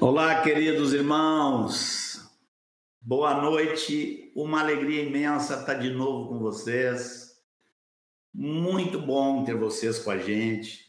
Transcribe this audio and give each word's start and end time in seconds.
Olá, 0.00 0.42
queridos 0.42 0.92
irmãos. 0.92 2.20
Boa 3.00 3.40
noite. 3.40 4.32
Uma 4.34 4.60
alegria 4.60 5.04
imensa 5.04 5.54
estar 5.54 5.74
de 5.74 5.90
novo 5.90 6.28
com 6.28 6.40
vocês. 6.40 7.36
Muito 8.34 9.00
bom 9.00 9.44
ter 9.44 9.54
vocês 9.54 10.00
com 10.00 10.10
a 10.10 10.18
gente. 10.18 10.80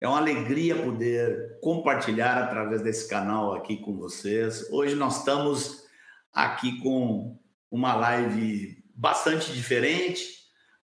É 0.00 0.08
uma 0.08 0.16
alegria 0.16 0.74
poder 0.82 1.60
compartilhar 1.60 2.42
através 2.42 2.80
desse 2.80 3.06
canal 3.06 3.52
aqui 3.52 3.76
com 3.76 3.98
vocês. 3.98 4.66
Hoje 4.70 4.94
nós 4.94 5.18
estamos 5.18 5.84
aqui 6.32 6.80
com 6.80 7.38
uma 7.70 7.94
live 7.96 8.82
bastante 8.94 9.52
diferente, 9.52 10.26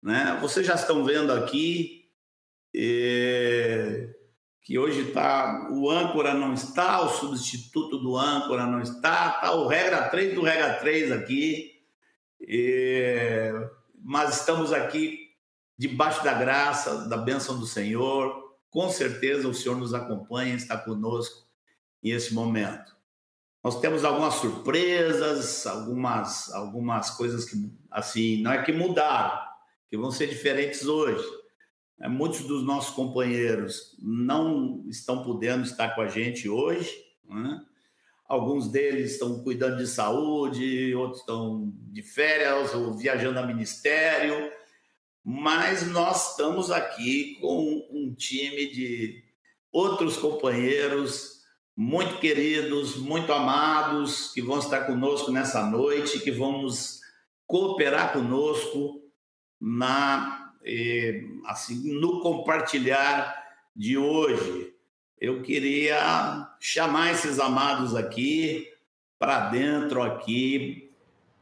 né? 0.02 0.38
Vocês 0.40 0.66
já 0.66 0.76
estão 0.76 1.04
vendo 1.04 1.30
aqui 1.30 2.08
e 2.74 4.08
que 4.62 4.78
hoje 4.78 5.08
está 5.08 5.68
o 5.70 5.90
âncora 5.90 6.34
não 6.34 6.52
está, 6.52 7.00
o 7.02 7.08
substituto 7.08 7.98
do 7.98 8.16
âncora 8.16 8.66
não 8.66 8.80
está, 8.80 9.34
está 9.36 9.54
o 9.54 9.66
regra 9.66 10.08
3 10.08 10.34
do 10.34 10.42
regra 10.42 10.74
3 10.74 11.12
aqui, 11.12 11.80
e, 12.40 13.52
mas 14.02 14.38
estamos 14.38 14.72
aqui 14.72 15.30
debaixo 15.78 16.22
da 16.22 16.34
graça, 16.34 17.08
da 17.08 17.16
bênção 17.16 17.58
do 17.58 17.66
Senhor, 17.66 18.54
com 18.70 18.88
certeza 18.90 19.48
o 19.48 19.54
Senhor 19.54 19.76
nos 19.76 19.94
acompanha, 19.94 20.54
está 20.54 20.76
conosco 20.76 21.48
nesse 22.02 22.34
momento. 22.34 22.94
Nós 23.62 23.80
temos 23.80 24.04
algumas 24.04 24.34
surpresas, 24.34 25.66
algumas, 25.66 26.50
algumas 26.52 27.10
coisas 27.10 27.44
que, 27.44 27.56
assim, 27.90 28.42
não 28.42 28.52
é 28.52 28.62
que 28.62 28.72
mudaram, 28.72 29.38
que 29.88 29.96
vão 29.96 30.10
ser 30.10 30.28
diferentes 30.28 30.86
hoje 30.86 31.39
muitos 32.08 32.40
dos 32.40 32.64
nossos 32.64 32.94
companheiros 32.94 33.94
não 33.98 34.84
estão 34.88 35.22
podendo 35.22 35.64
estar 35.64 35.94
com 35.94 36.00
a 36.00 36.08
gente 36.08 36.48
hoje. 36.48 36.90
Né? 37.28 37.60
Alguns 38.26 38.68
deles 38.68 39.12
estão 39.12 39.42
cuidando 39.42 39.76
de 39.76 39.86
saúde, 39.86 40.94
outros 40.94 41.20
estão 41.20 41.72
de 41.92 42.02
férias 42.02 42.74
ou 42.74 42.96
viajando 42.96 43.38
a 43.38 43.46
ministério. 43.46 44.50
Mas 45.22 45.86
nós 45.88 46.30
estamos 46.30 46.70
aqui 46.70 47.36
com 47.40 47.86
um 47.90 48.14
time 48.14 48.70
de 48.70 49.22
outros 49.70 50.16
companheiros 50.16 51.40
muito 51.76 52.18
queridos, 52.18 52.96
muito 52.96 53.32
amados, 53.32 54.32
que 54.32 54.42
vão 54.42 54.58
estar 54.58 54.86
conosco 54.86 55.30
nessa 55.30 55.64
noite, 55.64 56.20
que 56.20 56.30
vamos 56.30 57.00
cooperar 57.46 58.12
conosco 58.12 59.02
na 59.60 60.39
assim, 61.46 61.98
no 61.98 62.20
compartilhar 62.20 63.34
de 63.74 63.96
hoje, 63.96 64.74
eu 65.20 65.42
queria 65.42 66.48
chamar 66.58 67.12
esses 67.12 67.38
amados 67.38 67.94
aqui 67.94 68.68
para 69.18 69.50
dentro 69.50 70.02
aqui 70.02 70.90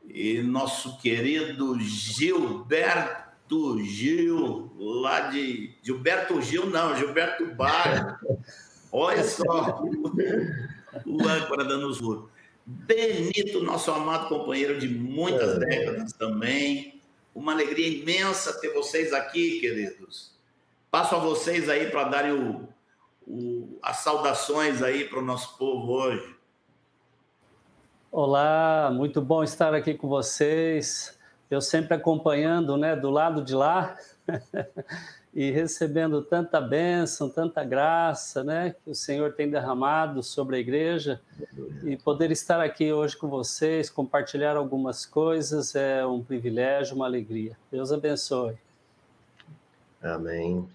e 0.08 0.42
nosso 0.42 0.98
querido 0.98 1.78
Gilberto 1.78 3.78
Gil, 3.84 4.72
lá 4.78 5.28
de 5.28 5.74
Gilberto 5.82 6.40
Gil 6.42 6.66
não, 6.66 6.96
Gilberto 6.96 7.46
Bar. 7.54 8.20
Olha 8.90 9.22
só 9.22 9.82
o 11.04 11.28
âncora 11.28 11.64
dando 11.64 11.88
os 11.88 12.00
Benito, 12.70 13.62
nosso 13.62 13.90
amado 13.90 14.28
companheiro 14.28 14.78
de 14.78 14.88
muitas 14.88 15.56
é. 15.56 15.58
décadas 15.58 16.12
também. 16.12 16.97
Uma 17.38 17.52
alegria 17.52 17.86
imensa 17.86 18.52
ter 18.60 18.74
vocês 18.74 19.12
aqui, 19.12 19.60
queridos. 19.60 20.32
Passo 20.90 21.14
a 21.14 21.20
vocês 21.20 21.68
aí 21.68 21.88
para 21.88 22.02
darem 22.02 22.32
o, 22.32 22.68
o, 23.28 23.78
as 23.80 23.98
saudações 23.98 24.82
aí 24.82 25.04
para 25.04 25.20
o 25.20 25.22
nosso 25.22 25.56
povo 25.56 25.92
hoje. 25.92 26.34
Olá, 28.10 28.90
muito 28.92 29.22
bom 29.22 29.44
estar 29.44 29.72
aqui 29.72 29.94
com 29.94 30.08
vocês. 30.08 31.16
Eu 31.48 31.60
sempre 31.60 31.94
acompanhando, 31.94 32.76
né, 32.76 32.96
do 32.96 33.08
lado 33.08 33.44
de 33.44 33.54
lá. 33.54 33.96
e 35.38 35.52
recebendo 35.52 36.20
tanta 36.20 36.60
bênção, 36.60 37.30
tanta 37.30 37.62
graça, 37.62 38.42
né, 38.42 38.74
que 38.82 38.90
o 38.90 38.94
Senhor 38.94 39.34
tem 39.34 39.48
derramado 39.48 40.20
sobre 40.20 40.56
a 40.56 40.58
igreja 40.58 41.20
e 41.84 41.96
poder 41.96 42.32
estar 42.32 42.60
aqui 42.60 42.92
hoje 42.92 43.16
com 43.16 43.28
vocês, 43.28 43.88
compartilhar 43.88 44.56
algumas 44.56 45.06
coisas 45.06 45.76
é 45.76 46.04
um 46.04 46.24
privilégio, 46.24 46.96
uma 46.96 47.06
alegria. 47.06 47.56
Deus 47.70 47.92
abençoe. 47.92 48.56
Amém. 50.02 50.68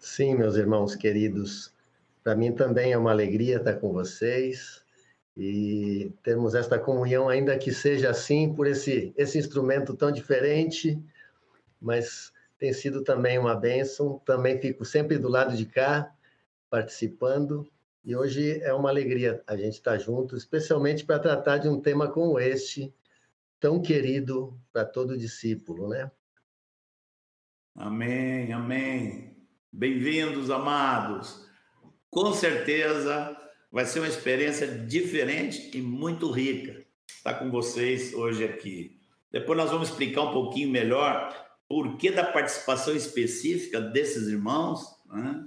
Sim, 0.00 0.34
meus 0.34 0.56
irmãos 0.56 0.96
queridos, 0.96 1.72
para 2.24 2.34
mim 2.34 2.50
também 2.50 2.90
é 2.90 2.98
uma 2.98 3.12
alegria 3.12 3.58
estar 3.58 3.74
com 3.74 3.92
vocês 3.92 4.82
e 5.36 6.12
termos 6.24 6.56
esta 6.56 6.76
comunhão, 6.76 7.28
ainda 7.28 7.56
que 7.56 7.72
seja 7.72 8.10
assim, 8.10 8.52
por 8.52 8.66
esse, 8.66 9.14
esse 9.16 9.38
instrumento 9.38 9.94
tão 9.94 10.10
diferente, 10.10 11.00
mas 11.80 12.33
tem 12.58 12.72
sido 12.72 13.02
também 13.02 13.38
uma 13.38 13.54
bênção. 13.54 14.20
Também 14.24 14.60
fico 14.60 14.84
sempre 14.84 15.18
do 15.18 15.28
lado 15.28 15.56
de 15.56 15.66
cá, 15.66 16.14
participando. 16.70 17.68
E 18.04 18.14
hoje 18.14 18.60
é 18.62 18.72
uma 18.72 18.90
alegria 18.90 19.42
a 19.46 19.56
gente 19.56 19.74
estar 19.74 19.98
junto, 19.98 20.36
especialmente 20.36 21.04
para 21.04 21.18
tratar 21.18 21.58
de 21.58 21.68
um 21.68 21.80
tema 21.80 22.08
como 22.08 22.38
este, 22.38 22.94
tão 23.58 23.80
querido 23.80 24.58
para 24.72 24.84
todo 24.84 25.16
discípulo, 25.16 25.88
né? 25.88 26.10
Amém, 27.74 28.52
amém. 28.52 29.36
Bem-vindos, 29.72 30.50
amados. 30.50 31.48
Com 32.10 32.32
certeza 32.32 33.36
vai 33.72 33.86
ser 33.86 34.00
uma 34.00 34.08
experiência 34.08 34.68
diferente 34.68 35.76
e 35.76 35.82
muito 35.82 36.30
rica 36.30 36.84
estar 37.08 37.34
com 37.34 37.50
vocês 37.50 38.14
hoje 38.14 38.44
aqui. 38.44 39.00
Depois 39.32 39.58
nós 39.58 39.70
vamos 39.70 39.88
explicar 39.88 40.22
um 40.22 40.32
pouquinho 40.32 40.70
melhor 40.70 41.43
porquê 41.68 42.10
da 42.10 42.24
participação 42.24 42.94
específica 42.94 43.80
desses 43.80 44.28
irmãos, 44.28 44.84
né? 45.06 45.44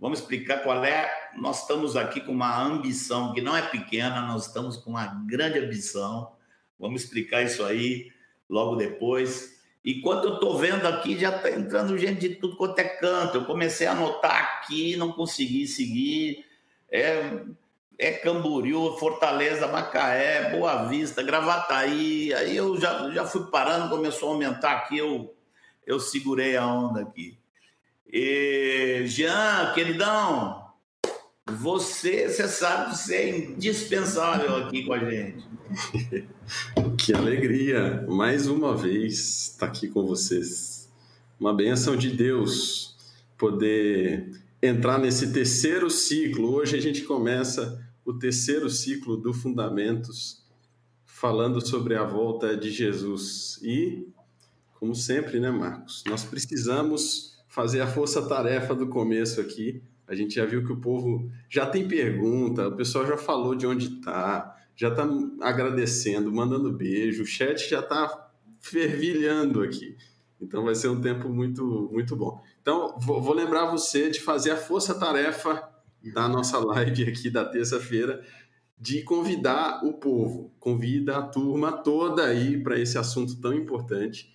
Vamos 0.00 0.20
explicar 0.20 0.62
qual 0.62 0.82
é. 0.82 1.12
Nós 1.36 1.60
estamos 1.60 1.94
aqui 1.94 2.22
com 2.22 2.32
uma 2.32 2.62
ambição 2.62 3.34
que 3.34 3.42
não 3.42 3.54
é 3.54 3.60
pequena, 3.60 4.22
nós 4.22 4.46
estamos 4.46 4.78
com 4.78 4.90
uma 4.90 5.06
grande 5.26 5.58
ambição. 5.58 6.32
Vamos 6.78 7.04
explicar 7.04 7.42
isso 7.42 7.62
aí 7.62 8.10
logo 8.48 8.76
depois. 8.76 9.60
E 9.84 10.00
quando 10.00 10.28
eu 10.28 10.34
estou 10.34 10.56
vendo 10.56 10.86
aqui, 10.86 11.18
já 11.18 11.36
está 11.36 11.50
entrando 11.50 11.98
gente 11.98 12.20
de 12.20 12.34
tudo 12.36 12.56
quanto 12.56 12.78
é 12.78 12.84
canto. 12.84 13.36
Eu 13.36 13.44
comecei 13.44 13.86
a 13.86 13.92
anotar 13.92 14.60
aqui, 14.62 14.96
não 14.96 15.12
consegui 15.12 15.66
seguir. 15.66 16.46
É, 16.90 17.44
é 18.00 18.12
Camboriú, 18.12 18.96
Fortaleza, 18.96 19.68
Macaé, 19.68 20.50
Boa 20.50 20.88
Vista, 20.88 21.22
Gravataí. 21.22 22.32
Aí 22.32 22.56
eu 22.56 22.80
já, 22.80 23.10
já 23.10 23.26
fui 23.26 23.44
parando, 23.50 23.90
começou 23.90 24.30
a 24.30 24.32
aumentar 24.32 24.72
aqui, 24.72 24.96
eu, 24.96 25.34
eu 25.86 26.00
segurei 26.00 26.56
a 26.56 26.66
onda 26.66 27.02
aqui. 27.02 27.36
E, 28.10 29.02
Jean, 29.04 29.72
queridão, 29.74 30.64
você, 31.46 32.26
você 32.26 32.48
sabe, 32.48 32.96
você 32.96 33.16
é 33.16 33.38
indispensável 33.38 34.56
aqui 34.56 34.86
com 34.86 34.94
a 34.94 34.98
gente. 34.98 35.44
que 36.96 37.12
alegria, 37.12 38.06
mais 38.08 38.46
uma 38.46 38.74
vez 38.74 39.50
estar 39.52 39.66
aqui 39.66 39.88
com 39.88 40.06
vocês. 40.06 40.90
Uma 41.38 41.52
benção 41.52 41.94
de 41.96 42.08
Deus 42.08 42.96
poder 43.36 44.40
entrar 44.62 44.98
nesse 44.98 45.34
terceiro 45.34 45.90
ciclo. 45.90 46.54
Hoje 46.54 46.76
a 46.76 46.80
gente 46.80 47.02
começa 47.02 47.79
o 48.04 48.12
terceiro 48.12 48.68
ciclo 48.68 49.16
do 49.16 49.32
Fundamentos, 49.32 50.44
falando 51.04 51.64
sobre 51.64 51.94
a 51.94 52.04
volta 52.04 52.56
de 52.56 52.70
Jesus. 52.70 53.58
E, 53.62 54.08
como 54.78 54.94
sempre, 54.94 55.38
né, 55.38 55.50
Marcos? 55.50 56.02
Nós 56.06 56.24
precisamos 56.24 57.38
fazer 57.48 57.80
a 57.80 57.86
força-tarefa 57.86 58.74
do 58.74 58.88
começo 58.88 59.40
aqui. 59.40 59.82
A 60.06 60.14
gente 60.14 60.34
já 60.34 60.46
viu 60.46 60.64
que 60.64 60.72
o 60.72 60.80
povo 60.80 61.30
já 61.48 61.66
tem 61.66 61.86
pergunta, 61.86 62.68
o 62.68 62.76
pessoal 62.76 63.06
já 63.06 63.16
falou 63.16 63.54
de 63.54 63.66
onde 63.66 63.96
está, 63.96 64.56
já 64.74 64.88
está 64.88 65.06
agradecendo, 65.40 66.32
mandando 66.32 66.72
beijo, 66.72 67.22
o 67.22 67.26
chat 67.26 67.68
já 67.68 67.80
está 67.80 68.30
fervilhando 68.60 69.62
aqui. 69.62 69.96
Então 70.40 70.64
vai 70.64 70.74
ser 70.74 70.88
um 70.88 71.00
tempo 71.00 71.28
muito, 71.28 71.88
muito 71.92 72.16
bom. 72.16 72.42
Então, 72.62 72.96
vou, 72.98 73.20
vou 73.20 73.34
lembrar 73.34 73.66
você 73.66 74.10
de 74.10 74.20
fazer 74.20 74.52
a 74.52 74.56
força-tarefa 74.56 75.69
da 76.02 76.28
nossa 76.28 76.58
live 76.58 77.04
aqui 77.04 77.28
da 77.28 77.44
terça-feira 77.44 78.24
de 78.78 79.02
convidar 79.02 79.84
o 79.84 79.92
povo, 79.92 80.54
convida 80.58 81.18
a 81.18 81.22
turma 81.22 81.70
toda 81.70 82.24
aí 82.24 82.62
para 82.62 82.78
esse 82.78 82.96
assunto 82.96 83.38
tão 83.38 83.52
importante. 83.52 84.32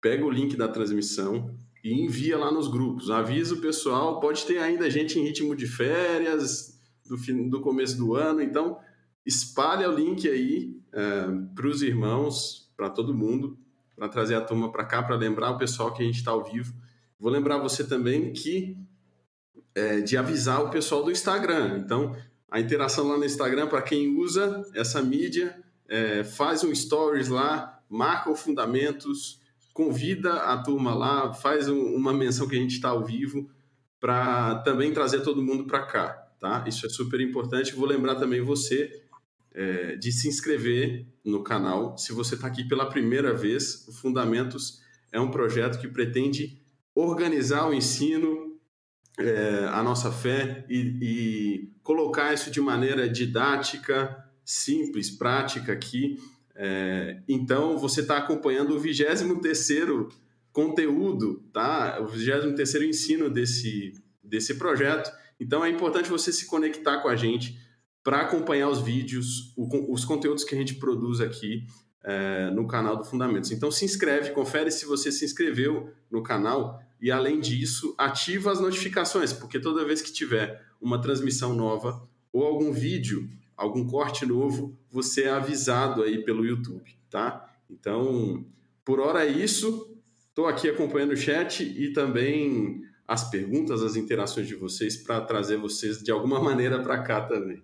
Pega 0.00 0.24
o 0.24 0.30
link 0.30 0.56
da 0.56 0.66
transmissão 0.66 1.54
e 1.84 1.92
envia 1.92 2.38
lá 2.38 2.50
nos 2.50 2.68
grupos. 2.68 3.10
Avisa 3.10 3.54
o 3.54 3.60
pessoal, 3.60 4.18
pode 4.18 4.46
ter 4.46 4.58
ainda 4.58 4.90
gente 4.90 5.18
em 5.18 5.22
ritmo 5.22 5.54
de 5.54 5.66
férias 5.66 6.80
do, 7.04 7.18
fim, 7.18 7.50
do 7.50 7.60
começo 7.60 7.98
do 7.98 8.14
ano, 8.14 8.40
então 8.40 8.78
espalha 9.26 9.90
o 9.90 9.94
link 9.94 10.26
aí 10.26 10.74
é, 10.92 11.26
para 11.54 11.66
os 11.66 11.82
irmãos, 11.82 12.72
para 12.76 12.88
todo 12.88 13.14
mundo, 13.14 13.58
para 13.94 14.08
trazer 14.08 14.36
a 14.36 14.40
turma 14.40 14.72
para 14.72 14.84
cá, 14.84 15.02
para 15.02 15.16
lembrar 15.16 15.50
o 15.50 15.58
pessoal 15.58 15.92
que 15.92 16.02
a 16.02 16.06
gente 16.06 16.16
está 16.16 16.30
ao 16.30 16.42
vivo. 16.42 16.72
Vou 17.18 17.30
lembrar 17.30 17.58
você 17.58 17.84
também 17.84 18.32
que 18.32 18.76
é, 19.76 20.00
de 20.00 20.16
avisar 20.16 20.64
o 20.64 20.70
pessoal 20.70 21.04
do 21.04 21.10
Instagram. 21.10 21.82
Então, 21.84 22.16
a 22.50 22.58
interação 22.58 23.06
lá 23.06 23.18
no 23.18 23.24
Instagram 23.24 23.66
para 23.66 23.82
quem 23.82 24.16
usa 24.16 24.64
essa 24.74 25.02
mídia, 25.02 25.54
é, 25.86 26.24
faz 26.24 26.64
um 26.64 26.74
stories 26.74 27.28
lá, 27.28 27.78
marca 27.88 28.30
o 28.30 28.34
Fundamentos, 28.34 29.38
convida 29.74 30.32
a 30.32 30.56
turma 30.56 30.94
lá, 30.94 31.34
faz 31.34 31.68
um, 31.68 31.94
uma 31.94 32.12
menção 32.12 32.48
que 32.48 32.56
a 32.56 32.58
gente 32.58 32.76
está 32.76 32.88
ao 32.88 33.04
vivo 33.04 33.50
para 34.00 34.56
também 34.60 34.92
trazer 34.92 35.20
todo 35.20 35.42
mundo 35.42 35.64
para 35.66 35.82
cá, 35.82 36.08
tá? 36.40 36.64
Isso 36.66 36.86
é 36.86 36.88
super 36.88 37.20
importante. 37.20 37.74
Vou 37.74 37.86
lembrar 37.86 38.14
também 38.14 38.40
você 38.40 39.02
é, 39.52 39.96
de 39.96 40.10
se 40.10 40.26
inscrever 40.26 41.06
no 41.22 41.42
canal. 41.42 41.98
Se 41.98 42.12
você 42.12 42.34
está 42.34 42.46
aqui 42.46 42.64
pela 42.64 42.86
primeira 42.86 43.34
vez, 43.34 43.86
o 43.86 43.92
Fundamentos 43.92 44.80
é 45.12 45.20
um 45.20 45.30
projeto 45.30 45.78
que 45.78 45.88
pretende 45.88 46.58
organizar 46.94 47.68
o 47.68 47.74
ensino, 47.74 48.45
é, 49.18 49.68
a 49.72 49.82
nossa 49.82 50.12
fé 50.12 50.64
e, 50.68 50.98
e, 51.00 51.72
colocar 51.82 52.34
isso 52.34 52.50
de 52.50 52.60
maneira 52.60 53.08
didática, 53.08 54.24
simples, 54.44 55.10
prática 55.10 55.72
aqui. 55.72 56.18
É, 56.54 57.20
então, 57.28 57.78
você 57.78 58.00
está 58.00 58.18
acompanhando 58.18 58.76
o 58.76 58.80
23º 58.80 60.08
conteúdo, 60.52 61.42
tá? 61.52 61.98
O 62.00 62.06
23º 62.06 62.88
ensino 62.88 63.30
desse, 63.30 63.92
desse 64.22 64.54
projeto. 64.54 65.10
Então, 65.38 65.64
é 65.64 65.68
importante 65.68 66.08
você 66.08 66.32
se 66.32 66.46
conectar 66.46 66.98
com 66.98 67.08
a 67.08 67.16
gente 67.16 67.58
para 68.02 68.20
acompanhar 68.20 68.68
os 68.68 68.80
vídeos, 68.80 69.52
o, 69.56 69.92
os 69.92 70.04
conteúdos 70.04 70.44
que 70.44 70.54
a 70.54 70.58
gente 70.58 70.74
produz 70.74 71.20
aqui 71.20 71.64
é, 72.04 72.50
no 72.50 72.66
canal 72.66 72.96
do 72.96 73.04
Fundamentos. 73.04 73.50
Então, 73.50 73.70
se 73.70 73.84
inscreve, 73.84 74.30
confere 74.30 74.70
se 74.70 74.86
você 74.86 75.10
se 75.10 75.24
inscreveu 75.24 75.92
no 76.10 76.22
canal 76.22 76.80
e, 77.00 77.10
além 77.10 77.40
disso, 77.40 77.94
ativa 77.98 78.50
as 78.50 78.60
notificações, 78.60 79.32
porque 79.32 79.60
toda 79.60 79.84
vez 79.84 80.00
que 80.00 80.12
tiver 80.12 80.64
uma 80.80 81.00
transmissão 81.00 81.54
nova 81.54 82.08
ou 82.32 82.44
algum 82.44 82.72
vídeo, 82.72 83.28
algum 83.56 83.86
corte 83.86 84.24
novo, 84.24 84.76
você 84.90 85.24
é 85.24 85.30
avisado 85.30 86.02
aí 86.02 86.24
pelo 86.24 86.44
YouTube, 86.44 86.96
tá? 87.10 87.50
Então, 87.70 88.44
por 88.84 89.00
hora 89.00 89.24
é 89.24 89.30
isso. 89.30 89.94
Estou 90.28 90.46
aqui 90.46 90.68
acompanhando 90.68 91.12
o 91.12 91.16
chat 91.16 91.62
e 91.62 91.92
também 91.92 92.82
as 93.06 93.30
perguntas, 93.30 93.82
as 93.82 93.96
interações 93.96 94.46
de 94.46 94.54
vocês 94.54 94.96
para 94.96 95.20
trazer 95.20 95.56
vocês 95.56 96.02
de 96.02 96.10
alguma 96.10 96.40
maneira 96.42 96.82
para 96.82 97.02
cá 97.02 97.20
também. 97.22 97.62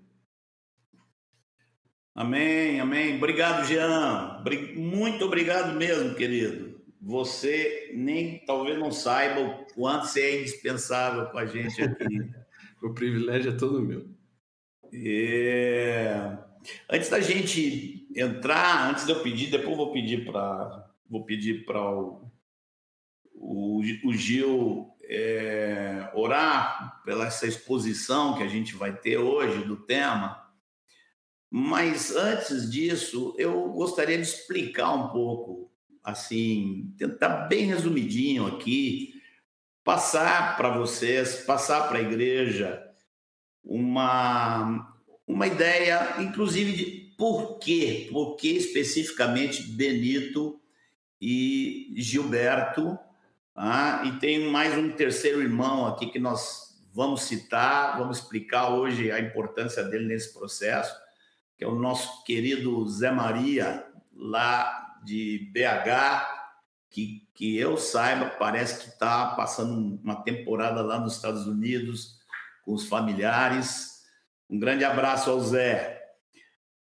Amém, 2.14 2.78
amém. 2.78 3.16
Obrigado, 3.16 3.66
Jean. 3.66 4.42
Muito 4.76 5.24
obrigado 5.24 5.74
mesmo, 5.76 6.14
querido 6.14 6.71
você 7.04 7.90
nem 7.94 8.38
talvez 8.46 8.78
não 8.78 8.92
saiba 8.92 9.40
o 9.40 9.66
quanto 9.74 10.06
você 10.06 10.20
é 10.20 10.40
indispensável 10.40 11.26
com 11.26 11.38
a 11.38 11.44
gente 11.44 11.82
aqui. 11.82 12.30
o 12.80 12.94
privilégio 12.94 13.50
é 13.50 13.56
todo 13.56 13.82
meu. 13.82 14.08
É... 14.94 16.38
Antes 16.88 17.08
da 17.08 17.18
gente 17.18 18.06
entrar, 18.14 18.88
antes 18.88 19.04
de 19.04 19.10
eu 19.10 19.20
pedir, 19.20 19.50
depois 19.50 19.76
vou 19.76 19.92
pedir 19.92 20.24
para 20.24 20.88
vou 21.10 21.24
pedir 21.24 21.66
para 21.66 21.82
o, 21.90 22.30
o, 23.34 23.80
o, 24.04 24.14
Gil 24.14 24.96
é, 25.02 26.10
orar 26.14 27.02
pela 27.04 27.26
essa 27.26 27.46
exposição 27.46 28.34
que 28.36 28.42
a 28.42 28.48
gente 28.48 28.74
vai 28.74 28.96
ter 28.96 29.18
hoje 29.18 29.64
do 29.64 29.76
tema. 29.76 30.40
Mas 31.50 32.16
antes 32.16 32.70
disso, 32.70 33.34
eu 33.36 33.70
gostaria 33.72 34.16
de 34.16 34.22
explicar 34.22 34.94
um 34.94 35.08
pouco 35.08 35.71
assim, 36.02 36.92
tentar 36.98 37.46
bem 37.46 37.66
resumidinho 37.66 38.46
aqui, 38.46 39.14
passar 39.84 40.56
para 40.56 40.76
vocês, 40.76 41.36
passar 41.44 41.88
para 41.88 41.98
a 41.98 42.02
igreja 42.02 42.82
uma, 43.64 44.96
uma 45.26 45.46
ideia, 45.46 46.16
inclusive, 46.20 46.72
de 46.72 47.14
por 47.16 47.58
quê, 47.58 48.08
por 48.10 48.36
que 48.36 48.48
especificamente 48.48 49.62
Benito 49.62 50.60
e 51.20 51.94
Gilberto, 51.96 52.98
ah, 53.54 54.02
e 54.06 54.18
tem 54.18 54.50
mais 54.50 54.76
um 54.76 54.90
terceiro 54.90 55.42
irmão 55.42 55.86
aqui 55.86 56.06
que 56.06 56.18
nós 56.18 56.82
vamos 56.92 57.22
citar, 57.22 57.98
vamos 57.98 58.18
explicar 58.18 58.70
hoje 58.70 59.10
a 59.10 59.20
importância 59.20 59.84
dele 59.84 60.06
nesse 60.06 60.32
processo, 60.32 60.94
que 61.56 61.64
é 61.64 61.68
o 61.68 61.74
nosso 61.74 62.24
querido 62.24 62.88
Zé 62.88 63.10
Maria, 63.10 63.86
lá 64.14 64.81
de 65.04 65.50
BH, 65.52 66.42
que, 66.90 67.26
que 67.34 67.56
eu 67.56 67.76
saiba, 67.76 68.26
parece 68.26 68.82
que 68.82 68.90
está 68.90 69.28
passando 69.28 69.98
uma 70.02 70.22
temporada 70.22 70.82
lá 70.82 70.98
nos 70.98 71.16
Estados 71.16 71.46
Unidos 71.46 72.20
com 72.64 72.74
os 72.74 72.86
familiares. 72.86 74.02
Um 74.48 74.58
grande 74.58 74.84
abraço 74.84 75.30
ao 75.30 75.40
Zé. 75.40 76.00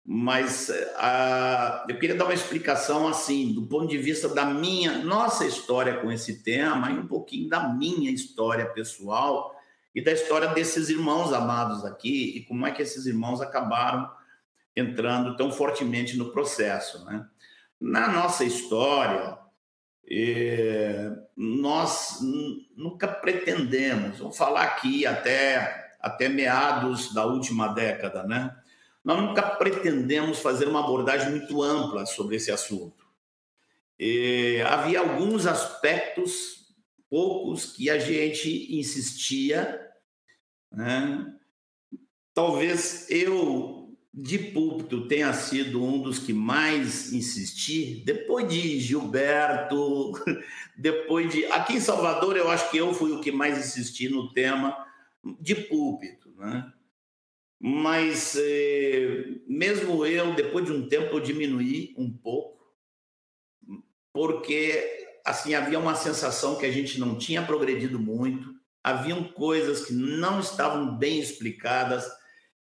Mas 0.04 0.68
uh, 0.68 1.88
eu 1.88 1.98
queria 1.98 2.16
dar 2.16 2.24
uma 2.24 2.34
explicação 2.34 3.06
assim, 3.06 3.52
do 3.52 3.66
ponto 3.66 3.86
de 3.86 3.98
vista 3.98 4.28
da 4.28 4.44
minha, 4.44 4.98
nossa 4.98 5.46
história 5.46 5.98
com 5.98 6.10
esse 6.10 6.42
tema 6.42 6.90
e 6.90 6.98
um 6.98 7.06
pouquinho 7.06 7.48
da 7.48 7.68
minha 7.68 8.10
história 8.10 8.66
pessoal 8.66 9.54
e 9.94 10.02
da 10.02 10.10
história 10.10 10.48
desses 10.48 10.88
irmãos 10.88 11.32
amados 11.32 11.84
aqui 11.84 12.36
e 12.36 12.44
como 12.44 12.66
é 12.66 12.72
que 12.72 12.82
esses 12.82 13.06
irmãos 13.06 13.40
acabaram 13.40 14.10
entrando 14.74 15.36
tão 15.36 15.52
fortemente 15.52 16.16
no 16.16 16.32
processo, 16.32 17.04
né? 17.04 17.26
Na 17.80 18.08
nossa 18.08 18.44
história, 18.44 19.38
é, 20.10 21.10
nós 21.36 22.18
nunca 22.76 23.08
pretendemos, 23.08 24.18
vamos 24.18 24.36
falar 24.36 24.64
aqui 24.64 25.06
até, 25.06 25.94
até 25.98 26.28
meados 26.28 27.14
da 27.14 27.24
última 27.24 27.68
década, 27.68 28.24
né? 28.24 28.54
Nós 29.02 29.18
nunca 29.18 29.40
pretendemos 29.42 30.40
fazer 30.40 30.68
uma 30.68 30.80
abordagem 30.80 31.30
muito 31.30 31.62
ampla 31.62 32.04
sobre 32.04 32.36
esse 32.36 32.52
assunto. 32.52 33.06
E 33.98 34.60
havia 34.66 35.00
alguns 35.00 35.46
aspectos, 35.46 36.74
poucos, 37.08 37.66
que 37.66 37.88
a 37.88 37.98
gente 37.98 38.76
insistia, 38.78 39.80
né? 40.70 41.34
Talvez 42.34 43.10
eu 43.10 43.79
de 44.12 44.38
púlpito 44.38 45.06
tenha 45.06 45.32
sido 45.32 45.82
um 45.82 46.02
dos 46.02 46.18
que 46.18 46.32
mais 46.32 47.12
insisti, 47.12 48.02
depois 48.04 48.48
de 48.48 48.80
Gilberto, 48.80 50.12
depois 50.76 51.32
de. 51.32 51.44
Aqui 51.46 51.74
em 51.74 51.80
Salvador, 51.80 52.36
eu 52.36 52.50
acho 52.50 52.70
que 52.70 52.78
eu 52.78 52.92
fui 52.92 53.12
o 53.12 53.20
que 53.20 53.30
mais 53.30 53.58
insisti 53.58 54.08
no 54.08 54.32
tema 54.32 54.76
de 55.40 55.54
púlpito, 55.54 56.30
né? 56.36 56.72
Mas 57.62 58.36
eh, 58.36 59.40
mesmo 59.46 60.04
eu, 60.04 60.34
depois 60.34 60.64
de 60.64 60.72
um 60.72 60.88
tempo, 60.88 61.16
eu 61.16 61.20
diminuí 61.20 61.94
um 61.96 62.10
pouco, 62.10 62.58
porque 64.12 65.20
assim 65.24 65.54
havia 65.54 65.78
uma 65.78 65.94
sensação 65.94 66.56
que 66.56 66.66
a 66.66 66.72
gente 66.72 66.98
não 66.98 67.16
tinha 67.16 67.42
progredido 67.42 67.98
muito, 68.00 68.54
haviam 68.82 69.22
coisas 69.24 69.84
que 69.84 69.92
não 69.92 70.40
estavam 70.40 70.96
bem 70.96 71.20
explicadas 71.20 72.10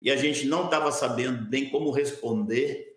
e 0.04 0.10
a 0.10 0.16
gente 0.16 0.46
não 0.46 0.66
estava 0.66 0.92
sabendo 0.92 1.46
bem 1.46 1.70
como 1.70 1.90
responder, 1.90 2.94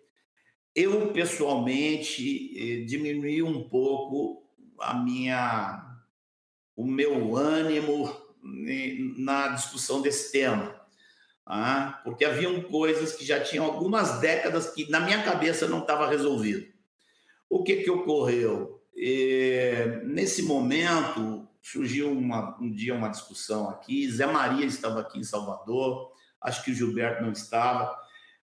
eu 0.74 1.10
pessoalmente 1.10 2.52
eh, 2.54 2.84
diminui 2.84 3.42
um 3.42 3.66
pouco 3.66 4.46
a 4.78 4.92
minha 4.92 5.86
o 6.76 6.86
meu 6.86 7.34
ânimo 7.34 8.14
na 9.16 9.48
discussão 9.48 10.00
desse 10.00 10.30
tema, 10.30 10.80
ah, 11.44 12.00
porque 12.04 12.24
haviam 12.24 12.60
coisas 12.62 13.12
que 13.12 13.24
já 13.24 13.40
tinham 13.40 13.64
algumas 13.64 14.20
décadas 14.20 14.70
que 14.70 14.88
na 14.90 15.00
minha 15.00 15.22
cabeça 15.24 15.66
não 15.66 15.80
estava 15.80 16.08
resolvido. 16.08 16.68
O 17.48 17.64
que 17.64 17.76
que 17.76 17.90
ocorreu? 17.90 18.82
Eh, 18.94 20.02
nesse 20.04 20.42
momento 20.42 21.48
surgiu 21.62 22.12
uma, 22.12 22.56
um 22.60 22.70
dia 22.70 22.94
uma 22.94 23.08
discussão 23.08 23.70
aqui. 23.70 24.08
Zé 24.10 24.26
Maria 24.26 24.66
estava 24.66 25.00
aqui 25.00 25.18
em 25.18 25.24
Salvador 25.24 26.12
acho 26.40 26.64
que 26.64 26.70
o 26.70 26.74
Gilberto 26.74 27.22
não 27.22 27.32
estava, 27.32 27.96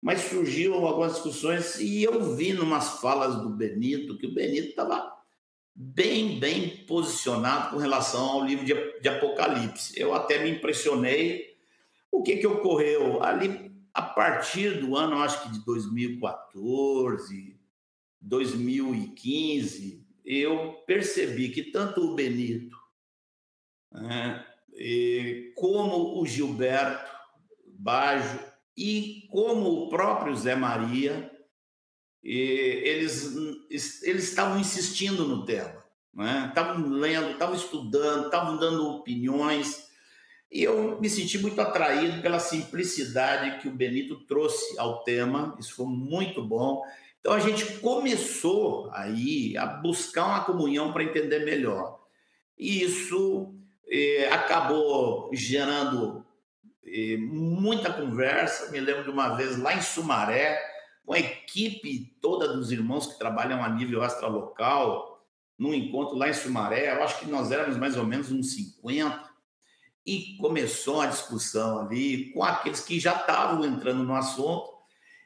mas 0.01 0.21
surgiram 0.21 0.85
algumas 0.85 1.13
discussões 1.13 1.79
e 1.79 2.03
eu 2.03 2.35
vi 2.35 2.53
numas 2.53 2.99
falas 2.99 3.35
do 3.41 3.49
Benito 3.49 4.17
que 4.17 4.27
o 4.27 4.33
Benito 4.33 4.69
estava 4.69 5.13
bem, 5.73 6.39
bem 6.39 6.85
posicionado 6.85 7.71
com 7.71 7.77
relação 7.77 8.29
ao 8.29 8.45
livro 8.45 8.65
de, 8.65 8.73
de 8.99 9.09
Apocalipse. 9.09 9.97
Eu 9.99 10.13
até 10.13 10.43
me 10.43 10.51
impressionei. 10.51 11.57
O 12.11 12.21
que, 12.21 12.37
que 12.37 12.45
ocorreu? 12.45 13.23
Ali, 13.23 13.71
a 13.93 14.01
partir 14.01 14.79
do 14.81 14.95
ano, 14.95 15.21
acho 15.21 15.43
que 15.43 15.51
de 15.51 15.63
2014, 15.65 17.57
2015, 18.21 20.05
eu 20.25 20.83
percebi 20.85 21.49
que 21.49 21.63
tanto 21.63 22.01
o 22.01 22.15
Benito 22.15 22.77
né, 23.91 24.45
como 25.55 26.19
o 26.19 26.25
Gilberto 26.25 27.12
Bajo 27.83 28.39
e 28.77 29.27
como 29.29 29.69
o 29.69 29.89
próprio 29.89 30.33
Zé 30.35 30.55
Maria, 30.55 31.29
eles, 32.23 33.35
eles 33.69 34.29
estavam 34.29 34.57
insistindo 34.57 35.27
no 35.27 35.43
tema, 35.43 35.83
né? 36.13 36.45
estavam 36.47 36.89
lendo, 36.89 37.31
estavam 37.31 37.55
estudando, 37.55 38.25
estavam 38.25 38.57
dando 38.57 38.87
opiniões. 38.87 39.89
E 40.49 40.63
eu 40.63 40.97
me 41.01 41.09
senti 41.09 41.37
muito 41.37 41.59
atraído 41.59 42.21
pela 42.21 42.39
simplicidade 42.39 43.59
que 43.59 43.67
o 43.67 43.75
Benito 43.75 44.25
trouxe 44.25 44.79
ao 44.79 45.03
tema, 45.03 45.53
isso 45.59 45.75
foi 45.75 45.87
muito 45.87 46.41
bom. 46.41 46.81
Então 47.19 47.33
a 47.33 47.39
gente 47.39 47.79
começou 47.79 48.89
aí 48.93 49.57
a 49.57 49.65
buscar 49.65 50.25
uma 50.25 50.45
comunhão 50.45 50.93
para 50.93 51.03
entender 51.03 51.39
melhor. 51.39 51.99
E 52.57 52.81
isso 52.81 53.53
eh, 53.89 54.29
acabou 54.31 55.29
gerando 55.33 56.22
eh, 56.93 57.17
muita 57.17 57.91
conversa. 57.91 58.71
Me 58.71 58.79
lembro 58.79 59.03
de 59.03 59.09
uma 59.09 59.35
vez 59.35 59.57
lá 59.57 59.75
em 59.75 59.81
Sumaré, 59.81 60.61
com 61.03 61.13
a 61.13 61.19
equipe 61.19 62.15
toda 62.21 62.53
dos 62.53 62.71
irmãos 62.71 63.07
que 63.07 63.17
trabalham 63.17 63.63
a 63.63 63.69
nível 63.69 64.03
extralocal, 64.03 65.13
num 65.57 65.73
encontro 65.73 66.15
lá 66.15 66.29
em 66.29 66.33
Sumaré, 66.33 66.95
eu 66.95 67.03
acho 67.03 67.19
que 67.19 67.29
nós 67.29 67.51
éramos 67.51 67.77
mais 67.77 67.95
ou 67.97 68.05
menos 68.05 68.31
uns 68.31 68.53
50 68.53 69.31
e 70.05 70.35
começou 70.37 70.99
a 71.01 71.07
discussão 71.07 71.79
ali 71.79 72.31
com 72.33 72.43
aqueles 72.43 72.81
que 72.81 72.99
já 72.99 73.15
estavam 73.15 73.65
entrando 73.65 74.03
no 74.03 74.15
assunto. 74.15 74.71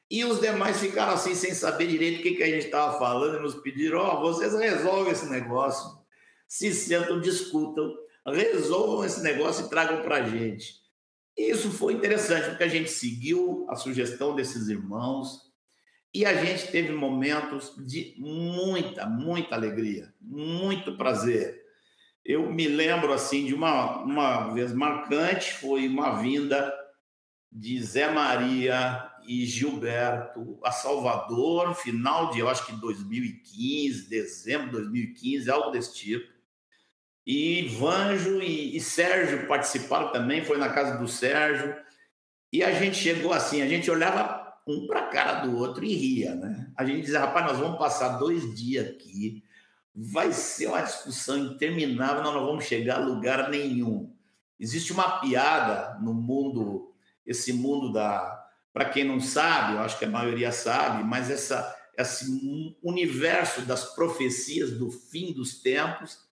E 0.09 0.23
os 0.23 0.39
demais 0.39 0.79
ficaram 0.79 1.13
assim 1.13 1.35
sem 1.35 1.53
saber 1.53 1.87
direito 1.87 2.19
o 2.19 2.23
que, 2.23 2.35
que 2.35 2.43
a 2.43 2.47
gente 2.47 2.65
estava 2.65 2.97
falando. 2.97 3.37
E 3.37 3.41
nos 3.41 3.55
pediram: 3.55 3.99
ó, 3.99 4.17
oh, 4.17 4.21
vocês 4.21 4.53
resolvem 4.53 5.11
esse 5.11 5.29
negócio, 5.29 5.99
se 6.47 6.73
sentam, 6.73 7.19
discutam, 7.19 7.93
resolvam 8.25 9.03
esse 9.03 9.21
negócio 9.21 9.65
e 9.65 9.69
tragam 9.69 10.01
para 10.03 10.17
a 10.17 10.23
gente. 10.23 10.86
E 11.37 11.51
isso 11.51 11.69
foi 11.71 11.93
interessante 11.93 12.49
porque 12.49 12.63
a 12.63 12.69
gente 12.69 12.89
seguiu 12.89 13.65
a 13.69 13.75
sugestão 13.75 14.35
desses 14.35 14.67
irmãos 14.67 15.41
e 16.13 16.25
a 16.25 16.33
gente 16.43 16.71
teve 16.71 16.91
momentos 16.91 17.73
de 17.85 18.15
muita, 18.17 19.05
muita 19.05 19.55
alegria, 19.55 20.13
muito 20.19 20.97
prazer 20.97 21.67
eu 22.27 22.51
me 22.51 22.67
lembro 22.67 23.13
assim 23.13 23.45
de 23.45 23.53
uma, 23.53 24.03
uma 24.03 24.53
vez 24.53 24.73
marcante, 24.73 25.53
foi 25.53 25.87
uma 25.87 26.21
vinda 26.21 26.73
de 27.49 27.81
Zé 27.81 28.11
Maria 28.11 29.09
e 29.25 29.45
Gilberto 29.45 30.59
a 30.61 30.69
Salvador, 30.69 31.73
final 31.73 32.29
de, 32.29 32.39
eu 32.39 32.49
acho 32.49 32.65
que 32.65 32.73
2015, 32.73 34.09
dezembro 34.09 34.65
de 34.65 34.71
2015, 34.73 35.49
algo 35.49 35.71
desse 35.71 35.95
tipo. 35.95 36.36
E 37.27 37.67
Vanjo 37.77 38.41
e, 38.41 38.75
e 38.75 38.79
Sérgio 38.79 39.45
participaram 39.47 40.11
também, 40.13 40.45
foi 40.45 40.57
na 40.57 40.69
casa 40.69 40.97
do 40.97 41.07
Sérgio. 41.07 41.75
E 42.53 42.63
a 42.63 42.71
gente 42.71 42.95
chegou 42.95 43.33
assim, 43.33 43.61
a 43.61 43.67
gente 43.67 43.91
olhava 43.91 44.55
um 44.65 44.87
para 44.87 45.01
a 45.01 45.07
cara 45.07 45.33
do 45.41 45.57
outro 45.57 45.83
e 45.83 45.93
ria, 45.93 46.33
né? 46.35 46.71
A 46.77 46.85
gente 46.85 47.01
dizia, 47.01 47.19
rapaz, 47.19 47.45
nós 47.45 47.59
vamos 47.59 47.77
passar 47.77 48.17
dois 48.17 48.55
dias 48.55 48.87
aqui 48.87 49.43
vai 49.99 50.31
ser 50.31 50.67
uma 50.67 50.81
discussão 50.81 51.39
interminável, 51.39 52.21
nós 52.21 52.35
não 52.35 52.45
vamos 52.45 52.65
chegar 52.65 52.97
a 52.97 53.05
lugar 53.05 53.49
nenhum. 53.49 54.13
Existe 54.59 54.93
uma 54.93 55.19
piada 55.19 55.97
no 55.99 56.13
mundo, 56.13 56.93
esse 57.25 57.51
mundo 57.51 57.91
da. 57.91 58.45
Para 58.71 58.89
quem 58.89 59.03
não 59.03 59.19
sabe, 59.19 59.73
eu 59.73 59.79
acho 59.79 59.97
que 59.97 60.05
a 60.05 60.09
maioria 60.09 60.51
sabe, 60.51 61.03
mas 61.03 61.31
essa, 61.31 61.75
esse 61.97 62.77
universo 62.83 63.63
das 63.63 63.95
profecias 63.95 64.77
do 64.77 64.91
fim 64.91 65.33
dos 65.33 65.59
tempos 65.63 66.26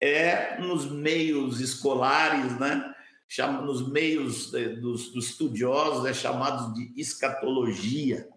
é 0.00 0.58
nos 0.60 0.90
meios 0.90 1.60
escolares, 1.60 2.58
né? 2.58 2.94
Chama, 3.28 3.62
nos 3.62 3.90
meios 3.90 4.52
dos, 4.80 5.12
dos 5.12 5.30
estudiosos, 5.30 6.06
é 6.06 6.14
chamado 6.14 6.72
de 6.74 6.92
escatologia. 7.00 8.28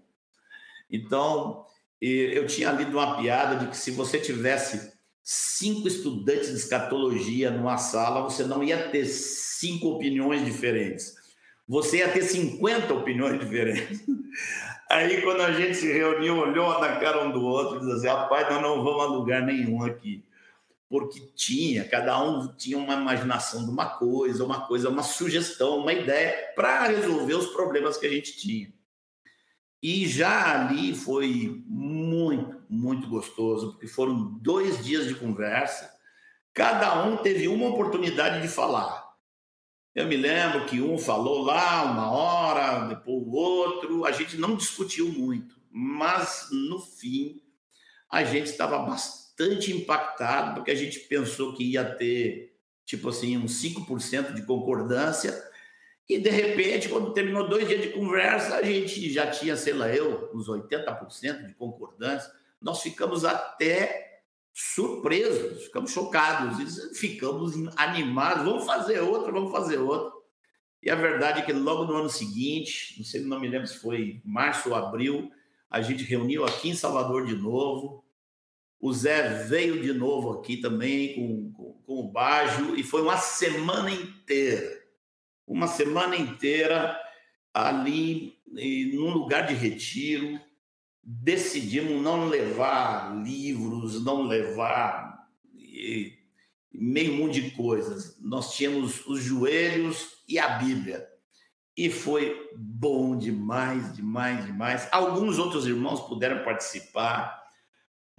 Então, 0.90 1.66
eu 2.02 2.48
tinha 2.48 2.72
lido 2.72 2.98
uma 2.98 3.18
piada 3.18 3.58
de 3.58 3.68
que 3.68 3.78
se 3.78 3.92
você 3.92 4.20
tivesse 4.20 4.98
cinco 5.22 5.88
estudantes 5.88 6.50
de 6.50 6.56
escatologia 6.56 7.52
numa 7.52 7.78
sala, 7.78 8.24
você 8.24 8.44
não 8.44 8.64
ia 8.64 8.90
ter 8.90 9.06
cinco 9.06 9.90
opiniões 9.90 10.44
diferentes. 10.44 11.14
Você 11.68 11.98
ia 11.98 12.10
ter 12.10 12.24
50 12.24 12.92
opiniões 12.92 13.40
diferentes. 13.40 14.04
Aí, 14.90 15.22
quando 15.22 15.42
a 15.42 15.52
gente 15.52 15.76
se 15.76 15.92
reuniu, 15.92 16.40
olhou 16.40 16.80
na 16.80 16.96
cara 16.96 17.24
um 17.24 17.32
do 17.32 17.46
outro 17.46 17.76
e 17.76 17.80
disse 17.82 17.92
assim: 17.92 18.08
rapaz, 18.08 18.50
nós 18.50 18.60
não 18.60 18.84
vamos 18.84 19.04
a 19.04 19.06
lugar 19.06 19.44
nenhum 19.44 19.84
aqui. 19.84 20.24
Porque 20.90 21.20
tinha, 21.36 21.88
cada 21.88 22.20
um 22.22 22.48
tinha 22.56 22.78
uma 22.78 22.96
imaginação 22.96 23.64
de 23.64 23.70
uma 23.70 23.86
coisa, 23.86 24.44
uma 24.44 24.66
coisa, 24.66 24.90
uma 24.90 25.04
sugestão, 25.04 25.78
uma 25.78 25.94
ideia 25.94 26.52
para 26.56 26.88
resolver 26.88 27.36
os 27.36 27.48
problemas 27.48 27.96
que 27.96 28.08
a 28.08 28.10
gente 28.10 28.36
tinha. 28.38 28.74
E 29.82 30.08
já 30.08 30.68
ali 30.68 30.94
foi 30.94 31.64
muito, 31.66 32.64
muito 32.68 33.08
gostoso, 33.08 33.72
porque 33.72 33.88
foram 33.88 34.38
dois 34.40 34.84
dias 34.84 35.08
de 35.08 35.16
conversa, 35.16 35.94
cada 36.54 37.06
um 37.06 37.18
teve 37.18 37.48
uma 37.48 37.68
oportunidade 37.68 38.42
de 38.42 38.48
falar. 38.48 39.08
Eu 39.96 40.08
me 40.08 40.18
lembro 40.18 40.66
que 40.66 40.82
um 40.82 40.98
falou 40.98 41.44
lá 41.44 41.84
uma 41.84 42.12
hora, 42.12 42.88
depois 42.88 43.26
o 43.26 43.32
outro, 43.32 44.06
a 44.06 44.12
gente 44.12 44.38
não 44.38 44.56
discutiu 44.56 45.08
muito, 45.08 45.56
mas 45.72 46.48
no 46.52 46.80
fim 46.80 47.42
a 48.10 48.24
gente 48.24 48.50
estava 48.50 48.80
bastante 48.80 49.29
impactado, 49.72 50.56
porque 50.56 50.72
a 50.72 50.76
gente 50.76 51.00
pensou 51.02 51.54
que 51.56 51.64
ia 51.64 51.84
ter, 51.84 52.58
tipo 52.86 53.10
assim, 53.10 53.38
uns 53.38 53.62
5% 53.62 54.34
de 54.34 54.44
concordância, 54.44 55.50
e, 56.10 56.18
de 56.18 56.30
repente, 56.30 56.90
quando 56.90 57.14
terminou 57.14 57.48
dois 57.48 57.68
dias 57.68 57.84
de 57.84 57.90
conversa, 57.90 58.56
a 58.56 58.64
gente 58.64 59.14
já 59.14 59.30
tinha, 59.30 59.56
sei 59.56 59.74
lá, 59.74 59.88
eu, 59.94 60.32
uns 60.34 60.50
80% 60.50 61.46
de 61.46 61.54
concordância. 61.54 62.32
Nós 62.60 62.82
ficamos 62.82 63.24
até 63.24 64.24
surpresos, 64.52 65.66
ficamos 65.66 65.92
chocados, 65.92 66.98
ficamos 66.98 67.54
animados. 67.78 68.44
Vamos 68.44 68.66
fazer 68.66 69.02
outra, 69.02 69.32
vamos 69.32 69.52
fazer 69.52 69.78
outra. 69.78 70.12
E 70.82 70.90
a 70.90 70.96
verdade 70.96 71.42
é 71.42 71.46
que 71.46 71.54
logo 71.54 71.86
no 71.86 71.96
ano 71.96 72.10
seguinte, 72.10 72.96
não 72.98 73.06
sei, 73.06 73.22
não 73.22 73.40
me 73.40 73.48
lembro 73.48 73.68
se 73.68 73.78
foi 73.78 74.20
março 74.26 74.70
ou 74.70 74.76
abril, 74.76 75.30
a 75.70 75.80
gente 75.80 76.04
reuniu 76.04 76.44
aqui 76.44 76.70
em 76.70 76.76
Salvador 76.76 77.28
de 77.28 77.36
novo. 77.36 78.04
O 78.80 78.94
Zé 78.94 79.44
veio 79.44 79.82
de 79.82 79.94
novo 79.94 80.32
aqui 80.32 80.58
também 80.58 81.16
com, 81.16 81.52
com, 81.52 81.74
com 81.86 82.00
o 82.00 82.12
Bajo 82.12 82.76
e 82.76 82.84
foi 82.84 83.02
uma 83.02 83.18
semana 83.18 83.92
inteira 83.92 84.80
uma 85.50 85.68
semana 85.68 86.16
inteira 86.16 86.96
ali 87.52 88.38
num 88.94 89.10
lugar 89.10 89.48
de 89.48 89.56
retiro. 89.56 90.40
Decidimos 91.04 92.02
não 92.04 92.28
levar 92.28 93.16
livros, 93.24 94.04
não 94.06 94.28
levar 94.28 95.28
meio 96.72 97.14
mundo 97.14 97.34
de 97.34 97.50
coisas. 97.52 98.16
Nós 98.22 98.56
tínhamos 98.56 99.06
os 99.08 99.24
joelhos 99.24 100.24
e 100.28 100.38
a 100.38 100.50
Bíblia. 100.50 101.08
E 101.76 101.90
foi 101.90 102.52
bom 102.56 103.18
demais, 103.18 103.96
demais, 103.96 104.46
demais. 104.46 104.88
Alguns 104.92 105.40
outros 105.40 105.66
irmãos 105.66 106.02
puderam 106.02 106.44
participar, 106.44 107.39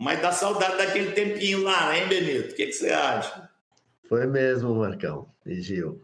mas 0.01 0.23
dá 0.23 0.33
saudade 0.33 0.79
daquele 0.79 1.13
tempinho 1.13 1.63
lá, 1.63 1.95
hein, 1.95 2.09
Benito? 2.09 2.53
O 2.53 2.57
que, 2.57 2.65
que 2.65 2.73
você 2.73 2.91
acha? 2.91 3.51
Foi 4.09 4.27
mesmo, 4.27 4.75
Marcão 4.75 5.29
e 5.45 5.61
Gil. 5.61 6.01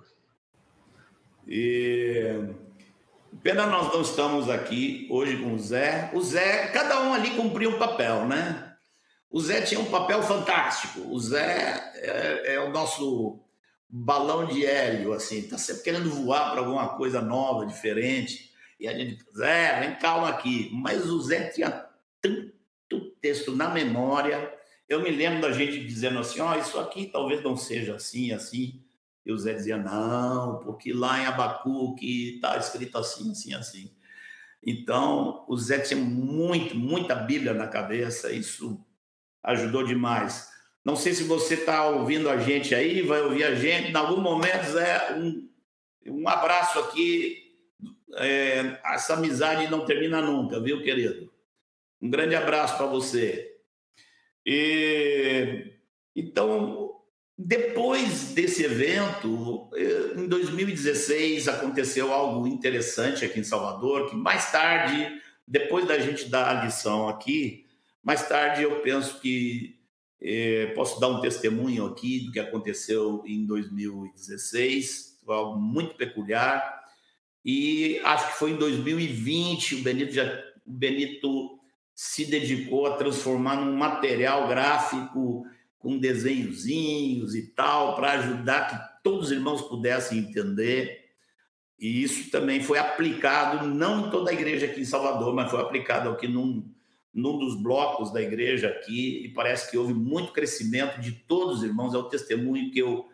E 1.48 2.46
pena 3.42 3.66
nós 3.66 3.90
não 3.94 4.02
estamos 4.02 4.50
aqui 4.50 5.08
hoje 5.10 5.38
com 5.38 5.54
o 5.54 5.58
Zé. 5.58 6.10
O 6.12 6.20
Zé, 6.20 6.66
cada 6.74 7.00
um 7.04 7.14
ali 7.14 7.30
cumpria 7.30 7.70
um 7.70 7.78
papel, 7.78 8.26
né? 8.26 8.76
O 9.30 9.40
Zé 9.40 9.62
tinha 9.62 9.80
um 9.80 9.90
papel 9.90 10.22
fantástico. 10.22 11.00
O 11.10 11.18
Zé 11.18 11.90
é, 11.94 12.56
é 12.56 12.60
o 12.60 12.70
nosso 12.70 13.40
balão 13.88 14.44
de 14.44 14.66
hélio, 14.66 15.14
assim, 15.14 15.48
tá 15.48 15.56
sempre 15.56 15.84
querendo 15.84 16.10
voar 16.10 16.50
para 16.50 16.60
alguma 16.60 16.98
coisa 16.98 17.22
nova, 17.22 17.64
diferente. 17.64 18.50
E 18.78 18.86
a 18.86 18.92
gente, 18.92 19.24
Zé, 19.34 19.80
vem 19.80 19.98
calma 19.98 20.28
aqui. 20.28 20.68
Mas 20.74 21.06
o 21.06 21.18
Zé 21.22 21.48
tinha 21.48 21.86
tanto 22.20 22.55
texto 23.26 23.56
na 23.56 23.68
memória. 23.68 24.52
Eu 24.88 25.02
me 25.02 25.10
lembro 25.10 25.40
da 25.40 25.50
gente 25.50 25.84
dizendo 25.84 26.20
assim: 26.20 26.40
ó, 26.40 26.54
oh, 26.54 26.60
isso 26.60 26.78
aqui 26.78 27.06
talvez 27.06 27.42
não 27.42 27.56
seja 27.56 27.96
assim, 27.96 28.30
assim. 28.32 28.80
E 29.24 29.32
o 29.32 29.38
Zé 29.38 29.54
dizia, 29.54 29.76
não, 29.76 30.60
porque 30.60 30.92
lá 30.92 31.20
em 31.20 31.26
Abacuque 31.26 32.36
está 32.36 32.56
escrito 32.56 32.96
assim, 32.96 33.32
assim, 33.32 33.54
assim. 33.54 33.90
Então, 34.64 35.44
o 35.48 35.56
Zé 35.56 35.80
tinha 35.80 36.00
muito, 36.00 36.76
muita 36.76 37.16
Bíblia 37.16 37.52
na 37.52 37.66
cabeça, 37.66 38.30
isso 38.30 38.80
ajudou 39.42 39.82
demais. 39.82 40.48
Não 40.84 40.94
sei 40.94 41.12
se 41.12 41.24
você 41.24 41.54
está 41.54 41.88
ouvindo 41.88 42.30
a 42.30 42.36
gente 42.36 42.72
aí, 42.72 43.02
vai 43.02 43.20
ouvir 43.20 43.42
a 43.42 43.54
gente. 43.56 43.90
Em 43.90 43.96
algum 43.96 44.20
momento, 44.20 44.70
Zé, 44.70 45.14
um, 45.16 45.48
um 46.06 46.28
abraço 46.28 46.78
aqui. 46.78 47.42
É, 48.18 48.78
essa 48.84 49.14
amizade 49.14 49.68
não 49.68 49.84
termina 49.84 50.22
nunca, 50.22 50.60
viu, 50.60 50.80
querido? 50.84 51.35
Um 52.00 52.10
grande 52.10 52.34
abraço 52.34 52.76
para 52.76 52.86
você. 52.86 53.56
E, 54.44 55.72
então, 56.14 56.96
depois 57.36 58.32
desse 58.32 58.64
evento, 58.64 59.68
eh, 59.74 60.14
em 60.16 60.26
2016, 60.26 61.48
aconteceu 61.48 62.12
algo 62.12 62.46
interessante 62.46 63.24
aqui 63.24 63.40
em 63.40 63.44
Salvador, 63.44 64.08
que 64.08 64.16
mais 64.16 64.50
tarde, 64.50 65.20
depois 65.46 65.86
da 65.86 65.98
gente 65.98 66.28
dar 66.28 66.56
a 66.56 66.64
lição 66.64 67.08
aqui, 67.08 67.66
mais 68.02 68.26
tarde 68.28 68.62
eu 68.62 68.80
penso 68.80 69.20
que 69.20 69.76
eh, 70.20 70.72
posso 70.74 70.98
dar 71.00 71.08
um 71.08 71.20
testemunho 71.20 71.86
aqui 71.86 72.20
do 72.20 72.32
que 72.32 72.40
aconteceu 72.40 73.22
em 73.26 73.44
2016. 73.44 75.18
Foi 75.24 75.34
algo 75.34 75.58
muito 75.60 75.94
peculiar. 75.94 76.84
E 77.44 78.00
acho 78.04 78.32
que 78.32 78.38
foi 78.38 78.52
em 78.52 78.56
2020 78.56 79.76
o 79.76 79.82
Benito 79.82 80.12
já 80.12 80.24
o 80.64 80.72
Benito 80.72 81.55
se 81.96 82.26
dedicou 82.26 82.86
a 82.86 82.96
transformar 82.98 83.56
num 83.56 83.74
material 83.74 84.46
gráfico 84.46 85.46
com 85.78 85.98
desenhozinhos 85.98 87.34
e 87.34 87.46
tal 87.54 87.96
para 87.96 88.12
ajudar 88.12 88.68
que 88.68 89.02
todos 89.02 89.26
os 89.26 89.32
irmãos 89.32 89.62
pudessem 89.62 90.18
entender. 90.18 91.06
E 91.78 92.02
isso 92.02 92.30
também 92.30 92.62
foi 92.62 92.78
aplicado 92.78 93.66
não 93.66 94.06
em 94.06 94.10
toda 94.10 94.30
a 94.30 94.34
igreja 94.34 94.66
aqui 94.66 94.82
em 94.82 94.84
Salvador, 94.84 95.34
mas 95.34 95.50
foi 95.50 95.58
aplicado 95.58 96.10
aqui 96.10 96.28
num, 96.28 96.70
num 97.14 97.38
dos 97.38 97.54
blocos 97.62 98.12
da 98.12 98.20
igreja 98.20 98.68
aqui 98.68 99.24
e 99.24 99.28
parece 99.30 99.70
que 99.70 99.78
houve 99.78 99.94
muito 99.94 100.32
crescimento 100.32 101.00
de 101.00 101.12
todos 101.12 101.58
os 101.58 101.64
irmãos. 101.64 101.94
É 101.94 101.98
o 101.98 102.08
testemunho 102.10 102.70
que 102.70 102.78
eu 102.78 103.08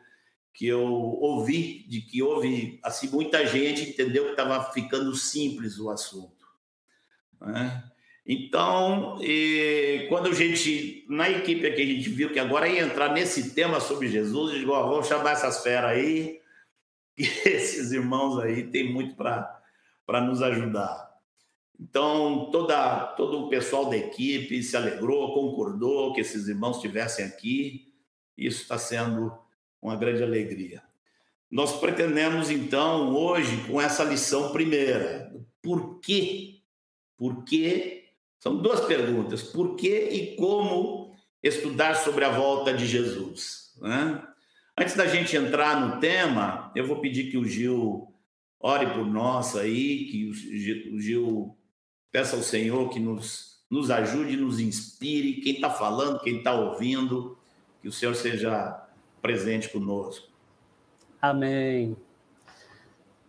que 0.55 0.67
eu 0.67 0.83
ouvi 0.83 1.87
de 1.89 2.03
que 2.03 2.23
houve 2.23 2.79
assim 2.83 3.09
muita 3.09 3.47
gente 3.47 3.89
entendeu 3.89 4.25
que 4.25 4.31
estava 4.33 4.71
ficando 4.73 5.15
simples 5.15 5.79
o 5.79 5.89
assunto. 5.89 6.47
Né? 7.41 7.92
Então, 8.25 9.19
quando 10.09 10.29
a 10.29 10.33
gente 10.33 11.05
na 11.09 11.29
equipe 11.29 11.67
aqui 11.67 11.83
a 11.83 11.87
gente 11.87 12.09
viu 12.09 12.33
que 12.33 12.39
agora 12.39 12.69
ia 12.69 12.83
entrar 12.83 13.13
nesse 13.13 13.55
tema 13.55 13.81
sobre 13.81 14.09
Jesus, 14.09 14.53
a 14.53 14.55
gente 14.55 14.65
vamos 14.65 15.09
chamar 15.09 15.33
essas 15.33 15.63
feras 15.63 15.91
aí, 15.91 16.41
que 17.17 17.23
esses 17.23 17.93
irmãos 17.93 18.39
aí 18.39 18.65
têm 18.65 18.93
muito 18.93 19.17
para 19.17 20.21
nos 20.21 20.41
ajudar. 20.41 21.13
Então, 21.81 22.49
toda, 22.53 23.07
todo 23.17 23.41
o 23.41 23.49
pessoal 23.49 23.91
da 23.91 23.97
equipe 23.97 24.63
se 24.63 24.77
alegrou, 24.77 25.35
concordou 25.35 26.13
que 26.13 26.21
esses 26.21 26.47
irmãos 26.47 26.77
estivessem 26.77 27.25
aqui. 27.25 27.93
Isso 28.39 28.63
está 28.63 28.79
sendo 28.79 29.37
uma 29.81 29.97
grande 29.97 30.23
alegria. 30.23 30.81
Nós 31.51 31.79
pretendemos, 31.81 32.51
então, 32.51 33.15
hoje, 33.15 33.65
com 33.67 33.81
essa 33.81 34.05
lição 34.05 34.53
primeira, 34.53 35.35
por 35.61 35.99
quê? 35.99 36.61
Por 37.17 37.45
quê? 37.45 38.02
São 38.43 38.57
duas 38.57 38.81
perguntas. 38.81 39.41
Por 39.41 39.77
que 39.77 40.09
e 40.11 40.35
como 40.35 41.15
estudar 41.41 41.95
sobre 41.95 42.25
a 42.25 42.29
volta 42.29 42.75
de 42.75 42.89
Jesus? 42.89 43.73
Né? 43.81 44.21
Antes 44.77 44.97
da 44.97 45.07
gente 45.07 45.37
entrar 45.37 45.81
no 45.81 46.01
tema, 46.01 46.73
eu 46.75 46.85
vou 46.85 47.01
pedir 47.01 47.31
que 47.31 47.39
o 47.39 47.45
Gil 47.45 48.13
ore 48.59 48.87
por 48.87 49.07
nós 49.07 49.55
aí, 49.55 50.07
que 50.07 50.29
o 50.93 51.01
Gil 51.01 51.57
Peça 52.11 52.35
ao 52.35 52.43
Senhor 52.43 52.89
que 52.91 52.99
nos, 52.99 53.65
nos 53.71 53.93
ajude, 53.93 54.37
nos 54.37 54.59
inspire. 54.59 55.41
Quem 55.41 55.55
está 55.55 55.71
falando, 55.71 56.19
quem 56.19 56.39
está 56.39 56.53
ouvindo, 56.53 57.39
que 57.81 57.87
o 57.87 57.93
Senhor 57.93 58.15
seja 58.17 58.89
presente 59.23 59.69
conosco. 59.69 60.27
Amém. 61.21 61.97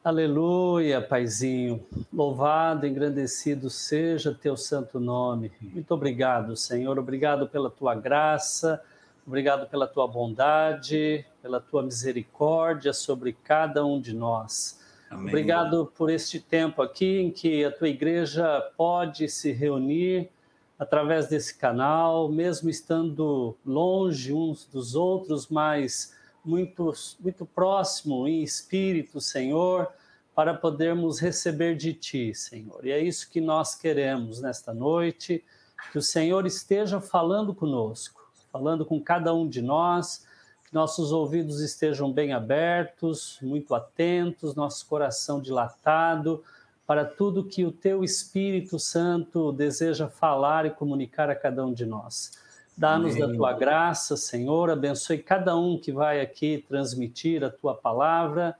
Aleluia, 0.03 1.01
Paizinho. 1.01 1.81
Louvado, 2.11 2.85
engrandecido 2.85 3.69
seja 3.69 4.37
teu 4.37 4.57
santo 4.57 4.99
nome. 4.99 5.49
Muito 5.61 5.93
obrigado, 5.93 6.57
Senhor. 6.57 6.99
Obrigado 6.99 7.47
pela 7.47 7.69
tua 7.69 7.95
graça, 7.95 8.83
obrigado 9.25 9.65
pela 9.69 9.87
tua 9.87 10.05
bondade, 10.05 11.25
pela 11.41 11.61
tua 11.61 11.81
misericórdia 11.83 12.91
sobre 12.91 13.31
cada 13.31 13.85
um 13.85 14.01
de 14.01 14.13
nós. 14.13 14.77
Amém. 15.09 15.27
Obrigado 15.29 15.89
por 15.95 16.09
este 16.09 16.37
tempo 16.37 16.81
aqui 16.81 17.21
em 17.21 17.31
que 17.31 17.63
a 17.63 17.71
tua 17.71 17.87
igreja 17.87 18.59
pode 18.75 19.29
se 19.29 19.53
reunir 19.53 20.29
através 20.77 21.29
desse 21.29 21.57
canal, 21.57 22.27
mesmo 22.27 22.69
estando 22.69 23.55
longe 23.65 24.33
uns 24.33 24.65
dos 24.65 24.95
outros, 24.95 25.47
mas 25.47 26.13
muito, 26.43 26.93
muito 27.19 27.45
próximo 27.45 28.27
em 28.27 28.43
espírito, 28.43 29.21
Senhor, 29.21 29.87
para 30.35 30.53
podermos 30.53 31.19
receber 31.19 31.75
de 31.75 31.93
Ti, 31.93 32.33
Senhor. 32.33 32.85
E 32.85 32.91
é 32.91 32.99
isso 32.99 33.29
que 33.29 33.39
nós 33.39 33.75
queremos 33.75 34.41
nesta 34.41 34.73
noite, 34.73 35.43
que 35.91 35.97
o 35.97 36.01
Senhor 36.01 36.45
esteja 36.45 36.99
falando 36.99 37.53
conosco, 37.53 38.21
falando 38.51 38.85
com 38.85 39.01
cada 39.01 39.33
um 39.33 39.47
de 39.47 39.61
nós 39.61 40.25
nossos 40.73 41.11
ouvidos 41.11 41.61
estejam 41.61 42.11
bem 42.11 42.33
abertos, 42.33 43.37
muito 43.41 43.75
atentos, 43.75 44.55
nosso 44.55 44.87
coração 44.87 45.39
dilatado 45.39 46.43
para 46.85 47.05
tudo 47.05 47.45
que 47.45 47.63
o 47.63 47.71
teu 47.71 48.03
Espírito 48.03 48.79
Santo 48.79 49.51
deseja 49.51 50.09
falar 50.09 50.65
e 50.65 50.71
comunicar 50.71 51.29
a 51.29 51.35
cada 51.35 51.63
um 51.63 51.71
de 51.71 51.85
nós. 51.85 52.31
Dá-nos 52.75 53.15
da 53.15 53.31
tua 53.31 53.53
graça, 53.53 54.17
Senhor, 54.17 54.71
abençoe 54.71 55.19
cada 55.19 55.55
um 55.55 55.79
que 55.79 55.91
vai 55.91 56.19
aqui 56.19 56.65
transmitir 56.67 57.43
a 57.43 57.49
tua 57.49 57.75
palavra, 57.75 58.55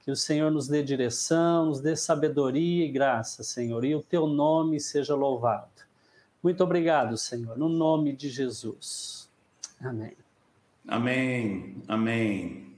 que 0.00 0.10
o 0.10 0.16
Senhor 0.16 0.50
nos 0.50 0.68
dê 0.68 0.82
direção, 0.82 1.66
nos 1.66 1.80
dê 1.80 1.94
sabedoria 1.94 2.86
e 2.86 2.90
graça, 2.90 3.42
Senhor, 3.42 3.84
e 3.84 3.94
o 3.94 4.02
teu 4.02 4.26
nome 4.26 4.80
seja 4.80 5.14
louvado. 5.14 5.68
Muito 6.42 6.64
obrigado, 6.64 7.18
Senhor, 7.18 7.58
no 7.58 7.68
nome 7.68 8.14
de 8.14 8.30
Jesus. 8.30 9.28
Amém. 9.80 10.16
Amém, 10.86 11.82
amém. 11.86 12.74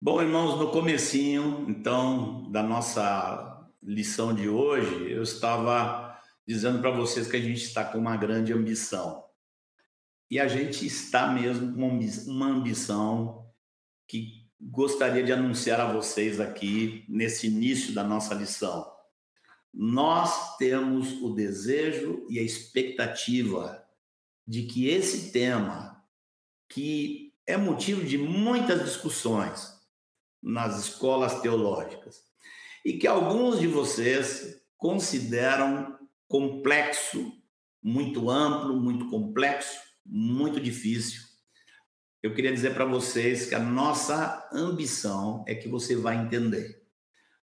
Bom, 0.00 0.22
irmãos, 0.22 0.56
no 0.56 0.70
comecinho, 0.70 1.66
então, 1.68 2.48
da 2.52 2.62
nossa 2.62 3.66
lição 3.82 4.32
de 4.32 4.48
hoje, 4.48 5.10
eu 5.10 5.24
estava 5.24 6.16
dizendo 6.46 6.78
para 6.80 6.92
vocês 6.92 7.26
que 7.26 7.36
a 7.36 7.40
gente 7.40 7.64
está 7.64 7.84
com 7.84 7.98
uma 7.98 8.16
grande 8.16 8.52
ambição. 8.52 9.27
E 10.30 10.38
a 10.38 10.46
gente 10.46 10.86
está 10.86 11.28
mesmo 11.32 11.74
com 11.74 11.98
uma 12.30 12.46
ambição 12.46 13.46
que 14.06 14.46
gostaria 14.60 15.22
de 15.22 15.32
anunciar 15.32 15.80
a 15.80 15.92
vocês 15.92 16.40
aqui 16.40 17.04
nesse 17.08 17.46
início 17.46 17.94
da 17.94 18.02
nossa 18.02 18.34
lição. 18.34 18.86
Nós 19.72 20.56
temos 20.56 21.12
o 21.22 21.34
desejo 21.34 22.26
e 22.28 22.38
a 22.38 22.42
expectativa 22.42 23.86
de 24.46 24.64
que 24.64 24.88
esse 24.88 25.30
tema 25.30 26.04
que 26.68 27.32
é 27.46 27.56
motivo 27.56 28.04
de 28.04 28.18
muitas 28.18 28.84
discussões 28.84 29.72
nas 30.42 30.78
escolas 30.78 31.40
teológicas 31.40 32.22
e 32.84 32.94
que 32.94 33.06
alguns 33.06 33.58
de 33.58 33.66
vocês 33.66 34.62
consideram 34.76 35.98
complexo, 36.26 37.32
muito 37.82 38.28
amplo, 38.30 38.78
muito 38.78 39.08
complexo, 39.08 39.87
muito 40.08 40.58
difícil. 40.58 41.22
Eu 42.22 42.34
queria 42.34 42.52
dizer 42.52 42.74
para 42.74 42.84
vocês 42.84 43.46
que 43.46 43.54
a 43.54 43.60
nossa 43.60 44.48
ambição 44.52 45.44
é 45.46 45.54
que 45.54 45.68
você 45.68 45.94
vai 45.94 46.16
entender. 46.16 46.82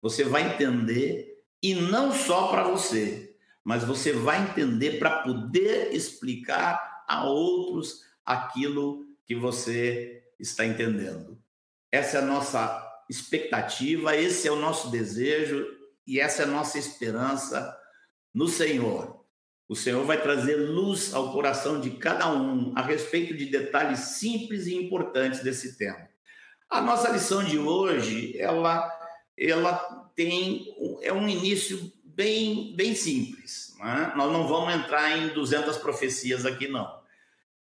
Você 0.02 0.23
vai 0.23 0.54
entender 0.54 1.43
e 1.62 1.76
não 1.76 2.12
só 2.12 2.47
para 2.47 2.63
você, 2.63 3.36
mas 3.63 3.84
você 3.84 4.12
vai 4.12 4.41
entender 4.41 4.97
para 4.97 5.21
poder 5.21 5.93
explicar 5.93 7.04
a 7.08 7.26
outros 7.26 8.04
aquilo 8.26 9.06
que 9.26 9.36
você 9.36 10.23
está 10.39 10.65
entendendo. 10.65 11.41
Essa 11.91 12.17
é 12.17 12.21
a 12.21 12.26
nossa 12.26 13.04
expectativa, 13.10 14.15
esse 14.15 14.47
é 14.47 14.52
o 14.52 14.60
nosso 14.60 14.89
desejo 14.89 15.65
e 16.08 16.19
essa 16.19 16.41
é 16.41 16.45
a 16.45 16.49
nossa 16.49 16.80
esperança 16.80 17.78
no 18.34 18.47
Senhor. 18.47 19.23
O 19.74 19.76
Senhor 19.76 20.06
vai 20.06 20.22
trazer 20.22 20.56
luz 20.56 21.16
ao 21.16 21.34
coração 21.34 21.82
de 21.82 21.90
cada 21.90 22.32
um 22.32 22.74
a 22.76 22.82
respeito 22.84 23.36
de 23.36 23.48
detalhes 23.48 23.98
simples 24.02 24.68
e 24.68 24.76
importantes 24.76 25.40
desse 25.42 25.80
tema. 25.80 26.08
A 26.70 26.80
nossa 26.80 27.10
lição 27.10 27.44
de 27.44 27.58
hoje, 27.58 28.40
ela, 28.40 28.88
ela 29.36 30.12
tem 30.16 30.68
é 31.02 31.12
um 31.12 31.28
início 31.28 31.92
bem, 32.04 32.76
bem 32.76 32.94
simples. 32.94 33.76
Né? 33.80 34.14
Nós 34.16 34.32
não 34.32 34.48
vamos 34.48 34.76
entrar 34.76 35.18
em 35.18 35.30
200 35.30 35.76
profecias 35.78 36.46
aqui, 36.46 36.68
não. 36.68 37.02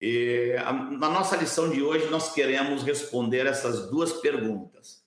E, 0.01 0.53
a, 0.65 0.73
na 0.73 1.09
nossa 1.09 1.37
lição 1.37 1.69
de 1.69 1.81
hoje, 1.81 2.07
nós 2.07 2.33
queremos 2.33 2.83
responder 2.83 3.45
essas 3.45 3.89
duas 3.89 4.11
perguntas. 4.11 5.01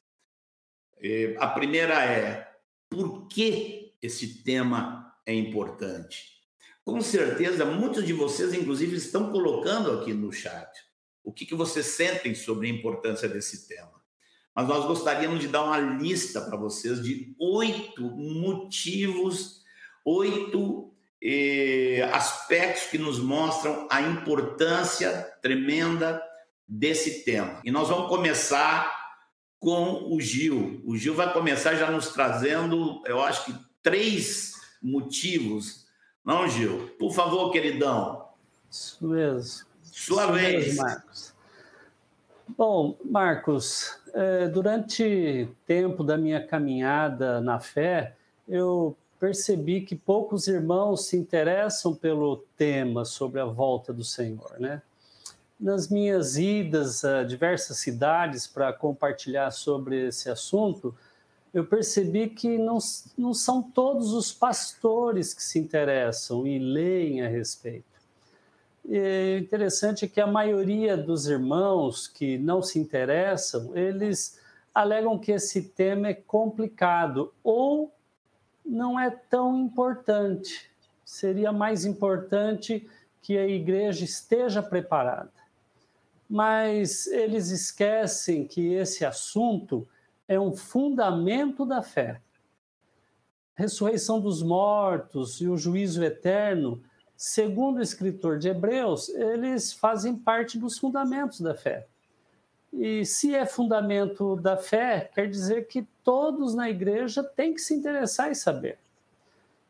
E, 1.03 1.37
a 1.39 1.49
primeira 1.49 2.03
é: 2.03 2.51
por 2.89 3.29
que 3.29 3.93
esse 4.01 4.43
tema 4.43 5.15
é 5.27 5.35
importante? 5.35 6.38
Com 6.89 7.03
certeza, 7.03 7.67
muitos 7.67 8.07
de 8.07 8.15
vocês, 8.15 8.55
inclusive, 8.55 8.97
estão 8.97 9.31
colocando 9.31 9.93
aqui 9.93 10.15
no 10.15 10.33
chat 10.33 10.71
o 11.23 11.31
que, 11.31 11.45
que 11.45 11.55
vocês 11.55 11.85
sentem 11.85 12.35
sobre 12.35 12.67
a 12.67 12.71
importância 12.71 13.29
desse 13.29 13.69
tema. 13.69 13.93
Mas 14.57 14.67
nós 14.67 14.87
gostaríamos 14.87 15.41
de 15.41 15.49
dar 15.49 15.65
uma 15.65 15.79
lista 15.79 16.41
para 16.41 16.57
vocês 16.57 17.03
de 17.03 17.37
oito 17.39 18.01
motivos, 18.01 19.63
oito 20.03 20.91
aspectos 22.11 22.85
que 22.85 22.97
nos 22.97 23.19
mostram 23.19 23.87
a 23.91 24.01
importância 24.01 25.13
tremenda 25.43 26.23
desse 26.67 27.23
tema. 27.23 27.61
E 27.67 27.71
nós 27.71 27.91
vamos 27.91 28.09
começar 28.09 28.97
com 29.61 30.11
o 30.11 30.19
Gil. 30.23 30.81
O 30.87 30.97
Gil 30.97 31.15
vai 31.15 31.35
começar 31.35 31.75
já 31.75 31.91
nos 31.91 32.09
trazendo, 32.09 33.03
eu 33.05 33.21
acho 33.21 33.45
que 33.45 33.55
três 33.83 34.53
motivos. 34.83 35.87
Não, 36.29 36.47
Gil? 36.47 36.91
Por 36.99 37.11
favor, 37.11 37.51
queridão. 37.51 38.27
Isso 38.71 39.03
mesmo. 39.09 39.67
Sua 39.83 40.25
Isso 40.25 40.33
vez. 40.35 40.67
Mesmo, 40.67 40.83
Marcos. 40.83 41.35
Bom, 42.49 42.99
Marcos, 43.03 43.99
é, 44.13 44.47
durante 44.47 45.49
tempo 45.67 46.05
da 46.05 46.19
minha 46.19 46.47
caminhada 46.47 47.41
na 47.41 47.59
fé, 47.59 48.15
eu 48.47 48.95
percebi 49.19 49.81
que 49.81 49.97
poucos 49.97 50.49
irmãos 50.49 51.07
se 51.07 51.17
interessam 51.17 51.95
pelo 51.95 52.45
tema 52.59 53.07
sobre 53.07 53.41
a 53.41 53.47
volta 53.47 53.91
do 53.91 54.05
Senhor, 54.05 54.53
né? 54.59 54.83
Nas 55.59 55.89
minhas 55.89 56.37
idas 56.37 57.07
a 57.07 57.25
diversas 57.25 57.79
cidades 57.79 58.47
para 58.47 58.71
compartilhar 58.71 59.51
sobre 59.51 60.09
esse 60.09 60.29
assunto, 60.29 60.95
eu 61.53 61.65
percebi 61.65 62.29
que 62.29 62.59
não, 62.59 62.79
não 63.17 63.33
são 63.33 63.63
todos 63.63 64.13
os 64.13 64.33
pastores 64.33 65.33
que 65.33 65.43
se 65.43 65.59
interessam 65.59 66.47
e 66.47 66.59
leem 66.59 67.23
a 67.23 67.29
respeito. 67.29 67.87
E 68.85 69.39
interessante 69.39 70.05
é 70.05 70.09
que 70.09 70.21
a 70.21 70.27
maioria 70.27 70.97
dos 70.97 71.27
irmãos 71.27 72.07
que 72.07 72.39
não 72.39 72.63
se 72.63 72.79
interessam, 72.79 73.77
eles 73.77 74.41
alegam 74.75 75.19
que 75.19 75.33
esse 75.33 75.63
tema 75.63 76.09
é 76.09 76.15
complicado 76.15 77.33
ou 77.43 77.93
não 78.65 78.99
é 78.99 79.11
tão 79.11 79.59
importante. 79.59 80.71
Seria 81.05 81.53
mais 81.53 81.85
importante 81.85 82.89
que 83.23 83.37
a 83.37 83.47
igreja 83.47 84.05
esteja 84.05 84.63
preparada. 84.63 85.33
Mas 86.29 87.07
eles 87.07 87.51
esquecem 87.51 88.47
que 88.47 88.75
esse 88.75 89.05
assunto 89.05 89.89
é 90.29 90.39
um 90.39 90.53
fundamento 90.53 91.65
da 91.65 91.83
fé. 91.83 92.21
Ressurreição 93.55 94.21
dos 94.21 94.43
mortos 94.43 95.41
e 95.41 95.49
o 95.49 95.57
juízo 95.57 96.05
eterno, 96.05 96.81
segundo 97.17 97.79
o 97.79 97.83
escritor 97.83 98.39
de 98.39 98.49
Hebreus, 98.49 99.09
eles 99.09 99.73
fazem 99.73 100.15
parte 100.15 100.59
dos 100.59 100.79
fundamentos 100.79 101.41
da 101.41 101.55
fé. 101.55 101.89
E 102.73 103.05
se 103.05 103.35
é 103.35 103.47
fundamento 103.47 104.37
da 104.37 104.57
fé, 104.57 105.11
quer 105.13 105.29
dizer 105.29 105.67
que 105.67 105.89
todos 106.05 106.55
na 106.55 106.69
igreja 106.69 107.25
têm 107.25 107.55
que 107.55 107.61
se 107.61 107.75
interessar 107.75 108.31
e 108.31 108.35
saber. 108.35 108.79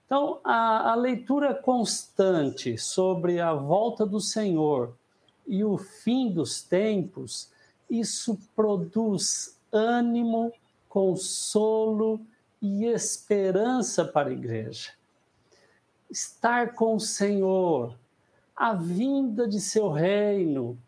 Então, 0.05 0.41
a, 0.43 0.93
a 0.93 0.95
leitura 0.95 1.55
constante 1.55 2.77
sobre 2.77 3.41
a 3.41 3.55
volta 3.55 4.05
do 4.05 4.21
Senhor 4.21 4.95
e 5.47 5.63
o 5.63 5.79
fim 5.79 6.31
dos 6.31 6.63
tempos, 6.63 7.51
isso 7.89 8.39
produz 8.57 9.58
ânimo, 9.73 10.53
consolo 10.89 12.21
e 12.61 12.85
esperança 12.87 14.05
para 14.05 14.31
a 14.31 14.33
igreja. 14.33 14.91
Estar 16.11 16.75
com 16.75 16.97
o 16.97 17.01
Senhor, 17.01 17.97
a 18.57 18.75
vinda 18.75 19.47
de 19.47 19.61
seu 19.61 19.91
reino, 19.91 20.79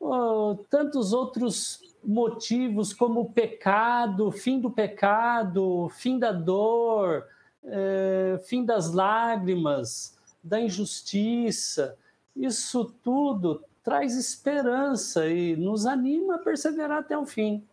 oh, 0.00 0.58
tantos 0.68 1.12
outros 1.12 1.80
motivos 2.04 2.92
como 2.92 3.20
o 3.20 3.32
pecado, 3.32 4.30
fim 4.30 4.60
do 4.60 4.70
pecado, 4.70 5.88
fim 5.90 6.18
da 6.18 6.32
dor, 6.32 7.26
eh, 7.64 8.40
fim 8.44 8.64
das 8.64 8.92
lágrimas, 8.92 10.16
da 10.42 10.60
injustiça, 10.60 11.96
isso 12.34 12.92
tudo 13.02 13.62
traz 13.82 14.16
esperança 14.16 15.26
e 15.26 15.56
nos 15.56 15.86
anima 15.86 16.36
a 16.36 16.38
perseverar 16.38 16.98
até 16.98 17.16
o 17.16 17.26
fim. 17.26 17.66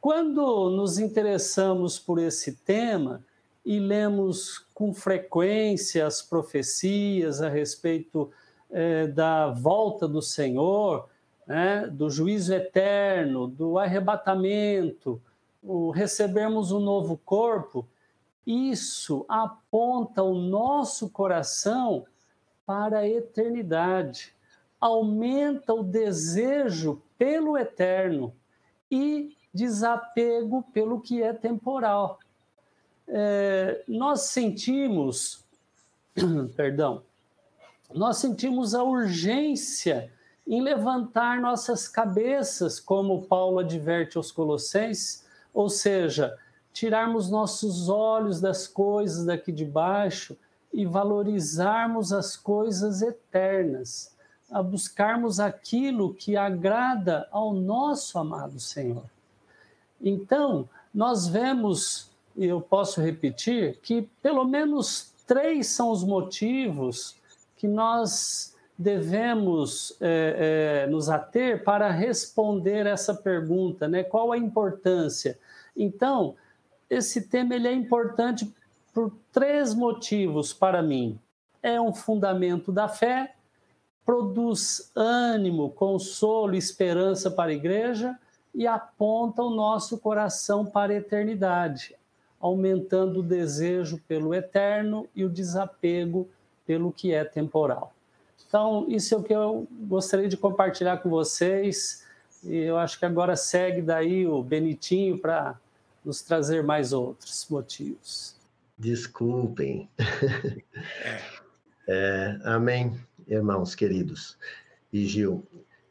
Quando 0.00 0.70
nos 0.70 0.98
interessamos 0.98 1.98
por 1.98 2.18
esse 2.18 2.56
tema 2.56 3.22
e 3.62 3.78
lemos 3.78 4.58
com 4.72 4.94
frequência 4.94 6.06
as 6.06 6.22
profecias 6.22 7.42
a 7.42 7.50
respeito 7.50 8.30
eh, 8.70 9.08
da 9.08 9.50
volta 9.50 10.08
do 10.08 10.22
Senhor, 10.22 11.06
né, 11.46 11.86
do 11.86 12.08
juízo 12.08 12.54
eterno, 12.54 13.46
do 13.46 13.78
arrebatamento, 13.78 15.20
o 15.62 15.90
recebermos 15.90 16.72
um 16.72 16.80
novo 16.80 17.18
corpo, 17.18 17.86
isso 18.46 19.26
aponta 19.28 20.22
o 20.22 20.34
nosso 20.34 21.10
coração 21.10 22.06
para 22.64 23.00
a 23.00 23.08
eternidade, 23.08 24.34
aumenta 24.80 25.74
o 25.74 25.82
desejo 25.82 27.02
pelo 27.18 27.58
eterno 27.58 28.32
e 28.90 29.36
desapego 29.52 30.62
pelo 30.72 31.00
que 31.00 31.22
é 31.22 31.32
temporal. 31.32 32.18
É, 33.08 33.82
nós 33.88 34.22
sentimos, 34.22 35.44
perdão, 36.56 37.02
nós 37.92 38.18
sentimos 38.18 38.74
a 38.74 38.84
urgência 38.84 40.12
em 40.46 40.60
levantar 40.62 41.40
nossas 41.40 41.88
cabeças, 41.88 42.78
como 42.80 43.22
Paulo 43.22 43.58
adverte 43.58 44.16
aos 44.16 44.32
Colossenses, 44.32 45.24
ou 45.52 45.68
seja, 45.68 46.36
tirarmos 46.72 47.30
nossos 47.30 47.88
olhos 47.88 48.40
das 48.40 48.66
coisas 48.66 49.24
daqui 49.26 49.52
de 49.52 49.64
baixo 49.64 50.36
e 50.72 50.86
valorizarmos 50.86 52.12
as 52.12 52.36
coisas 52.36 53.02
eternas, 53.02 54.16
a 54.50 54.62
buscarmos 54.62 55.40
aquilo 55.40 56.14
que 56.14 56.36
agrada 56.36 57.28
ao 57.30 57.52
nosso 57.52 58.18
amado 58.18 58.58
Senhor. 58.60 59.04
Então, 60.00 60.68
nós 60.94 61.28
vemos, 61.28 62.10
e 62.36 62.46
eu 62.46 62.60
posso 62.60 63.00
repetir, 63.00 63.78
que 63.82 64.08
pelo 64.22 64.44
menos 64.44 65.12
três 65.26 65.68
são 65.68 65.90
os 65.90 66.02
motivos 66.02 67.16
que 67.56 67.68
nós 67.68 68.54
devemos 68.76 69.94
é, 70.00 70.84
é, 70.86 70.90
nos 70.90 71.10
ater 71.10 71.62
para 71.62 71.90
responder 71.90 72.86
essa 72.86 73.14
pergunta, 73.14 73.86
né? 73.86 74.02
Qual 74.02 74.32
a 74.32 74.38
importância? 74.38 75.38
Então, 75.76 76.34
esse 76.88 77.28
tema 77.28 77.54
ele 77.54 77.68
é 77.68 77.72
importante 77.72 78.50
por 78.94 79.12
três 79.30 79.74
motivos 79.74 80.52
para 80.54 80.82
mim. 80.82 81.18
É 81.62 81.78
um 81.78 81.92
fundamento 81.92 82.72
da 82.72 82.88
fé, 82.88 83.34
produz 84.04 84.90
ânimo, 84.96 85.70
consolo, 85.70 86.54
esperança 86.54 87.30
para 87.30 87.50
a 87.50 87.54
igreja 87.54 88.18
e 88.54 88.66
aponta 88.66 89.42
o 89.42 89.50
nosso 89.50 89.98
coração 89.98 90.64
para 90.66 90.92
a 90.92 90.96
eternidade, 90.96 91.96
aumentando 92.40 93.20
o 93.20 93.22
desejo 93.22 94.00
pelo 94.08 94.34
eterno 94.34 95.08
e 95.14 95.24
o 95.24 95.30
desapego 95.30 96.28
pelo 96.66 96.92
que 96.92 97.12
é 97.12 97.24
temporal. 97.24 97.92
Então, 98.46 98.84
isso 98.88 99.14
é 99.14 99.18
o 99.18 99.22
que 99.22 99.32
eu 99.32 99.66
gostaria 99.82 100.28
de 100.28 100.36
compartilhar 100.36 100.98
com 100.98 101.08
vocês. 101.08 102.04
E 102.42 102.56
eu 102.56 102.76
acho 102.78 102.98
que 102.98 103.04
agora 103.04 103.36
segue 103.36 103.80
daí 103.80 104.26
o 104.26 104.42
Benitinho 104.42 105.18
para 105.18 105.58
nos 106.04 106.22
trazer 106.22 106.62
mais 106.64 106.92
outros 106.92 107.46
motivos. 107.48 108.34
Desculpem. 108.76 109.88
É, 111.92 112.38
amém, 112.44 112.94
irmãos 113.26 113.74
queridos. 113.74 114.38
E 114.92 115.04
Gil, 115.06 115.44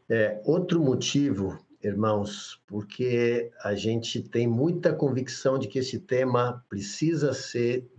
é, 0.08 0.42
outro 0.46 0.80
motivo, 0.80 1.60
irmãos, 1.82 2.62
porque 2.68 3.52
a 3.64 3.74
gente 3.74 4.22
tem 4.22 4.48
muita 4.48 4.94
convicção 4.94 5.58
de 5.58 5.68
que 5.68 5.80
esse 5.80 6.00
tema 6.00 6.64
precisa 6.70 7.34
ser 7.34 7.90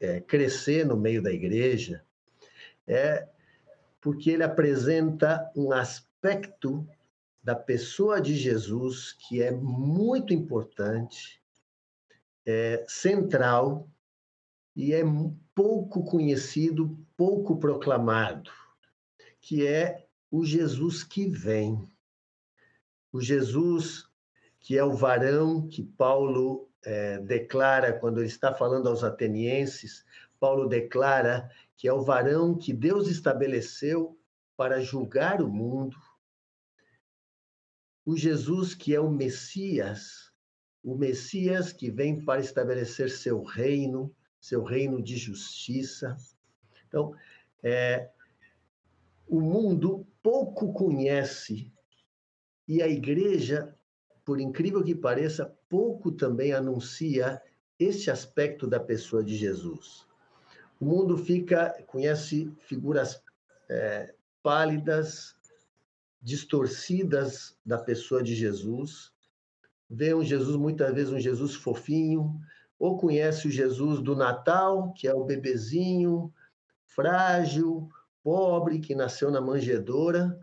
é, 0.00 0.20
crescer 0.20 0.86
no 0.86 0.96
meio 0.96 1.22
da 1.22 1.32
igreja, 1.32 2.04
é 2.86 3.28
porque 4.00 4.30
ele 4.30 4.44
apresenta 4.44 5.50
um 5.56 5.72
aspecto 5.72 6.86
da 7.42 7.54
pessoa 7.54 8.20
de 8.20 8.34
Jesus 8.34 9.12
que 9.12 9.42
é 9.42 9.50
muito 9.50 10.32
importante, 10.32 11.42
é 12.44 12.84
central 12.86 13.88
e 14.74 14.92
é 14.92 15.02
pouco 15.54 16.04
conhecido, 16.04 16.96
pouco 17.16 17.56
proclamado, 17.56 18.50
que 19.40 19.66
é 19.66 20.06
o 20.30 20.44
Jesus 20.44 21.02
que 21.02 21.26
vem. 21.26 21.82
O 23.16 23.20
Jesus 23.22 24.06
que 24.60 24.76
é 24.76 24.84
o 24.84 24.92
varão 24.92 25.66
que 25.66 25.82
Paulo 25.82 26.68
é, 26.84 27.18
declara 27.20 27.98
quando 27.98 28.18
ele 28.18 28.26
está 28.26 28.52
falando 28.52 28.90
aos 28.90 29.02
atenienses, 29.02 30.04
Paulo 30.38 30.68
declara 30.68 31.50
que 31.78 31.88
é 31.88 31.92
o 31.94 32.02
varão 32.02 32.58
que 32.58 32.74
Deus 32.74 33.08
estabeleceu 33.08 34.20
para 34.54 34.82
julgar 34.82 35.40
o 35.40 35.48
mundo, 35.48 35.96
o 38.04 38.18
Jesus 38.18 38.74
que 38.74 38.94
é 38.94 39.00
o 39.00 39.10
Messias, 39.10 40.30
o 40.84 40.94
Messias 40.94 41.72
que 41.72 41.90
vem 41.90 42.22
para 42.22 42.42
estabelecer 42.42 43.08
seu 43.08 43.42
reino, 43.42 44.14
seu 44.38 44.62
reino 44.62 45.02
de 45.02 45.16
justiça. 45.16 46.18
Então, 46.86 47.14
é, 47.62 48.10
o 49.26 49.40
mundo 49.40 50.06
pouco 50.22 50.70
conhece 50.74 51.72
e 52.66 52.82
a 52.82 52.88
igreja, 52.88 53.74
por 54.24 54.40
incrível 54.40 54.82
que 54.82 54.94
pareça, 54.94 55.54
pouco 55.68 56.10
também 56.10 56.52
anuncia 56.52 57.40
este 57.78 58.10
aspecto 58.10 58.66
da 58.66 58.80
pessoa 58.80 59.22
de 59.22 59.36
Jesus. 59.36 60.06
O 60.80 60.84
mundo 60.84 61.16
fica 61.16 61.70
conhece 61.86 62.52
figuras 62.60 63.22
é, 63.68 64.14
pálidas, 64.42 65.34
distorcidas 66.20 67.56
da 67.64 67.78
pessoa 67.78 68.22
de 68.22 68.34
Jesus, 68.34 69.12
vê 69.88 70.14
um 70.14 70.24
Jesus, 70.24 70.56
muitas 70.56 70.92
vezes, 70.92 71.12
um 71.12 71.20
Jesus 71.20 71.54
fofinho, 71.54 72.40
ou 72.78 72.98
conhece 72.98 73.46
o 73.46 73.50
Jesus 73.50 74.00
do 74.00 74.14
Natal, 74.14 74.92
que 74.92 75.06
é 75.06 75.14
o 75.14 75.24
bebezinho 75.24 76.32
frágil, 76.84 77.88
pobre, 78.22 78.80
que 78.80 78.94
nasceu 78.94 79.30
na 79.30 79.40
manjedoura, 79.40 80.38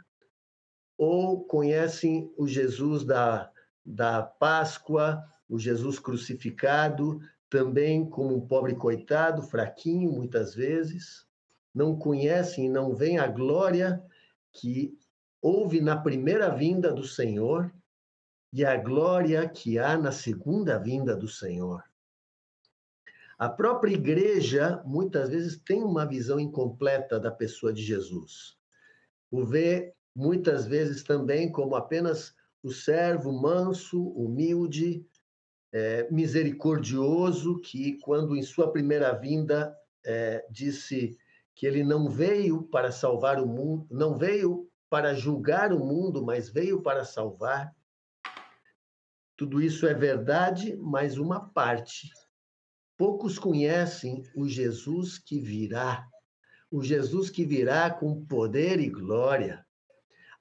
ou 0.98 1.44
conhecem 1.44 2.32
o 2.38 2.48
Jesus 2.48 3.04
da, 3.04 3.52
da 3.86 4.24
Páscoa, 4.24 5.24
o 5.50 5.60
Jesus 5.60 6.00
crucificado, 6.00 7.20
também 7.50 8.10
como 8.10 8.36
um 8.36 8.48
pobre 8.48 8.76
coitado, 8.76 9.44
fraquinho 9.44 10.12
muitas 10.12 10.56
vezes, 10.56 11.28
não 11.74 11.98
conhecem 11.98 12.66
e 12.66 12.70
não 12.70 12.96
veem 12.96 13.20
a 13.20 13.28
glória 13.28 14.04
que 14.52 14.98
houve 15.42 15.82
na 15.82 15.98
primeira 15.98 16.50
vinda 16.50 16.92
do 16.92 17.04
Senhor 17.04 17.74
e 18.52 18.64
a 18.64 18.78
glória 18.78 19.48
que 19.50 19.80
há 19.80 19.98
na 19.98 20.12
segunda 20.12 20.78
vinda 20.78 21.16
do 21.16 21.28
Senhor. 21.28 21.84
A 23.38 23.50
própria 23.50 23.94
igreja, 23.94 24.82
muitas 24.86 25.30
vezes, 25.30 25.58
tem 25.58 25.84
uma 25.84 26.06
visão 26.06 26.40
incompleta 26.40 27.20
da 27.20 27.32
pessoa 27.32 27.74
de 27.74 27.82
Jesus. 27.82 28.56
O 29.30 29.44
vê, 29.44 29.94
muitas 30.16 30.66
vezes, 30.66 31.04
também 31.04 31.52
como 31.52 31.76
apenas 31.76 32.36
o 32.62 32.72
servo 32.72 33.32
manso, 33.32 34.02
humilde, 34.10 35.06
é, 35.72 36.08
misericordioso, 36.12 37.60
que, 37.60 37.98
quando 38.00 38.36
em 38.36 38.44
sua 38.44 38.72
primeira 38.72 39.12
vinda 39.12 39.76
é, 40.06 40.46
disse 40.50 41.18
que 41.56 41.66
ele 41.66 41.84
não 41.84 42.10
veio 42.10 42.64
para 42.64 42.92
salvar 42.92 43.42
o 43.42 43.48
mundo, 43.48 43.88
não 43.90 44.18
veio 44.18 44.70
para 44.90 45.14
julgar 45.14 45.74
o 45.74 45.80
mundo, 45.80 46.24
mas 46.24 46.50
veio 46.50 46.82
para 46.82 47.04
salvar. 47.04 47.76
Tudo 49.36 49.62
isso 49.62 49.88
é 49.88 49.94
verdade, 49.94 50.76
mas 50.78 51.18
uma 51.18 51.50
parte. 51.50 52.12
Poucos 52.96 53.40
conhecem 53.40 54.24
o 54.36 54.48
Jesus 54.48 55.18
que 55.18 55.40
virá, 55.40 56.08
o 56.70 56.84
Jesus 56.84 57.30
que 57.30 57.44
virá 57.44 57.90
com 57.90 58.24
poder 58.26 58.80
e 58.80 58.90
glória. 58.90 59.66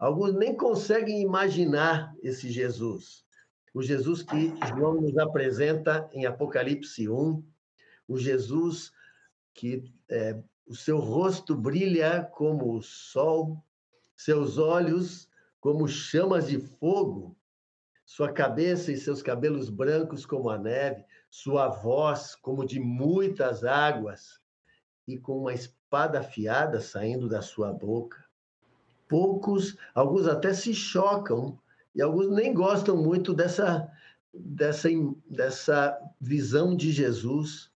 Alguns 0.03 0.35
nem 0.35 0.57
conseguem 0.57 1.23
imaginar 1.23 2.13
esse 2.25 2.51
Jesus. 2.51 3.25
O 3.73 3.81
Jesus 3.81 4.21
que 4.21 4.53
João 4.67 5.01
nos 5.01 5.17
apresenta 5.17 6.11
em 6.13 6.27
Apocalipse 6.27 7.09
1, 7.09 7.41
o 8.09 8.19
Jesus 8.19 8.91
que 9.55 9.85
é, 10.11 10.43
o 10.67 10.75
seu 10.75 10.99
rosto 10.99 11.55
brilha 11.55 12.29
como 12.33 12.75
o 12.75 12.83
sol, 12.83 13.65
seus 14.17 14.59
olhos 14.59 15.29
como 15.61 15.87
chamas 15.87 16.49
de 16.49 16.59
fogo, 16.59 17.37
sua 18.05 18.33
cabeça 18.33 18.91
e 18.91 18.97
seus 18.97 19.23
cabelos 19.23 19.71
brancos 19.71 20.27
como 20.27 20.51
a 20.51 20.59
neve, 20.59 21.05
sua 21.31 21.69
voz 21.69 22.35
como 22.35 22.67
de 22.67 22.81
muitas 22.81 23.63
águas, 23.63 24.41
e 25.07 25.17
com 25.17 25.39
uma 25.39 25.55
espada 25.55 26.19
afiada 26.19 26.81
saindo 26.81 27.29
da 27.29 27.41
sua 27.41 27.73
boca. 27.73 28.22
Poucos, 29.13 29.77
alguns 29.95 30.27
até 30.27 30.55
se 30.55 30.73
chocam, 30.73 31.61
e 31.95 32.01
alguns 32.01 32.31
nem 32.31 32.55
gostam 32.55 32.97
muito 32.97 33.35
dessa, 33.35 33.93
dessa, 34.33 34.89
dessa 35.29 36.01
visão 36.19 36.75
de 36.75 36.91
Jesus. 36.91 37.71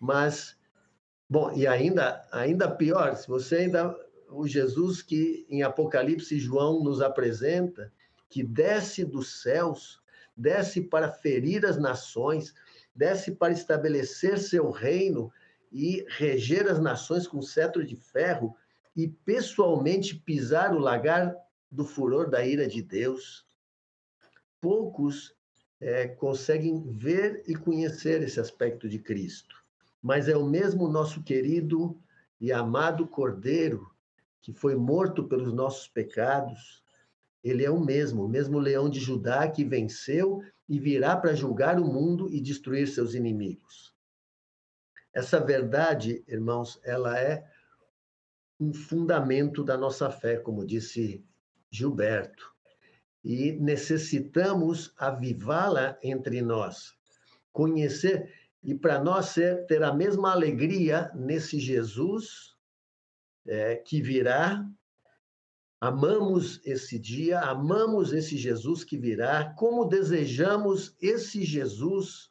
Mas, 0.00 0.56
bom, 1.28 1.52
e 1.52 1.66
ainda, 1.66 2.26
ainda 2.32 2.70
pior, 2.70 3.14
se 3.16 3.28
você 3.28 3.56
ainda. 3.56 3.94
O 4.30 4.46
Jesus 4.46 5.02
que 5.02 5.44
em 5.50 5.62
Apocalipse 5.62 6.38
João 6.38 6.82
nos 6.82 7.02
apresenta, 7.02 7.92
que 8.30 8.42
desce 8.42 9.04
dos 9.04 9.42
céus, 9.42 10.00
desce 10.34 10.80
para 10.80 11.12
ferir 11.12 11.66
as 11.66 11.76
nações, 11.76 12.54
desce 12.94 13.32
para 13.32 13.52
estabelecer 13.52 14.38
seu 14.38 14.70
reino 14.70 15.30
e 15.70 16.06
reger 16.08 16.66
as 16.66 16.80
nações 16.80 17.26
com 17.26 17.42
cetro 17.42 17.84
de 17.84 17.96
ferro 17.96 18.56
e 19.02 19.08
pessoalmente 19.08 20.14
pisar 20.14 20.74
o 20.74 20.78
lagar 20.78 21.34
do 21.70 21.86
furor 21.86 22.28
da 22.28 22.44
ira 22.44 22.68
de 22.68 22.82
Deus. 22.82 23.46
Poucos 24.60 25.34
é, 25.80 26.06
conseguem 26.06 26.92
ver 26.92 27.42
e 27.46 27.54
conhecer 27.54 28.22
esse 28.22 28.38
aspecto 28.38 28.86
de 28.86 28.98
Cristo, 28.98 29.56
mas 30.02 30.28
é 30.28 30.36
o 30.36 30.44
mesmo 30.44 30.86
nosso 30.86 31.22
querido 31.22 31.98
e 32.38 32.52
amado 32.52 33.06
Cordeiro 33.06 33.90
que 34.42 34.52
foi 34.52 34.74
morto 34.74 35.24
pelos 35.24 35.52
nossos 35.52 35.88
pecados, 35.88 36.82
ele 37.42 37.64
é 37.64 37.70
o 37.70 37.80
mesmo, 37.80 38.24
o 38.24 38.28
mesmo 38.28 38.58
leão 38.58 38.88
de 38.88 39.00
Judá 39.00 39.48
que 39.48 39.64
venceu 39.64 40.42
e 40.68 40.78
virá 40.78 41.16
para 41.16 41.34
julgar 41.34 41.78
o 41.78 41.84
mundo 41.84 42.28
e 42.30 42.38
destruir 42.38 42.86
seus 42.86 43.14
inimigos. 43.14 43.94
Essa 45.12 45.40
verdade, 45.40 46.22
irmãos, 46.28 46.78
ela 46.84 47.18
é 47.18 47.44
um 48.60 48.72
fundamento 48.72 49.64
da 49.64 49.76
nossa 49.76 50.10
fé, 50.10 50.36
como 50.36 50.66
disse 50.66 51.24
Gilberto. 51.70 52.54
E 53.24 53.52
necessitamos 53.52 54.92
avivá-la 54.96 55.98
entre 56.02 56.42
nós, 56.42 56.94
conhecer 57.52 58.32
e 58.62 58.74
para 58.74 59.02
nós 59.02 59.34
ter 59.66 59.82
a 59.82 59.92
mesma 59.92 60.32
alegria 60.32 61.10
nesse 61.14 61.58
Jesus 61.58 62.54
é, 63.46 63.76
que 63.76 64.02
virá 64.02 64.64
Amamos 65.82 66.60
esse 66.62 66.98
dia, 66.98 67.40
amamos 67.40 68.12
esse 68.12 68.36
Jesus 68.36 68.84
que 68.84 68.98
virá, 68.98 69.54
como 69.56 69.86
desejamos 69.86 70.94
esse 71.00 71.42
Jesus 71.42 72.30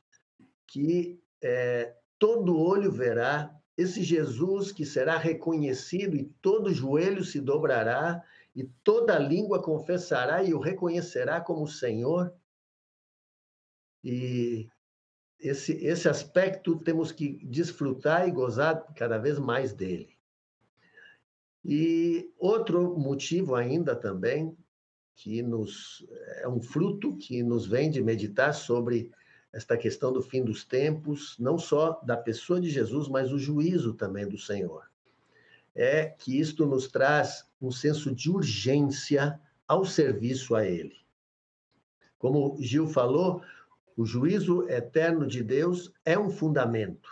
que 0.67 1.19
é, 1.41 1.95
todo 2.19 2.55
olho 2.55 2.91
verá, 2.91 3.51
esse 3.79 4.03
Jesus 4.03 4.73
que 4.73 4.85
será 4.85 5.17
reconhecido 5.17 6.17
e 6.17 6.25
todo 6.41 6.73
joelho 6.73 7.23
se 7.23 7.39
dobrará 7.39 8.21
e 8.53 8.65
toda 8.83 9.17
língua 9.17 9.63
confessará 9.63 10.43
e 10.43 10.53
o 10.53 10.59
reconhecerá 10.59 11.39
como 11.39 11.65
Senhor. 11.65 12.33
E 14.03 14.67
esse, 15.39 15.71
esse 15.85 16.09
aspecto 16.09 16.77
temos 16.77 17.13
que 17.13 17.45
desfrutar 17.45 18.27
e 18.27 18.31
gozar 18.31 18.85
cada 18.95 19.17
vez 19.17 19.39
mais 19.39 19.71
dele. 19.71 20.09
E 21.63 22.29
outro 22.37 22.97
motivo 22.97 23.55
ainda 23.55 23.95
também, 23.95 24.57
que 25.15 25.41
nos 25.41 26.05
é 26.41 26.49
um 26.49 26.61
fruto 26.61 27.15
que 27.15 27.41
nos 27.41 27.65
vem 27.65 27.89
de 27.89 28.01
meditar 28.01 28.53
sobre 28.53 29.09
esta 29.51 29.75
questão 29.77 30.13
do 30.13 30.21
fim 30.21 30.43
dos 30.43 30.63
tempos, 30.63 31.35
não 31.39 31.57
só 31.57 31.99
da 32.03 32.15
pessoa 32.15 32.61
de 32.61 32.69
Jesus, 32.69 33.07
mas 33.07 33.31
o 33.31 33.39
juízo 33.39 33.93
também 33.93 34.27
do 34.27 34.37
Senhor. 34.37 34.89
É 35.75 36.05
que 36.05 36.39
isto 36.39 36.65
nos 36.65 36.87
traz 36.87 37.45
um 37.61 37.71
senso 37.71 38.13
de 38.13 38.29
urgência 38.29 39.39
ao 39.67 39.85
serviço 39.85 40.55
a 40.55 40.65
Ele. 40.65 40.95
Como 42.17 42.57
Gil 42.59 42.87
falou, 42.87 43.41
o 43.95 44.05
juízo 44.05 44.67
eterno 44.69 45.25
de 45.25 45.43
Deus 45.43 45.91
é 46.05 46.17
um 46.17 46.29
fundamento. 46.29 47.09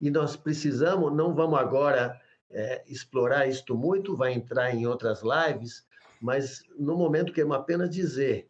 E 0.00 0.10
nós 0.10 0.36
precisamos, 0.36 1.12
não 1.14 1.34
vamos 1.34 1.58
agora 1.58 2.18
é, 2.48 2.82
explorar 2.86 3.48
isto 3.48 3.76
muito, 3.76 4.16
vai 4.16 4.32
entrar 4.32 4.74
em 4.74 4.86
outras 4.86 5.22
lives, 5.22 5.86
mas 6.20 6.62
no 6.78 6.96
momento 6.96 7.32
quero 7.32 7.52
apenas 7.52 7.90
dizer 7.90 8.48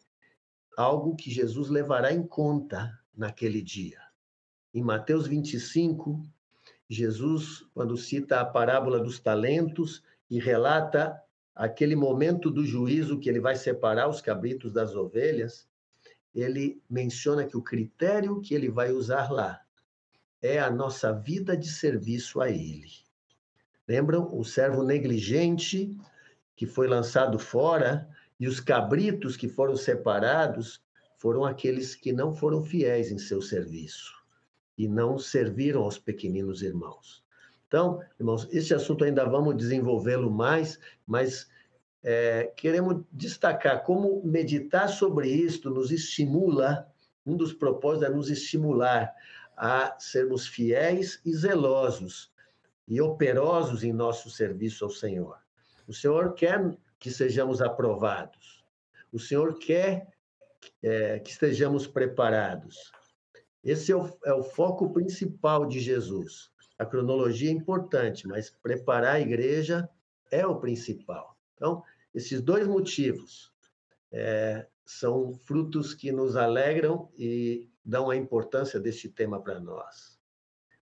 algo 0.76 1.16
que 1.16 1.30
Jesus 1.30 1.68
levará 1.68 2.12
em 2.12 2.26
conta 2.26 2.99
naquele 3.20 3.60
dia. 3.60 4.00
Em 4.72 4.82
Mateus 4.82 5.26
25, 5.26 6.26
Jesus, 6.88 7.66
quando 7.74 7.94
cita 7.94 8.40
a 8.40 8.44
parábola 8.46 8.98
dos 8.98 9.20
talentos 9.20 10.02
e 10.30 10.40
relata 10.40 11.20
aquele 11.54 11.94
momento 11.94 12.50
do 12.50 12.64
juízo 12.64 13.20
que 13.20 13.28
ele 13.28 13.38
vai 13.38 13.56
separar 13.56 14.08
os 14.08 14.22
cabritos 14.22 14.72
das 14.72 14.94
ovelhas, 14.94 15.68
ele 16.34 16.82
menciona 16.88 17.44
que 17.44 17.58
o 17.58 17.62
critério 17.62 18.40
que 18.40 18.54
ele 18.54 18.70
vai 18.70 18.90
usar 18.90 19.30
lá 19.30 19.60
é 20.40 20.58
a 20.58 20.70
nossa 20.70 21.12
vida 21.12 21.54
de 21.54 21.68
serviço 21.68 22.40
a 22.40 22.48
ele. 22.48 22.90
Lembram? 23.86 24.34
O 24.34 24.42
servo 24.44 24.82
negligente 24.82 25.94
que 26.56 26.64
foi 26.64 26.88
lançado 26.88 27.38
fora 27.38 28.08
e 28.38 28.48
os 28.48 28.60
cabritos 28.60 29.36
que 29.36 29.48
foram 29.48 29.76
separados 29.76 30.80
foram 31.20 31.44
aqueles 31.44 31.94
que 31.94 32.14
não 32.14 32.34
foram 32.34 32.64
fiéis 32.64 33.12
em 33.12 33.18
seu 33.18 33.42
serviço 33.42 34.14
e 34.76 34.88
não 34.88 35.18
serviram 35.18 35.82
aos 35.82 35.98
pequeninos 35.98 36.62
irmãos. 36.62 37.22
Então, 37.68 38.00
irmãos, 38.18 38.48
esse 38.50 38.72
assunto 38.72 39.04
ainda 39.04 39.26
vamos 39.26 39.54
desenvolvê-lo 39.54 40.30
mais, 40.30 40.80
mas 41.06 41.46
é, 42.02 42.50
queremos 42.56 43.04
destacar 43.12 43.84
como 43.84 44.22
meditar 44.24 44.88
sobre 44.88 45.28
isto 45.28 45.68
nos 45.68 45.92
estimula, 45.92 46.90
um 47.26 47.36
dos 47.36 47.52
propósitos 47.52 48.08
é 48.08 48.14
nos 48.14 48.30
estimular 48.30 49.14
a 49.54 49.94
sermos 50.00 50.46
fiéis 50.46 51.20
e 51.22 51.34
zelosos 51.34 52.32
e 52.88 52.98
operosos 52.98 53.84
em 53.84 53.92
nosso 53.92 54.30
serviço 54.30 54.86
ao 54.86 54.90
Senhor. 54.90 55.36
O 55.86 55.92
Senhor 55.92 56.32
quer 56.32 56.74
que 56.98 57.10
sejamos 57.10 57.60
aprovados. 57.60 58.64
O 59.12 59.18
Senhor 59.18 59.58
quer 59.58 60.08
é, 60.82 61.18
que 61.18 61.30
estejamos 61.30 61.86
preparados. 61.86 62.92
Esse 63.62 63.92
é 63.92 63.96
o, 63.96 64.08
é 64.24 64.32
o 64.32 64.42
foco 64.42 64.92
principal 64.92 65.66
de 65.66 65.80
Jesus. 65.80 66.50
A 66.78 66.86
cronologia 66.86 67.50
é 67.50 67.52
importante, 67.52 68.26
mas 68.26 68.50
preparar 68.50 69.16
a 69.16 69.20
igreja 69.20 69.88
é 70.30 70.46
o 70.46 70.58
principal. 70.58 71.36
Então, 71.54 71.82
esses 72.14 72.40
dois 72.40 72.66
motivos 72.66 73.52
é, 74.10 74.66
são 74.84 75.32
frutos 75.32 75.94
que 75.94 76.10
nos 76.10 76.36
alegram 76.36 77.10
e 77.18 77.68
dão 77.84 78.10
a 78.10 78.16
importância 78.16 78.80
deste 78.80 79.08
tema 79.08 79.42
para 79.42 79.60
nós. 79.60 80.18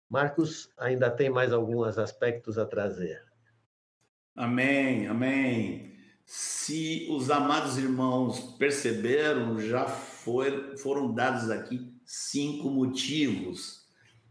Marcos 0.09 0.70
ainda 0.76 1.11
tem 1.11 1.30
mais 1.30 1.52
alguns 1.52 1.98
aspectos 1.98 2.59
a 2.59 2.66
trazer. 2.66 3.24
Amém, 4.37 5.06
amém. 5.09 5.95
Se 6.26 7.06
os 7.08 7.30
amados 7.30 7.78
irmãos 7.78 8.40
perceberam, 8.58 9.60
já 9.60 9.84
foi, 9.84 10.76
foram 10.76 11.14
dados 11.14 11.48
aqui 11.50 11.94
cinco 12.04 12.68
motivos. 12.68 13.86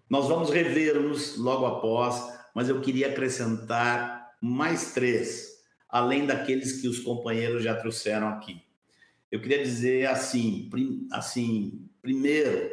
Nós 0.09 0.27
vamos 0.27 0.49
rever-nos 0.49 1.37
logo 1.37 1.65
após, 1.65 2.37
mas 2.53 2.67
eu 2.67 2.81
queria 2.81 3.07
acrescentar 3.07 4.35
mais 4.41 4.93
três, 4.93 5.63
além 5.87 6.25
daqueles 6.25 6.81
que 6.81 6.87
os 6.89 6.99
companheiros 6.99 7.63
já 7.63 7.73
trouxeram 7.73 8.27
aqui. 8.27 8.61
Eu 9.31 9.41
queria 9.41 9.63
dizer 9.63 10.07
assim, 10.07 10.67
prim, 10.69 11.07
assim 11.11 11.89
primeiro 12.01 12.71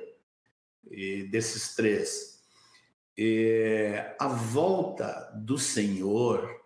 desses 1.30 1.76
três, 1.76 2.42
é, 3.16 4.16
a 4.18 4.26
volta 4.26 5.32
do 5.36 5.56
Senhor 5.56 6.61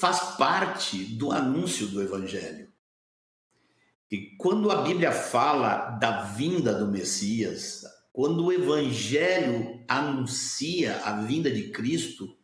faz 0.00 0.36
parte 0.36 1.04
do 1.04 1.30
anúncio 1.32 1.86
do 1.88 2.02
Evangelho. 2.02 2.72
E 4.10 4.36
quando 4.36 4.70
a 4.70 4.82
Bíblia 4.82 5.12
fala 5.12 5.90
da 5.90 6.22
vinda 6.22 6.72
do 6.72 6.86
Messias, 6.86 7.82
quando 8.12 8.44
o 8.44 8.52
Evangelho 8.52 9.84
anuncia 9.88 11.00
a 11.04 11.20
vinda 11.22 11.50
de 11.50 11.70
Cristo, 11.70 12.36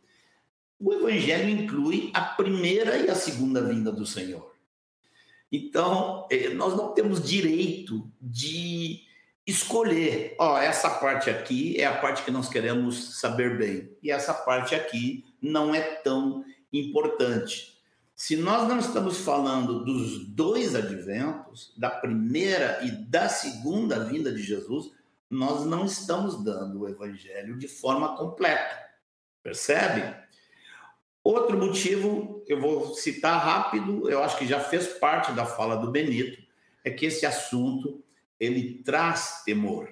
o 0.78 0.92
Evangelho 0.92 1.48
inclui 1.48 2.10
a 2.12 2.22
primeira 2.22 2.96
e 2.96 3.08
a 3.08 3.14
segunda 3.14 3.62
vinda 3.62 3.92
do 3.92 4.04
Senhor. 4.04 4.52
Então, 5.52 6.26
eh, 6.30 6.48
nós 6.54 6.76
não 6.76 6.92
temos 6.94 7.22
direito 7.22 8.10
de 8.20 9.00
escolher, 9.46 10.34
ó, 10.38 10.58
essa 10.58 10.90
parte 10.90 11.28
aqui 11.28 11.80
é 11.80 11.86
a 11.86 11.98
parte 11.98 12.24
que 12.24 12.30
nós 12.30 12.48
queremos 12.48 13.18
saber 13.20 13.58
bem, 13.58 13.96
e 14.02 14.10
essa 14.10 14.32
parte 14.32 14.74
aqui 14.74 15.24
não 15.42 15.74
é 15.74 15.80
tão 15.80 16.44
importante. 16.72 17.78
Se 18.14 18.36
nós 18.36 18.68
não 18.68 18.78
estamos 18.78 19.18
falando 19.18 19.84
dos 19.84 20.26
dois 20.26 20.74
adventos, 20.74 21.72
da 21.76 21.88
primeira 21.88 22.84
e 22.84 22.90
da 22.90 23.28
segunda 23.28 24.04
vinda 24.04 24.30
de 24.30 24.42
Jesus, 24.42 24.92
nós 25.30 25.64
não 25.64 25.86
estamos 25.86 26.42
dando 26.44 26.80
o 26.80 26.88
evangelho 26.88 27.56
de 27.56 27.66
forma 27.66 28.16
completa. 28.16 28.78
Percebe? 29.42 30.14
Outro 31.22 31.56
motivo, 31.56 32.44
eu 32.46 32.60
vou 32.60 32.94
citar 32.94 33.42
rápido, 33.42 34.10
eu 34.10 34.22
acho 34.22 34.36
que 34.36 34.46
já 34.46 34.58
fez 34.58 34.88
parte 34.88 35.32
da 35.32 35.46
fala 35.46 35.76
do 35.76 35.90
Benito, 35.90 36.42
é 36.84 36.90
que 36.90 37.06
esse 37.06 37.24
assunto 37.24 38.02
ele 38.38 38.82
traz 38.82 39.42
temor. 39.44 39.88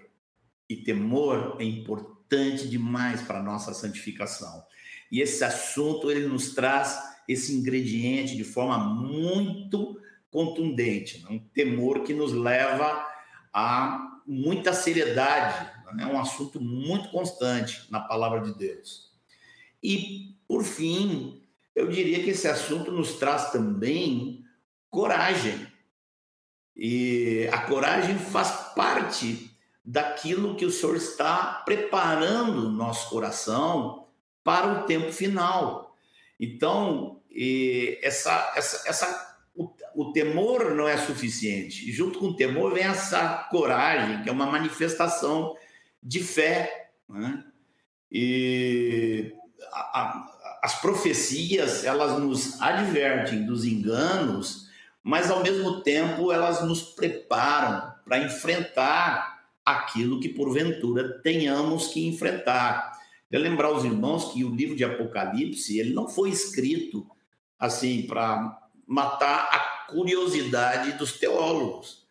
E 0.69 0.77
temor 0.77 1.57
é 1.59 1.65
importante 1.65 2.69
demais 2.69 3.23
para 3.23 3.39
a 3.39 3.43
nossa 3.43 3.73
santificação. 3.73 4.63
E 5.11 5.21
esse 5.21 5.43
assunto 5.45 6.11
ele 6.11 6.27
nos 6.27 6.55
traz 6.55 6.99
esse 7.29 7.55
ingrediente 7.55 8.37
de 8.37 8.45
forma 8.45 8.79
muito 8.79 10.01
contundente, 10.31 11.23
né? 11.23 11.31
um 11.31 11.39
temor 11.39 12.03
que 12.03 12.15
nos 12.15 12.33
leva 12.33 13.07
a 13.53 14.21
muita 14.27 14.73
seriedade, 14.73 15.71
é 15.91 15.95
né? 15.95 16.07
um 16.07 16.21
assunto 16.21 16.61
muito 16.61 17.11
constante 17.11 17.91
na 17.91 18.01
palavra 18.01 18.41
de 18.41 18.57
Deus. 18.57 19.11
E, 19.83 20.37
por 20.47 20.65
fim, 20.65 21.43
eu 21.75 21.89
diria 21.89 22.23
que 22.23 22.31
esse 22.31 22.49
assunto 22.49 22.91
nos 22.91 23.15
traz 23.15 23.51
também 23.51 24.45
coragem. 24.91 25.67
E 26.77 27.49
a 27.53 27.59
coragem 27.63 28.19
faz 28.19 28.51
parte 28.75 29.51
daquilo 29.85 30.57
que 30.57 30.67
o 30.67 30.71
Senhor 30.71 30.97
está 30.97 31.63
preparando 31.65 32.63
no 32.63 32.71
nosso 32.71 33.09
coração 33.09 34.08
para 34.49 34.81
o 34.81 34.87
tempo 34.87 35.13
final. 35.13 35.95
Então, 36.41 37.21
essa, 38.03 38.55
essa, 38.57 38.89
essa, 38.89 39.37
o, 39.55 39.71
o 39.95 40.11
temor 40.11 40.75
não 40.75 40.89
é 40.89 40.97
suficiente. 40.97 41.93
Junto 41.93 42.19
com 42.19 42.29
o 42.29 42.35
temor 42.35 42.73
vem 42.73 42.85
essa 42.85 43.47
coragem, 43.51 44.23
que 44.23 44.29
é 44.31 44.33
uma 44.33 44.47
manifestação 44.47 45.55
de 46.03 46.21
fé. 46.25 46.93
Né? 47.07 47.45
E 48.11 49.35
a, 49.71 50.01
a, 50.01 50.61
as 50.63 50.81
profecias, 50.81 51.85
elas 51.85 52.19
nos 52.19 52.59
advertem 52.59 53.45
dos 53.45 53.67
enganos, 53.67 54.71
mas 55.03 55.31
ao 55.31 55.43
mesmo 55.43 55.83
tempo 55.83 56.33
elas 56.33 56.65
nos 56.65 56.81
preparam 56.81 57.93
para 58.03 58.17
enfrentar 58.17 59.43
aquilo 59.63 60.21
que 60.21 60.31
porventura 60.31 61.21
tenhamos 61.21 61.89
que 61.89 62.07
enfrentar. 62.07 62.98
Eu 63.31 63.41
lembrar 63.41 63.71
os 63.71 63.85
irmãos 63.85 64.33
que 64.33 64.45
o 64.45 64.55
livro 64.55 64.75
de 64.75 64.85
Apocalipse 64.85 65.79
ele 65.79 65.93
não 65.93 66.09
foi 66.09 66.31
escrito 66.31 67.07
assim 67.59 68.07
para 68.07 68.59
matar 68.87 69.49
a 69.53 69.91
curiosidade 69.91 70.93
dos 70.93 71.19
teólogos. 71.19 72.07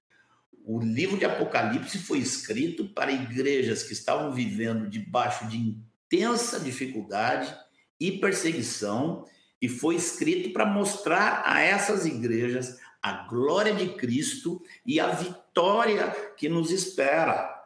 O 0.63 0.79
livro 0.79 1.17
de 1.17 1.25
Apocalipse 1.25 1.97
foi 1.97 2.19
escrito 2.19 2.89
para 2.89 3.11
igrejas 3.11 3.83
que 3.83 3.93
estavam 3.93 4.31
vivendo 4.31 4.89
debaixo 4.89 5.47
de 5.47 5.57
intensa 5.57 6.59
dificuldade 6.59 7.55
e 7.99 8.11
perseguição 8.11 9.25
e 9.61 9.67
foi 9.67 9.95
escrito 9.95 10.51
para 10.51 10.65
mostrar 10.65 11.41
a 11.45 11.61
essas 11.61 12.05
igrejas 12.05 12.77
a 13.01 13.25
glória 13.27 13.73
de 13.73 13.89
Cristo 13.89 14.61
e 14.85 14.99
a 14.99 15.07
vitória 15.07 16.11
que 16.35 16.49
nos 16.49 16.69
espera. 16.69 17.56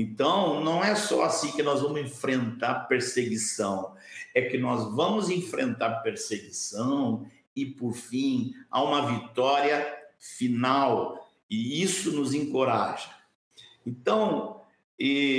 Então, 0.00 0.62
não 0.62 0.84
é 0.84 0.94
só 0.94 1.24
assim 1.24 1.50
que 1.50 1.60
nós 1.60 1.82
vamos 1.82 2.00
enfrentar 2.00 2.86
perseguição, 2.86 3.96
é 4.32 4.42
que 4.42 4.56
nós 4.56 4.94
vamos 4.94 5.28
enfrentar 5.28 6.02
perseguição 6.02 7.26
e, 7.56 7.66
por 7.66 7.94
fim, 7.94 8.54
há 8.70 8.80
uma 8.80 9.04
vitória 9.04 9.92
final, 10.16 11.28
e 11.50 11.82
isso 11.82 12.12
nos 12.12 12.32
encoraja. 12.32 13.10
Então, 13.84 14.60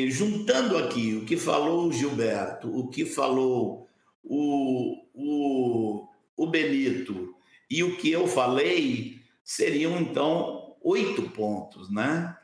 juntando 0.09 0.77
aqui 0.77 1.15
o 1.15 1.25
que 1.25 1.37
falou 1.37 1.87
o 1.87 1.93
Gilberto, 1.93 2.77
o 2.77 2.89
que 2.89 3.05
falou 3.05 3.87
o, 4.21 5.05
o, 5.13 6.05
o 6.35 6.47
Benito 6.47 7.33
e 7.69 7.81
o 7.81 7.95
que 7.95 8.11
eu 8.11 8.27
falei, 8.27 9.21
seriam 9.41 9.97
então 10.01 10.75
oito 10.81 11.29
pontos, 11.29 11.89
né? 11.89 12.35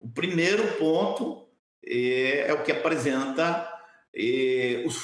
O 0.00 0.08
primeiro 0.08 0.78
ponto 0.78 1.43
é, 1.86 2.48
é 2.48 2.52
o 2.52 2.62
que 2.62 2.72
apresenta 2.72 3.70
é, 4.14 4.84
os 4.86 5.02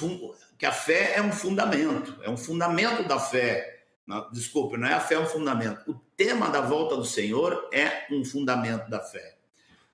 que 0.59 0.67
a 0.67 0.73
fé 0.73 1.15
é 1.17 1.23
um 1.23 1.33
fundamento, 1.33 2.17
é 2.23 2.31
um 2.31 2.37
fundamento 2.37 3.07
da 3.09 3.19
fé. 3.19 3.85
Não, 4.07 4.31
desculpe, 4.31 4.77
não 4.77 4.89
é 4.89 4.93
a 4.93 5.01
fé 5.01 5.15
é 5.15 5.19
um 5.19 5.27
fundamento. 5.27 5.91
O 5.91 5.95
tema 6.17 6.49
da 6.49 6.61
volta 6.61 6.97
do 6.97 7.05
Senhor 7.05 7.69
é 7.73 8.07
um 8.11 8.25
fundamento 8.25 8.89
da 8.91 9.01
fé. 9.01 9.39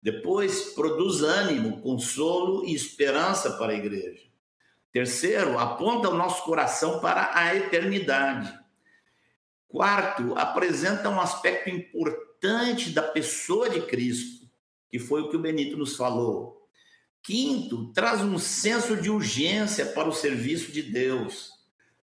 Depois, 0.02 0.72
produz 0.72 1.22
ânimo, 1.22 1.80
consolo 1.80 2.64
e 2.64 2.74
esperança 2.74 3.52
para 3.52 3.72
a 3.72 3.76
igreja. 3.76 4.24
Terceiro, 4.92 5.58
aponta 5.58 6.08
o 6.08 6.16
nosso 6.16 6.44
coração 6.44 7.00
para 7.00 7.30
a 7.34 7.54
eternidade. 7.54 8.52
Quarto, 9.68 10.32
apresenta 10.36 11.10
um 11.10 11.20
aspecto 11.20 11.68
importante 11.68 12.90
da 12.90 13.02
pessoa 13.02 13.68
de 13.68 13.82
Cristo, 13.82 14.48
que 14.88 14.98
foi 14.98 15.22
o 15.22 15.28
que 15.28 15.36
o 15.36 15.40
Benito 15.40 15.76
nos 15.76 15.96
falou. 15.96 16.65
Quinto, 17.26 17.92
traz 17.92 18.22
um 18.22 18.38
senso 18.38 18.96
de 18.96 19.10
urgência 19.10 19.84
para 19.86 20.08
o 20.08 20.12
serviço 20.12 20.70
de 20.70 20.80
Deus. 20.80 21.50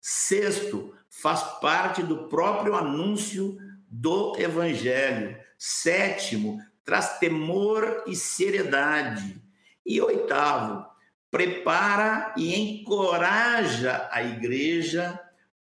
Sexto, 0.00 0.94
faz 1.10 1.42
parte 1.60 2.02
do 2.02 2.26
próprio 2.26 2.74
anúncio 2.74 3.58
do 3.86 4.34
Evangelho. 4.38 5.38
Sétimo, 5.58 6.58
traz 6.82 7.18
temor 7.18 8.04
e 8.06 8.16
seriedade. 8.16 9.38
E 9.84 10.00
oitavo, 10.00 10.86
prepara 11.30 12.32
e 12.34 12.58
encoraja 12.58 14.08
a 14.10 14.22
igreja 14.22 15.20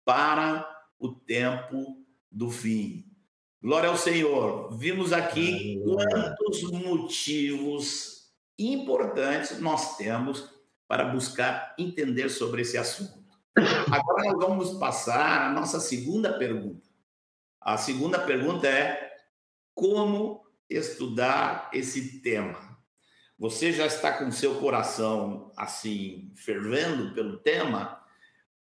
para 0.06 0.64
o 1.00 1.10
tempo 1.10 1.98
do 2.32 2.52
fim. 2.52 3.04
Glória 3.60 3.90
ao 3.90 3.98
Senhor. 3.98 4.78
Vimos 4.78 5.12
aqui 5.12 5.82
quantos 5.84 6.62
motivos 6.72 8.19
importantes 8.68 9.60
nós 9.60 9.98
temos 9.98 10.50
para 10.88 11.06
buscar 11.06 11.76
entender 11.78 12.30
sobre 12.30 12.64
esse 12.64 12.78
assunto. 12.78 13.20
Agora 13.92 14.32
nós 14.32 14.38
vamos 14.38 14.80
passar 14.80 15.50
à 15.50 15.52
nossa 15.52 15.80
segunda 15.80 16.38
pergunta. 16.38 16.88
A 17.62 17.78
segunda 17.78 18.20
pergunta 18.20 18.68
é: 18.68 19.16
como 19.74 20.44
estudar 20.70 21.70
esse 21.74 22.22
tema? 22.22 22.78
Você 23.38 23.72
já 23.72 23.86
está 23.86 24.12
com 24.14 24.32
seu 24.32 24.56
coração 24.56 25.52
assim 25.56 26.32
fervendo 26.36 27.14
pelo 27.14 27.38
tema? 27.38 28.04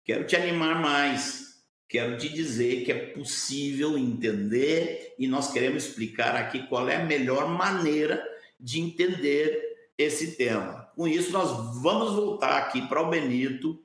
Quero 0.05 0.26
te 0.26 0.37
animar 0.37 0.81
mais. 0.81 1.51
Quero 1.89 2.16
te 2.18 2.28
dizer 2.28 2.85
que 2.85 2.93
é 2.93 3.07
possível 3.07 3.99
entender 3.99 5.14
e 5.18 5.26
nós 5.26 5.53
queremos 5.53 5.87
explicar 5.87 6.37
aqui 6.37 6.66
qual 6.68 6.89
é 6.89 6.97
a 6.97 7.05
melhor 7.05 7.49
maneira 7.49 8.22
de 8.59 8.81
entender 8.81 9.70
esse 10.03 10.36
tema. 10.36 10.90
Com 10.94 11.07
isso, 11.07 11.32
nós 11.32 11.51
vamos 11.82 12.12
voltar 12.14 12.57
aqui 12.57 12.86
para 12.88 13.03
o 13.03 13.11
Benito 13.11 13.82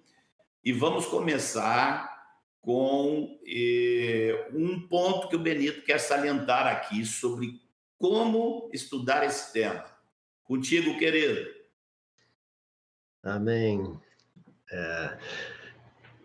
e 0.63 0.71
vamos 0.71 1.05
começar 1.05 2.15
com 2.61 3.39
eh, 3.45 4.49
um 4.53 4.87
ponto 4.87 5.27
que 5.27 5.35
o 5.35 5.39
Benito 5.39 5.83
quer 5.83 5.99
salientar 5.99 6.65
aqui 6.67 7.05
sobre 7.05 7.61
como 7.97 8.69
estudar 8.73 9.23
esse 9.23 9.53
tema. 9.53 9.85
Contigo, 10.43 10.97
querido. 10.97 11.49
Amém. 13.21 13.99
É... 14.71 15.17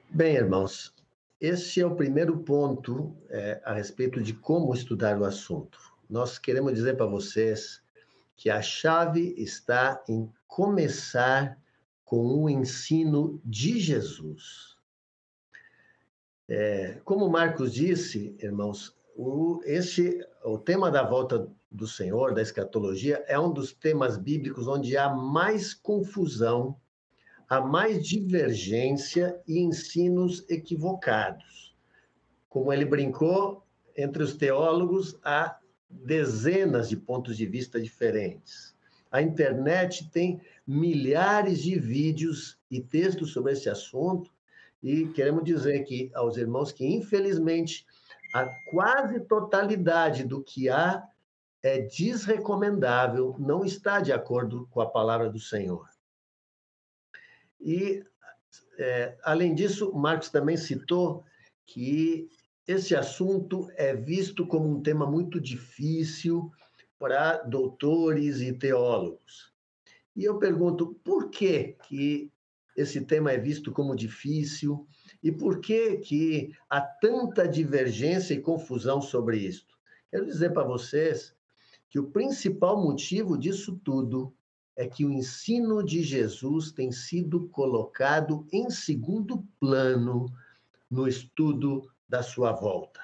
Bem, 0.08 0.34
irmãos, 0.34 0.94
esse 1.40 1.80
é 1.80 1.86
o 1.86 1.96
primeiro 1.96 2.38
ponto 2.38 3.16
é, 3.28 3.60
a 3.64 3.72
respeito 3.72 4.22
de 4.22 4.34
como 4.34 4.74
estudar 4.74 5.18
o 5.18 5.24
assunto. 5.24 5.78
Nós 6.08 6.38
queremos 6.38 6.74
dizer 6.74 6.96
para 6.96 7.06
vocês 7.06 7.82
que 8.40 8.48
a 8.48 8.62
chave 8.62 9.34
está 9.36 10.02
em 10.08 10.32
começar 10.48 11.58
com 12.02 12.42
o 12.42 12.48
ensino 12.48 13.38
de 13.44 13.78
Jesus. 13.78 14.78
É, 16.48 17.02
como 17.04 17.28
Marcos 17.28 17.70
disse, 17.70 18.34
irmãos, 18.40 18.96
o, 19.14 19.60
este, 19.64 20.26
o 20.42 20.56
tema 20.56 20.90
da 20.90 21.02
volta 21.02 21.52
do 21.70 21.86
Senhor, 21.86 22.32
da 22.32 22.40
escatologia, 22.40 23.22
é 23.28 23.38
um 23.38 23.52
dos 23.52 23.74
temas 23.74 24.16
bíblicos 24.16 24.66
onde 24.66 24.96
há 24.96 25.10
mais 25.10 25.74
confusão, 25.74 26.80
há 27.46 27.60
mais 27.60 28.02
divergência 28.02 29.38
e 29.46 29.58
ensinos 29.58 30.48
equivocados. 30.48 31.76
Como 32.48 32.72
ele 32.72 32.86
brincou, 32.86 33.66
entre 33.94 34.22
os 34.22 34.32
teólogos 34.32 35.14
há 35.22 35.59
dezenas 35.90 36.88
de 36.88 36.96
pontos 36.96 37.36
de 37.36 37.46
vista 37.46 37.80
diferentes. 37.80 38.74
A 39.10 39.20
internet 39.20 40.08
tem 40.10 40.40
milhares 40.66 41.60
de 41.62 41.78
vídeos 41.78 42.58
e 42.70 42.80
textos 42.80 43.32
sobre 43.32 43.52
esse 43.52 43.68
assunto, 43.68 44.30
e 44.82 45.08
queremos 45.08 45.44
dizer 45.44 45.82
que 45.84 46.10
aos 46.14 46.36
irmãos 46.36 46.72
que, 46.72 46.86
infelizmente, 46.86 47.84
a 48.32 48.46
quase 48.70 49.20
totalidade 49.20 50.24
do 50.24 50.42
que 50.42 50.68
há 50.68 51.06
é 51.62 51.80
desrecomendável, 51.80 53.36
não 53.38 53.64
está 53.64 54.00
de 54.00 54.12
acordo 54.12 54.66
com 54.70 54.80
a 54.80 54.88
palavra 54.88 55.28
do 55.28 55.38
Senhor. 55.38 55.86
E, 57.60 58.02
é, 58.78 59.18
além 59.22 59.54
disso, 59.54 59.92
Marcos 59.92 60.30
também 60.30 60.56
citou 60.56 61.22
que 61.66 62.30
esse 62.70 62.94
assunto 62.94 63.68
é 63.76 63.94
visto 63.94 64.46
como 64.46 64.68
um 64.68 64.80
tema 64.80 65.04
muito 65.04 65.40
difícil 65.40 66.50
para 66.98 67.38
doutores 67.38 68.40
e 68.40 68.52
teólogos. 68.52 69.52
E 70.14 70.24
eu 70.24 70.38
pergunto, 70.38 70.94
por 71.02 71.30
que, 71.30 71.76
que 71.88 72.30
esse 72.76 73.00
tema 73.00 73.32
é 73.32 73.38
visto 73.38 73.72
como 73.72 73.96
difícil 73.96 74.86
e 75.22 75.32
por 75.32 75.60
que 75.60 75.96
que 75.98 76.52
há 76.68 76.80
tanta 76.80 77.48
divergência 77.48 78.34
e 78.34 78.40
confusão 78.40 79.00
sobre 79.00 79.38
isto? 79.38 79.76
Quero 80.10 80.26
dizer 80.26 80.52
para 80.52 80.66
vocês 80.66 81.34
que 81.88 81.98
o 81.98 82.10
principal 82.10 82.80
motivo 82.82 83.36
disso 83.36 83.80
tudo 83.82 84.32
é 84.76 84.86
que 84.86 85.04
o 85.04 85.10
ensino 85.10 85.82
de 85.82 86.02
Jesus 86.02 86.70
tem 86.70 86.92
sido 86.92 87.48
colocado 87.48 88.46
em 88.52 88.70
segundo 88.70 89.44
plano 89.58 90.26
no 90.90 91.08
estudo 91.08 91.90
da 92.10 92.22
sua 92.22 92.52
volta. 92.52 93.00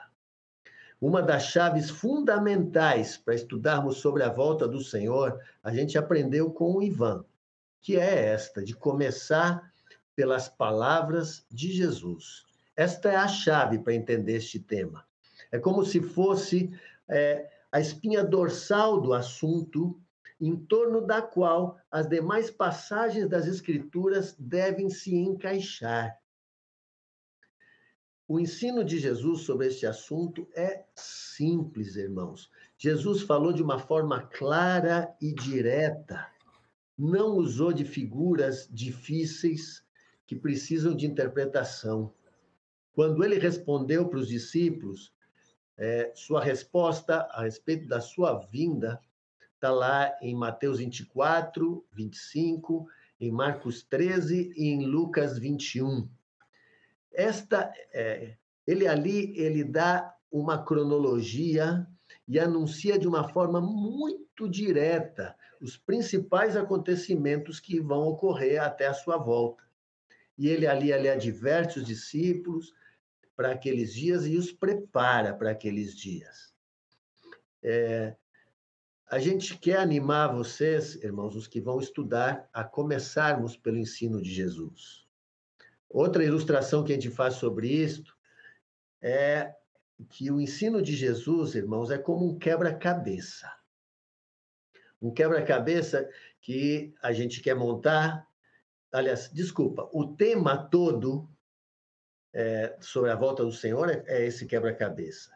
Uma 1.01 1.23
das 1.23 1.45
chaves 1.45 1.89
fundamentais 1.89 3.17
para 3.17 3.35
estudarmos 3.35 3.99
sobre 3.99 4.23
a 4.23 4.29
volta 4.29 4.69
do 4.69 4.83
Senhor, 4.83 5.41
a 5.63 5.73
gente 5.73 5.97
aprendeu 5.97 6.51
com 6.51 6.75
o 6.75 6.83
Ivan 6.83 7.25
que 7.87 7.97
é 7.97 8.33
esta, 8.33 8.65
de 8.65 8.75
começar 8.75 9.73
pelas 10.17 10.49
palavras 10.49 11.47
de 11.49 11.71
Jesus. 11.71 12.45
Esta 12.75 13.13
é 13.13 13.15
a 13.15 13.29
chave 13.29 13.79
para 13.79 13.95
entender 13.95 14.39
este 14.39 14.59
tema. 14.59 15.07
É 15.53 15.59
como 15.61 15.85
se 15.85 16.01
fosse 16.01 16.77
é, 17.09 17.49
a 17.71 17.79
espinha 17.79 18.25
dorsal 18.25 19.01
do 19.01 19.15
assunto, 19.15 20.01
em 20.41 20.57
torno 20.57 21.01
da 21.01 21.23
qual 21.23 21.79
as 21.89 22.09
demais 22.09 22.51
passagens 22.51 23.29
das 23.29 23.47
Escrituras 23.47 24.35
devem 24.37 24.91
se 24.91 25.15
encaixar. 25.15 26.19
O 28.29 28.41
ensino 28.41 28.85
de 28.85 28.99
Jesus 28.99 29.43
sobre 29.43 29.69
este 29.69 29.87
assunto 29.87 30.49
é 30.55 30.85
simples, 30.95 31.97
irmãos. 31.97 32.51
Jesus 32.77 33.23
falou 33.23 33.53
de 33.53 33.63
uma 33.63 33.79
forma 33.79 34.23
clara 34.23 35.15
e 35.21 35.33
direta 35.33 36.27
não 36.97 37.37
usou 37.37 37.73
de 37.73 37.85
figuras 37.85 38.69
difíceis 38.73 39.85
que 40.27 40.35
precisam 40.35 40.97
de 40.97 41.07
interpretação. 41.07 42.13
Quando 42.93 43.23
ele 43.23 43.39
respondeu 43.39 44.09
para 44.09 44.19
os 44.19 44.29
discípulos, 44.29 45.13
é, 45.77 46.11
sua 46.15 46.43
resposta 46.43 47.29
a 47.31 47.43
respeito 47.43 47.87
da 47.87 48.01
sua 48.01 48.39
vinda 48.39 48.99
está 49.55 49.71
lá 49.71 50.17
em 50.23 50.35
Mateus 50.35 50.79
24, 50.79 51.85
25, 51.93 52.87
em 53.21 53.31
Marcos 53.31 53.83
13 53.83 54.53
e 54.57 54.69
em 54.69 54.87
Lucas 54.87 55.39
21. 55.39 56.09
Esta, 57.13 57.73
é, 57.93 58.37
ele 58.67 58.87
ali 58.87 59.39
ele 59.39 59.65
dá 59.65 60.15
uma 60.31 60.63
cronologia 60.65 61.87
e 62.29 62.39
anuncia 62.39 62.99
de 62.99 63.07
uma 63.07 63.29
forma 63.29 63.61
muito 63.61 64.49
direta 64.49 65.37
os 65.61 65.77
principais 65.77 66.57
acontecimentos 66.57 67.61
que 67.61 67.81
vão 67.81 68.03
ocorrer 68.09 68.63
até 68.63 68.87
a 68.87 68.95
sua 68.95 69.17
volta. 69.17 69.65
E 70.37 70.49
ele 70.49 70.67
ali, 70.67 70.93
ali 70.93 71.09
adverte 71.09 71.79
os 71.79 71.87
discípulos 71.87 72.75
para 73.35 73.53
aqueles 73.53 73.95
dias 73.95 74.27
e 74.27 74.37
os 74.37 74.53
prepara 74.53 75.35
para 75.35 75.51
aqueles 75.51 75.95
dias. 75.95 76.55
É, 77.63 78.15
a 79.09 79.19
gente 79.19 79.57
quer 79.57 79.79
animar 79.79 80.35
vocês, 80.35 80.97
irmãos, 80.97 81.37
os 81.37 81.47
que 81.47 81.61
vão 81.61 81.79
estudar, 81.79 82.49
a 82.53 82.65
começarmos 82.65 83.57
pelo 83.57 83.79
ensino 83.79 84.21
de 84.21 84.33
Jesus. 84.33 85.06
Outra 85.97 86.23
ilustração 86.23 86.85
que 86.85 86.93
a 86.93 86.95
gente 86.95 87.11
faz 87.11 87.35
sobre 87.35 87.69
isto 87.69 88.15
é 89.01 89.55
que 90.11 90.31
o 90.31 90.39
ensino 90.39 90.83
de 90.83 90.95
Jesus, 90.95 91.55
irmãos, 91.55 91.91
é 91.91 91.97
como 91.97 92.29
um 92.29 92.39
quebra-cabeça 92.39 93.51
um 95.01 95.13
quebra-cabeça 95.13 96.09
que 96.41 96.95
a 97.03 97.13
gente 97.13 97.41
quer 97.41 97.55
montar. 97.55 98.27
Aliás, 98.93 99.31
desculpa, 99.33 99.89
o 99.93 100.15
tema 100.17 100.57
todo 100.57 101.29
é, 102.33 102.77
sobre 102.81 103.11
a 103.11 103.17
volta 103.17 103.45
do 103.45 103.53
Senhor 103.53 103.89
é, 103.89 104.03
é 104.07 104.27
esse 104.27 104.47
quebra-cabeça. 104.47 105.31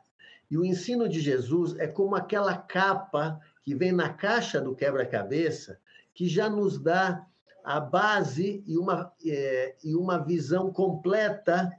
E 0.50 0.56
o 0.56 0.64
ensino 0.64 1.08
de 1.08 1.20
Jesus 1.20 1.78
é 1.78 1.86
como 1.86 2.16
aquela 2.16 2.56
capa 2.56 3.40
que 3.62 3.74
vem 3.74 3.92
na 3.92 4.12
caixa 4.12 4.60
do 4.60 4.74
quebra-cabeça, 4.74 5.80
que 6.12 6.28
já 6.28 6.48
nos 6.48 6.78
dá 6.78 7.24
a 7.70 7.78
base 7.78 8.64
e 8.66 8.76
uma, 8.76 9.12
é, 9.24 9.76
e 9.84 9.94
uma 9.94 10.18
visão 10.18 10.72
completa 10.72 11.70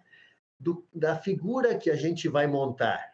do, 0.58 0.88
da 0.94 1.18
figura 1.18 1.78
que 1.78 1.89
a 1.89 1.96
gente 1.96 2.30
vai 2.30 2.48
montar. 2.48 3.12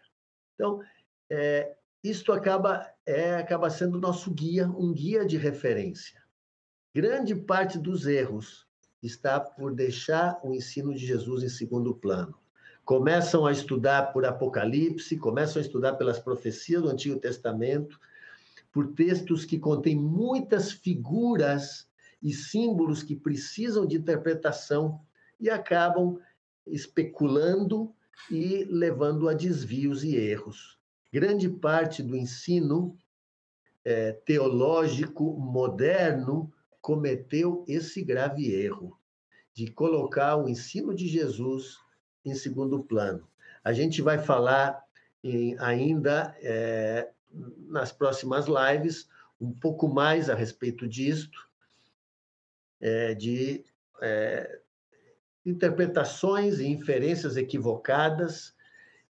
Então, 0.53 0.79
é, 1.27 1.75
isto 2.03 2.31
acaba, 2.31 2.87
é, 3.03 3.35
acaba 3.35 3.69
sendo 3.71 3.99
nosso 3.99 4.31
guia, 4.31 4.67
um 4.67 4.93
guia 4.93 5.25
de 5.25 5.37
referência. 5.37 6.21
Grande 6.93 7.33
parte 7.33 7.79
dos 7.79 8.05
erros 8.05 8.67
está 9.01 9.39
por 9.39 9.73
deixar 9.73 10.39
o 10.43 10.53
ensino 10.53 10.93
de 10.93 11.03
Jesus 11.03 11.43
em 11.43 11.49
segundo 11.49 11.95
plano. 11.95 12.37
Começam 12.85 13.47
a 13.47 13.51
estudar 13.51 14.13
por 14.13 14.23
Apocalipse, 14.23 15.17
começam 15.17 15.59
a 15.59 15.65
estudar 15.65 15.95
pelas 15.95 16.19
profecias 16.19 16.83
do 16.83 16.89
Antigo 16.89 17.19
Testamento, 17.19 17.99
por 18.71 18.93
textos 18.93 19.45
que 19.45 19.57
contêm 19.57 19.95
muitas 19.95 20.71
figuras 20.71 21.86
e 22.21 22.33
símbolos 22.33 23.03
que 23.03 23.15
precisam 23.15 23.85
de 23.85 23.97
interpretação 23.97 25.01
e 25.39 25.49
acabam 25.49 26.19
especulando 26.65 27.93
e 28.31 28.65
levando 28.65 29.29
a 29.29 29.33
desvios 29.33 30.03
e 30.03 30.15
erros 30.15 30.77
grande 31.11 31.49
parte 31.49 32.03
do 32.03 32.15
ensino 32.15 32.97
é, 33.83 34.11
teológico 34.11 35.23
moderno 35.39 36.51
cometeu 36.81 37.63
esse 37.67 38.03
grave 38.03 38.53
erro 38.53 38.97
de 39.53 39.71
colocar 39.71 40.35
o 40.35 40.47
ensino 40.47 40.93
de 40.93 41.07
Jesus 41.07 41.79
em 42.23 42.35
segundo 42.35 42.83
plano. 42.83 43.27
A 43.63 43.73
gente 43.73 44.01
vai 44.01 44.19
falar 44.19 44.83
em, 45.23 45.57
ainda 45.59 46.35
é, 46.41 47.09
nas 47.67 47.91
próximas 47.91 48.45
lives 48.45 49.09
um 49.39 49.51
pouco 49.51 49.87
mais 49.87 50.29
a 50.29 50.35
respeito 50.35 50.87
disto, 50.87 51.46
é, 52.79 53.13
de 53.13 53.65
é, 54.01 54.59
interpretações 55.45 56.59
e 56.59 56.67
inferências 56.67 57.37
equivocadas 57.37 58.53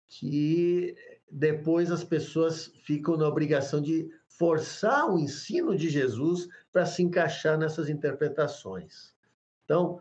que 0.08 0.94
depois 1.30 1.90
as 1.90 2.04
pessoas 2.04 2.72
ficam 2.84 3.16
na 3.16 3.26
obrigação 3.26 3.80
de 3.80 4.10
forçar 4.26 5.10
o 5.10 5.18
ensino 5.18 5.76
de 5.76 5.88
Jesus 5.88 6.48
para 6.72 6.84
se 6.84 7.02
encaixar 7.02 7.58
nessas 7.58 7.88
interpretações. 7.88 9.14
Então, 9.64 10.00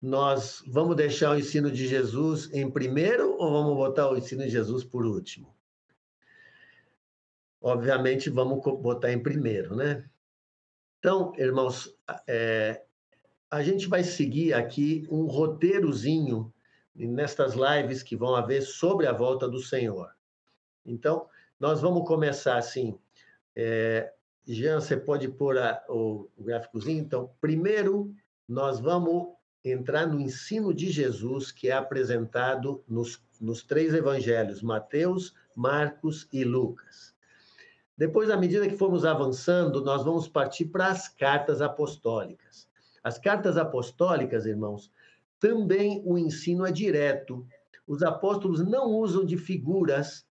nós 0.00 0.62
vamos 0.66 0.96
deixar 0.96 1.32
o 1.32 1.38
ensino 1.38 1.70
de 1.70 1.86
Jesus 1.86 2.50
em 2.52 2.70
primeiro 2.70 3.32
ou 3.38 3.50
vamos 3.50 3.76
botar 3.76 4.10
o 4.10 4.16
ensino 4.16 4.42
de 4.42 4.50
Jesus 4.50 4.84
por 4.84 5.04
último? 5.04 5.54
Obviamente, 7.60 8.30
vamos 8.30 8.62
botar 8.80 9.12
em 9.12 9.22
primeiro, 9.22 9.74
né? 9.74 10.08
Então, 10.98 11.32
irmãos, 11.36 11.94
é, 12.26 12.82
a 13.50 13.62
gente 13.62 13.86
vai 13.86 14.02
seguir 14.02 14.52
aqui 14.54 15.06
um 15.10 15.26
roteirozinho 15.26 16.52
nestas 16.94 17.54
lives 17.54 18.02
que 18.02 18.16
vão 18.16 18.34
haver 18.34 18.62
sobre 18.62 19.06
a 19.06 19.12
volta 19.12 19.48
do 19.48 19.60
Senhor. 19.60 20.10
Então, 20.84 21.28
nós 21.58 21.80
vamos 21.80 22.06
começar 22.06 22.56
assim. 22.56 22.98
É, 23.54 24.12
Jean, 24.46 24.80
você 24.80 24.96
pode 24.96 25.28
pôr 25.28 25.58
a, 25.58 25.82
o, 25.88 26.28
o 26.36 26.44
gráficozinho? 26.44 27.00
Então, 27.00 27.30
primeiro, 27.40 28.14
nós 28.48 28.78
vamos 28.78 29.34
entrar 29.64 30.06
no 30.06 30.20
ensino 30.20 30.72
de 30.72 30.90
Jesus 30.90 31.50
que 31.50 31.68
é 31.68 31.72
apresentado 31.72 32.84
nos, 32.86 33.20
nos 33.40 33.62
três 33.62 33.92
evangelhos, 33.92 34.62
Mateus, 34.62 35.34
Marcos 35.54 36.28
e 36.32 36.44
Lucas. 36.44 37.15
Depois, 37.96 38.28
à 38.28 38.36
medida 38.36 38.68
que 38.68 38.76
formos 38.76 39.04
avançando, 39.04 39.82
nós 39.82 40.04
vamos 40.04 40.28
partir 40.28 40.66
para 40.66 40.88
as 40.88 41.08
cartas 41.08 41.62
apostólicas. 41.62 42.68
As 43.02 43.18
cartas 43.18 43.56
apostólicas, 43.56 44.44
irmãos, 44.44 44.90
também 45.40 46.02
o 46.04 46.18
ensino 46.18 46.66
é 46.66 46.72
direto. 46.72 47.46
Os 47.86 48.02
apóstolos 48.02 48.60
não 48.66 48.90
usam 48.90 49.24
de 49.24 49.38
figuras 49.38 50.26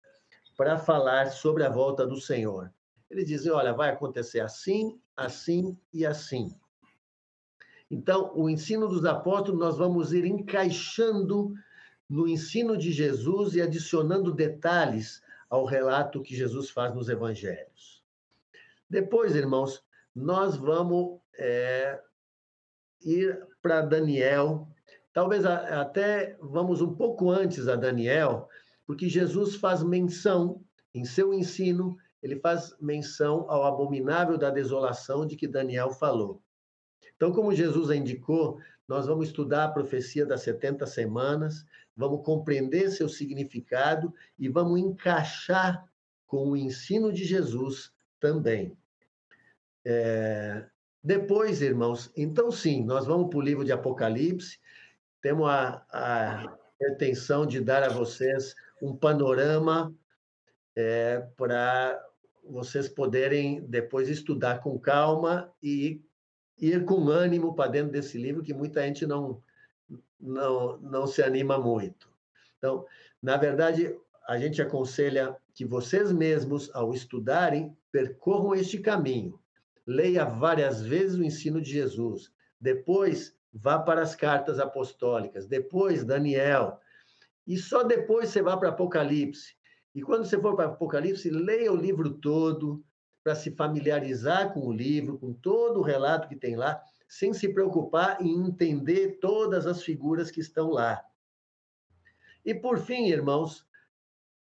para 0.56 0.78
falar 0.78 1.30
sobre 1.32 1.64
a 1.64 1.68
volta 1.68 2.06
do 2.06 2.20
Senhor. 2.20 2.72
Eles 3.10 3.26
dizem: 3.26 3.50
olha, 3.50 3.72
vai 3.72 3.90
acontecer 3.90 4.40
assim, 4.40 4.98
assim 5.16 5.76
e 5.92 6.06
assim. 6.06 6.54
Então, 7.90 8.32
o 8.34 8.48
ensino 8.48 8.88
dos 8.88 9.04
apóstolos 9.04 9.60
nós 9.60 9.76
vamos 9.76 10.12
ir 10.12 10.24
encaixando 10.24 11.52
no 12.08 12.28
ensino 12.28 12.76
de 12.76 12.92
Jesus 12.92 13.54
e 13.54 13.60
adicionando 13.60 14.32
detalhes 14.32 15.22
ao 15.48 15.64
relato 15.64 16.22
que 16.22 16.34
Jesus 16.34 16.70
faz 16.70 16.94
nos 16.94 17.08
evangelhos. 17.08 18.02
Depois, 18.88 19.34
irmãos, 19.34 19.84
nós 20.14 20.56
vamos 20.56 21.20
é, 21.38 22.00
ir 23.02 23.46
para 23.60 23.82
Daniel. 23.82 24.68
Talvez 25.12 25.44
até 25.44 26.36
vamos 26.40 26.80
um 26.80 26.94
pouco 26.94 27.30
antes 27.30 27.68
a 27.68 27.76
Daniel, 27.76 28.48
porque 28.86 29.08
Jesus 29.08 29.56
faz 29.56 29.82
menção 29.82 30.62
em 30.94 31.04
seu 31.04 31.34
ensino, 31.34 31.96
ele 32.22 32.36
faz 32.36 32.74
menção 32.80 33.44
ao 33.48 33.64
abominável 33.64 34.38
da 34.38 34.50
desolação 34.50 35.26
de 35.26 35.36
que 35.36 35.46
Daniel 35.46 35.90
falou. 35.90 36.42
Então, 37.14 37.32
como 37.32 37.54
Jesus 37.54 37.90
indicou, 37.90 38.58
nós 38.88 39.06
vamos 39.06 39.28
estudar 39.28 39.64
a 39.64 39.70
profecia 39.70 40.24
das 40.24 40.42
70 40.42 40.86
semanas, 40.86 41.64
vamos 41.96 42.24
compreender 42.24 42.90
seu 42.90 43.08
significado 43.08 44.12
e 44.38 44.48
vamos 44.48 44.78
encaixar 44.78 45.88
com 46.26 46.50
o 46.50 46.56
ensino 46.56 47.12
de 47.12 47.24
Jesus 47.24 47.92
também. 48.20 48.76
É... 49.84 50.66
Depois, 51.02 51.62
irmãos, 51.62 52.10
então 52.16 52.50
sim, 52.50 52.84
nós 52.84 53.06
vamos 53.06 53.30
para 53.30 53.38
o 53.38 53.42
livro 53.42 53.64
de 53.64 53.70
Apocalipse, 53.70 54.58
temos 55.22 55.48
a, 55.48 55.86
a 55.90 57.46
de 57.48 57.60
dar 57.60 57.82
a 57.84 57.88
vocês 57.88 58.54
um 58.82 58.94
panorama 58.94 59.94
é, 60.76 61.20
para 61.36 62.00
vocês 62.44 62.88
poderem 62.88 63.64
depois 63.66 64.08
estudar 64.08 64.60
com 64.60 64.78
calma 64.78 65.52
e 65.62 66.04
ir 66.58 66.84
com 66.84 67.08
ânimo 67.08 67.54
para 67.54 67.70
dentro 67.70 67.92
desse 67.92 68.18
livro 68.18 68.42
que 68.42 68.54
muita 68.54 68.82
gente 68.82 69.06
não, 69.06 69.42
não, 70.20 70.78
não 70.78 71.06
se 71.06 71.22
anima 71.22 71.58
muito. 71.58 72.08
Então, 72.58 72.84
na 73.22 73.36
verdade, 73.36 73.94
a 74.26 74.38
gente 74.38 74.60
aconselha 74.60 75.36
que 75.54 75.64
vocês 75.64 76.12
mesmos, 76.12 76.70
ao 76.74 76.92
estudarem, 76.92 77.76
percorram 77.90 78.54
este 78.54 78.78
caminho. 78.78 79.38
Leia 79.86 80.24
várias 80.24 80.82
vezes 80.82 81.16
o 81.16 81.24
ensino 81.24 81.60
de 81.60 81.70
Jesus. 81.70 82.32
Depois, 82.60 83.36
vá 83.52 83.78
para 83.78 84.02
as 84.02 84.14
cartas 84.14 84.58
apostólicas. 84.58 85.46
Depois, 85.46 86.04
Daniel. 86.04 86.80
E 87.46 87.56
só 87.56 87.82
depois 87.82 88.30
você 88.30 88.42
vá 88.42 88.56
para 88.56 88.70
Apocalipse. 88.70 89.54
E 89.94 90.02
quando 90.02 90.24
você 90.24 90.38
for 90.38 90.56
para 90.56 90.66
Apocalipse, 90.66 91.30
leia 91.30 91.72
o 91.72 91.76
livro 91.76 92.10
todo, 92.10 92.84
para 93.22 93.34
se 93.34 93.50
familiarizar 93.50 94.52
com 94.52 94.60
o 94.60 94.72
livro, 94.72 95.18
com 95.18 95.32
todo 95.32 95.80
o 95.80 95.82
relato 95.82 96.28
que 96.28 96.36
tem 96.36 96.54
lá, 96.54 96.80
sem 97.08 97.32
se 97.32 97.48
preocupar 97.48 98.20
em 98.20 98.46
entender 98.46 99.18
todas 99.20 99.66
as 99.66 99.82
figuras 99.82 100.30
que 100.30 100.40
estão 100.40 100.70
lá. 100.70 101.02
E 102.44 102.54
por 102.54 102.78
fim, 102.78 103.08
irmãos, 103.08 103.66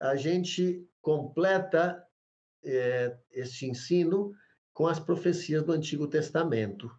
a 0.01 0.17
gente 0.17 0.89
completa 1.01 2.05
é, 2.65 3.17
este 3.31 3.67
ensino 3.67 4.35
com 4.73 4.87
as 4.87 4.99
profecias 4.99 5.63
do 5.63 5.73
Antigo 5.73 6.07
Testamento. 6.07 6.91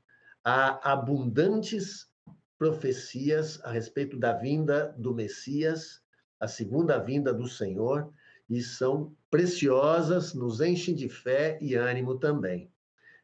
Há 0.44 0.92
abundantes 0.92 2.10
profecias 2.58 3.60
a 3.64 3.72
respeito 3.72 4.18
da 4.18 4.34
vinda 4.34 4.94
do 4.98 5.14
Messias, 5.14 6.02
a 6.40 6.48
segunda 6.48 6.98
vinda 6.98 7.34
do 7.34 7.48
Senhor, 7.48 8.14
e 8.50 8.62
são 8.62 9.16
preciosas, 9.30 10.34
nos 10.34 10.62
enchem 10.62 10.94
de 10.94 11.10
fé 11.10 11.58
e 11.62 11.76
ânimo 11.76 12.20
também. 12.20 12.72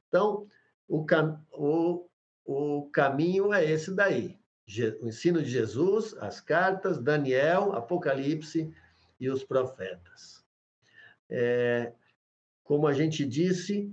Então, 0.08 0.48
o, 0.88 1.06
o, 1.52 2.09
o 2.46 2.90
caminho 2.92 3.54
é 3.54 3.64
esse 3.64 3.94
daí: 3.94 4.38
o 5.02 5.08
ensino 5.08 5.42
de 5.42 5.50
Jesus, 5.50 6.16
as 6.20 6.40
cartas, 6.40 7.00
Daniel, 7.00 7.74
Apocalipse 7.74 8.74
e 9.20 9.30
os 9.30 9.44
profetas. 9.44 10.44
É, 11.30 11.94
como 12.64 12.88
a 12.88 12.94
gente 12.94 13.26
disse, 13.26 13.92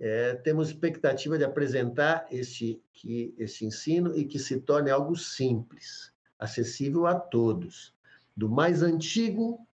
é, 0.00 0.34
temos 0.34 0.68
expectativa 0.68 1.36
de 1.36 1.44
apresentar 1.44 2.26
este, 2.30 2.82
que, 2.92 3.34
este 3.38 3.64
ensino 3.64 4.16
e 4.16 4.24
que 4.24 4.38
se 4.38 4.60
torne 4.60 4.90
algo 4.90 5.16
simples, 5.16 6.12
acessível 6.38 7.06
a 7.06 7.14
todos, 7.14 7.94
do 8.36 8.48
mais 8.48 8.82
antigo 8.82 9.66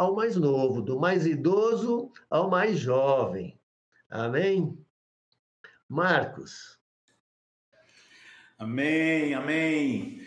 ao 0.00 0.14
mais 0.14 0.34
novo, 0.34 0.80
do 0.80 0.98
mais 0.98 1.26
idoso 1.26 2.10
ao 2.30 2.48
mais 2.48 2.78
jovem. 2.78 3.60
Amém? 4.08 4.78
Marcos. 5.86 6.79
Amém, 8.60 9.32
amém. 9.32 10.20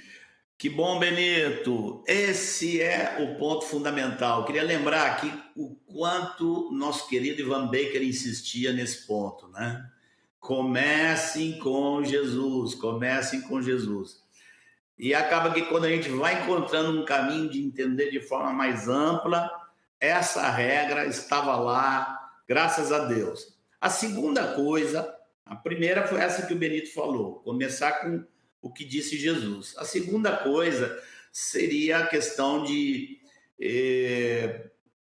Que 0.58 0.68
bom, 0.68 0.98
Benito. 0.98 2.04
Esse 2.08 2.82
é 2.82 3.18
o 3.20 3.38
ponto 3.38 3.64
fundamental. 3.64 4.44
Queria 4.44 4.64
lembrar 4.64 5.06
aqui 5.06 5.32
o 5.56 5.76
quanto 5.86 6.72
nosso 6.72 7.08
querido 7.08 7.42
Ivan 7.42 7.68
Baker 7.68 8.02
insistia 8.02 8.74
nesse 8.74 9.06
ponto, 9.06 9.48
né? 9.50 9.88
Comecem 10.40 11.60
com 11.60 12.04
Jesus, 12.04 12.74
comecem 12.74 13.42
com 13.42 13.62
Jesus. 13.62 14.24
E 14.98 15.14
acaba 15.14 15.54
que 15.54 15.62
quando 15.68 15.86
a 15.86 15.90
gente 15.90 16.10
vai 16.10 16.42
encontrando 16.42 17.00
um 17.00 17.06
caminho 17.06 17.48
de 17.52 17.64
entender 17.64 18.10
de 18.10 18.20
forma 18.20 18.52
mais 18.52 18.88
ampla, 18.88 19.48
essa 20.00 20.50
regra 20.50 21.06
estava 21.06 21.56
lá, 21.56 22.32
graças 22.48 22.92
a 22.92 23.06
Deus. 23.06 23.56
A 23.80 23.92
segunda 23.92 24.56
coisa, 24.56 25.08
a 25.46 25.56
primeira 25.56 26.08
foi 26.08 26.20
essa 26.20 26.46
que 26.46 26.54
o 26.54 26.58
Benito 26.58 26.94
falou, 26.94 27.40
começar 27.40 28.02
com 28.02 28.26
o 28.62 28.72
que 28.72 28.86
disse 28.86 29.18
Jesus. 29.18 29.76
A 29.78 29.86
segunda 29.86 30.38
coisa 30.38 31.02
seria 31.32 32.00
a 32.00 32.08
questão 32.08 32.64
de 32.64 33.20
eh, 33.60 34.70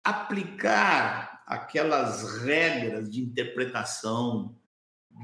aplicar 0.04 1.44
aquelas 1.46 2.42
regras 2.42 3.10
de 3.10 3.22
interpretação 3.22 4.56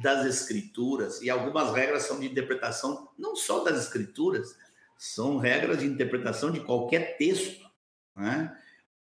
das 0.01 0.25
escrituras, 0.25 1.21
e 1.21 1.29
algumas 1.29 1.73
regras 1.73 2.03
são 2.03 2.19
de 2.19 2.25
interpretação 2.25 3.09
não 3.17 3.35
só 3.35 3.63
das 3.63 3.79
escrituras, 3.83 4.55
são 4.97 5.37
regras 5.37 5.79
de 5.79 5.85
interpretação 5.85 6.49
de 6.51 6.61
qualquer 6.61 7.17
texto. 7.17 7.61
Né? 8.15 8.55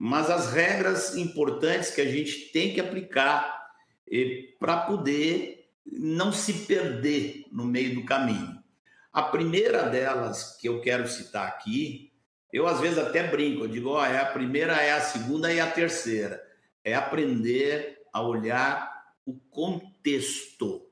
mas 0.05 0.29
as 0.31 0.53
regras 0.53 1.17
importantes 1.17 1.95
que 1.95 2.01
a 2.01 2.05
gente 2.05 2.51
tem 2.53 2.75
que 2.75 2.81
aplicar 2.81 3.71
para 4.59 4.79
poder 4.79 5.62
não 5.85 6.33
se 6.33 6.53
perder 6.67 7.45
no 7.51 7.65
meio 7.65 7.95
do 7.95 8.05
caminho. 8.05 8.63
A 9.13 9.23
primeira 9.23 9.89
delas 9.89 10.57
que 10.59 10.69
eu 10.69 10.81
quero 10.81 11.09
citar 11.09 11.47
aqui, 11.47 12.13
eu 12.53 12.67
às 12.67 12.81
vezes 12.81 12.99
até 12.99 13.27
brinco, 13.27 13.65
eu 13.65 13.69
digo, 13.69 13.91
oh, 13.91 14.05
é 14.05 14.19
a 14.19 14.27
primeira, 14.27 14.75
é 14.75 14.93
a 14.93 15.01
segunda 15.01 15.53
e 15.53 15.61
a 15.61 15.71
terceira. 15.71 16.43
é 16.85 16.95
aprender 16.95 18.01
a 18.13 18.21
olhar 18.21 18.93
o 19.25 19.35
contexto. 19.51 20.87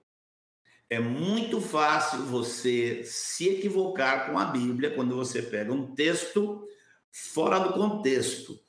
É 0.89 0.99
muito 0.99 1.61
fácil 1.61 2.21
você 2.27 3.03
se 3.05 3.49
equivocar 3.49 4.31
com 4.31 4.39
a 4.39 4.45
Bíblia 4.45 4.91
quando 4.91 5.17
você 5.17 5.43
pega 5.43 5.73
um 5.73 5.95
texto 5.95 6.65
fora 7.11 7.59
do 7.59 7.73
contexto. 7.73 8.61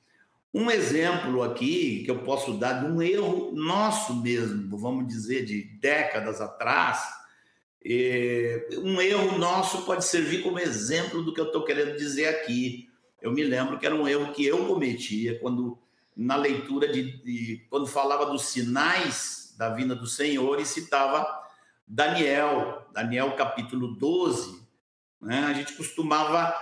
Um 0.54 0.70
exemplo 0.70 1.44
aqui 1.44 2.04
que 2.04 2.12
eu 2.12 2.20
posso 2.24 2.54
dar 2.58 2.84
de 2.84 2.86
um 2.86 3.02
erro 3.02 3.52
nosso 3.54 4.14
mesmo, 4.22 4.78
vamos 4.78 5.08
dizer, 5.08 5.46
de 5.46 5.64
décadas 5.80 6.42
atrás, 6.42 7.02
é, 7.84 8.68
um 8.78 9.02
erro 9.02 9.38
nosso 9.38 9.84
pode 9.86 10.04
servir 10.06 10.44
como 10.44 10.60
exemplo 10.60 11.24
do 11.24 11.34
que 11.34 11.40
eu 11.40 11.46
estou 11.46 11.64
querendo 11.64 11.96
dizer 11.98 12.28
aqui. 12.28 12.90
Eu 13.22 13.32
me 13.32 13.44
lembro 13.44 13.80
que 13.80 13.86
era 13.86 13.96
um 13.96 14.08
erro 14.08 14.34
que 14.34 14.46
eu 14.46 14.68
cometia 14.68 15.40
quando, 15.40 15.80
na 16.16 16.36
leitura 16.36 16.92
de, 16.92 17.24
de 17.24 17.66
quando 17.70 17.88
falava 17.88 18.26
dos 18.26 18.48
sinais 18.48 19.56
da 19.58 19.70
vinda 19.70 19.96
do 19.96 20.06
Senhor 20.06 20.60
e 20.60 20.66
citava 20.66 21.26
Daniel, 21.88 22.88
Daniel 22.94 23.36
capítulo 23.36 23.96
12, 23.96 24.62
né? 25.22 25.46
a 25.46 25.54
gente 25.54 25.74
costumava 25.74 26.54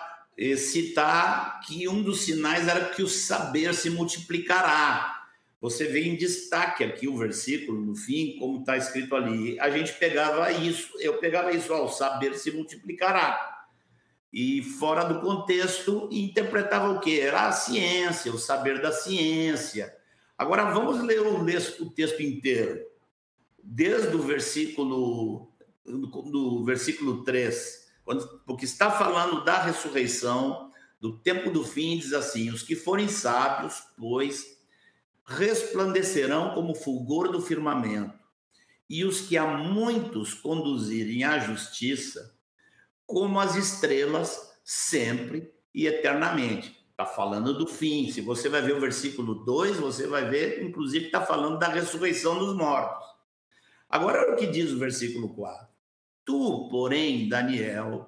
citar 0.57 1.59
que 1.61 1.87
um 1.87 2.01
dos 2.01 2.21
sinais 2.21 2.67
era 2.67 2.85
que 2.89 3.03
o 3.03 3.07
saber 3.07 3.73
se 3.73 3.89
multiplicará. 3.89 5.19
Você 5.61 5.85
vê 5.85 6.05
em 6.05 6.15
destaque 6.15 6.83
aqui 6.83 7.07
o 7.07 7.17
versículo 7.17 7.81
no 7.81 7.95
fim, 7.95 8.37
como 8.39 8.61
está 8.61 8.77
escrito 8.77 9.15
ali. 9.15 9.59
A 9.59 9.69
gente 9.69 9.91
pegava 9.93 10.49
isso, 10.51 10.93
eu 10.99 11.17
pegava 11.17 11.51
isso, 11.51 11.73
ó, 11.73 11.83
o 11.83 11.89
saber 11.89 12.35
se 12.35 12.51
multiplicará. 12.51 13.67
E 14.31 14.61
fora 14.61 15.03
do 15.03 15.19
contexto, 15.19 16.07
interpretava 16.11 16.91
o 16.91 16.99
que? 16.99 17.19
Era 17.19 17.47
a 17.47 17.51
ciência, 17.51 18.31
o 18.31 18.37
saber 18.37 18.81
da 18.81 18.91
ciência. 18.91 19.93
Agora 20.37 20.71
vamos 20.71 21.03
ler 21.03 21.19
o, 21.19 21.89
texto 21.89 22.21
inteiro 22.21 22.81
desde 23.61 24.15
o 24.15 24.21
versículo 24.21 25.51
do 25.83 26.63
versículo 26.63 27.23
3, 27.23 27.78
quando, 27.78 27.78
porque 28.45 28.65
está 28.65 28.91
falando 28.91 29.43
da 29.43 29.61
ressurreição, 29.61 30.71
do 30.99 31.17
tempo 31.19 31.49
do 31.49 31.63
fim, 31.63 31.97
diz 31.97 32.13
assim: 32.13 32.49
os 32.49 32.63
que 32.63 32.75
forem 32.75 33.07
sábios, 33.07 33.83
pois 33.97 34.57
resplandecerão 35.25 36.53
como 36.53 36.75
fulgor 36.75 37.31
do 37.31 37.41
firmamento, 37.41 38.17
e 38.89 39.05
os 39.05 39.21
que 39.21 39.37
a 39.37 39.45
muitos 39.45 40.33
conduzirem 40.33 41.23
à 41.23 41.37
justiça, 41.39 42.35
como 43.05 43.39
as 43.39 43.55
estrelas, 43.55 44.49
sempre 44.63 45.53
e 45.73 45.85
eternamente. 45.85 46.77
Está 46.91 47.05
falando 47.05 47.57
do 47.57 47.65
fim. 47.65 48.11
Se 48.11 48.19
você 48.19 48.49
vai 48.49 48.61
ver 48.61 48.75
o 48.75 48.81
versículo 48.81 49.35
2, 49.45 49.77
você 49.77 50.05
vai 50.05 50.29
ver, 50.29 50.63
inclusive, 50.63 51.05
está 51.05 51.21
falando 51.21 51.57
da 51.57 51.69
ressurreição 51.69 52.37
dos 52.37 52.55
mortos. 52.55 53.07
Agora, 53.87 54.21
olha 54.21 54.33
o 54.33 54.35
que 54.35 54.47
diz 54.47 54.71
o 54.71 54.77
versículo 54.77 55.33
4. 55.33 55.68
Tu, 56.29 56.67
porém, 56.69 57.27
Daniel, 57.27 58.07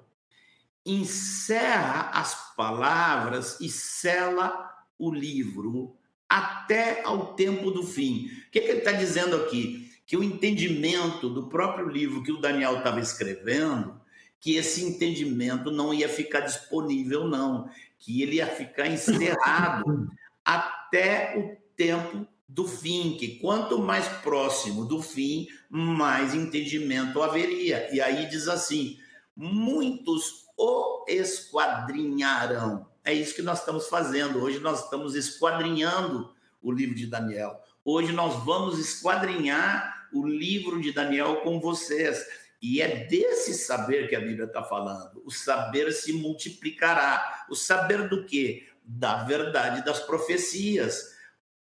encerra 0.86 2.10
as 2.14 2.54
palavras 2.54 3.58
e 3.60 3.68
sela 3.68 4.72
o 4.96 5.12
livro 5.12 5.96
até 6.28 7.02
ao 7.02 7.34
tempo 7.34 7.72
do 7.72 7.82
fim. 7.82 8.26
O 8.46 8.50
que, 8.52 8.60
que 8.60 8.68
ele 8.68 8.78
está 8.78 8.92
dizendo 8.92 9.34
aqui? 9.34 9.90
Que 10.06 10.16
o 10.16 10.22
entendimento 10.22 11.28
do 11.28 11.48
próprio 11.48 11.88
livro 11.88 12.22
que 12.22 12.30
o 12.30 12.40
Daniel 12.40 12.78
estava 12.78 13.00
escrevendo, 13.00 14.00
que 14.38 14.54
esse 14.54 14.84
entendimento 14.84 15.72
não 15.72 15.92
ia 15.92 16.08
ficar 16.08 16.42
disponível, 16.42 17.26
não, 17.26 17.68
que 17.98 18.22
ele 18.22 18.36
ia 18.36 18.46
ficar 18.46 18.86
encerrado 18.86 20.08
até 20.46 21.36
o 21.36 21.56
tempo 21.74 22.24
do 22.52 22.68
fim, 22.68 23.16
que 23.18 23.38
quanto 23.38 23.78
mais 23.78 24.06
próximo 24.06 24.84
do 24.84 25.00
fim, 25.00 25.48
mais 25.70 26.34
entendimento 26.34 27.22
haveria. 27.22 27.88
E 27.94 28.00
aí 28.00 28.28
diz 28.28 28.46
assim: 28.46 28.98
muitos 29.34 30.46
o 30.56 31.04
esquadrinharão. 31.08 32.86
É 33.02 33.12
isso 33.12 33.34
que 33.34 33.42
nós 33.42 33.60
estamos 33.60 33.88
fazendo. 33.88 34.38
Hoje 34.40 34.58
nós 34.58 34.84
estamos 34.84 35.14
esquadrinhando 35.14 36.30
o 36.60 36.70
livro 36.70 36.94
de 36.94 37.06
Daniel. 37.06 37.58
Hoje 37.84 38.12
nós 38.12 38.44
vamos 38.44 38.78
esquadrinhar 38.78 40.08
o 40.12 40.26
livro 40.26 40.80
de 40.80 40.92
Daniel 40.92 41.36
com 41.36 41.58
vocês. 41.58 42.22
E 42.60 42.82
é 42.82 43.06
desse 43.06 43.54
saber 43.54 44.08
que 44.08 44.14
a 44.14 44.20
Bíblia 44.20 44.44
está 44.44 44.62
falando. 44.62 45.22
O 45.24 45.30
saber 45.30 45.90
se 45.90 46.12
multiplicará. 46.12 47.46
O 47.48 47.56
saber 47.56 48.08
do 48.08 48.24
quê? 48.24 48.68
Da 48.84 49.24
verdade 49.24 49.84
das 49.84 50.00
profecias 50.00 51.12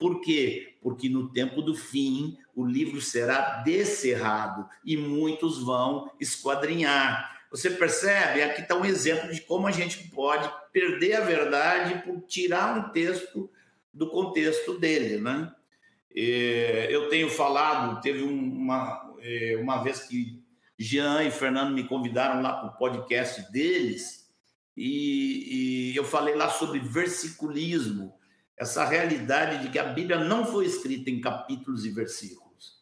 por 0.01 0.19
quê? 0.19 0.70
Porque 0.81 1.07
no 1.07 1.31
tempo 1.31 1.61
do 1.61 1.75
fim 1.75 2.37
o 2.55 2.65
livro 2.65 2.99
será 2.99 3.61
descerrado 3.61 4.67
e 4.83 4.97
muitos 4.97 5.63
vão 5.63 6.11
esquadrinhar. 6.19 7.39
Você 7.51 7.69
percebe? 7.69 8.41
Aqui 8.41 8.61
está 8.61 8.75
um 8.75 8.85
exemplo 8.85 9.31
de 9.31 9.41
como 9.41 9.67
a 9.67 9.71
gente 9.71 10.09
pode 10.09 10.51
perder 10.71 11.15
a 11.15 11.21
verdade 11.21 12.01
por 12.03 12.21
tirar 12.21 12.77
um 12.77 12.91
texto 12.91 13.49
do 13.93 14.09
contexto 14.09 14.79
dele, 14.79 15.19
né? 15.19 15.53
Eu 16.13 17.09
tenho 17.09 17.29
falado, 17.29 18.01
teve 18.01 18.23
uma, 18.23 19.13
é, 19.19 19.57
uma 19.61 19.81
vez 19.83 20.01
que 20.01 20.41
Jean 20.77 21.23
e 21.23 21.31
Fernando 21.31 21.73
me 21.73 21.87
convidaram 21.87 22.41
lá 22.41 22.53
para 22.53 22.69
o 22.69 22.77
podcast 22.77 23.51
deles 23.51 24.29
e, 24.75 25.91
e 25.91 25.95
eu 25.95 26.03
falei 26.03 26.35
lá 26.35 26.49
sobre 26.49 26.79
versiculismo 26.79 28.13
essa 28.61 28.85
realidade 28.85 29.63
de 29.63 29.69
que 29.69 29.79
a 29.79 29.85
Bíblia 29.85 30.19
não 30.19 30.45
foi 30.45 30.67
escrita 30.67 31.09
em 31.09 31.19
capítulos 31.19 31.83
e 31.83 31.89
versículos. 31.89 32.79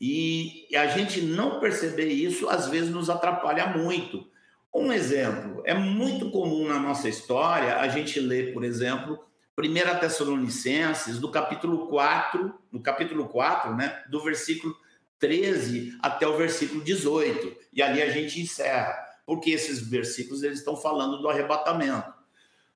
E 0.00 0.68
a 0.72 0.86
gente 0.86 1.20
não 1.20 1.58
perceber 1.58 2.06
isso, 2.06 2.48
às 2.48 2.68
vezes, 2.68 2.90
nos 2.90 3.10
atrapalha 3.10 3.66
muito. 3.66 4.24
Um 4.72 4.92
exemplo, 4.92 5.62
é 5.64 5.74
muito 5.74 6.30
comum 6.30 6.68
na 6.68 6.78
nossa 6.78 7.08
história 7.08 7.76
a 7.78 7.88
gente 7.88 8.20
ler, 8.20 8.52
por 8.52 8.62
exemplo, 8.62 9.18
1 9.58 9.98
Tessalonicenses, 9.98 11.18
do 11.18 11.28
capítulo 11.28 11.88
4, 11.88 12.54
no 12.70 12.80
capítulo 12.80 13.26
4, 13.26 13.74
né, 13.74 14.04
do 14.08 14.22
versículo 14.22 14.76
13 15.18 15.98
até 16.02 16.28
o 16.28 16.36
versículo 16.36 16.84
18. 16.84 17.52
E 17.72 17.82
ali 17.82 18.00
a 18.00 18.10
gente 18.10 18.40
encerra, 18.40 18.94
porque 19.26 19.50
esses 19.50 19.80
versículos 19.80 20.44
eles 20.44 20.60
estão 20.60 20.76
falando 20.76 21.20
do 21.20 21.28
arrebatamento. 21.28 22.15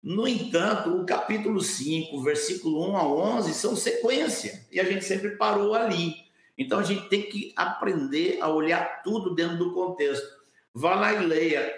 No 0.02 0.26
entanto, 0.26 0.96
o 0.96 1.04
capítulo 1.04 1.60
5, 1.60 2.22
versículo 2.22 2.90
1 2.90 2.96
a 2.96 3.06
11, 3.06 3.52
são 3.52 3.76
sequência, 3.76 4.66
e 4.72 4.80
a 4.80 4.84
gente 4.84 5.04
sempre 5.04 5.36
parou 5.36 5.74
ali. 5.74 6.14
Então 6.56 6.78
a 6.78 6.82
gente 6.82 7.08
tem 7.08 7.22
que 7.22 7.52
aprender 7.54 8.38
a 8.40 8.48
olhar 8.48 9.02
tudo 9.02 9.34
dentro 9.34 9.58
do 9.58 9.74
contexto. 9.74 10.26
Vá 10.72 10.94
lá 10.94 11.12
e 11.12 11.26
leia 11.26 11.70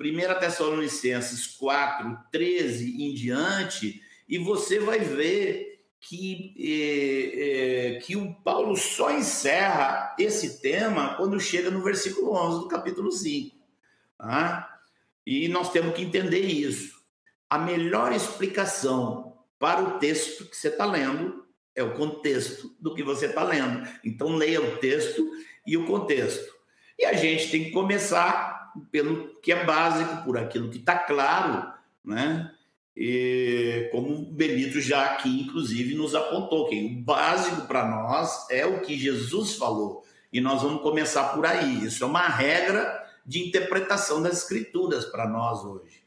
1 0.00 0.38
Tessalonicenses 0.38 1.46
4, 1.56 2.16
13 2.30 3.02
em 3.02 3.12
diante, 3.14 4.00
e 4.28 4.38
você 4.38 4.78
vai 4.78 5.00
ver 5.00 5.84
que, 6.00 6.54
é, 6.58 7.94
é, 7.96 7.98
que 7.98 8.14
o 8.14 8.32
Paulo 8.42 8.76
só 8.76 9.10
encerra 9.10 10.14
esse 10.20 10.62
tema 10.62 11.16
quando 11.16 11.40
chega 11.40 11.68
no 11.68 11.82
versículo 11.82 12.32
11 12.32 12.60
do 12.60 12.68
capítulo 12.68 13.10
5. 13.10 13.56
Tá? 14.16 14.80
E 15.26 15.48
nós 15.48 15.72
temos 15.72 15.96
que 15.96 16.02
entender 16.02 16.40
isso 16.40 16.95
a 17.48 17.58
melhor 17.58 18.12
explicação 18.12 19.36
para 19.58 19.82
o 19.82 19.98
texto 19.98 20.44
que 20.44 20.56
você 20.56 20.68
está 20.68 20.84
lendo 20.84 21.46
é 21.74 21.82
o 21.82 21.94
contexto 21.94 22.74
do 22.80 22.94
que 22.94 23.02
você 23.02 23.26
está 23.26 23.44
lendo. 23.44 23.86
Então, 24.04 24.34
leia 24.34 24.60
o 24.60 24.78
texto 24.78 25.28
e 25.66 25.76
o 25.76 25.86
contexto. 25.86 26.54
E 26.98 27.04
a 27.04 27.12
gente 27.12 27.50
tem 27.50 27.64
que 27.64 27.70
começar 27.70 28.72
pelo 28.90 29.38
que 29.40 29.52
é 29.52 29.64
básico, 29.64 30.24
por 30.24 30.38
aquilo 30.38 30.70
que 30.70 30.78
está 30.78 30.98
claro, 30.98 31.70
né? 32.04 32.50
E, 32.96 33.90
como 33.92 34.14
o 34.14 34.32
Benito 34.32 34.80
já 34.80 35.04
aqui, 35.04 35.42
inclusive, 35.42 35.94
nos 35.94 36.14
apontou, 36.14 36.66
que 36.66 36.82
o 36.82 37.04
básico 37.04 37.66
para 37.66 37.86
nós 37.86 38.48
é 38.50 38.64
o 38.64 38.80
que 38.80 38.96
Jesus 38.96 39.56
falou. 39.56 40.02
E 40.32 40.40
nós 40.40 40.62
vamos 40.62 40.82
começar 40.82 41.34
por 41.34 41.44
aí. 41.44 41.84
Isso 41.84 42.02
é 42.02 42.06
uma 42.06 42.26
regra 42.26 43.04
de 43.24 43.46
interpretação 43.46 44.22
das 44.22 44.38
Escrituras 44.38 45.04
para 45.04 45.28
nós 45.28 45.62
hoje. 45.62 46.05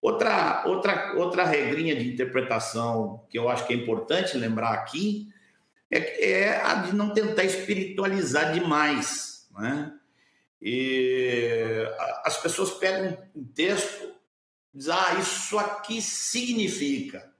Outra, 0.00 0.64
outra, 0.66 1.14
outra 1.16 1.44
regrinha 1.44 1.96
de 1.96 2.12
interpretação 2.12 3.24
que 3.28 3.38
eu 3.38 3.48
acho 3.48 3.66
que 3.66 3.72
é 3.72 3.76
importante 3.76 4.36
lembrar 4.36 4.72
aqui 4.72 5.28
é, 5.90 6.30
é 6.30 6.56
a 6.62 6.74
de 6.74 6.94
não 6.94 7.12
tentar 7.12 7.44
espiritualizar 7.44 8.52
demais. 8.52 9.48
Né? 9.58 9.92
E 10.62 11.84
as 12.24 12.36
pessoas 12.40 12.70
pegam 12.72 13.18
um 13.34 13.44
texto 13.44 14.18
dizem, 14.72 14.94
ah, 14.94 15.14
isso 15.18 15.58
aqui 15.58 16.00
significa, 16.00 17.32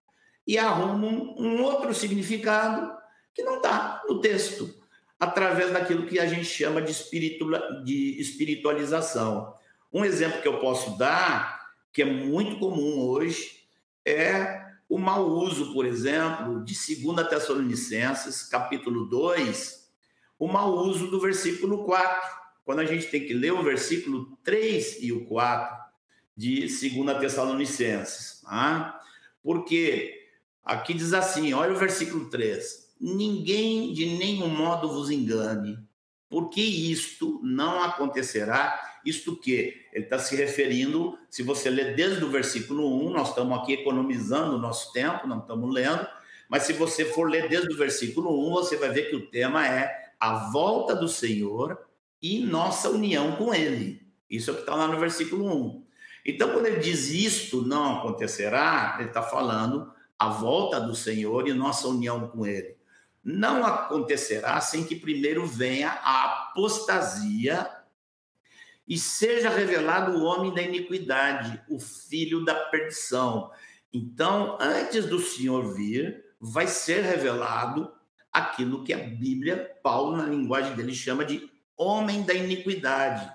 e 0.46 0.58
arrumam 0.58 1.34
um 1.38 1.62
outro 1.62 1.94
significado 1.94 2.96
que 3.34 3.42
não 3.42 3.58
está 3.58 4.02
no 4.08 4.20
texto, 4.20 4.74
através 5.20 5.72
daquilo 5.72 6.06
que 6.06 6.18
a 6.18 6.26
gente 6.26 6.44
chama 6.44 6.80
de, 6.80 6.92
de 7.84 8.20
espiritualização. 8.20 9.54
Um 9.92 10.04
exemplo 10.04 10.40
que 10.40 10.48
eu 10.48 10.58
posso 10.58 10.96
dar 10.96 11.57
que 11.98 12.02
é 12.02 12.04
muito 12.04 12.60
comum 12.60 13.00
hoje, 13.08 13.64
é 14.06 14.64
o 14.88 14.98
mau 14.98 15.30
uso, 15.30 15.72
por 15.72 15.84
exemplo, 15.84 16.64
de 16.64 16.72
2 17.02 17.28
Tessalonicenses, 17.28 18.44
capítulo 18.44 19.06
2, 19.06 19.90
o 20.38 20.46
mau 20.46 20.76
uso 20.76 21.10
do 21.10 21.20
versículo 21.20 21.82
4, 21.84 22.38
quando 22.64 22.78
a 22.78 22.84
gente 22.84 23.08
tem 23.08 23.26
que 23.26 23.34
ler 23.34 23.52
o 23.52 23.64
versículo 23.64 24.38
3 24.44 25.02
e 25.02 25.10
o 25.10 25.26
4 25.26 25.76
de 26.36 26.60
2 26.60 27.18
Tessalonicenses. 27.18 28.42
Tá? 28.42 29.00
Porque 29.42 30.24
aqui 30.62 30.94
diz 30.94 31.12
assim: 31.12 31.52
olha 31.52 31.72
o 31.72 31.78
versículo 31.78 32.30
3: 32.30 32.94
Ninguém 33.00 33.92
de 33.92 34.06
nenhum 34.16 34.46
modo 34.46 34.88
vos 34.88 35.10
engane, 35.10 35.76
porque 36.28 36.60
isto 36.60 37.40
não 37.42 37.82
acontecerá. 37.82 38.87
Isto 39.04 39.36
que 39.36 39.86
ele 39.92 40.04
está 40.04 40.18
se 40.18 40.36
referindo, 40.36 41.18
se 41.30 41.42
você 41.42 41.70
ler 41.70 41.94
desde 41.94 42.24
o 42.24 42.30
versículo 42.30 43.08
1, 43.08 43.10
nós 43.10 43.28
estamos 43.30 43.58
aqui 43.58 43.72
economizando 43.72 44.56
o 44.56 44.58
nosso 44.58 44.92
tempo, 44.92 45.26
não 45.26 45.38
estamos 45.38 45.72
lendo, 45.72 46.06
mas 46.48 46.64
se 46.64 46.72
você 46.72 47.04
for 47.04 47.30
ler 47.30 47.48
desde 47.48 47.72
o 47.72 47.76
versículo 47.76 48.48
1, 48.48 48.50
você 48.52 48.76
vai 48.76 48.90
ver 48.90 49.10
que 49.10 49.16
o 49.16 49.26
tema 49.26 49.66
é 49.66 50.12
a 50.18 50.50
volta 50.50 50.94
do 50.94 51.08
Senhor 51.08 51.78
e 52.20 52.40
nossa 52.40 52.90
união 52.90 53.36
com 53.36 53.54
Ele. 53.54 54.02
Isso 54.30 54.50
é 54.50 54.52
o 54.52 54.56
que 54.56 54.62
está 54.62 54.74
lá 54.74 54.86
no 54.86 54.98
versículo 54.98 55.46
1. 55.46 55.84
Então, 56.24 56.50
quando 56.50 56.66
ele 56.66 56.80
diz 56.80 57.08
isto 57.08 57.62
não 57.62 57.98
acontecerá, 57.98 58.96
ele 58.98 59.08
está 59.08 59.22
falando 59.22 59.90
a 60.18 60.28
volta 60.28 60.78
do 60.80 60.94
Senhor 60.94 61.48
e 61.48 61.54
nossa 61.54 61.88
união 61.88 62.28
com 62.28 62.46
Ele. 62.46 62.76
Não 63.24 63.64
acontecerá 63.64 64.60
sem 64.60 64.84
que 64.84 64.96
primeiro 64.96 65.46
venha 65.46 65.90
a 66.02 66.24
apostasia 66.24 67.66
e 68.88 68.96
seja 68.96 69.50
revelado 69.50 70.12
o 70.12 70.24
homem 70.24 70.54
da 70.54 70.62
iniquidade, 70.62 71.60
o 71.68 71.78
filho 71.78 72.44
da 72.44 72.54
perdição. 72.54 73.50
Então, 73.92 74.56
antes 74.60 75.04
do 75.06 75.18
Senhor 75.20 75.74
vir, 75.74 76.24
vai 76.40 76.66
ser 76.66 77.02
revelado 77.02 77.92
aquilo 78.32 78.84
que 78.84 78.92
a 78.92 78.98
Bíblia, 78.98 79.76
Paulo, 79.82 80.16
na 80.16 80.26
linguagem 80.26 80.74
dele, 80.74 80.94
chama 80.94 81.24
de 81.24 81.50
homem 81.76 82.22
da 82.22 82.32
iniquidade 82.32 83.30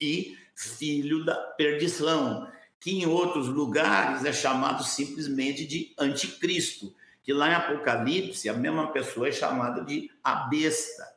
e 0.00 0.36
filho 0.54 1.24
da 1.24 1.34
perdição, 1.34 2.50
que 2.80 2.90
em 2.90 3.06
outros 3.06 3.48
lugares 3.48 4.24
é 4.24 4.32
chamado 4.32 4.82
simplesmente 4.82 5.66
de 5.66 5.94
anticristo, 5.98 6.94
que 7.22 7.32
lá 7.32 7.50
em 7.50 7.54
Apocalipse 7.54 8.48
a 8.48 8.54
mesma 8.54 8.92
pessoa 8.92 9.28
é 9.28 9.32
chamada 9.32 9.84
de 9.84 10.10
a 10.22 10.46
besta. 10.48 11.15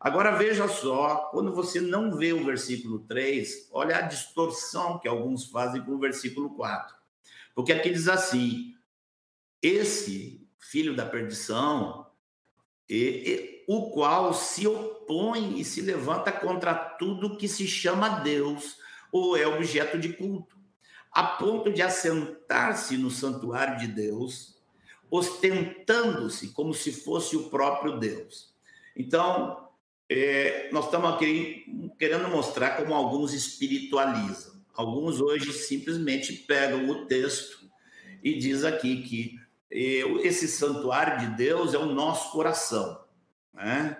Agora 0.00 0.36
veja 0.36 0.68
só, 0.68 1.28
quando 1.32 1.52
você 1.52 1.80
não 1.80 2.16
vê 2.16 2.32
o 2.32 2.44
versículo 2.44 3.00
3, 3.00 3.68
olha 3.72 3.98
a 3.98 4.02
distorção 4.02 4.98
que 4.98 5.08
alguns 5.08 5.46
fazem 5.46 5.82
com 5.82 5.92
o 5.92 5.98
versículo 5.98 6.50
4. 6.54 6.94
Porque 7.52 7.72
aqui 7.72 7.90
diz 7.90 8.06
assim: 8.06 8.76
esse 9.60 10.48
filho 10.58 10.94
da 10.94 11.04
perdição, 11.04 12.06
e, 12.88 12.94
e, 12.96 13.64
o 13.66 13.90
qual 13.90 14.32
se 14.32 14.66
opõe 14.66 15.58
e 15.58 15.64
se 15.64 15.80
levanta 15.80 16.30
contra 16.30 16.74
tudo 16.74 17.36
que 17.36 17.48
se 17.48 17.66
chama 17.66 18.20
Deus 18.20 18.78
ou 19.10 19.36
é 19.36 19.46
objeto 19.46 19.98
de 19.98 20.12
culto, 20.12 20.56
a 21.10 21.24
ponto 21.24 21.72
de 21.72 21.82
assentar-se 21.82 22.96
no 22.96 23.10
santuário 23.10 23.78
de 23.78 23.88
Deus, 23.88 24.56
ostentando-se 25.10 26.48
como 26.52 26.72
se 26.72 26.92
fosse 26.92 27.36
o 27.36 27.50
próprio 27.50 27.98
Deus. 27.98 28.54
Então, 28.94 29.67
é, 30.08 30.70
nós 30.72 30.86
estamos 30.86 31.12
aqui 31.12 31.92
querendo 31.98 32.28
mostrar 32.28 32.76
como 32.76 32.94
alguns 32.94 33.34
espiritualizam. 33.34 34.54
Alguns 34.74 35.20
hoje 35.20 35.52
simplesmente 35.52 36.32
pegam 36.32 36.88
o 36.88 37.06
texto 37.06 37.68
e 38.22 38.38
diz 38.38 38.64
aqui 38.64 39.02
que 39.02 39.38
esse 39.70 40.48
santuário 40.48 41.18
de 41.18 41.36
Deus 41.36 41.74
é 41.74 41.78
o 41.78 41.86
nosso 41.86 42.32
coração. 42.32 43.04
Né? 43.52 43.98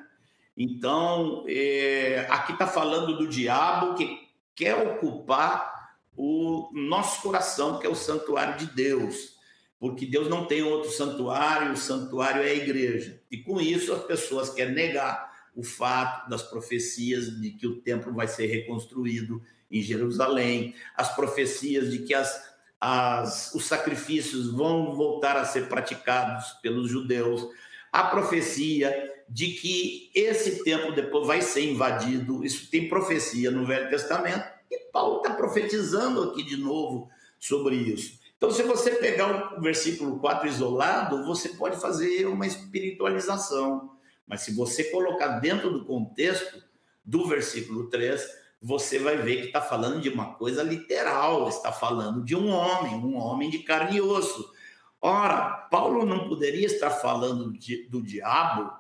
Então, 0.57 1.45
é, 1.47 2.27
aqui 2.31 2.53
está 2.53 2.67
falando 2.67 3.19
do 3.19 3.29
diabo 3.29 3.95
que 3.95 4.29
quer 4.55 4.75
ocupar 4.77 5.93
o 6.17 6.71
nosso 6.73 7.23
coração, 7.23 7.79
que 7.79 7.87
é 7.87 7.91
o 7.91 7.95
santuário 7.95 8.57
de 8.57 8.67
Deus, 8.67 9.37
porque 9.79 10.07
Deus 10.07 10.29
não 10.29 10.47
tem 10.47 10.63
outro 10.63 10.91
santuário, 10.91 11.73
o 11.73 11.77
santuário 11.77 12.43
é 12.43 12.51
a 12.51 12.55
igreja. 12.55 13.23
E 13.31 13.37
com 13.39 13.61
isso, 13.61 13.93
as 13.93 14.03
pessoas 14.03 14.51
querem 14.51 14.75
negar 14.75 15.28
o 15.59 15.63
fato 15.63 16.31
das 16.31 16.43
profecias 16.43 17.41
de 17.41 17.51
que 17.51 17.67
o 17.67 17.81
templo 17.81 18.15
vai 18.15 18.29
ser 18.29 18.47
reconstruído 18.47 19.43
em 19.71 19.83
Jerusalém, 19.83 20.75
as 20.97 21.15
profecias 21.15 21.91
de 21.91 21.99
que 21.99 22.15
as 22.15 22.49
as, 22.81 23.53
os 23.55 23.67
sacrifícios 23.67 24.53
vão 24.53 24.95
voltar 24.95 25.37
a 25.37 25.45
ser 25.45 25.69
praticados 25.69 26.53
pelos 26.63 26.89
judeus, 26.89 27.47
a 27.93 28.05
profecia 28.05 28.95
de 29.29 29.49
que 29.49 30.11
esse 30.15 30.63
templo 30.63 30.95
depois 30.95 31.27
vai 31.27 31.43
ser 31.43 31.69
invadido, 31.69 32.45
isso 32.45 32.71
tem 32.71 32.89
profecia 32.89 33.51
no 33.51 33.67
Velho 33.67 33.91
Testamento, 33.91 34.45
e 34.71 34.79
Paulo 34.93 35.19
está 35.19 35.35
profetizando 35.35 36.23
aqui 36.23 36.43
de 36.43 36.57
novo 36.57 37.11
sobre 37.39 37.75
isso. 37.77 38.19
Então, 38.37 38.51
se 38.51 38.63
você 38.63 38.93
pegar 38.93 39.59
o 39.59 39.61
versículo 39.61 40.21
4 40.21 40.47
isolado, 40.47 41.25
você 41.25 41.51
pode 41.51 41.81
fazer 41.81 42.27
uma 42.27 42.47
espiritualização. 42.47 43.98
Mas 44.29 44.43
se 44.43 44.55
você 44.55 44.85
colocar 44.85 45.41
dentro 45.41 45.73
do 45.73 45.85
contexto 45.85 46.63
do 47.05 47.27
versículo 47.27 47.89
3, 47.89 48.23
você 48.61 48.99
vai 48.99 49.17
ver 49.17 49.41
que 49.41 49.47
está 49.47 49.63
falando 49.63 50.01
de 50.01 50.09
uma 50.09 50.35
coisa 50.35 50.63
literal, 50.63 51.49
está 51.49 51.73
falando 51.73 52.23
de 52.23 52.37
um 52.37 52.51
homem, 52.51 52.95
um 52.95 53.17
homem 53.17 53.49
de 53.49 53.61
carne 53.61 53.97
e 53.97 54.01
osso. 54.01 54.53
Ora, 55.01 55.69
Paulo 55.71 56.05
não 56.05 56.29
poderia 56.29 56.67
estar 56.67 56.91
falando 56.91 57.53
de, 57.53 57.89
do 57.89 58.03
diabo, 58.03 58.71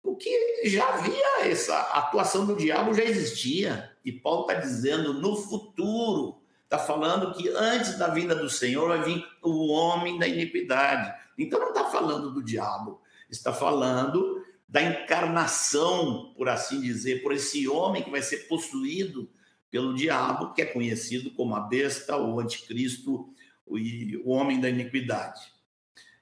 porque 0.00 0.62
já 0.66 0.88
havia 0.88 1.46
essa 1.46 1.78
atuação 1.78 2.46
do 2.46 2.56
diabo, 2.56 2.94
já 2.94 3.02
existia. 3.02 3.90
E 4.04 4.12
Paulo 4.12 4.42
está 4.42 4.54
dizendo 4.54 5.14
no 5.14 5.34
futuro, 5.36 6.40
está 6.62 6.78
falando 6.78 7.34
que 7.34 7.48
antes 7.48 7.98
da 7.98 8.08
vinda 8.08 8.34
do 8.34 8.48
Senhor 8.48 8.88
vai 8.88 9.02
vir 9.02 9.26
o 9.42 9.68
homem 9.72 10.18
da 10.18 10.28
iniquidade. 10.28 11.12
Então 11.36 11.58
não 11.58 11.68
está 11.68 11.84
falando 11.86 12.30
do 12.30 12.42
diabo, 12.42 13.00
está 13.28 13.52
falando 13.52 14.44
da 14.68 14.82
encarnação, 14.82 16.32
por 16.36 16.48
assim 16.48 16.80
dizer, 16.80 17.22
por 17.22 17.32
esse 17.32 17.68
homem 17.68 18.02
que 18.02 18.10
vai 18.10 18.22
ser 18.22 18.48
possuído 18.48 19.30
pelo 19.70 19.94
diabo, 19.94 20.52
que 20.52 20.62
é 20.62 20.66
conhecido 20.66 21.30
como 21.32 21.54
a 21.54 21.60
besta, 21.60 22.16
o 22.16 22.40
anticristo, 22.40 23.28
o 23.66 24.30
homem 24.30 24.60
da 24.60 24.68
iniquidade. 24.68 25.40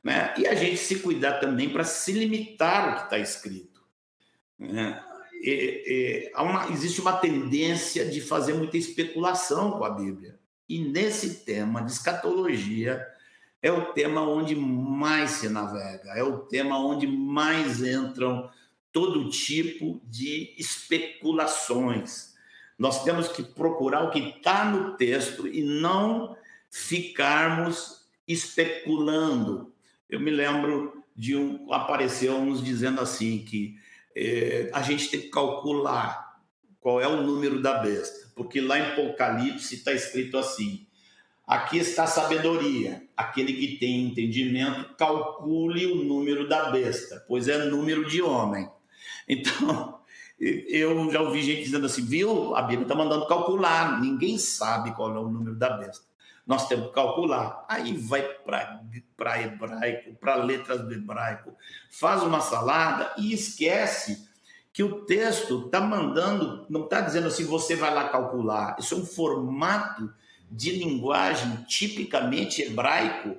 Né? 0.02 0.34
E 0.38 0.46
a 0.46 0.54
gente 0.54 0.78
se 0.78 1.00
cuidar 1.00 1.38
também 1.38 1.68
para 1.70 1.84
se 1.84 2.12
limitar 2.12 2.88
ao 2.88 2.96
que 2.96 3.04
está 3.04 3.18
escrito. 3.18 3.82
Né? 4.58 5.02
E, 5.42 6.30
e, 6.34 6.40
uma, 6.40 6.70
existe 6.70 7.00
uma 7.00 7.16
tendência 7.16 8.04
de 8.04 8.20
fazer 8.20 8.54
muita 8.54 8.76
especulação 8.76 9.72
com 9.72 9.84
a 9.84 9.90
Bíblia. 9.90 10.38
E 10.68 10.78
nesse 10.78 11.44
tema 11.44 11.82
de 11.82 11.92
escatologia, 11.92 13.06
é 13.62 13.70
o 13.70 13.92
tema 13.92 14.22
onde 14.22 14.56
mais 14.56 15.30
se 15.30 15.48
navega, 15.48 16.10
é 16.10 16.22
o 16.22 16.38
tema 16.38 16.78
onde 16.78 17.06
mais 17.06 17.80
entram 17.80 18.50
todo 18.92 19.30
tipo 19.30 20.02
de 20.04 20.52
especulações. 20.58 22.34
Nós 22.76 23.04
temos 23.04 23.28
que 23.28 23.42
procurar 23.42 24.02
o 24.02 24.10
que 24.10 24.18
está 24.18 24.64
no 24.64 24.96
texto 24.96 25.46
e 25.46 25.62
não 25.62 26.36
ficarmos 26.68 28.04
especulando. 28.26 29.72
Eu 30.10 30.18
me 30.18 30.30
lembro 30.30 31.02
de 31.14 31.36
um 31.36 31.72
apareceu 31.72 32.36
uns 32.36 32.62
dizendo 32.62 33.00
assim 33.00 33.44
que 33.44 33.76
eh, 34.16 34.70
a 34.72 34.82
gente 34.82 35.08
tem 35.08 35.20
que 35.20 35.28
calcular 35.28 36.40
qual 36.80 37.00
é 37.00 37.06
o 37.06 37.22
número 37.22 37.62
da 37.62 37.78
besta, 37.78 38.32
porque 38.34 38.60
lá 38.60 38.78
em 38.78 38.92
Apocalipse 38.92 39.76
está 39.76 39.92
escrito 39.92 40.36
assim: 40.36 40.86
Aqui 41.52 41.76
está 41.76 42.04
a 42.04 42.06
sabedoria. 42.06 43.06
Aquele 43.14 43.52
que 43.52 43.76
tem 43.76 44.06
entendimento, 44.06 44.96
calcule 44.96 45.84
o 45.84 45.96
número 46.02 46.48
da 46.48 46.70
besta, 46.70 47.22
pois 47.28 47.46
é 47.46 47.66
número 47.66 48.08
de 48.08 48.22
homem. 48.22 48.70
Então, 49.28 50.00
eu 50.40 51.12
já 51.12 51.20
ouvi 51.20 51.42
gente 51.42 51.64
dizendo 51.64 51.84
assim, 51.84 52.06
viu? 52.06 52.56
A 52.56 52.62
Bíblia 52.62 52.84
está 52.84 52.94
mandando 52.94 53.26
calcular. 53.26 54.00
Ninguém 54.00 54.38
sabe 54.38 54.94
qual 54.94 55.14
é 55.14 55.18
o 55.18 55.28
número 55.28 55.54
da 55.54 55.76
besta. 55.76 56.06
Nós 56.46 56.66
temos 56.68 56.86
que 56.86 56.94
calcular. 56.94 57.66
Aí 57.68 57.98
vai 57.98 58.22
para 58.22 59.42
hebraico, 59.42 60.14
para 60.14 60.36
letras 60.36 60.80
do 60.80 60.94
hebraico, 60.94 61.54
faz 61.90 62.22
uma 62.22 62.40
salada 62.40 63.12
e 63.18 63.30
esquece 63.34 64.26
que 64.72 64.82
o 64.82 65.04
texto 65.04 65.66
está 65.66 65.82
mandando, 65.82 66.64
não 66.70 66.84
está 66.84 67.02
dizendo 67.02 67.26
assim, 67.26 67.44
você 67.44 67.76
vai 67.76 67.92
lá 67.92 68.08
calcular. 68.08 68.74
Isso 68.78 68.94
é 68.94 68.96
um 68.96 69.04
formato 69.04 70.10
de 70.52 70.70
linguagem 70.72 71.56
tipicamente 71.66 72.62
hebraico, 72.62 73.36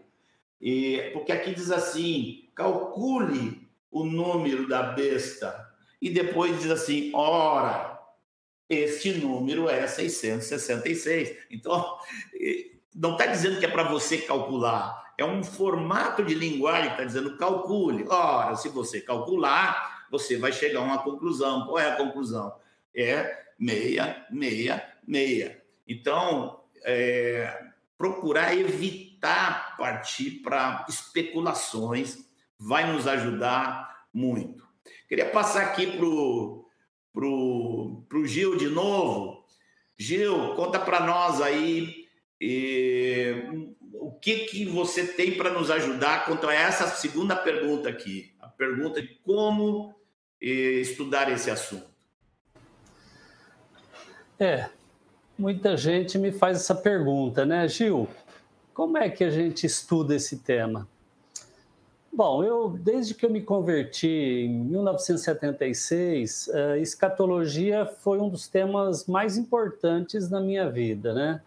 porque 1.13 1.31
aqui 1.31 1.53
diz 1.53 1.69
assim: 1.71 2.49
calcule 2.55 3.67
o 3.91 4.03
número 4.03 4.67
da 4.67 4.81
besta, 4.81 5.69
e 6.01 6.09
depois 6.09 6.59
diz 6.59 6.71
assim: 6.71 7.11
ora, 7.13 7.99
este 8.67 9.13
número 9.13 9.69
é 9.69 9.85
666. 9.85 11.37
Então, 11.51 11.97
não 12.95 13.11
está 13.11 13.27
dizendo 13.27 13.59
que 13.59 13.65
é 13.65 13.69
para 13.69 13.83
você 13.83 14.17
calcular, 14.17 15.13
é 15.17 15.23
um 15.23 15.43
formato 15.43 16.23
de 16.23 16.33
linguagem 16.33 16.87
que 16.87 16.93
está 16.93 17.03
dizendo 17.03 17.37
calcule. 17.37 18.05
Ora, 18.07 18.55
se 18.55 18.69
você 18.69 18.99
calcular, 18.99 20.07
você 20.09 20.37
vai 20.37 20.51
chegar 20.51 20.79
a 20.79 20.83
uma 20.83 21.03
conclusão. 21.03 21.67
Qual 21.67 21.77
é 21.77 21.91
a 21.91 21.95
conclusão? 21.95 22.55
É 22.95 23.43
meia, 23.59 24.25
meia, 24.31 24.83
meia. 25.07 25.61
Então, 25.87 26.62
é, 26.83 27.71
procurar 27.97 28.55
evitar 28.55 29.77
partir 29.77 30.41
para 30.41 30.85
especulações 30.89 32.29
vai 32.59 32.91
nos 32.91 33.07
ajudar 33.07 34.07
muito. 34.13 34.67
Queria 35.07 35.29
passar 35.29 35.63
aqui 35.63 35.87
para 35.87 36.05
o 36.05 36.65
pro, 37.13 38.03
pro 38.09 38.25
Gil 38.25 38.57
de 38.57 38.67
novo. 38.67 39.45
Gil, 39.97 40.55
conta 40.55 40.79
para 40.79 41.01
nós 41.01 41.41
aí 41.41 42.07
o 43.93 44.11
que, 44.11 44.39
que 44.39 44.65
você 44.65 45.05
tem 45.05 45.37
para 45.37 45.51
nos 45.51 45.71
ajudar 45.71 46.25
quanto 46.25 46.47
a 46.47 46.53
essa 46.53 46.87
segunda 46.87 47.35
pergunta 47.35 47.87
aqui, 47.87 48.35
a 48.39 48.47
pergunta 48.47 49.01
de 49.01 49.15
como 49.23 49.95
estudar 50.41 51.31
esse 51.31 51.49
assunto. 51.49 51.87
É, 54.37 54.69
muita 55.43 55.75
gente 55.75 56.17
me 56.17 56.31
faz 56.31 56.55
essa 56.55 56.73
pergunta, 56.73 57.45
né, 57.45 57.67
Gil? 57.67 58.07
Como 58.73 58.97
é 58.97 59.09
que 59.09 59.25
a 59.25 59.29
gente 59.29 59.65
estuda 59.65 60.15
esse 60.15 60.37
tema? 60.37 60.87
Bom, 62.13 62.41
eu 62.45 62.69
desde 62.69 63.13
que 63.13 63.25
eu 63.25 63.29
me 63.29 63.41
converti 63.41 64.07
em 64.07 64.49
1976, 64.49 66.47
a 66.47 66.57
eh, 66.57 66.79
escatologia 66.79 67.85
foi 67.85 68.21
um 68.21 68.29
dos 68.29 68.47
temas 68.47 69.05
mais 69.05 69.35
importantes 69.35 70.29
na 70.29 70.39
minha 70.39 70.69
vida, 70.69 71.13
né? 71.13 71.41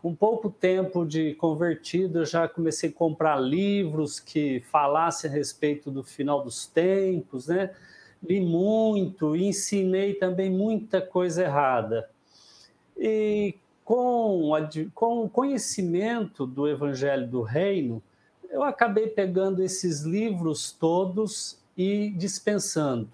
Com 0.00 0.14
pouco 0.14 0.48
tempo 0.48 1.04
de 1.04 1.34
convertido, 1.34 2.20
eu 2.20 2.24
já 2.24 2.48
comecei 2.48 2.88
a 2.88 2.92
comprar 2.94 3.36
livros 3.38 4.18
que 4.18 4.60
falassem 4.72 5.28
a 5.28 5.34
respeito 5.34 5.90
do 5.90 6.02
final 6.02 6.42
dos 6.42 6.64
tempos, 6.64 7.48
né? 7.48 7.74
Li 8.22 8.40
muito, 8.40 9.36
ensinei 9.36 10.14
também 10.14 10.48
muita 10.48 11.02
coisa 11.02 11.42
errada. 11.42 12.08
E 12.96 13.54
com, 13.84 14.50
com 14.94 15.24
o 15.24 15.28
conhecimento 15.28 16.46
do 16.46 16.68
Evangelho 16.68 17.26
do 17.26 17.42
Reino, 17.42 18.02
eu 18.50 18.62
acabei 18.62 19.08
pegando 19.08 19.62
esses 19.62 20.02
livros 20.02 20.72
todos 20.72 21.58
e 21.76 22.10
dispensando. 22.10 23.10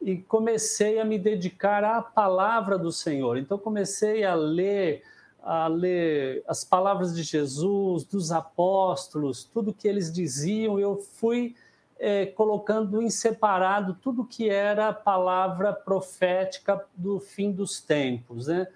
E 0.00 0.16
comecei 0.16 0.98
a 0.98 1.04
me 1.04 1.18
dedicar 1.18 1.84
à 1.84 2.02
palavra 2.02 2.76
do 2.78 2.90
Senhor. 2.90 3.36
Então 3.36 3.58
comecei 3.58 4.24
a 4.24 4.34
ler 4.34 5.02
a 5.42 5.66
ler 5.66 6.44
as 6.46 6.62
palavras 6.62 7.14
de 7.14 7.24
Jesus, 7.24 8.04
dos 8.04 8.30
apóstolos, 8.30 9.42
tudo 9.42 9.74
que 9.74 9.88
eles 9.88 10.12
diziam, 10.12 10.78
eu 10.78 10.96
fui 10.96 11.56
é, 11.98 12.26
colocando 12.26 13.02
em 13.02 13.10
separado 13.10 13.96
tudo 14.00 14.24
que 14.24 14.48
era 14.48 14.88
a 14.88 14.92
palavra 14.92 15.72
profética 15.72 16.84
do 16.96 17.18
fim 17.18 17.50
dos 17.50 17.80
tempos, 17.80 18.46
né? 18.46 18.68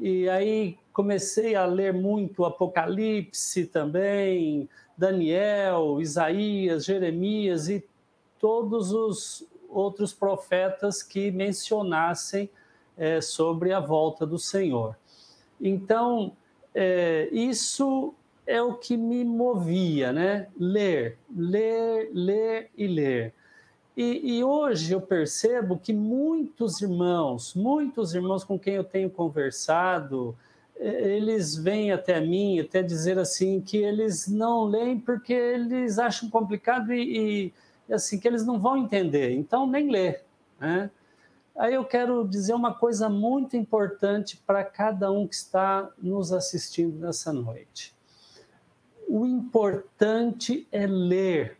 E 0.00 0.28
aí 0.28 0.78
comecei 0.92 1.54
a 1.54 1.66
ler 1.66 1.92
muito 1.92 2.44
Apocalipse 2.44 3.66
também, 3.66 4.68
Daniel, 4.96 6.00
Isaías, 6.00 6.84
Jeremias 6.84 7.68
e 7.68 7.84
todos 8.38 8.92
os 8.92 9.46
outros 9.68 10.12
profetas 10.12 11.02
que 11.02 11.30
mencionassem 11.30 12.50
é, 12.96 13.20
sobre 13.20 13.72
a 13.72 13.80
volta 13.80 14.26
do 14.26 14.38
Senhor. 14.38 14.96
Então, 15.60 16.32
é, 16.74 17.28
isso 17.30 18.14
é 18.46 18.60
o 18.60 18.74
que 18.74 18.96
me 18.96 19.24
movia, 19.24 20.12
né? 20.12 20.48
Ler, 20.58 21.18
ler, 21.34 22.10
ler 22.12 22.70
e 22.76 22.86
ler. 22.86 23.34
E, 24.00 24.38
e, 24.38 24.42
hoje 24.42 24.94
eu 24.94 25.00
percebo 25.02 25.78
que 25.78 25.92
muitos 25.92 26.80
irmãos, 26.80 27.54
muitos 27.54 28.14
irmãos 28.14 28.42
com 28.42 28.58
quem 28.58 28.76
eu 28.76 28.82
tenho 28.82 29.10
conversado, 29.10 30.34
eles 30.74 31.54
vêm 31.54 31.92
até 31.92 32.18
mim 32.18 32.58
até 32.58 32.82
dizer 32.82 33.18
assim 33.18 33.60
que 33.60 33.76
eles 33.76 34.26
não 34.26 34.64
leem 34.64 34.98
porque 34.98 35.34
eles 35.34 35.98
acham 35.98 36.30
complicado 36.30 36.94
e, 36.94 37.52
e 37.86 37.92
assim 37.92 38.18
que 38.18 38.26
eles 38.26 38.46
não 38.46 38.58
vão 38.58 38.78
entender, 38.78 39.32
então 39.32 39.66
nem 39.66 39.90
lê. 39.90 40.18
Né? 40.58 40.90
Aí 41.54 41.74
eu 41.74 41.84
quero 41.84 42.26
dizer 42.26 42.54
uma 42.54 42.72
coisa 42.72 43.06
muito 43.06 43.54
importante 43.54 44.38
para 44.46 44.64
cada 44.64 45.12
um 45.12 45.28
que 45.28 45.34
está 45.34 45.90
nos 45.98 46.32
assistindo 46.32 46.98
nessa 46.98 47.34
noite. 47.34 47.94
O 49.06 49.26
importante 49.26 50.66
é 50.72 50.86
ler 50.86 51.59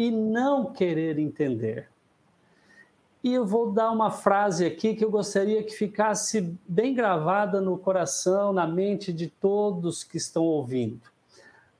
e 0.00 0.10
não 0.10 0.72
querer 0.72 1.18
entender. 1.18 1.86
E 3.22 3.34
eu 3.34 3.44
vou 3.44 3.70
dar 3.70 3.90
uma 3.90 4.10
frase 4.10 4.64
aqui 4.64 4.94
que 4.94 5.04
eu 5.04 5.10
gostaria 5.10 5.62
que 5.62 5.74
ficasse 5.74 6.56
bem 6.66 6.94
gravada 6.94 7.60
no 7.60 7.76
coração, 7.76 8.50
na 8.50 8.66
mente 8.66 9.12
de 9.12 9.28
todos 9.28 10.02
que 10.02 10.16
estão 10.16 10.42
ouvindo. 10.42 11.02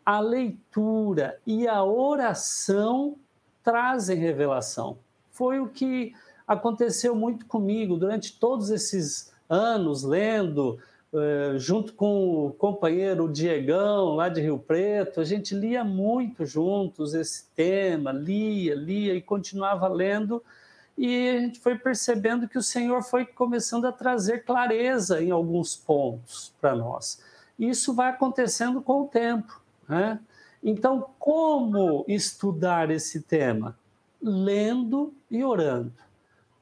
A 0.04 0.20
leitura 0.20 1.40
e 1.46 1.66
a 1.66 1.82
oração 1.82 3.16
trazem 3.64 4.18
revelação. 4.18 4.98
Foi 5.30 5.58
o 5.58 5.68
que 5.68 6.12
aconteceu 6.46 7.16
muito 7.16 7.46
comigo 7.46 7.96
durante 7.96 8.38
todos 8.38 8.68
esses 8.68 9.32
anos 9.48 10.02
lendo, 10.02 10.78
junto 11.58 11.92
com 11.94 12.46
o 12.46 12.52
companheiro 12.52 13.28
Diegão, 13.28 14.14
lá 14.14 14.28
de 14.28 14.40
Rio 14.40 14.58
Preto, 14.58 15.20
a 15.20 15.24
gente 15.24 15.54
lia 15.54 15.82
muito 15.82 16.46
juntos 16.46 17.14
esse 17.14 17.46
tema, 17.54 18.12
lia, 18.12 18.74
lia 18.74 19.14
e 19.14 19.20
continuava 19.20 19.88
lendo 19.88 20.42
e 21.02 21.30
a 21.30 21.40
gente 21.40 21.60
foi 21.60 21.76
percebendo 21.76 22.46
que 22.46 22.58
o 22.58 22.62
Senhor 22.62 23.02
foi 23.02 23.24
começando 23.24 23.86
a 23.86 23.92
trazer 23.92 24.44
clareza 24.44 25.22
em 25.22 25.30
alguns 25.30 25.74
pontos 25.74 26.52
para 26.60 26.76
nós. 26.76 27.22
Isso 27.58 27.94
vai 27.94 28.10
acontecendo 28.10 28.82
com 28.82 29.02
o 29.02 29.08
tempo. 29.08 29.62
Né? 29.88 30.20
Então, 30.62 31.06
como 31.18 32.04
estudar 32.06 32.90
esse 32.90 33.22
tema? 33.22 33.78
Lendo 34.20 35.14
e 35.30 35.42
orando. 35.42 35.94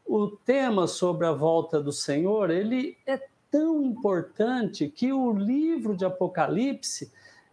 O 0.07 0.29
tema 0.29 0.87
sobre 0.87 1.27
a 1.27 1.33
volta 1.33 1.81
do 1.81 1.91
Senhor, 1.91 2.49
ele 2.51 2.97
é 3.05 3.21
tão 3.51 3.83
importante 3.83 4.89
que 4.89 5.13
o 5.13 5.33
livro 5.33 5.97
de 5.97 6.05
Apocalipse 6.05 7.11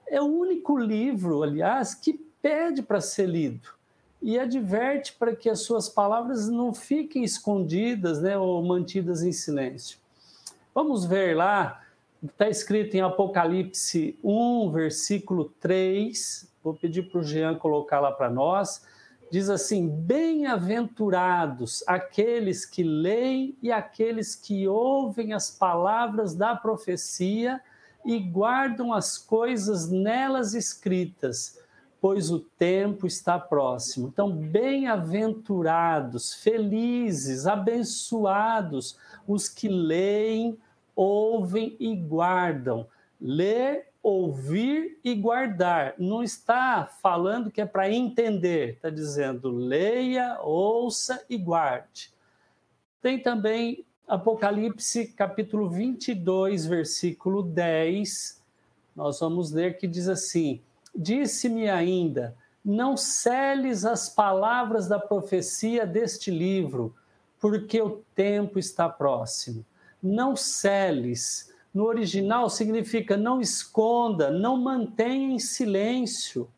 é 0.07 0.21
o 0.21 0.25
único 0.25 0.77
livro, 0.77 1.43
aliás, 1.43 1.95
que 1.95 2.13
pede 2.41 2.81
para 2.81 3.01
ser 3.01 3.27
lido 3.27 3.69
e 4.21 4.39
adverte 4.39 5.13
para 5.13 5.35
que 5.35 5.49
as 5.49 5.61
suas 5.61 5.89
palavras 5.89 6.49
não 6.49 6.73
fiquem 6.73 7.23
escondidas 7.23 8.21
né, 8.21 8.37
ou 8.37 8.63
mantidas 8.63 9.21
em 9.21 9.31
silêncio. 9.31 9.99
Vamos 10.73 11.05
ver 11.05 11.35
lá, 11.35 11.83
está 12.23 12.49
escrito 12.49 12.95
em 12.95 13.01
Apocalipse 13.01 14.17
1, 14.23 14.71
versículo 14.71 15.53
3, 15.59 16.51
vou 16.63 16.73
pedir 16.73 17.03
para 17.03 17.19
o 17.19 17.23
Jean 17.23 17.55
colocar 17.55 17.99
lá 17.99 18.11
para 18.11 18.29
nós. 18.29 18.83
Diz 19.35 19.49
assim: 19.49 19.89
Bem-aventurados 19.89 21.83
aqueles 21.85 22.65
que 22.65 22.83
leem 22.83 23.57
e 23.61 23.69
aqueles 23.69 24.33
que 24.33 24.65
ouvem 24.65 25.33
as 25.33 25.51
palavras 25.51 26.33
da 26.33 26.55
profecia 26.55 27.59
e 28.05 28.17
guardam 28.17 28.93
as 28.93 29.17
coisas 29.17 29.91
nelas 29.91 30.53
escritas 30.53 31.59
pois 31.99 32.31
o 32.31 32.39
tempo 32.39 33.05
está 33.05 33.37
próximo. 33.37 34.07
Então, 34.07 34.31
bem-aventurados, 34.31 36.35
felizes, 36.35 37.45
abençoados 37.45 38.97
os 39.27 39.49
que 39.49 39.67
leem, 39.67 40.57
ouvem 40.95 41.75
e 41.77 41.93
guardam. 41.93 42.87
Ler, 43.19 43.89
ouvir 44.05 44.99
e 45.03 45.15
guardar. 45.15 45.95
Não 45.97 46.21
está 46.21 46.85
falando 47.01 47.49
que 47.49 47.59
é 47.59 47.65
para 47.65 47.89
entender, 47.91 48.75
está 48.75 48.91
dizendo 48.91 49.49
leia, 49.49 50.39
ouça 50.43 51.25
e 51.27 51.35
guarde. 51.35 52.13
Tem 53.01 53.19
também 53.19 53.83
Apocalipse 54.07 55.07
capítulo 55.07 55.71
22, 55.71 56.67
versículo 56.67 57.41
10. 57.41 58.39
Nós 58.95 59.19
vamos 59.19 59.51
ler 59.51 59.75
que 59.79 59.87
diz 59.87 60.07
assim: 60.07 60.61
Disse-me 60.95 61.67
ainda: 61.67 62.37
Não 62.63 62.95
celes 62.95 63.85
as 63.85 64.07
palavras 64.07 64.87
da 64.87 64.99
profecia 64.99 65.83
deste 65.83 66.29
livro, 66.29 66.93
porque 67.39 67.81
o 67.81 68.03
tempo 68.13 68.59
está 68.59 68.87
próximo. 68.87 69.65
Não 69.99 70.35
celes. 70.35 71.51
No 71.75 71.87
original 71.87 72.49
significa 72.49 73.17
não 73.17 73.41
esconda, 73.41 74.31
não 74.31 74.55
mantenha 74.55 75.35
em 75.35 75.39
silêncio. 75.39 76.49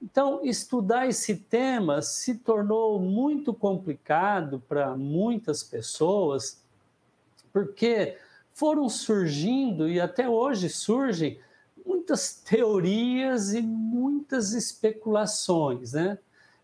Então, 0.00 0.44
estudar 0.44 1.08
esse 1.08 1.34
tema 1.34 2.00
se 2.00 2.36
tornou 2.36 3.00
muito 3.00 3.52
complicado 3.52 4.62
para 4.68 4.96
muitas 4.96 5.64
pessoas, 5.64 6.62
porque 7.52 8.16
foram 8.54 8.88
surgindo 8.88 9.88
e 9.88 10.00
até 10.00 10.28
hoje 10.28 10.68
surgem 10.68 11.40
muitas 11.84 12.34
teorias 12.34 13.52
e 13.54 13.60
muitas 13.60 14.52
especulações, 14.52 15.94
né? 15.94 16.16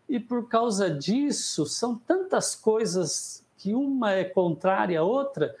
E 0.07 0.17
por 0.17 0.47
causa 0.47 0.89
disso, 0.89 1.65
são 1.65 1.97
tantas 1.97 2.55
coisas 2.55 3.43
que 3.57 3.73
uma 3.73 4.13
é 4.13 4.23
contrária 4.23 5.01
à 5.01 5.03
outra, 5.03 5.53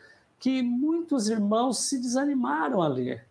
que 0.45 0.61
muitos 0.61 1.27
irmãos 1.27 1.79
se 1.79 1.97
desanimaram 1.97 2.79
a 2.79 2.87
ler. 2.87 3.25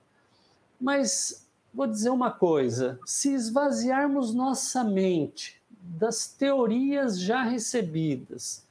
Mas 0.80 1.46
vou 1.72 1.86
dizer 1.86 2.10
uma 2.10 2.32
coisa: 2.32 2.98
se 3.06 3.32
esvaziarmos 3.32 4.34
nossa 4.34 4.82
mente 4.82 5.62
das 5.70 6.26
teorias 6.26 7.20
já 7.20 7.44
recebidas 7.44 8.66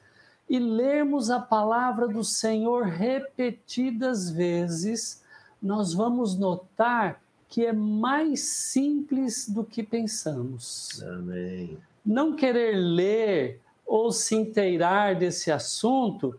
e 0.49 0.59
lermos 0.59 1.29
a 1.29 1.39
palavra 1.39 2.05
do 2.05 2.21
Senhor 2.21 2.83
repetidas 2.83 4.29
vezes, 4.29 5.23
nós 5.61 5.93
vamos 5.93 6.37
notar 6.37 7.21
que 7.47 7.65
é 7.65 7.71
mais 7.71 8.41
simples 8.41 9.47
do 9.47 9.63
que 9.63 9.81
pensamos. 9.81 11.01
Amém. 11.01 11.77
Não 12.05 12.35
querer 12.35 12.75
ler 12.75 13.61
ou 13.85 14.11
se 14.11 14.35
inteirar 14.35 15.15
desse 15.15 15.49
assunto, 15.49 16.37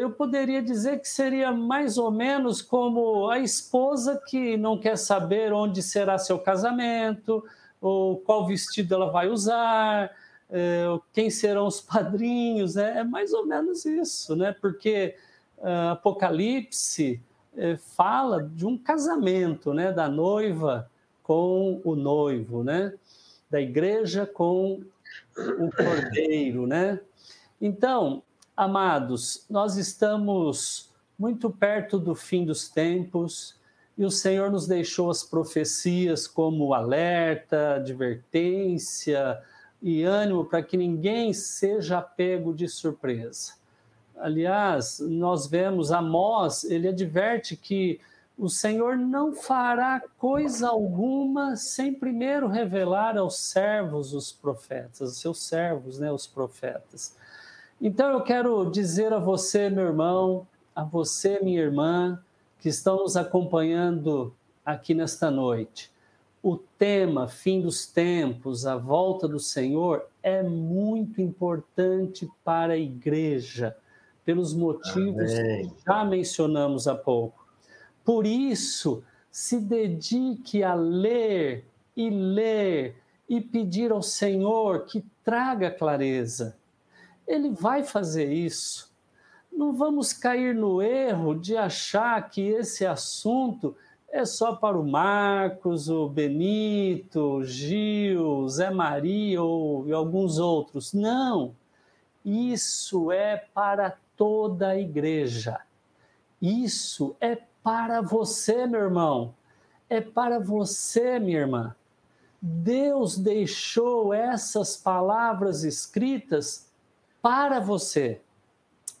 eu 0.00 0.10
poderia 0.10 0.60
dizer 0.60 1.00
que 1.00 1.08
seria 1.08 1.52
mais 1.52 1.96
ou 1.96 2.10
menos 2.10 2.60
como 2.60 3.28
a 3.28 3.38
esposa 3.38 4.20
que 4.26 4.56
não 4.56 4.76
quer 4.76 4.96
saber 4.96 5.52
onde 5.52 5.82
será 5.82 6.18
seu 6.18 6.38
casamento, 6.38 7.44
ou 7.80 8.16
qual 8.18 8.46
vestido 8.46 8.94
ela 8.94 9.10
vai 9.10 9.28
usar, 9.28 10.10
é, 10.50 10.84
quem 11.12 11.30
serão 11.30 11.66
os 11.66 11.80
padrinhos, 11.80 12.74
né? 12.74 12.98
é 12.98 13.04
mais 13.04 13.32
ou 13.32 13.46
menos 13.46 13.84
isso, 13.84 14.34
né? 14.34 14.54
porque 14.60 15.14
uh, 15.58 15.92
Apocalipse 15.92 17.20
fala 17.96 18.42
de 18.42 18.64
um 18.64 18.78
casamento 18.78 19.74
né? 19.74 19.92
da 19.92 20.08
noiva 20.08 20.90
com 21.22 21.80
o 21.84 21.94
noivo, 21.94 22.62
né? 22.64 22.92
da 23.50 23.60
igreja 23.60 24.24
com 24.24 24.80
o 25.36 25.70
cordeiro, 25.72 26.66
né? 26.66 27.00
Então, 27.60 28.22
amados, 28.56 29.44
nós 29.48 29.76
estamos 29.76 30.90
muito 31.18 31.50
perto 31.50 31.98
do 31.98 32.14
fim 32.14 32.44
dos 32.44 32.68
tempos 32.68 33.58
e 33.96 34.04
o 34.04 34.10
Senhor 34.10 34.50
nos 34.50 34.66
deixou 34.66 35.10
as 35.10 35.22
profecias 35.22 36.26
como 36.26 36.72
alerta, 36.72 37.74
advertência 37.74 39.40
e 39.82 40.02
ânimo 40.02 40.44
para 40.44 40.62
que 40.62 40.76
ninguém 40.76 41.32
seja 41.32 42.00
pego 42.00 42.54
de 42.54 42.68
surpresa. 42.68 43.54
Aliás, 44.16 45.00
nós 45.00 45.46
vemos 45.46 45.92
Amós, 45.92 46.64
ele 46.64 46.88
adverte 46.88 47.56
que 47.56 48.00
o 48.36 48.48
Senhor 48.48 48.96
não 48.96 49.34
fará 49.34 50.02
coisa 50.18 50.68
alguma 50.68 51.56
sem 51.56 51.92
primeiro 51.92 52.48
revelar 52.48 53.18
aos 53.18 53.38
servos 53.38 54.14
os 54.14 54.32
profetas, 54.32 55.12
os 55.12 55.18
seus 55.18 55.42
servos, 55.42 55.98
né, 55.98 56.10
os 56.10 56.26
profetas. 56.26 57.14
Então 57.80 58.10
eu 58.10 58.22
quero 58.22 58.70
dizer 58.70 59.12
a 59.12 59.18
você, 59.18 59.70
meu 59.70 59.84
irmão, 59.86 60.46
a 60.74 60.84
você, 60.84 61.40
minha 61.40 61.60
irmã, 61.60 62.22
que 62.58 62.68
estão 62.68 62.98
nos 62.98 63.16
acompanhando 63.16 64.34
aqui 64.64 64.92
nesta 64.92 65.30
noite. 65.30 65.90
O 66.42 66.56
tema 66.56 67.26
fim 67.26 67.60
dos 67.60 67.86
tempos, 67.86 68.66
a 68.66 68.76
volta 68.76 69.26
do 69.26 69.38
Senhor 69.38 70.06
é 70.22 70.42
muito 70.42 71.22
importante 71.22 72.28
para 72.44 72.74
a 72.74 72.78
igreja, 72.78 73.74
pelos 74.26 74.52
motivos 74.52 75.32
Amém. 75.32 75.68
que 75.68 75.74
já 75.86 76.04
mencionamos 76.04 76.86
há 76.86 76.94
pouco. 76.94 77.46
Por 78.04 78.26
isso, 78.26 79.02
se 79.30 79.58
dedique 79.58 80.62
a 80.62 80.74
ler 80.74 81.64
e 81.96 82.10
ler 82.10 82.96
e 83.28 83.40
pedir 83.40 83.90
ao 83.90 84.02
Senhor 84.02 84.84
que 84.84 85.04
traga 85.24 85.70
clareza. 85.70 86.59
Ele 87.30 87.50
vai 87.50 87.84
fazer 87.84 88.32
isso. 88.32 88.92
Não 89.52 89.72
vamos 89.72 90.12
cair 90.12 90.52
no 90.52 90.82
erro 90.82 91.32
de 91.32 91.56
achar 91.56 92.28
que 92.28 92.40
esse 92.40 92.84
assunto 92.84 93.76
é 94.10 94.24
só 94.24 94.56
para 94.56 94.76
o 94.76 94.84
Marcos, 94.84 95.88
o 95.88 96.08
Benito, 96.08 97.20
o 97.20 97.44
Gil, 97.44 98.48
Zé 98.48 98.70
Maria 98.70 99.40
ou 99.40 99.86
e 99.86 99.92
alguns 99.92 100.40
outros. 100.40 100.92
Não. 100.92 101.54
Isso 102.24 103.12
é 103.12 103.36
para 103.36 103.96
toda 104.16 104.70
a 104.70 104.78
igreja. 104.78 105.60
Isso 106.42 107.14
é 107.20 107.38
para 107.62 108.00
você, 108.00 108.66
meu 108.66 108.80
irmão. 108.80 109.34
É 109.88 110.00
para 110.00 110.40
você, 110.40 111.20
minha 111.20 111.38
irmã. 111.38 111.76
Deus 112.42 113.16
deixou 113.16 114.12
essas 114.12 114.76
palavras 114.76 115.62
escritas 115.62 116.69
para 117.22 117.60
você. 117.60 118.20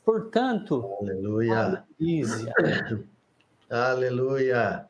Portanto, 0.04 0.96
aleluia. 1.00 1.84
Aleluia. 3.70 4.88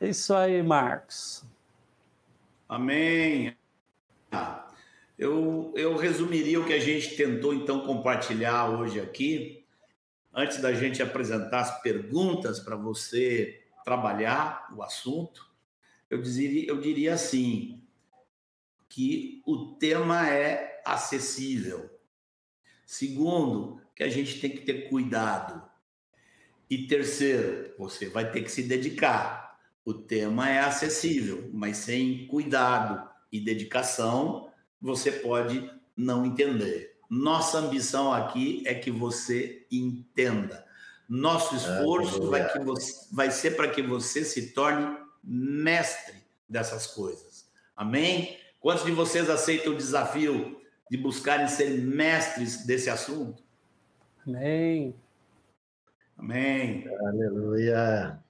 É 0.00 0.08
isso 0.08 0.34
aí, 0.34 0.62
Marcos. 0.62 1.44
Amém. 2.68 3.56
Eu, 5.18 5.72
eu 5.76 5.96
resumiria 5.96 6.60
o 6.60 6.66
que 6.66 6.72
a 6.72 6.80
gente 6.80 7.16
tentou 7.16 7.54
então 7.54 7.86
compartilhar 7.86 8.68
hoje 8.68 9.00
aqui 9.00 9.64
antes 10.34 10.60
da 10.60 10.72
gente 10.72 11.02
apresentar 11.02 11.60
as 11.60 11.80
perguntas 11.80 12.58
para 12.58 12.74
você 12.74 13.62
trabalhar 13.84 14.68
o 14.76 14.82
assunto, 14.82 15.48
eu 16.10 16.20
diria, 16.20 16.68
eu 16.68 16.80
diria 16.80 17.14
assim, 17.14 17.80
que 18.88 19.42
o 19.46 19.74
tema 19.76 20.28
é 20.28 20.82
acessível. 20.84 21.90
Segundo, 22.84 23.80
que 23.94 24.02
a 24.02 24.08
gente 24.08 24.40
tem 24.40 24.50
que 24.50 24.60
ter 24.60 24.88
cuidado. 24.88 25.62
E 26.68 26.86
terceiro, 26.86 27.72
você 27.78 28.08
vai 28.08 28.30
ter 28.30 28.42
que 28.42 28.50
se 28.50 28.62
dedicar. 28.62 29.58
O 29.84 29.92
tema 29.92 30.48
é 30.50 30.60
acessível, 30.60 31.50
mas 31.52 31.76
sem 31.76 32.26
cuidado 32.26 33.08
e 33.30 33.38
dedicação, 33.38 34.50
você 34.80 35.12
pode 35.12 35.70
não 35.96 36.24
entender. 36.24 36.96
Nossa 37.08 37.58
ambição 37.58 38.12
aqui 38.12 38.62
é 38.66 38.74
que 38.74 38.90
você 38.90 39.66
entenda. 39.70 40.64
Nosso 41.08 41.54
esforço 41.54 42.28
vai, 42.30 42.50
que 42.50 42.58
você, 42.60 43.06
vai 43.12 43.30
ser 43.30 43.52
para 43.56 43.68
que 43.68 43.82
você 43.82 44.24
se 44.24 44.52
torne 44.52 44.96
mestre 45.22 46.14
dessas 46.48 46.86
coisas. 46.86 47.46
Amém? 47.76 48.38
Quantos 48.58 48.84
de 48.84 48.92
vocês 48.92 49.28
aceitam 49.28 49.74
o 49.74 49.76
desafio 49.76 50.60
de 50.94 51.02
buscarem 51.02 51.48
ser 51.48 51.70
mestres 51.80 52.64
desse 52.64 52.88
assunto? 52.88 53.42
Amém. 54.24 54.94
Amém. 56.16 56.86
Aleluia. 57.00 58.22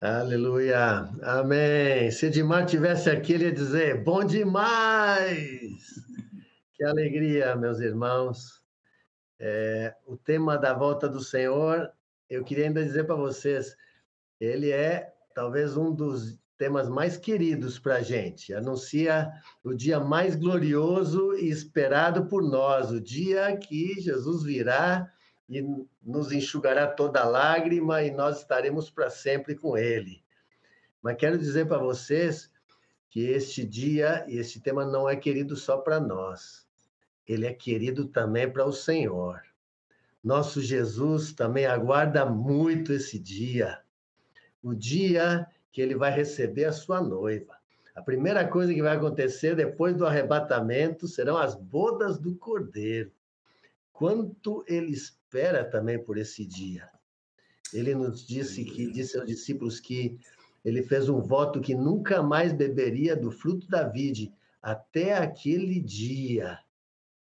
Aleluia. 0.00 1.10
Amém. 1.22 2.10
Se 2.10 2.26
Edmar 2.26 2.64
tivesse 2.64 3.10
aqui, 3.10 3.34
ele 3.34 3.44
ia 3.44 3.52
dizer: 3.52 4.02
bom 4.02 4.24
demais. 4.24 5.82
Que 6.74 6.82
alegria, 6.82 7.54
meus 7.54 7.78
irmãos. 7.78 8.64
É, 9.38 9.94
o 10.06 10.16
tema 10.16 10.56
da 10.56 10.72
volta 10.72 11.06
do 11.06 11.20
Senhor, 11.20 11.92
eu 12.28 12.42
queria 12.42 12.64
ainda 12.64 12.82
dizer 12.82 13.04
para 13.04 13.14
vocês, 13.14 13.76
ele 14.40 14.72
é 14.72 15.12
talvez 15.34 15.76
um 15.76 15.94
dos 15.94 16.41
temas 16.62 16.88
mais 16.88 17.16
queridos 17.16 17.76
para 17.76 17.96
a 17.96 18.02
gente. 18.02 18.54
Anuncia 18.54 19.32
o 19.64 19.74
dia 19.74 19.98
mais 19.98 20.36
glorioso 20.36 21.34
e 21.34 21.48
esperado 21.48 22.26
por 22.26 22.40
nós, 22.40 22.92
o 22.92 23.00
dia 23.00 23.56
que 23.56 24.00
Jesus 24.00 24.44
virá 24.44 25.10
e 25.48 25.60
nos 26.00 26.30
enxugará 26.30 26.86
toda 26.86 27.24
lágrima 27.24 28.04
e 28.04 28.12
nós 28.12 28.38
estaremos 28.38 28.88
para 28.90 29.10
sempre 29.10 29.56
com 29.56 29.76
Ele. 29.76 30.22
Mas 31.02 31.16
quero 31.16 31.36
dizer 31.36 31.66
para 31.66 31.78
vocês 31.78 32.48
que 33.10 33.30
este 33.30 33.64
dia 33.64 34.24
e 34.28 34.38
este 34.38 34.60
tema 34.60 34.86
não 34.86 35.08
é 35.08 35.16
querido 35.16 35.56
só 35.56 35.78
para 35.78 35.98
nós 35.98 36.62
ele 37.26 37.46
é 37.46 37.52
querido 37.52 38.06
também 38.08 38.50
para 38.50 38.64
o 38.64 38.72
Senhor. 38.72 39.40
Nosso 40.22 40.60
Jesus 40.60 41.32
também 41.32 41.66
aguarda 41.66 42.24
muito 42.24 42.92
esse 42.92 43.18
dia, 43.18 43.80
o 44.62 44.74
dia 44.74 45.46
que 45.72 45.80
ele 45.80 45.96
vai 45.96 46.12
receber 46.12 46.66
a 46.66 46.72
sua 46.72 47.00
noiva. 47.00 47.56
A 47.94 48.02
primeira 48.02 48.46
coisa 48.46 48.72
que 48.72 48.82
vai 48.82 48.96
acontecer 48.96 49.56
depois 49.56 49.96
do 49.96 50.06
arrebatamento 50.06 51.08
serão 51.08 51.36
as 51.36 51.54
bodas 51.54 52.18
do 52.18 52.34
Cordeiro. 52.36 53.10
Quanto 53.92 54.64
ele 54.68 54.92
espera 54.92 55.64
também 55.64 56.02
por 56.02 56.16
esse 56.16 56.44
dia. 56.44 56.88
Ele 57.72 57.94
nos 57.94 58.26
disse 58.26 58.64
que 58.64 58.90
disse 58.90 59.18
aos 59.18 59.26
discípulos 59.26 59.80
que 59.80 60.18
ele 60.64 60.82
fez 60.82 61.08
um 61.08 61.20
voto 61.20 61.60
que 61.60 61.74
nunca 61.74 62.22
mais 62.22 62.52
beberia 62.52 63.16
do 63.16 63.30
fruto 63.30 63.66
da 63.68 63.82
vide 63.88 64.32
até 64.62 65.16
aquele 65.16 65.80
dia 65.80 66.58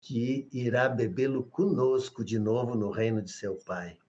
que 0.00 0.48
irá 0.52 0.88
bebê-lo 0.88 1.44
conosco 1.44 2.24
de 2.24 2.38
novo 2.38 2.74
no 2.74 2.90
reino 2.90 3.22
de 3.22 3.30
seu 3.30 3.56
Pai. 3.56 3.99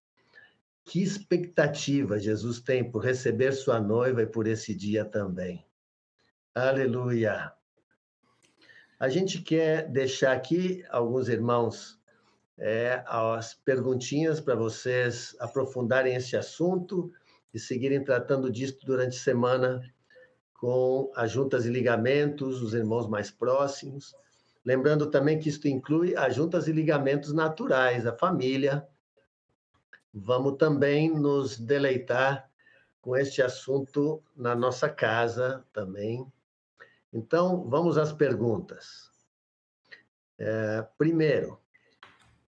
Que 0.86 1.02
expectativa 1.02 2.20
Jesus 2.20 2.60
tem 2.60 2.90
por 2.90 3.04
receber 3.04 3.54
sua 3.54 3.80
noiva 3.80 4.24
e 4.24 4.28
por 4.28 4.48
esse 4.48 4.74
dia 4.74 5.06
também. 5.06 5.66
Aleluia. 6.54 7.54
A 9.00 9.10
gente 9.10 9.42
quer 9.42 9.90
deixar 9.90 10.34
aqui, 10.34 10.84
alguns 10.90 11.28
irmãos, 11.28 12.00
é, 12.58 13.04
as 13.08 13.54
perguntinhas 13.54 14.40
para 14.40 14.54
vocês 14.54 15.36
aprofundarem 15.40 16.16
esse 16.16 16.38
assunto 16.38 17.12
e 17.54 17.60
seguirem 17.60 18.04
tratando 18.04 18.52
disso 18.52 18.78
durante 18.86 19.18
a 19.18 19.20
semana 19.20 19.82
com 20.54 21.12
as 21.16 21.32
juntas 21.32 21.66
e 21.66 21.72
ligamentos, 21.72 22.62
os 22.62 22.76
irmãos 22.76 23.10
mais 23.10 23.32
próximos. 23.32 24.14
Lembrando 24.64 25.10
também 25.10 25.40
que 25.40 25.50
isto 25.50 25.68
inclui 25.68 26.16
as 26.16 26.36
juntas 26.36 26.68
e 26.68 26.72
ligamentos 26.72 27.34
naturais, 27.34 28.06
a 28.06 28.16
família. 28.16 28.88
Vamos 30.14 30.58
também 30.58 31.10
nos 31.10 31.58
deleitar 31.58 32.50
com 33.02 33.16
este 33.16 33.42
assunto 33.42 34.24
na 34.36 34.56
nossa 34.56 34.90
casa 34.90 35.66
também. 35.72 36.26
Então, 37.12 37.68
vamos 37.70 37.98
às 37.98 38.12
perguntas. 38.12 39.10
É, 40.38 40.82
primeiro, 40.98 41.60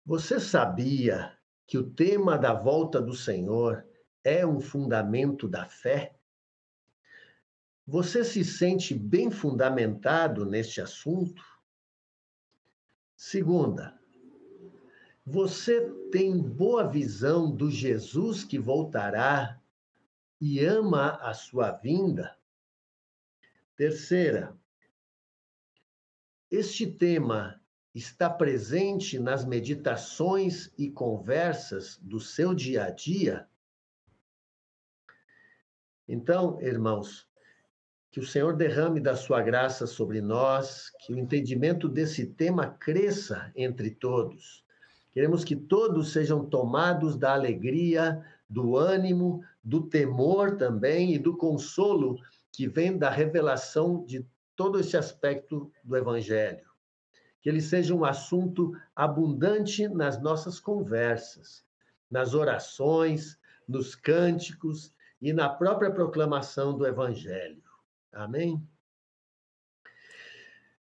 você 0.04 0.40
sabia 0.40 1.36
que 1.66 1.78
o 1.78 1.90
tema 1.90 2.36
da 2.36 2.52
volta 2.52 3.00
do 3.00 3.14
Senhor 3.14 3.86
é 4.24 4.46
um 4.46 4.60
fundamento 4.60 5.48
da 5.48 5.66
fé? 5.66 6.14
Você 7.86 8.24
se 8.24 8.44
sente 8.44 8.94
bem 8.94 9.30
fundamentado 9.30 10.44
neste 10.44 10.80
assunto? 10.80 11.42
Segunda, 13.16 13.98
você 15.24 15.88
tem 16.10 16.36
boa 16.36 16.88
visão 16.88 17.50
do 17.50 17.70
Jesus 17.70 18.42
que 18.42 18.58
voltará 18.58 19.60
e 20.40 20.64
ama 20.64 21.12
a 21.22 21.32
sua 21.32 21.70
vinda? 21.70 22.36
Terceira, 23.76 24.56
este 26.50 26.86
tema 26.86 27.60
está 27.94 28.28
presente 28.28 29.18
nas 29.18 29.44
meditações 29.44 30.72
e 30.76 30.90
conversas 30.90 31.98
do 31.98 32.18
seu 32.18 32.52
dia 32.52 32.84
a 32.84 32.90
dia? 32.90 33.48
Então, 36.08 36.60
irmãos, 36.60 37.28
que 38.10 38.20
o 38.20 38.26
Senhor 38.26 38.56
derrame 38.56 39.00
da 39.00 39.16
sua 39.16 39.40
graça 39.40 39.86
sobre 39.86 40.20
nós, 40.20 40.90
que 41.00 41.14
o 41.14 41.18
entendimento 41.18 41.88
desse 41.88 42.26
tema 42.26 42.68
cresça 42.68 43.50
entre 43.54 43.90
todos. 43.90 44.61
Queremos 45.12 45.44
que 45.44 45.54
todos 45.54 46.12
sejam 46.12 46.44
tomados 46.44 47.16
da 47.16 47.34
alegria, 47.34 48.24
do 48.48 48.76
ânimo, 48.76 49.44
do 49.62 49.82
temor 49.82 50.56
também 50.56 51.14
e 51.14 51.18
do 51.18 51.36
consolo 51.36 52.18
que 52.50 52.66
vem 52.66 52.96
da 52.96 53.10
revelação 53.10 54.04
de 54.04 54.26
todo 54.56 54.78
esse 54.78 54.96
aspecto 54.96 55.70
do 55.84 55.96
Evangelho. 55.96 56.66
Que 57.40 57.48
ele 57.48 57.60
seja 57.60 57.94
um 57.94 58.04
assunto 58.04 58.72
abundante 58.94 59.88
nas 59.88 60.20
nossas 60.20 60.60
conversas, 60.60 61.64
nas 62.10 62.34
orações, 62.34 63.38
nos 63.68 63.94
cânticos 63.94 64.94
e 65.20 65.32
na 65.32 65.48
própria 65.48 65.90
proclamação 65.90 66.76
do 66.76 66.86
Evangelho. 66.86 67.62
Amém? 68.12 68.62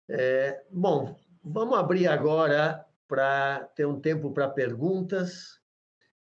É, 0.07 0.63
bom, 0.69 1.19
vamos 1.43 1.77
abrir 1.77 2.07
agora 2.07 2.85
para 3.13 3.69
ter 3.75 3.85
um 3.85 3.99
tempo 3.99 4.31
para 4.31 4.49
perguntas. 4.49 5.59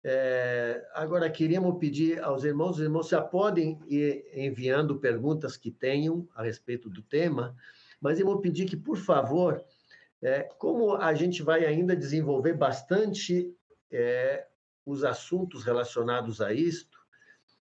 É, 0.04 0.86
agora, 0.94 1.28
queríamos 1.28 1.80
pedir 1.80 2.22
aos 2.22 2.44
irmãos, 2.44 2.76
os 2.76 2.80
irmãos 2.80 3.08
já 3.08 3.20
podem 3.20 3.80
ir 3.88 4.24
enviando 4.32 5.00
perguntas 5.00 5.56
que 5.56 5.72
tenham 5.72 6.28
a 6.32 6.44
respeito 6.44 6.88
do 6.88 7.02
tema, 7.02 7.56
mas 8.00 8.20
eu 8.20 8.26
vou 8.26 8.40
pedir 8.40 8.66
que, 8.66 8.76
por 8.76 8.96
favor, 8.96 9.64
é, 10.22 10.44
como 10.58 10.94
a 10.94 11.12
gente 11.12 11.42
vai 11.42 11.66
ainda 11.66 11.96
desenvolver 11.96 12.54
bastante 12.54 13.52
é, 13.90 14.46
os 14.84 15.02
assuntos 15.02 15.64
relacionados 15.64 16.40
a 16.40 16.52
isto, 16.52 17.00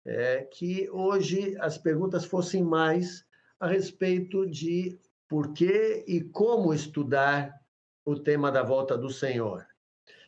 é, 0.06 0.44
que 0.44 0.88
hoje 0.92 1.58
as 1.60 1.80
perguntas 1.80 2.26
fossem 2.26 2.64
mais 2.64 3.26
a 3.60 3.66
respeito 3.66 4.46
de 4.46 5.00
por 5.28 5.52
que 5.52 6.06
e 6.08 6.22
como 6.22 6.76
estudar 6.76 7.60
o 8.06 8.16
tema 8.16 8.52
da 8.52 8.64
volta 8.64 8.98
do 8.98 9.10
Senhor. 9.10 9.66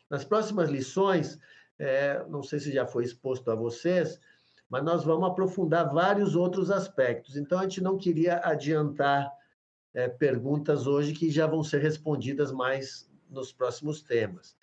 Nas 0.08 0.24
próximas 0.24 0.68
lições, 0.68 1.38
é, 1.78 2.24
não 2.28 2.42
sei 2.42 2.60
se 2.60 2.72
já 2.72 2.86
foi 2.86 3.04
exposto 3.04 3.50
a 3.50 3.54
vocês, 3.54 4.20
mas 4.68 4.84
nós 4.84 5.04
vamos 5.04 5.28
aprofundar 5.28 5.92
vários 5.92 6.34
outros 6.34 6.70
aspectos. 6.70 7.36
Então, 7.36 7.58
a 7.58 7.62
gente 7.62 7.82
não 7.82 7.98
queria 7.98 8.40
adiantar 8.44 9.30
é, 9.94 10.08
perguntas 10.08 10.86
hoje 10.86 11.12
que 11.12 11.30
já 11.30 11.46
vão 11.46 11.62
ser 11.62 11.80
respondidas 11.80 12.50
mais 12.50 13.10
nos 13.28 13.52
próximos 13.52 14.02
temas. 14.02 14.56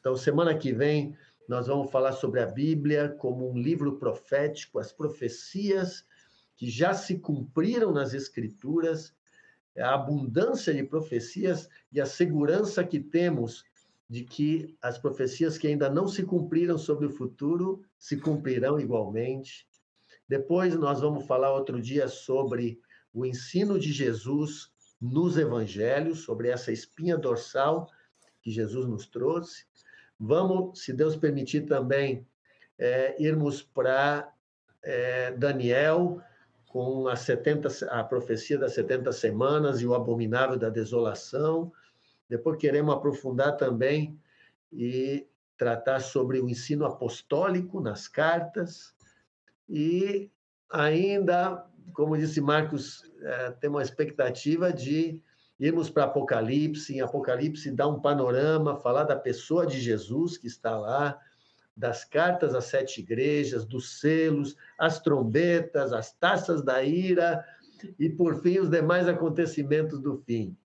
Então, 0.00 0.16
semana 0.16 0.56
que 0.56 0.72
vem, 0.72 1.16
nós 1.48 1.66
vamos 1.66 1.90
falar 1.90 2.12
sobre 2.12 2.40
a 2.40 2.46
Bíblia 2.46 3.08
como 3.18 3.50
um 3.50 3.58
livro 3.58 3.98
profético, 3.98 4.78
as 4.78 4.92
profecias 4.92 6.04
que 6.56 6.70
já 6.70 6.94
se 6.94 7.18
cumpriram 7.18 7.92
nas 7.92 8.14
Escrituras, 8.14 9.14
a 9.78 9.94
abundância 9.94 10.74
de 10.74 10.82
profecias 10.82 11.68
e 11.90 12.00
a 12.00 12.06
segurança 12.06 12.84
que 12.84 13.00
temos 13.00 13.64
de 14.08 14.24
que 14.24 14.76
as 14.82 14.98
profecias 14.98 15.56
que 15.56 15.66
ainda 15.66 15.88
não 15.88 16.06
se 16.06 16.22
cumpriram 16.22 16.76
sobre 16.76 17.06
o 17.06 17.10
futuro 17.10 17.82
se 17.98 18.18
cumprirão 18.18 18.78
igualmente. 18.78 19.66
Depois 20.28 20.74
nós 20.74 21.00
vamos 21.00 21.26
falar 21.26 21.52
outro 21.52 21.80
dia 21.80 22.08
sobre 22.08 22.78
o 23.12 23.24
ensino 23.24 23.78
de 23.78 23.92
Jesus 23.92 24.70
nos 25.00 25.36
evangelhos, 25.36 26.20
sobre 26.20 26.48
essa 26.48 26.70
espinha 26.70 27.16
dorsal 27.16 27.90
que 28.42 28.50
Jesus 28.50 28.86
nos 28.86 29.06
trouxe. 29.06 29.64
Vamos, 30.18 30.84
se 30.84 30.92
Deus 30.92 31.16
permitir 31.16 31.62
também, 31.62 32.26
é, 32.78 33.20
irmos 33.22 33.62
para 33.62 34.32
é, 34.82 35.32
Daniel 35.32 36.20
com 36.72 37.06
a, 37.06 37.14
70, 37.14 37.68
a 37.90 38.02
profecia 38.02 38.58
das 38.58 38.72
70 38.72 39.12
semanas 39.12 39.82
e 39.82 39.86
o 39.86 39.94
abominável 39.94 40.58
da 40.58 40.70
desolação. 40.70 41.70
Depois 42.26 42.56
queremos 42.56 42.94
aprofundar 42.94 43.58
também 43.58 44.18
e 44.72 45.26
tratar 45.58 46.00
sobre 46.00 46.40
o 46.40 46.48
ensino 46.48 46.86
apostólico 46.86 47.78
nas 47.78 48.08
cartas. 48.08 48.94
E 49.68 50.30
ainda, 50.70 51.66
como 51.92 52.16
disse 52.16 52.40
Marcos, 52.40 53.04
é, 53.20 53.50
tem 53.50 53.68
uma 53.68 53.82
expectativa 53.82 54.72
de 54.72 55.20
irmos 55.60 55.90
para 55.90 56.04
Apocalipse, 56.04 56.94
em 56.94 57.02
Apocalipse 57.02 57.70
dar 57.70 57.88
um 57.88 58.00
panorama, 58.00 58.76
falar 58.76 59.04
da 59.04 59.14
pessoa 59.14 59.66
de 59.66 59.78
Jesus 59.78 60.38
que 60.38 60.46
está 60.46 60.78
lá, 60.78 61.20
das 61.76 62.04
cartas 62.04 62.54
às 62.54 62.64
sete 62.64 63.00
igrejas, 63.00 63.64
dos 63.64 64.00
selos, 64.00 64.56
as 64.78 65.00
trombetas, 65.00 65.92
as 65.92 66.12
taças 66.12 66.62
da 66.62 66.82
ira 66.82 67.44
e, 67.98 68.08
por 68.08 68.40
fim, 68.42 68.58
os 68.58 68.68
demais 68.68 69.08
acontecimentos 69.08 69.98
do 69.98 70.16
fim. 70.18 70.56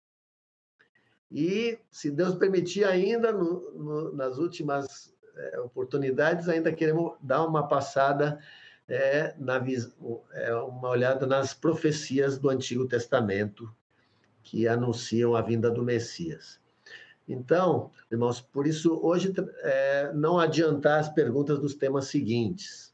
E, 1.31 1.79
se 1.91 2.09
Deus 2.09 2.35
permitir, 2.35 2.85
ainda 2.85 3.31
no, 3.31 3.71
no, 3.71 4.11
nas 4.13 4.37
últimas 4.37 5.13
é, 5.35 5.59
oportunidades, 5.59 6.47
ainda 6.47 6.71
queremos 6.71 7.13
dar 7.21 7.45
uma 7.45 7.67
passada, 7.67 8.39
é, 8.87 9.35
na, 9.37 9.61
é, 10.33 10.53
uma 10.55 10.89
olhada 10.89 11.25
nas 11.25 11.53
profecias 11.53 12.37
do 12.37 12.49
Antigo 12.49 12.87
Testamento 12.87 13.69
que 14.41 14.67
anunciam 14.67 15.35
a 15.35 15.41
vinda 15.41 15.69
do 15.69 15.83
Messias. 15.83 16.59
Então, 17.27 17.91
irmãos, 18.11 18.39
por 18.39 18.65
isso 18.65 18.99
hoje 19.03 19.33
é, 19.61 20.11
não 20.13 20.39
adiantar 20.39 20.99
as 20.99 21.09
perguntas 21.09 21.59
dos 21.59 21.75
temas 21.75 22.07
seguintes. 22.07 22.93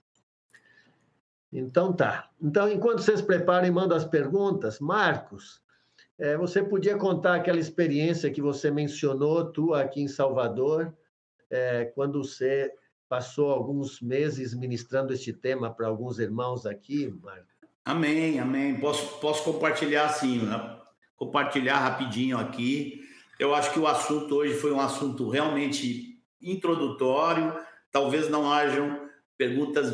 Então 1.51 1.93
tá. 1.93 2.31
Então, 2.41 2.67
enquanto 2.67 3.01
vocês 3.01 3.21
preparam 3.21 3.67
e 3.67 3.71
mandam 3.71 3.95
as 3.95 4.05
perguntas, 4.05 4.79
Marcos, 4.79 5.61
é, 6.17 6.35
você 6.35 6.63
podia 6.63 6.97
contar 6.97 7.35
aquela 7.35 7.59
experiência 7.59 8.31
que 8.31 8.41
você 8.41 8.71
mencionou, 8.71 9.45
tu 9.51 9.73
aqui 9.73 10.01
em 10.01 10.07
Salvador, 10.07 10.91
é, 11.49 11.85
quando 11.85 12.23
você 12.23 12.73
passou 13.07 13.51
alguns 13.51 14.01
meses 14.01 14.55
ministrando 14.55 15.13
este 15.13 15.31
tema 15.31 15.71
para 15.71 15.87
alguns 15.87 16.17
irmãos 16.17 16.65
aqui, 16.65 17.13
Marco? 17.21 17.45
Amém, 17.85 18.39
amém. 18.39 18.79
Posso, 18.79 19.19
posso 19.19 19.43
compartilhar 19.43 20.09
sim, 20.09 20.39
né? 20.39 20.79
compartilhar 21.15 21.77
rapidinho 21.77 22.37
aqui. 22.37 23.01
Eu 23.39 23.53
acho 23.53 23.71
que 23.71 23.79
o 23.79 23.87
assunto 23.87 24.35
hoje 24.35 24.53
foi 24.53 24.71
um 24.71 24.79
assunto 24.79 25.29
realmente 25.29 26.19
introdutório. 26.41 27.53
Talvez 27.91 28.29
não 28.29 28.51
hajam 28.51 29.09
perguntas 29.37 29.91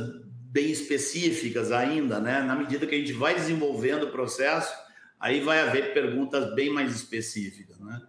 bem 0.51 0.69
específicas 0.71 1.71
ainda, 1.71 2.19
né? 2.19 2.41
Na 2.41 2.55
medida 2.55 2.85
que 2.85 2.95
a 2.95 2.97
gente 2.97 3.13
vai 3.13 3.35
desenvolvendo 3.35 4.03
o 4.03 4.11
processo, 4.11 4.73
Aí 5.19 5.41
vai 5.41 5.59
haver 5.59 5.93
perguntas 5.93 6.55
bem 6.55 6.71
mais 6.71 6.95
específicas, 6.95 7.77
né? 7.79 8.01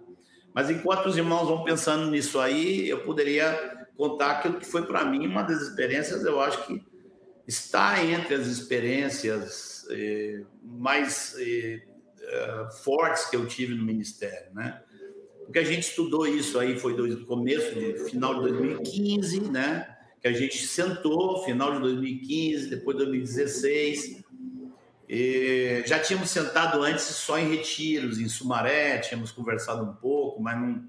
Mas 0.54 0.70
enquanto 0.70 1.06
os 1.06 1.16
irmãos 1.16 1.48
vão 1.48 1.64
pensando 1.64 2.08
nisso 2.08 2.38
aí, 2.38 2.88
eu 2.88 3.02
poderia 3.02 3.88
contar 3.96 4.32
aquilo 4.32 4.58
que 4.58 4.66
foi 4.66 4.86
para 4.86 5.04
mim 5.04 5.26
uma 5.26 5.42
das 5.42 5.60
experiências, 5.60 6.24
eu 6.24 6.40
acho 6.40 6.66
que 6.66 6.84
está 7.46 8.02
entre 8.04 8.34
as 8.34 8.46
experiências 8.46 9.86
eh, 9.90 10.42
mais 10.62 11.34
eh, 11.38 11.82
eh, 12.20 12.68
fortes 12.84 13.24
que 13.26 13.34
eu 13.34 13.46
tive 13.46 13.74
no 13.74 13.84
ministério, 13.84 14.54
né? 14.54 14.80
Porque 15.50 15.58
a 15.58 15.64
gente 15.64 15.82
estudou 15.82 16.28
isso 16.28 16.60
aí 16.60 16.78
foi 16.78 16.94
do 16.94 17.26
começo 17.26 17.74
de 17.74 18.08
final 18.08 18.34
de 18.34 18.52
2015, 18.52 19.50
né? 19.50 19.96
Que 20.22 20.28
a 20.28 20.32
gente 20.32 20.64
sentou 20.64 21.42
final 21.42 21.72
de 21.72 21.80
2015, 21.80 22.70
depois 22.70 22.96
de 22.96 23.04
2016. 23.06 24.22
E 25.08 25.82
já 25.84 25.98
tínhamos 25.98 26.30
sentado 26.30 26.80
antes 26.84 27.02
só 27.02 27.36
em 27.36 27.48
retiros, 27.48 28.20
em 28.20 28.28
Sumaré, 28.28 28.98
tínhamos 28.98 29.32
conversado 29.32 29.82
um 29.82 29.92
pouco, 29.92 30.40
mas 30.40 30.56
não. 30.56 30.84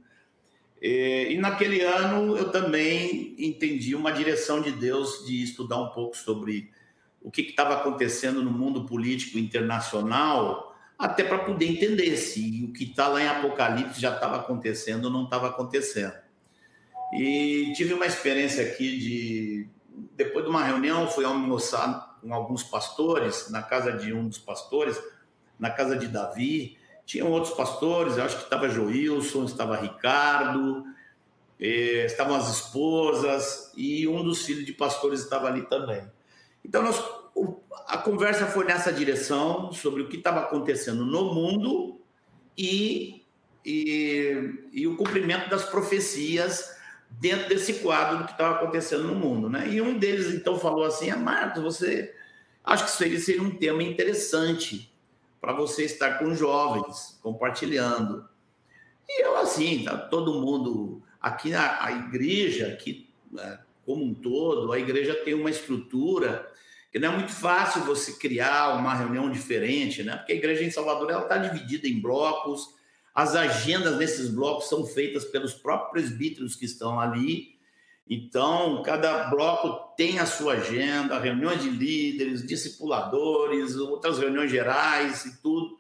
E, 0.80 1.30
e 1.32 1.38
naquele 1.40 1.82
ano 1.82 2.38
eu 2.38 2.52
também 2.52 3.34
entendi 3.40 3.96
uma 3.96 4.12
direção 4.12 4.62
de 4.62 4.72
Deus 4.72 5.26
de 5.26 5.42
estudar 5.42 5.82
um 5.82 5.90
pouco 5.90 6.16
sobre 6.16 6.70
o 7.20 7.32
que 7.32 7.42
estava 7.42 7.74
acontecendo 7.78 8.44
no 8.44 8.52
mundo 8.52 8.86
político 8.86 9.40
internacional 9.40 10.70
até 11.02 11.23
para 11.23 11.40
poder 11.40 11.65
entender 11.65 12.15
se 12.15 12.64
o 12.64 12.72
que 12.72 12.84
está 12.84 13.07
lá 13.07 13.22
em 13.22 13.28
Apocalipse 13.28 13.99
já 13.99 14.14
estava 14.14 14.38
acontecendo 14.38 15.06
ou 15.06 15.11
não 15.11 15.23
estava 15.23 15.48
acontecendo. 15.48 16.14
E 17.14 17.73
tive 17.76 17.94
uma 17.94 18.06
experiência 18.06 18.64
aqui 18.64 18.98
de. 18.98 19.69
Depois 20.15 20.45
de 20.45 20.52
uma 20.52 20.64
reunião, 20.64 21.07
fui 21.07 21.26
almoçar 21.26 22.18
com 22.22 22.34
alguns 22.34 22.64
pastores, 22.64 23.49
na 23.49 23.64
casa 23.64 23.91
de 23.91 24.14
um 24.14 24.28
dos 24.28 24.38
pastores, 24.38 25.02
na 25.60 25.72
casa 25.72 25.98
de 25.98 26.07
Davi. 26.07 26.78
Tinham 27.03 27.32
outros 27.32 27.53
pastores, 27.56 28.18
eu 28.18 28.23
acho 28.23 28.38
que 28.38 28.44
estava 28.44 28.69
Joilson, 28.69 29.44
estava 29.45 29.76
Ricardo, 29.76 30.86
eh, 31.60 32.06
estavam 32.06 32.36
as 32.36 32.49
esposas, 32.49 33.72
e 33.76 34.07
um 34.07 34.23
dos 34.23 34.45
filhos 34.45 34.65
de 34.65 34.72
pastores 34.72 35.19
estava 35.19 35.48
ali 35.48 35.64
também. 35.64 36.07
Então, 36.64 36.84
nós 36.84 37.03
a 37.88 37.98
conversa 37.98 38.45
foi 38.48 38.66
nessa 38.66 38.91
direção 38.91 39.72
sobre 39.72 40.02
o 40.02 40.08
que 40.08 40.18
estava 40.18 40.41
acontecendo 40.41 41.06
no 41.06 41.34
mundo 41.34 41.99
e, 42.58 43.24
e, 43.66 44.70
e, 44.72 44.88
o 44.88 44.95
cumprimento 44.95 45.49
das 45.49 45.66
profecias 45.66 46.78
dentro 47.10 47.49
desse 47.49 47.76
quadro 47.76 48.20
do 48.20 48.26
que 48.26 48.32
estava 48.32 48.56
acontecendo 48.56 49.03
no 49.03 49.16
mundo. 49.16 49.49
Né? 49.49 49.70
E 49.70 49.82
um 49.82 49.98
deles 49.98 50.34
então 50.34 50.60
falou 50.60 50.86
assim: 50.86 51.10
ah, 51.10 51.18
Marcos, 51.18 51.62
você 51.62 52.14
acho 52.64 52.86
que 52.86 52.91
seria, 52.91 53.20
seria 53.20 53.41
um 53.41 53.58
tema 53.58 53.84
interessante 53.84 54.94
para 55.40 55.53
você 55.53 55.84
estar 55.84 56.20
com 56.20 56.36
jovens 56.36 57.20
compartilhando. 57.22 58.26
E 59.10 59.26
eu 59.26 59.36
assim, 59.38 59.84
tá 59.84 59.98
todo 59.98 60.40
mundo 60.40 61.02
aqui 61.20 61.49
na 61.49 61.84
a 61.84 61.91
igreja, 61.91 62.68
aqui 62.68 63.10
né, 63.32 63.60
como 63.86 64.03
um 64.03 64.14
todo, 64.14 64.72
a 64.72 64.80
igreja 64.80 65.16
tem 65.26 65.34
uma 65.34 65.49
estrutura 65.49 66.51
que 66.92 67.00
não 67.00 67.14
é 67.14 67.16
muito 67.16 67.32
fácil 67.32 67.84
você 67.84 68.14
criar 68.14 68.76
uma 68.78 68.94
reunião 68.94 69.32
diferente, 69.32 70.04
né? 70.04 70.18
Porque 70.18 70.34
a 70.34 70.36
igreja 70.36 70.64
em 70.64 70.72
Salvador 70.72 71.10
ela 71.10 71.24
está 71.24 71.38
dividida 71.38 71.88
em 71.88 72.02
blocos, 72.02 72.76
as 73.16 73.36
agendas 73.36 73.98
desses 73.98 74.30
blocos 74.30 74.68
são 74.68 74.86
feitas 74.86 75.26
pelos 75.26 75.54
próprios 75.54 75.92
presbíteros 75.92 76.56
que 76.56 76.66
estão 76.66 77.00
ali. 77.00 77.60
Então, 78.10 78.82
cada 78.84 79.30
bloco 79.30 79.96
tem 79.96 80.20
a 80.20 80.26
sua 80.26 80.54
agenda, 80.54 81.18
reuniões 81.18 81.62
de 81.62 81.70
líderes, 81.70 82.46
discipuladores, 82.46 83.76
outras 83.78 84.20
reuniões 84.20 84.52
gerais 84.52 85.26
e 85.26 85.42
tudo. 85.42 85.78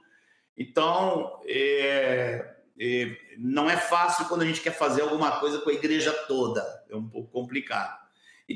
Então, 0.57 1.41
é, 1.45 2.55
é, 2.79 3.17
não 3.37 3.69
é 3.69 3.75
fácil 3.75 4.25
quando 4.25 4.43
a 4.43 4.45
gente 4.45 4.61
quer 4.61 4.77
fazer 4.77 5.01
alguma 5.01 5.39
coisa 5.39 5.59
com 5.59 5.69
a 5.69 5.73
igreja 5.73 6.11
toda, 6.27 6.63
é 6.89 6.95
um 6.95 7.07
pouco 7.07 7.31
complicado. 7.31 8.00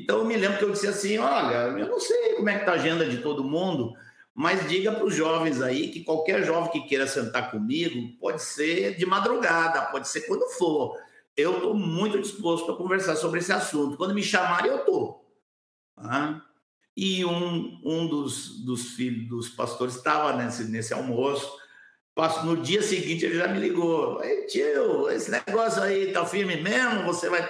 Então 0.02 0.18
eu 0.18 0.24
me 0.24 0.36
lembro 0.36 0.58
que 0.58 0.64
eu 0.64 0.70
disse 0.70 0.86
assim: 0.86 1.18
olha, 1.18 1.78
eu 1.78 1.88
não 1.88 1.98
sei 1.98 2.34
como 2.34 2.48
é 2.48 2.54
que 2.54 2.60
está 2.60 2.72
a 2.72 2.74
agenda 2.76 3.06
de 3.06 3.18
todo 3.18 3.44
mundo, 3.44 3.94
mas 4.34 4.68
diga 4.68 4.92
para 4.92 5.04
os 5.04 5.14
jovens 5.14 5.62
aí 5.62 5.88
que 5.88 6.04
qualquer 6.04 6.44
jovem 6.44 6.70
que 6.70 6.88
queira 6.88 7.06
sentar 7.06 7.50
comigo 7.50 8.16
pode 8.20 8.42
ser 8.42 8.96
de 8.96 9.06
madrugada, 9.06 9.86
pode 9.86 10.08
ser 10.08 10.22
quando 10.22 10.46
for. 10.50 10.96
Eu 11.36 11.56
estou 11.56 11.74
muito 11.74 12.20
disposto 12.20 12.70
a 12.72 12.76
conversar 12.76 13.16
sobre 13.16 13.40
esse 13.40 13.52
assunto. 13.52 13.96
Quando 13.96 14.14
me 14.14 14.22
chamarem, 14.22 14.70
eu 14.70 14.78
estou. 14.78 15.24
E 16.96 17.24
um, 17.24 17.80
um 17.84 18.06
dos, 18.06 18.64
dos 18.64 18.92
filhos 18.92 19.28
dos 19.28 19.48
pastores 19.50 19.96
estava 19.96 20.34
nesse, 20.34 20.64
nesse 20.64 20.94
almoço. 20.94 21.50
No 22.44 22.56
dia 22.56 22.80
seguinte, 22.80 23.26
ele 23.26 23.36
já 23.36 23.48
me 23.48 23.60
ligou. 23.60 24.22
Ei, 24.24 24.46
tio, 24.46 25.10
esse 25.10 25.30
negócio 25.30 25.82
aí 25.82 26.10
tá 26.12 26.24
firme 26.24 26.56
mesmo? 26.56 27.04
Você 27.04 27.28
vai 27.28 27.46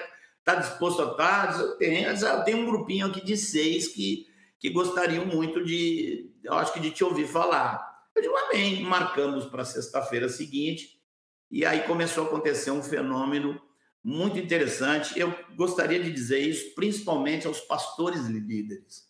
Está 0.46 0.60
disposto 0.60 1.02
a 1.02 1.10
estar? 1.10 1.60
Eu 1.60 1.76
tenho, 1.76 2.08
eu 2.08 2.44
tenho 2.44 2.58
um 2.58 2.66
grupinho 2.66 3.08
aqui 3.08 3.20
de 3.20 3.36
seis 3.36 3.88
que, 3.88 4.28
que 4.60 4.70
gostariam 4.70 5.26
muito 5.26 5.64
de, 5.64 6.30
eu 6.44 6.54
acho 6.54 6.72
que 6.72 6.78
de 6.78 6.92
te 6.92 7.02
ouvir 7.02 7.26
falar. 7.26 7.84
Eu 8.14 8.22
digo, 8.22 8.36
amém. 8.36 8.80
Marcamos 8.84 9.46
para 9.46 9.64
sexta-feira 9.64 10.28
seguinte. 10.28 11.02
E 11.50 11.66
aí 11.66 11.80
começou 11.80 12.22
a 12.22 12.26
acontecer 12.28 12.70
um 12.70 12.80
fenômeno 12.80 13.60
muito 14.04 14.38
interessante. 14.38 15.18
Eu 15.18 15.34
gostaria 15.56 16.00
de 16.00 16.12
dizer 16.12 16.38
isso 16.38 16.76
principalmente 16.76 17.48
aos 17.48 17.58
pastores 17.58 18.26
líderes, 18.26 19.04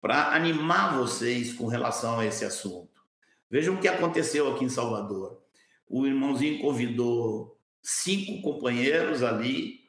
para 0.00 0.34
animar 0.34 0.96
vocês 0.96 1.52
com 1.52 1.66
relação 1.66 2.18
a 2.18 2.24
esse 2.24 2.46
assunto. 2.46 3.02
Vejam 3.50 3.74
o 3.74 3.78
que 3.78 3.88
aconteceu 3.88 4.50
aqui 4.50 4.64
em 4.64 4.70
Salvador. 4.70 5.38
O 5.86 6.06
irmãozinho 6.06 6.62
convidou 6.62 7.60
cinco 7.82 8.40
companheiros 8.40 9.22
ali 9.22 9.81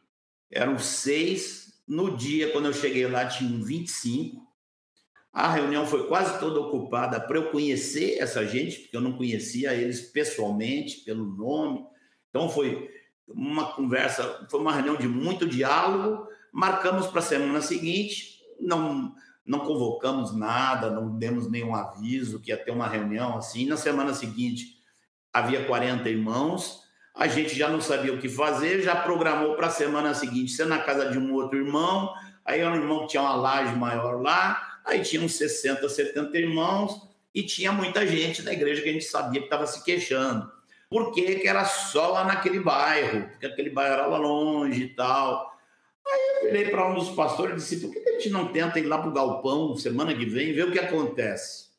eram 0.54 0.78
seis. 0.78 1.82
No 1.88 2.16
dia, 2.16 2.52
quando 2.52 2.68
eu 2.68 2.74
cheguei 2.74 3.06
lá, 3.08 3.26
tinham 3.26 3.62
25. 3.64 4.42
A 5.34 5.52
reunião 5.52 5.86
foi 5.86 6.08
quase 6.08 6.40
toda 6.40 6.60
ocupada 6.60 7.20
para 7.20 7.38
eu 7.38 7.52
conhecer 7.52 8.20
essa 8.20 8.46
gente, 8.46 8.80
porque 8.82 8.96
eu 8.96 9.02
não 9.02 9.18
conhecia 9.18 9.74
eles 9.74 10.00
pessoalmente, 10.00 11.02
pelo 11.04 11.26
nome. 11.26 11.86
Então, 12.30 12.48
foi 12.48 12.90
uma 13.28 13.74
conversa, 13.74 14.48
foi 14.50 14.60
uma 14.60 14.74
reunião 14.74 14.96
de 14.96 15.08
muito 15.08 15.48
diálogo. 15.48 16.28
Marcamos 16.52 17.08
para 17.08 17.20
a 17.20 17.24
semana 17.24 17.62
seguinte, 17.62 18.40
não, 18.60 19.14
não 19.46 19.60
convocamos 19.60 20.36
nada, 20.36 20.92
não 20.92 21.18
demos 21.18 21.50
nenhum 21.50 21.76
aviso 21.76 22.40
que 22.40 22.52
ia 22.52 22.58
ter 22.58 22.72
uma 22.72 22.88
reunião 22.88 23.38
assim. 23.38 23.66
Na 23.66 23.76
semana 23.76 24.14
seguinte, 24.14 24.78
havia 25.34 25.66
40 25.66 26.08
irmãos 26.10 26.83
a 27.14 27.28
gente 27.28 27.56
já 27.56 27.70
não 27.70 27.80
sabia 27.80 28.14
o 28.14 28.20
que 28.20 28.28
fazer, 28.28 28.82
já 28.82 28.96
programou 28.96 29.56
para 29.56 29.68
a 29.68 29.72
semana 29.72 30.14
seguinte 30.14 30.52
ser 30.52 30.66
na 30.66 30.80
casa 30.80 31.10
de 31.12 31.18
um 31.18 31.34
outro 31.34 31.58
irmão, 31.58 32.14
aí 32.44 32.60
era 32.60 32.72
um 32.72 32.76
irmão 32.76 33.02
que 33.02 33.10
tinha 33.10 33.22
uma 33.22 33.36
laje 33.36 33.76
maior 33.76 34.22
lá, 34.22 34.80
aí 34.84 35.02
tinha 35.02 35.22
uns 35.22 35.36
60, 35.36 35.88
70 35.88 36.38
irmãos, 36.38 37.08
e 37.34 37.44
tinha 37.44 37.72
muita 37.72 38.06
gente 38.06 38.42
da 38.42 38.54
igreja 38.54 38.82
que 38.82 38.90
a 38.90 38.94
gente 38.94 39.06
sabia 39.06 39.40
que 39.40 39.48
estava 39.48 39.66
se 39.66 39.84
queixando. 39.84 40.52
Por 40.90 41.12
que, 41.12 41.36
que 41.36 41.48
era 41.48 41.66
só 41.66 42.10
lá 42.10 42.24
naquele 42.24 42.60
bairro? 42.60 43.28
Porque 43.30 43.48
aquele 43.48 43.72
bairro 43.72 43.94
era 43.94 44.06
lá 44.06 44.18
longe 44.18 44.84
e 44.84 44.90
tal. 44.90 45.52
Aí 46.06 46.20
eu 46.36 46.52
virei 46.52 46.70
para 46.70 46.88
um 46.88 46.94
dos 46.94 47.10
pastores 47.10 47.54
e 47.54 47.56
disse: 47.58 47.82
por 47.82 47.92
que 47.92 48.08
a 48.08 48.12
gente 48.14 48.30
não 48.30 48.50
tenta 48.50 48.80
ir 48.80 48.86
lá 48.86 49.00
para 49.00 49.10
o 49.10 49.14
galpão 49.14 49.76
semana 49.76 50.14
que 50.14 50.26
vem 50.26 50.54
ver 50.54 50.68
o 50.68 50.72
que 50.72 50.78
acontece? 50.78 51.70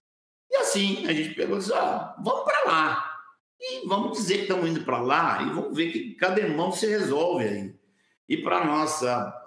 E 0.51 0.57
assim, 0.57 1.07
a 1.07 1.13
gente 1.13 1.35
pegou 1.35 1.57
e 1.57 1.61
disse: 1.61 1.73
ah, 1.73 2.17
vamos 2.19 2.45
para 2.45 2.65
lá. 2.65 3.14
E 3.67 3.87
vamos 3.87 4.19
dizer 4.19 4.37
que 4.37 4.43
estamos 4.43 4.69
indo 4.69 4.85
para 4.85 5.01
lá 5.01 5.43
e 5.43 5.47
vamos 5.49 5.75
ver 5.75 5.91
que 5.91 6.15
cada 6.17 6.39
irmão 6.39 6.71
se 6.71 6.87
resolve 6.87 7.45
aí. 7.45 7.75
E 8.29 8.37
para 8.37 8.63
nós, 8.63 9.03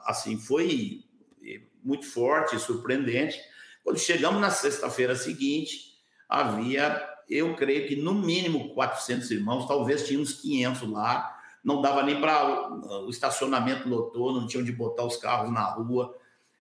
assim, 0.06 0.40
foi 0.40 1.04
muito 1.84 2.08
forte 2.08 2.58
surpreendente. 2.58 3.40
Quando 3.84 4.00
chegamos 4.00 4.42
na 4.42 4.50
sexta-feira 4.50 5.16
seguinte, 5.16 5.94
havia, 6.28 7.08
eu 7.30 7.56
creio 7.56 7.88
que 7.88 7.96
no 7.96 8.16
mínimo 8.16 8.74
400 8.74 9.30
irmãos, 9.30 9.68
talvez 9.68 10.08
tinha 10.08 10.20
uns 10.20 10.34
500 10.34 10.90
lá. 10.90 11.36
Não 11.64 11.80
dava 11.80 12.02
nem 12.02 12.20
para 12.20 12.72
o 13.04 13.10
estacionamento 13.12 13.88
lotou, 13.88 14.34
não 14.34 14.48
tinham 14.48 14.64
de 14.64 14.72
botar 14.72 15.04
os 15.04 15.18
carros 15.18 15.52
na 15.52 15.64
rua. 15.64 16.16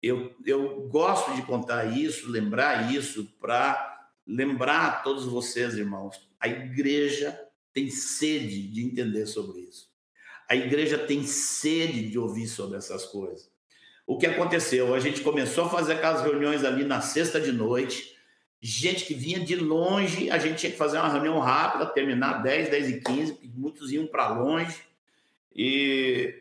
Eu, 0.03 0.35
eu 0.45 0.89
gosto 0.89 1.35
de 1.35 1.43
contar 1.43 1.85
isso, 1.97 2.29
lembrar 2.29 2.93
isso, 2.93 3.25
para 3.41 3.98
lembrar 4.29 4.87
a 4.87 4.91
todos 5.01 5.25
vocês, 5.25 5.75
irmãos, 5.75 6.21
a 6.39 6.47
igreja 6.47 7.41
tem 7.73 7.91
sede 7.91 8.69
de 8.69 8.85
entender 8.85 9.27
sobre 9.27 9.63
isso. 9.63 9.89
A 10.49 10.55
igreja 10.55 10.99
tem 10.99 11.25
sede 11.25 12.09
de 12.09 12.19
ouvir 12.19 12.47
sobre 12.47 12.77
essas 12.77 13.07
coisas. 13.07 13.51
O 14.07 14.19
que 14.19 14.27
aconteceu? 14.27 14.95
A 14.95 15.01
gente 15.01 15.23
começou 15.23 15.65
a 15.65 15.71
fazer 15.71 15.95
aquelas 15.95 16.23
reuniões 16.23 16.65
ali 16.65 16.85
na 16.85 17.01
sexta 17.01 17.41
de 17.41 17.53
noite. 17.53 18.17
Gente 18.61 19.05
que 19.05 19.15
vinha 19.15 19.41
de 19.41 19.57
longe, 19.57 20.31
a 20.31 20.39
gente 20.39 20.59
tinha 20.59 20.73
que 20.73 20.79
fazer 20.79 20.99
uma 20.99 21.13
reunião 21.13 21.39
rápida, 21.39 21.87
terminar 21.87 22.43
10, 22.43 22.71
10 22.71 22.89
e 22.89 23.01
15, 23.01 23.33
porque 23.33 23.51
muitos 23.55 23.93
iam 23.93 24.07
para 24.07 24.29
longe. 24.31 24.77
E, 25.55 26.35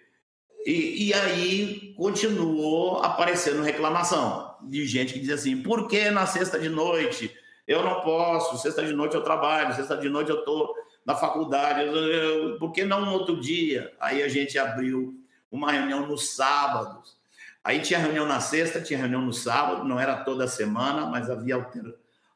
e, 0.65 1.07
e, 1.07 1.13
aí 1.13 1.93
continuou 1.95 3.03
aparecendo 3.03 3.61
reclamação 3.61 4.55
de 4.63 4.85
gente 4.85 5.13
que 5.13 5.19
dizia 5.19 5.35
assim: 5.35 5.61
por 5.61 5.87
que 5.87 6.09
na 6.09 6.25
sexta 6.25 6.57
de 6.57 6.69
noite? 6.69 7.35
Eu 7.67 7.83
não 7.83 8.01
posso, 8.01 8.57
sexta 8.57 8.85
de 8.85 8.93
noite 8.93 9.15
eu 9.15 9.23
trabalho, 9.23 9.75
sexta 9.75 9.97
de 9.97 10.07
noite 10.07 10.29
eu 10.29 10.39
estou 10.39 10.73
na 11.05 11.15
faculdade, 11.15 11.81
eu, 11.81 11.95
eu, 11.95 12.59
por 12.59 12.71
que 12.71 12.85
não 12.85 13.03
um 13.03 13.13
outro 13.13 13.39
dia? 13.39 13.93
Aí 13.99 14.23
a 14.23 14.29
gente 14.29 14.57
abriu 14.57 15.13
uma 15.51 15.71
reunião 15.71 16.07
nos 16.07 16.29
sábados. 16.29 17.17
Aí 17.63 17.81
tinha 17.81 17.99
reunião 17.99 18.25
na 18.25 18.39
sexta, 18.39 18.81
tinha 18.81 18.99
reunião 18.99 19.21
no 19.21 19.33
sábado, 19.33 19.83
não 19.83 19.99
era 19.99 20.23
toda 20.23 20.47
semana, 20.47 21.05
mas 21.05 21.29
havia 21.29 21.65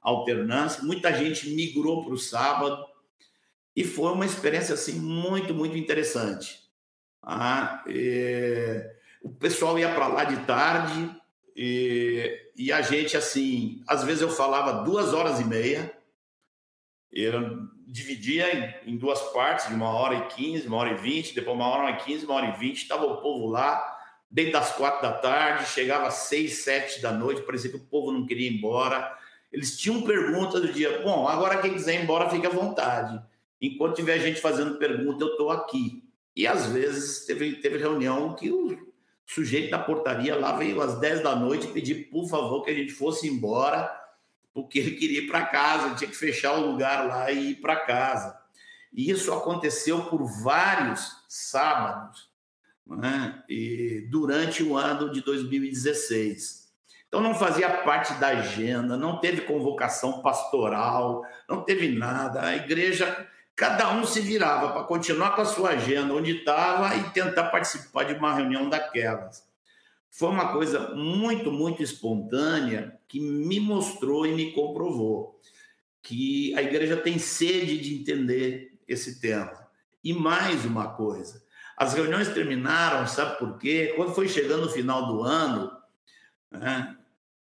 alternância. 0.01 0.83
Muita 0.83 1.13
gente 1.13 1.49
migrou 1.51 2.03
para 2.03 2.13
o 2.13 2.17
sábado 2.17 2.85
e 3.73 3.83
foi 3.83 4.11
uma 4.11 4.25
experiência 4.25 4.73
assim 4.73 4.99
muito, 4.99 5.53
muito 5.53 5.77
interessante. 5.77 6.59
Ah, 7.23 7.83
o 9.21 9.29
pessoal 9.29 9.79
ia 9.79 9.93
para 9.93 10.07
lá 10.07 10.23
de 10.25 10.37
tarde 10.45 11.20
e, 11.55 12.51
e, 12.55 12.71
a 12.71 12.81
gente 12.81 13.17
assim, 13.17 13.83
às 13.87 14.03
vezes 14.03 14.21
eu 14.21 14.29
falava 14.29 14.83
duas 14.83 15.13
horas 15.13 15.39
e 15.39 15.43
meia, 15.43 15.91
eu 17.11 17.67
dividia 17.87 18.79
em, 18.85 18.93
em 18.93 18.97
duas 18.97 19.19
partes, 19.33 19.67
de 19.67 19.73
uma 19.73 19.89
hora 19.89 20.15
e 20.15 20.27
quinze, 20.27 20.67
uma 20.67 20.77
hora 20.77 20.91
e 20.91 20.97
vinte, 20.97 21.35
depois 21.35 21.55
uma 21.55 21.67
hora 21.67 21.91
e 21.91 21.97
quinze, 21.97 22.25
uma 22.25 22.35
hora 22.35 22.47
e 22.47 22.59
vinte, 22.59 22.83
estava 22.83 23.05
o 23.05 23.21
povo 23.21 23.47
lá 23.47 23.99
desde 24.31 24.55
as 24.55 24.73
quatro 24.73 25.01
da 25.01 25.11
tarde, 25.11 25.69
chegava 25.69 26.07
às 26.07 26.13
seis, 26.13 26.59
sete 26.59 27.01
da 27.01 27.11
noite, 27.11 27.41
parecia 27.41 27.69
que 27.69 27.75
o 27.75 27.85
povo 27.85 28.13
não 28.13 28.25
queria 28.25 28.49
ir 28.49 28.57
embora. 28.57 29.17
Eles 29.51 29.77
tinham 29.77 30.01
perguntas 30.03 30.61
do 30.61 30.71
dia, 30.71 31.01
bom, 31.01 31.27
agora 31.27 31.61
quem 31.61 31.73
quiser 31.73 31.99
ir 31.99 32.03
embora, 32.03 32.29
fique 32.29 32.47
à 32.47 32.49
vontade. 32.49 33.21
Enquanto 33.59 33.97
tiver 33.97 34.19
gente 34.19 34.39
fazendo 34.39 34.77
pergunta, 34.77 35.25
eu 35.25 35.31
estou 35.31 35.51
aqui. 35.51 36.01
E 36.33 36.47
às 36.47 36.67
vezes 36.67 37.25
teve, 37.25 37.57
teve 37.57 37.77
reunião 37.77 38.33
que 38.33 38.49
o 38.49 38.90
sujeito 39.33 39.71
da 39.71 39.79
portaria 39.79 40.35
lá 40.35 40.57
veio 40.57 40.81
às 40.81 40.99
10 40.99 41.21
da 41.21 41.35
noite 41.35 41.67
pedir, 41.67 42.09
por 42.09 42.27
favor, 42.27 42.63
que 42.63 42.71
a 42.71 42.73
gente 42.73 42.91
fosse 42.91 43.27
embora, 43.27 43.89
porque 44.53 44.79
ele 44.79 44.91
queria 44.91 45.19
ir 45.19 45.27
para 45.27 45.45
casa, 45.45 45.95
tinha 45.95 46.09
que 46.09 46.17
fechar 46.17 46.53
o 46.53 46.71
lugar 46.71 47.07
lá 47.07 47.31
e 47.31 47.51
ir 47.51 47.55
para 47.55 47.77
casa. 47.77 48.37
E 48.91 49.09
isso 49.09 49.33
aconteceu 49.33 50.03
por 50.05 50.25
vários 50.43 51.23
sábados 51.29 52.29
né? 52.85 53.41
durante 54.09 54.63
o 54.63 54.75
ano 54.75 55.09
de 55.09 55.21
2016. 55.21 56.69
Então 57.07 57.21
não 57.21 57.33
fazia 57.33 57.69
parte 57.69 58.13
da 58.15 58.27
agenda, 58.27 58.97
não 58.97 59.19
teve 59.19 59.41
convocação 59.41 60.21
pastoral, 60.21 61.25
não 61.47 61.63
teve 61.63 61.89
nada. 61.89 62.41
A 62.41 62.55
igreja, 62.55 63.27
cada 63.55 63.93
um 63.93 64.05
se 64.05 64.21
virava 64.21 64.71
para 64.71 64.83
continuar 64.83 65.35
com 65.35 65.41
a 65.41 65.45
sua 65.45 65.71
agenda 65.71 66.13
onde 66.13 66.37
estava 66.37 66.95
e 66.95 67.09
tentar 67.11 67.49
participar 67.49 68.05
de 68.05 68.13
uma 68.13 68.33
reunião 68.33 68.69
daquelas. 68.69 69.49
Foi 70.09 70.29
uma 70.29 70.51
coisa 70.51 70.93
muito, 70.95 71.51
muito 71.51 71.81
espontânea 71.81 72.99
que 73.07 73.19
me 73.19 73.59
mostrou 73.59 74.25
e 74.25 74.33
me 74.33 74.51
comprovou 74.51 75.39
que 76.01 76.53
a 76.55 76.61
igreja 76.61 76.97
tem 76.97 77.17
sede 77.19 77.77
de 77.77 78.01
entender 78.01 78.77
esse 78.87 79.21
tema. 79.21 79.69
E 80.03 80.13
mais 80.13 80.65
uma 80.65 80.95
coisa, 80.95 81.43
as 81.77 81.93
reuniões 81.93 82.29
terminaram, 82.29 83.07
sabe 83.07 83.37
por 83.37 83.57
quê? 83.57 83.93
Quando 83.95 84.13
foi 84.13 84.27
chegando 84.27 84.65
o 84.65 84.69
final 84.69 85.07
do 85.07 85.21
ano, 85.21 85.71
né, 86.49 86.97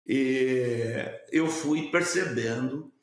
eu 0.06 1.48
fui 1.48 1.90
percebendo 1.90 2.93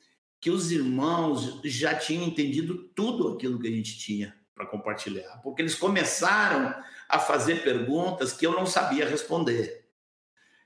que 0.42 0.50
os 0.50 0.72
irmãos 0.72 1.60
já 1.62 1.94
tinham 1.94 2.24
entendido 2.24 2.90
tudo 2.96 3.28
aquilo 3.28 3.60
que 3.60 3.68
a 3.68 3.70
gente 3.70 3.96
tinha 3.96 4.34
para 4.52 4.66
compartilhar, 4.66 5.40
porque 5.40 5.62
eles 5.62 5.76
começaram 5.76 6.74
a 7.08 7.18
fazer 7.20 7.62
perguntas 7.62 8.32
que 8.32 8.44
eu 8.44 8.50
não 8.50 8.66
sabia 8.66 9.08
responder. 9.08 9.86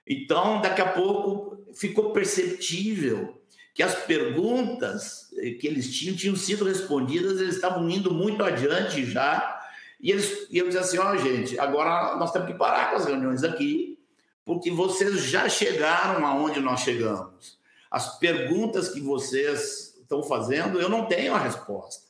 Então, 0.06 0.62
daqui 0.62 0.80
a 0.80 0.92
pouco, 0.92 1.62
ficou 1.74 2.10
perceptível 2.12 3.38
que 3.74 3.82
as 3.82 3.94
perguntas 3.94 5.30
que 5.60 5.66
eles 5.66 5.94
tinham 5.94 6.16
tinham 6.16 6.36
sido 6.36 6.64
respondidas, 6.64 7.38
eles 7.38 7.56
estavam 7.56 7.86
indo 7.90 8.10
muito 8.10 8.42
adiante 8.42 9.04
já 9.04 9.60
e, 10.00 10.10
eles, 10.10 10.46
e 10.50 10.56
eu 10.56 10.68
dizia 10.68 10.80
assim: 10.80 10.96
ó, 10.96 11.12
oh, 11.12 11.18
gente, 11.18 11.58
agora 11.58 12.16
nós 12.16 12.32
temos 12.32 12.48
que 12.48 12.54
parar 12.54 12.90
com 12.90 12.96
as 12.96 13.04
reuniões 13.04 13.44
aqui, 13.44 13.98
porque 14.42 14.70
vocês 14.70 15.22
já 15.24 15.50
chegaram 15.50 16.24
aonde 16.24 16.60
nós 16.60 16.80
chegamos. 16.80 17.55
As 17.96 18.18
perguntas 18.18 18.90
que 18.90 19.00
vocês 19.00 19.96
estão 19.98 20.22
fazendo, 20.22 20.78
eu 20.78 20.86
não 20.86 21.06
tenho 21.06 21.32
a 21.34 21.38
resposta. 21.38 22.04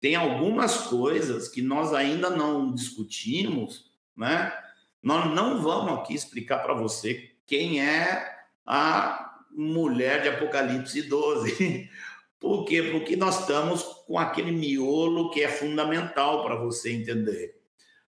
Tem 0.00 0.14
algumas 0.14 0.76
coisas 0.86 1.48
que 1.48 1.60
nós 1.60 1.92
ainda 1.92 2.30
não 2.30 2.72
discutimos, 2.72 3.90
né? 4.16 4.56
Nós 5.02 5.34
não 5.34 5.60
vamos 5.60 5.98
aqui 5.98 6.14
explicar 6.14 6.60
para 6.60 6.72
você 6.72 7.32
quem 7.48 7.82
é 7.82 8.32
a 8.64 9.40
mulher 9.50 10.22
de 10.22 10.28
Apocalipse 10.28 11.02
12, 11.02 11.90
Por 12.38 12.64
quê? 12.64 12.90
Porque 12.92 13.16
nós 13.16 13.40
estamos 13.40 13.82
com 14.06 14.16
aquele 14.16 14.52
miolo 14.52 15.30
que 15.30 15.42
é 15.42 15.48
fundamental 15.48 16.44
para 16.44 16.54
você 16.54 16.92
entender. 16.92 17.58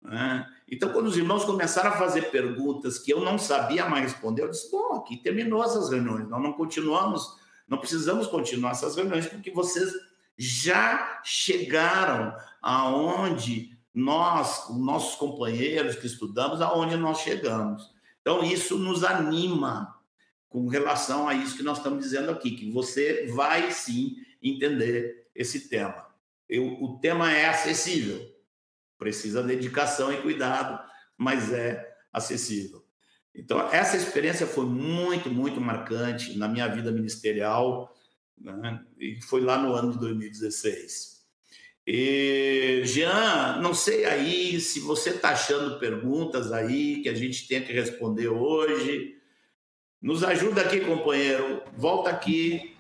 Né? 0.01 0.47
Então, 0.71 0.93
quando 0.93 1.07
os 1.07 1.17
irmãos 1.17 1.45
começaram 1.45 1.91
a 1.91 1.99
fazer 1.99 2.31
perguntas 2.31 2.99
que 2.99 3.13
eu 3.13 3.21
não 3.21 3.37
sabia 3.39 3.89
mais 3.89 4.05
responder, 4.05 4.43
eu 4.43 4.51
disse: 4.51 4.71
bom, 4.71 4.95
aqui 4.95 5.17
terminou 5.17 5.65
essas 5.65 5.91
reuniões, 5.91 6.29
nós 6.29 6.43
não 6.43 6.53
continuamos, 6.53 7.37
não 7.67 7.79
precisamos 7.79 8.27
continuar 8.29 8.71
essas 8.71 8.95
reuniões, 8.95 9.27
porque 9.27 9.51
vocês 9.51 9.93
já 10.39 11.21
chegaram 11.25 12.35
aonde 12.63 13.77
nós, 13.93 14.71
nossos 14.71 15.17
companheiros 15.17 15.97
que 15.97 16.07
estudamos, 16.07 16.61
aonde 16.61 16.97
nós 16.97 17.19
chegamos. 17.19 17.93
Então, 18.21 18.45
isso 18.45 18.79
nos 18.79 19.03
anima 19.03 19.99
com 20.49 20.69
relação 20.69 21.29
a 21.29 21.35
isso 21.35 21.57
que 21.57 21.63
nós 21.63 21.79
estamos 21.79 22.01
dizendo 22.01 22.31
aqui, 22.31 22.53
que 22.53 22.71
você 22.71 23.27
vai 23.35 23.71
sim 23.73 24.17
entender 24.43 25.29
esse 25.35 25.69
tema. 25.69 26.07
Eu, 26.49 26.83
o 26.83 26.99
tema 26.99 27.33
é 27.33 27.49
acessível, 27.49 28.21
precisa 29.01 29.43
dedicação 29.43 30.13
e 30.13 30.21
cuidado, 30.21 30.79
mas 31.17 31.51
é 31.53 31.91
acessível. 32.13 32.85
Então, 33.35 33.59
essa 33.73 33.97
experiência 33.97 34.47
foi 34.47 34.67
muito, 34.67 35.31
muito 35.31 35.61
marcante 35.61 36.37
na 36.37 36.47
minha 36.47 36.69
vida 36.69 36.93
ministerial, 36.93 37.97
né? 38.39 38.85
e 38.99 39.21
foi 39.23 39.41
lá 39.41 39.57
no 39.57 39.73
ano 39.75 39.93
de 39.93 39.99
2016. 39.99 41.21
E, 41.87 42.83
Jean, 42.85 43.59
não 43.63 43.73
sei 43.73 44.05
aí 44.05 44.61
se 44.61 44.81
você 44.81 45.11
está 45.11 45.31
achando 45.31 45.79
perguntas 45.79 46.53
aí 46.53 47.01
que 47.03 47.09
a 47.09 47.15
gente 47.15 47.49
tem 47.49 47.65
que 47.65 47.73
responder 47.73 48.29
hoje, 48.29 49.17
nos 50.01 50.23
ajuda 50.23 50.61
aqui, 50.61 50.81
companheiro. 50.81 51.63
Volta 51.77 52.11
aqui, 52.11 52.77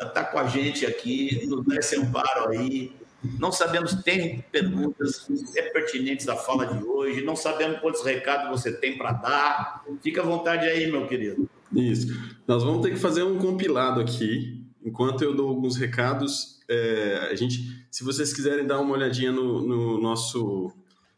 está 0.00 0.24
com 0.24 0.38
a 0.38 0.48
gente 0.48 0.84
aqui, 0.84 1.46
nos 1.46 1.64
dá 1.64 1.76
esse 1.76 1.96
amparo 1.96 2.50
aí. 2.50 2.99
Não 3.38 3.52
sabemos, 3.52 3.94
tem 4.02 4.42
perguntas 4.50 5.26
é 5.56 5.62
pertinentes 5.62 6.28
à 6.28 6.36
fala 6.36 6.66
de 6.66 6.82
hoje, 6.82 7.22
não 7.22 7.36
sabemos 7.36 7.80
quantos 7.80 8.02
recados 8.02 8.48
você 8.48 8.72
tem 8.72 8.96
para 8.96 9.12
dar. 9.12 9.84
Fica 10.02 10.22
à 10.22 10.24
vontade 10.24 10.66
aí, 10.66 10.90
meu 10.90 11.06
querido. 11.06 11.48
Isso. 11.74 12.08
Nós 12.46 12.62
vamos 12.62 12.82
ter 12.82 12.90
que 12.90 12.98
fazer 12.98 13.22
um 13.22 13.38
compilado 13.38 14.00
aqui. 14.00 14.64
Enquanto 14.82 15.22
eu 15.22 15.34
dou 15.34 15.48
alguns 15.50 15.76
recados, 15.76 16.60
é, 16.68 17.28
a 17.30 17.34
gente, 17.34 17.84
se 17.90 18.02
vocês 18.02 18.32
quiserem 18.32 18.66
dar 18.66 18.80
uma 18.80 18.94
olhadinha 18.94 19.30
no, 19.30 19.60
no 19.60 20.00
nosso, 20.00 20.72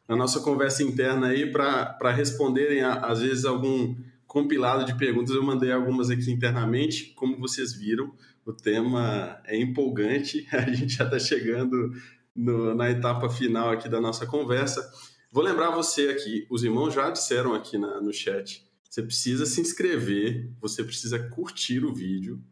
na 0.08 0.16
nossa 0.16 0.40
conversa 0.40 0.82
interna 0.82 1.28
aí 1.28 1.50
para 1.50 2.10
responderem, 2.10 2.82
a, 2.82 2.94
às 2.94 3.20
vezes, 3.20 3.44
algum 3.44 3.94
compilado 4.26 4.84
de 4.84 4.96
perguntas, 4.96 5.34
eu 5.34 5.42
mandei 5.42 5.70
algumas 5.70 6.10
aqui 6.10 6.30
internamente. 6.30 7.12
Como 7.14 7.38
vocês 7.38 7.72
viram, 7.72 8.12
o 8.44 8.52
tema 8.52 9.40
é 9.44 9.56
empolgante, 9.56 10.46
a 10.52 10.70
gente 10.70 10.94
já 10.94 11.04
está 11.04 11.18
chegando 11.18 11.92
no, 12.34 12.74
na 12.74 12.90
etapa 12.90 13.28
final 13.28 13.70
aqui 13.70 13.88
da 13.88 14.00
nossa 14.00 14.26
conversa. 14.26 14.88
Vou 15.30 15.42
lembrar 15.42 15.70
você 15.70 16.08
aqui, 16.08 16.46
os 16.50 16.62
irmãos 16.62 16.92
já 16.94 17.10
disseram 17.10 17.54
aqui 17.54 17.78
na, 17.78 18.00
no 18.00 18.12
chat, 18.12 18.64
você 18.88 19.02
precisa 19.02 19.46
se 19.46 19.60
inscrever, 19.60 20.50
você 20.60 20.84
precisa 20.84 21.18
curtir 21.18 21.84
o 21.84 21.94
vídeo 21.94 22.42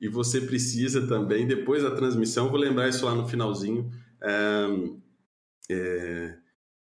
e 0.00 0.08
você 0.08 0.40
precisa 0.40 1.06
também, 1.06 1.46
depois 1.46 1.82
da 1.82 1.90
transmissão, 1.90 2.50
vou 2.50 2.58
lembrar 2.58 2.88
isso 2.88 3.04
lá 3.06 3.14
no 3.14 3.26
finalzinho, 3.26 3.90
é, 4.22 4.66
é, 5.70 6.36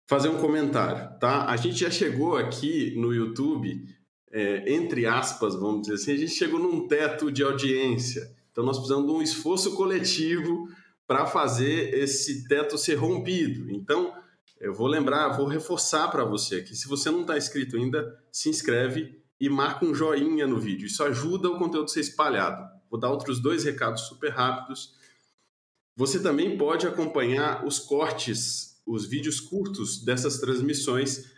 fazer 0.07 0.29
um 0.29 0.39
comentário, 0.39 1.19
tá? 1.21 1.47
A 1.47 1.57
gente 1.57 1.79
já 1.79 1.91
chegou 1.91 2.37
aqui 2.37 2.95
no 2.97 3.15
YouTube 3.15 3.87
é, 4.31 4.73
entre 4.73 5.07
aspas, 5.07 5.55
vamos 5.55 5.83
dizer 5.83 5.95
assim, 5.95 6.13
a 6.13 6.17
gente 6.17 6.33
chegou 6.33 6.61
num 6.61 6.87
teto 6.87 7.31
de 7.31 7.43
audiência. 7.43 8.37
Então 8.59 8.67
nós 8.67 8.77
precisamos 8.77 9.07
de 9.07 9.13
um 9.13 9.23
esforço 9.23 9.77
coletivo 9.77 10.69
para 11.07 11.27
fazer 11.27 11.95
esse 11.95 12.49
teto 12.49 12.77
ser 12.77 12.97
rompido. 12.97 13.71
Então, 13.71 14.13
eu 14.61 14.75
vou 14.75 14.89
lembrar, 14.89 15.29
vou 15.29 15.47
reforçar 15.47 16.09
para 16.09 16.25
você 16.25 16.61
que 16.61 16.75
se 16.75 16.89
você 16.89 17.09
não 17.09 17.21
está 17.21 17.39
inscrito 17.39 17.77
ainda, 17.77 18.21
se 18.33 18.49
inscreve 18.49 19.23
e 19.41 19.49
marca 19.49 19.87
um 19.87 19.95
joinha 19.95 20.45
no 20.45 20.59
vídeo. 20.59 20.89
Isso 20.89 21.05
ajuda 21.05 21.49
o 21.49 21.57
conteúdo 21.57 21.85
a 21.85 21.89
ser 21.89 22.01
espalhado. 22.01 22.69
Vou 22.91 22.99
dar 22.99 23.11
outros 23.11 23.41
dois 23.41 23.63
recados 23.63 24.09
super 24.09 24.33
rápidos. 24.33 24.93
Você 25.95 26.21
também 26.21 26.59
pode 26.59 26.85
acompanhar 26.85 27.65
os 27.65 27.79
cortes, 27.79 28.83
os 28.85 29.07
vídeos 29.07 29.39
curtos 29.39 30.05
dessas 30.05 30.41
transmissões 30.41 31.31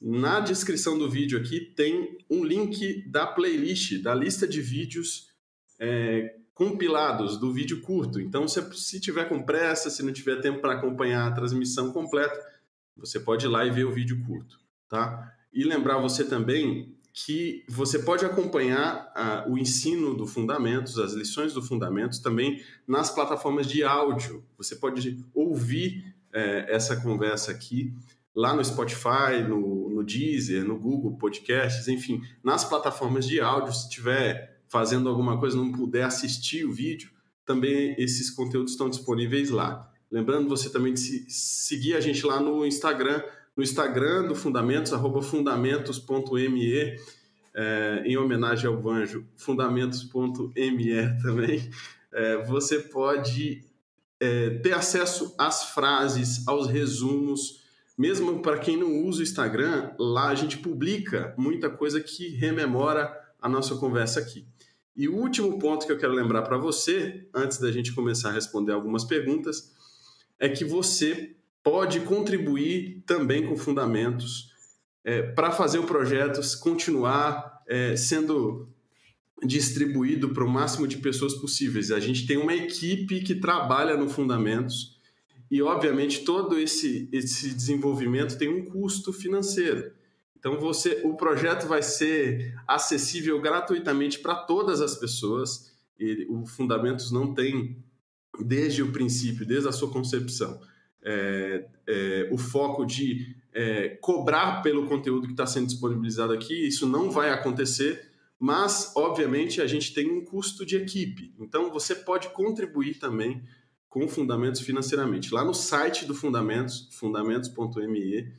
na 0.00 0.38
descrição 0.38 0.96
do 0.96 1.10
vídeo 1.10 1.40
aqui 1.40 1.58
tem 1.74 2.18
um 2.30 2.44
link 2.44 3.02
da 3.10 3.26
playlist, 3.26 4.00
da 4.00 4.14
lista 4.14 4.46
de 4.46 4.62
vídeos 4.62 5.26
é, 5.80 6.37
compilados 6.58 7.38
do 7.38 7.52
vídeo 7.52 7.80
curto. 7.82 8.20
Então, 8.20 8.48
se, 8.48 8.60
se 8.76 8.98
tiver 8.98 9.28
com 9.28 9.40
pressa, 9.40 9.88
se 9.88 10.02
não 10.02 10.12
tiver 10.12 10.40
tempo 10.40 10.60
para 10.60 10.72
acompanhar 10.72 11.28
a 11.28 11.30
transmissão 11.30 11.92
completa, 11.92 12.36
você 12.96 13.20
pode 13.20 13.46
ir 13.46 13.48
lá 13.48 13.64
e 13.64 13.70
ver 13.70 13.84
o 13.84 13.92
vídeo 13.92 14.20
curto. 14.26 14.58
tá? 14.88 15.32
E 15.52 15.62
lembrar 15.62 15.98
você 15.98 16.24
também 16.24 16.92
que 17.12 17.64
você 17.68 18.00
pode 18.00 18.24
acompanhar 18.24 19.12
uh, 19.46 19.52
o 19.52 19.56
ensino 19.56 20.16
do 20.16 20.26
Fundamentos, 20.26 20.98
as 20.98 21.12
lições 21.12 21.52
do 21.52 21.62
Fundamentos 21.62 22.18
também 22.18 22.60
nas 22.88 23.08
plataformas 23.08 23.68
de 23.68 23.84
áudio. 23.84 24.44
Você 24.56 24.74
pode 24.74 25.24
ouvir 25.32 26.12
uh, 26.34 26.66
essa 26.66 26.96
conversa 26.96 27.52
aqui 27.52 27.94
lá 28.34 28.52
no 28.52 28.64
Spotify, 28.64 29.44
no, 29.48 29.90
no 29.90 30.02
Deezer, 30.02 30.64
no 30.64 30.76
Google 30.76 31.16
Podcasts, 31.18 31.86
enfim, 31.86 32.20
nas 32.42 32.64
plataformas 32.64 33.28
de 33.28 33.40
áudio. 33.40 33.72
Se 33.72 33.84
estiver 33.84 34.57
fazendo 34.68 35.08
alguma 35.08 35.38
coisa 35.38 35.56
não 35.56 35.72
puder 35.72 36.04
assistir 36.04 36.64
o 36.64 36.72
vídeo, 36.72 37.10
também 37.44 37.94
esses 37.98 38.30
conteúdos 38.30 38.72
estão 38.72 38.90
disponíveis 38.90 39.50
lá. 39.50 39.90
Lembrando 40.10 40.48
você 40.48 40.70
também 40.70 40.94
de 40.94 41.00
se, 41.00 41.26
seguir 41.28 41.94
a 41.94 42.00
gente 42.00 42.24
lá 42.24 42.40
no 42.40 42.64
Instagram, 42.64 43.22
no 43.56 43.62
Instagram 43.62 44.28
do 44.28 44.34
Fundamentos, 44.34 44.92
arroba 44.92 45.20
fundamentos.me, 45.22 46.96
é, 47.54 48.02
em 48.04 48.16
homenagem 48.16 48.66
ao 48.66 48.80
Vanjo, 48.80 49.26
fundamentos.me 49.36 50.52
também. 51.22 51.70
É, 52.12 52.44
você 52.44 52.78
pode 52.78 53.64
é, 54.20 54.50
ter 54.50 54.72
acesso 54.72 55.34
às 55.38 55.64
frases, 55.64 56.46
aos 56.46 56.68
resumos, 56.68 57.62
mesmo 57.96 58.40
para 58.40 58.58
quem 58.58 58.76
não 58.76 59.04
usa 59.04 59.20
o 59.20 59.22
Instagram, 59.22 59.92
lá 59.98 60.28
a 60.28 60.34
gente 60.34 60.58
publica 60.58 61.34
muita 61.36 61.68
coisa 61.68 62.00
que 62.00 62.28
rememora 62.28 63.12
a 63.40 63.48
nossa 63.48 63.74
conversa 63.76 64.20
aqui. 64.20 64.46
E 64.98 65.08
o 65.08 65.14
último 65.14 65.60
ponto 65.60 65.86
que 65.86 65.92
eu 65.92 65.96
quero 65.96 66.12
lembrar 66.12 66.42
para 66.42 66.58
você, 66.58 67.24
antes 67.32 67.58
da 67.58 67.70
gente 67.70 67.92
começar 67.92 68.30
a 68.30 68.32
responder 68.32 68.72
algumas 68.72 69.04
perguntas, 69.04 69.72
é 70.40 70.48
que 70.48 70.64
você 70.64 71.36
pode 71.62 72.00
contribuir 72.00 73.04
também 73.06 73.46
com 73.46 73.56
fundamentos 73.56 74.50
é, 75.04 75.22
para 75.22 75.52
fazer 75.52 75.78
o 75.78 75.84
projeto 75.84 76.40
continuar 76.58 77.62
é, 77.68 77.94
sendo 77.94 78.68
distribuído 79.44 80.30
para 80.30 80.44
o 80.44 80.50
máximo 80.50 80.88
de 80.88 80.96
pessoas 80.96 81.34
possíveis. 81.34 81.92
A 81.92 82.00
gente 82.00 82.26
tem 82.26 82.36
uma 82.36 82.54
equipe 82.54 83.20
que 83.20 83.36
trabalha 83.36 83.96
no 83.96 84.08
Fundamentos 84.08 84.98
e, 85.48 85.62
obviamente, 85.62 86.24
todo 86.24 86.58
esse, 86.58 87.08
esse 87.12 87.50
desenvolvimento 87.50 88.36
tem 88.36 88.48
um 88.48 88.64
custo 88.64 89.12
financeiro. 89.12 89.92
Então, 90.38 90.58
você, 90.60 91.00
o 91.04 91.14
projeto 91.14 91.66
vai 91.66 91.82
ser 91.82 92.54
acessível 92.66 93.40
gratuitamente 93.40 94.20
para 94.20 94.34
todas 94.34 94.80
as 94.80 94.94
pessoas. 94.96 95.72
E 95.98 96.26
o 96.28 96.46
Fundamentos 96.46 97.10
não 97.10 97.34
tem, 97.34 97.84
desde 98.38 98.82
o 98.82 98.92
princípio, 98.92 99.44
desde 99.44 99.68
a 99.68 99.72
sua 99.72 99.90
concepção, 99.90 100.60
é, 101.02 101.66
é, 101.86 102.28
o 102.30 102.38
foco 102.38 102.84
de 102.84 103.36
é, 103.52 103.88
cobrar 104.00 104.62
pelo 104.62 104.86
conteúdo 104.86 105.26
que 105.26 105.32
está 105.32 105.46
sendo 105.46 105.66
disponibilizado 105.66 106.32
aqui. 106.32 106.68
Isso 106.68 106.86
não 106.86 107.10
vai 107.10 107.30
acontecer, 107.30 108.12
mas, 108.38 108.92
obviamente, 108.94 109.60
a 109.60 109.66
gente 109.66 109.92
tem 109.92 110.08
um 110.08 110.24
custo 110.24 110.64
de 110.64 110.76
equipe. 110.76 111.34
Então, 111.40 111.70
você 111.72 111.96
pode 111.96 112.28
contribuir 112.28 112.98
também 113.00 113.42
com 113.88 114.06
Fundamentos 114.06 114.60
financeiramente. 114.60 115.34
Lá 115.34 115.44
no 115.44 115.54
site 115.54 116.04
do 116.04 116.14
Fundamentos, 116.14 116.88
fundamentos.me, 116.92 118.32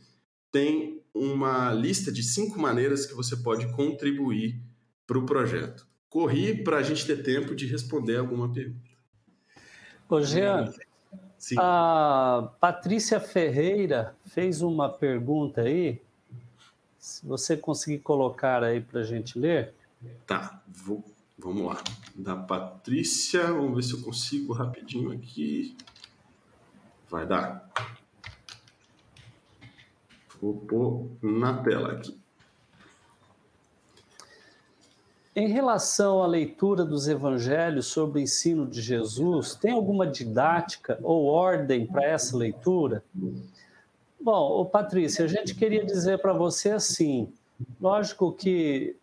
tem 0.52 1.04
uma 1.20 1.74
lista 1.74 2.12
de 2.12 2.24
cinco 2.24 2.60
maneiras 2.60 3.06
que 3.06 3.14
você 3.14 3.36
pode 3.36 3.72
contribuir 3.74 4.62
para 5.06 5.18
o 5.18 5.26
projeto. 5.26 5.88
Corri 6.10 6.64
para 6.64 6.78
a 6.78 6.84
gente 6.84 7.06
ter 7.06 7.22
tempo 7.22 7.56
de 7.56 7.68
responder 7.68 8.18
alguma 8.18 8.52
pergunta. 8.52 8.90
Ô, 10.08 10.22
Jean, 10.22 10.74
Sim. 11.38 11.56
a 11.60 12.52
Patrícia 12.60 13.20
Ferreira 13.20 14.16
fez 14.26 14.62
uma 14.62 14.90
pergunta 14.90 15.62
aí. 15.62 16.02
Se 16.98 17.26
você 17.26 17.56
conseguir 17.56 18.00
colocar 18.00 18.64
aí 18.64 18.82
para 18.82 19.02
a 19.02 19.04
gente 19.04 19.38
ler. 19.38 19.74
Tá, 20.26 20.64
vou 20.68 21.04
Vamos 21.42 21.68
lá. 21.68 21.82
Da 22.14 22.36
Patrícia, 22.36 23.48
vamos 23.48 23.76
ver 23.76 23.84
se 23.84 23.94
eu 23.94 24.02
consigo 24.02 24.52
rapidinho 24.52 25.12
aqui. 25.14 25.78
Vai 27.10 27.26
dar. 27.26 27.72
Vou 30.42 30.56
pôr 30.56 31.08
na 31.22 31.62
tela 31.62 31.94
aqui. 31.94 32.18
Em 35.36 35.48
relação 35.48 36.22
à 36.22 36.28
leitura 36.28 36.84
dos 36.84 37.08
evangelhos 37.08 37.88
sobre 37.88 38.20
o 38.20 38.24
ensino 38.24 38.68
de 38.68 38.82
Jesus, 38.82 39.56
tem 39.56 39.72
alguma 39.72 40.06
didática 40.06 41.00
ou 41.02 41.26
ordem 41.26 41.86
para 41.86 42.04
essa 42.04 42.36
leitura? 42.36 43.04
Bom, 44.20 44.66
Patrícia, 44.66 45.24
a 45.24 45.28
gente 45.28 45.56
queria 45.56 45.86
dizer 45.86 46.20
para 46.20 46.34
você 46.34 46.72
assim: 46.72 47.32
lógico 47.80 48.34
que 48.34 48.98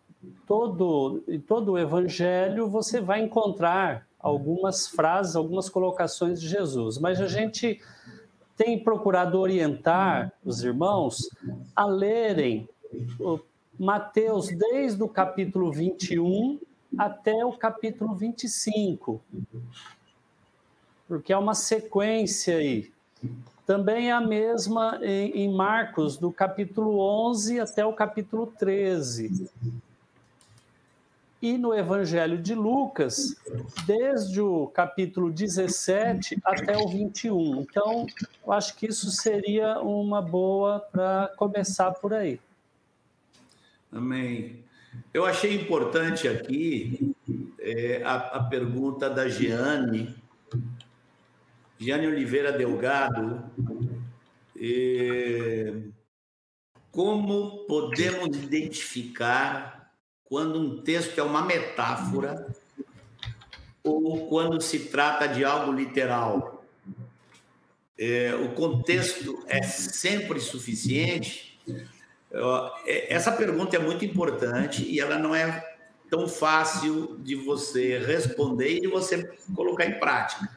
todo, 0.45 1.23
em 1.27 1.39
todo 1.39 1.71
o 1.71 1.79
evangelho 1.79 2.69
você 2.69 3.01
vai 3.01 3.21
encontrar 3.21 4.05
algumas 4.19 4.87
frases, 4.87 5.35
algumas 5.35 5.69
colocações 5.69 6.39
de 6.39 6.47
Jesus, 6.47 6.97
mas 6.97 7.19
a 7.21 7.27
gente 7.27 7.81
tem 8.57 8.83
procurado 8.83 9.39
orientar 9.39 10.33
os 10.43 10.63
irmãos 10.63 11.29
a 11.75 11.85
lerem 11.85 12.67
Mateus 13.79 14.47
desde 14.49 15.01
o 15.03 15.07
capítulo 15.07 15.71
21 15.71 16.59
até 16.97 17.45
o 17.45 17.53
capítulo 17.53 18.15
25, 18.15 19.21
porque 21.07 21.31
é 21.31 21.37
uma 21.37 21.53
sequência 21.53 22.57
aí. 22.57 22.91
Também 23.65 24.09
é 24.09 24.13
a 24.13 24.21
mesma 24.21 24.99
em 25.03 25.53
Marcos, 25.53 26.17
do 26.17 26.31
capítulo 26.31 26.99
11 26.99 27.59
até 27.59 27.85
o 27.85 27.93
capítulo 27.93 28.47
13 28.57 29.49
e 31.41 31.57
no 31.57 31.73
Evangelho 31.73 32.37
de 32.37 32.55
Lucas, 32.55 33.35
desde 33.85 34.41
o 34.41 34.67
capítulo 34.67 35.31
17 35.31 36.39
até 36.43 36.75
o 36.77 36.87
21. 36.87 37.61
Então, 37.61 38.07
eu 38.45 38.51
acho 38.51 38.75
que 38.75 38.87
isso 38.87 39.11
seria 39.11 39.79
uma 39.79 40.21
boa 40.21 40.79
para 40.79 41.31
começar 41.37 41.91
por 41.91 42.13
aí. 42.13 42.39
Amém. 43.91 44.63
Eu 45.13 45.25
achei 45.25 45.53
importante 45.53 46.27
aqui 46.27 47.15
é, 47.59 48.01
a, 48.03 48.15
a, 48.15 48.43
pergunta 48.43 49.09
da 49.09 49.29
Giane, 49.29 50.15
Giane 51.77 52.07
Oliveira 52.07 52.51
Delgado. 52.51 53.43
É, 54.59 55.73
como 56.91 57.65
podemos 57.67 58.35
identificar 58.35 59.76
quando 60.29 60.59
um 60.59 60.81
texto 60.81 61.17
é 61.17 61.23
uma 61.23 61.41
metáfora 61.41 62.47
ou 63.83 64.27
quando 64.27 64.61
se 64.61 64.79
trata 64.79 65.27
de 65.27 65.45
algo 65.45 65.71
literal. 65.71 66.65
É, 67.97 68.35
o 68.35 68.49
contexto 68.53 69.43
é 69.47 69.63
sempre 69.63 70.39
suficiente? 70.39 71.59
É, 72.85 73.13
essa 73.13 73.31
pergunta 73.31 73.75
é 73.75 73.79
muito 73.79 74.05
importante 74.05 74.83
e 74.83 74.99
ela 74.99 75.17
não 75.17 75.33
é 75.33 75.65
tão 76.09 76.27
fácil 76.27 77.17
de 77.19 77.35
você 77.35 77.97
responder 77.97 78.77
e 78.77 78.81
de 78.81 78.87
você 78.87 79.23
colocar 79.55 79.85
em 79.85 79.99
prática. 79.99 80.49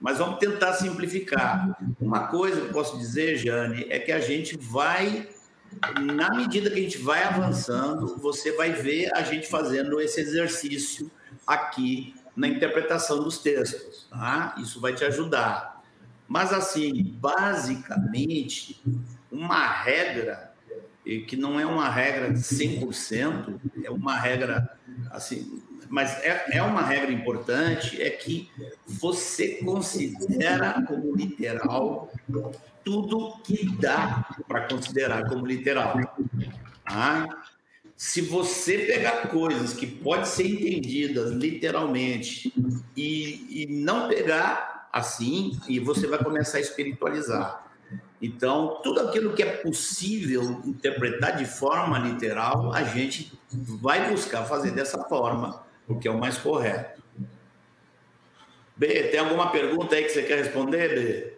Mas 0.00 0.18
vamos 0.18 0.38
tentar 0.38 0.74
simplificar. 0.74 1.76
Uma 2.00 2.28
coisa 2.28 2.60
que 2.60 2.66
eu 2.66 2.72
posso 2.72 2.98
dizer, 2.98 3.36
Jane, 3.36 3.86
é 3.88 3.98
que 3.98 4.12
a 4.12 4.20
gente 4.20 4.56
vai 4.56 5.28
na 6.00 6.30
medida 6.34 6.70
que 6.70 6.78
a 6.78 6.82
gente 6.82 6.98
vai 6.98 7.22
avançando, 7.22 8.16
você 8.18 8.52
vai 8.52 8.72
ver 8.72 9.10
a 9.14 9.22
gente 9.22 9.48
fazendo 9.48 10.00
esse 10.00 10.20
exercício 10.20 11.10
aqui 11.46 12.14
na 12.34 12.48
interpretação 12.48 13.22
dos 13.22 13.38
textos, 13.38 14.06
tá? 14.10 14.54
Isso 14.58 14.80
vai 14.80 14.94
te 14.94 15.04
ajudar. 15.04 15.82
Mas, 16.28 16.52
assim, 16.52 17.16
basicamente, 17.18 18.82
uma 19.30 19.66
regra, 19.66 20.52
que 21.04 21.36
não 21.36 21.58
é 21.58 21.64
uma 21.64 21.88
regra 21.88 22.32
100%, 22.32 23.60
é 23.84 23.90
uma 23.90 24.16
regra, 24.18 24.76
assim, 25.10 25.62
mas 25.88 26.18
é, 26.22 26.46
é 26.52 26.62
uma 26.62 26.82
regra 26.82 27.12
importante, 27.12 28.02
é 28.02 28.10
que 28.10 28.50
você 28.86 29.62
considera 29.64 30.82
como 30.82 31.14
literal 31.14 32.10
tudo 32.86 33.36
que 33.42 33.68
dá 33.80 34.24
para 34.46 34.68
considerar 34.68 35.28
como 35.28 35.44
literal. 35.44 35.98
Ah, 36.84 37.26
se 37.96 38.20
você 38.20 38.78
pegar 38.78 39.28
coisas 39.28 39.72
que 39.72 39.88
podem 39.88 40.24
ser 40.24 40.46
entendidas 40.46 41.32
literalmente 41.32 42.54
e, 42.96 43.64
e 43.64 43.66
não 43.66 44.06
pegar 44.06 44.88
assim, 44.92 45.58
e 45.68 45.80
você 45.80 46.06
vai 46.06 46.22
começar 46.22 46.58
a 46.58 46.60
espiritualizar. 46.60 47.66
Então, 48.22 48.80
tudo 48.84 49.00
aquilo 49.00 49.34
que 49.34 49.42
é 49.42 49.56
possível 49.56 50.62
interpretar 50.64 51.36
de 51.36 51.44
forma 51.44 51.98
literal, 51.98 52.72
a 52.72 52.84
gente 52.84 53.36
vai 53.50 54.10
buscar 54.10 54.44
fazer 54.44 54.70
dessa 54.70 55.02
forma, 55.08 55.60
porque 55.88 56.06
é 56.06 56.10
o 56.10 56.18
mais 56.18 56.38
correto. 56.38 57.02
B, 58.76 58.86
tem 59.08 59.18
alguma 59.18 59.50
pergunta 59.50 59.96
aí 59.96 60.04
que 60.04 60.10
você 60.10 60.22
quer 60.22 60.38
responder, 60.38 60.94
B? 60.94 61.35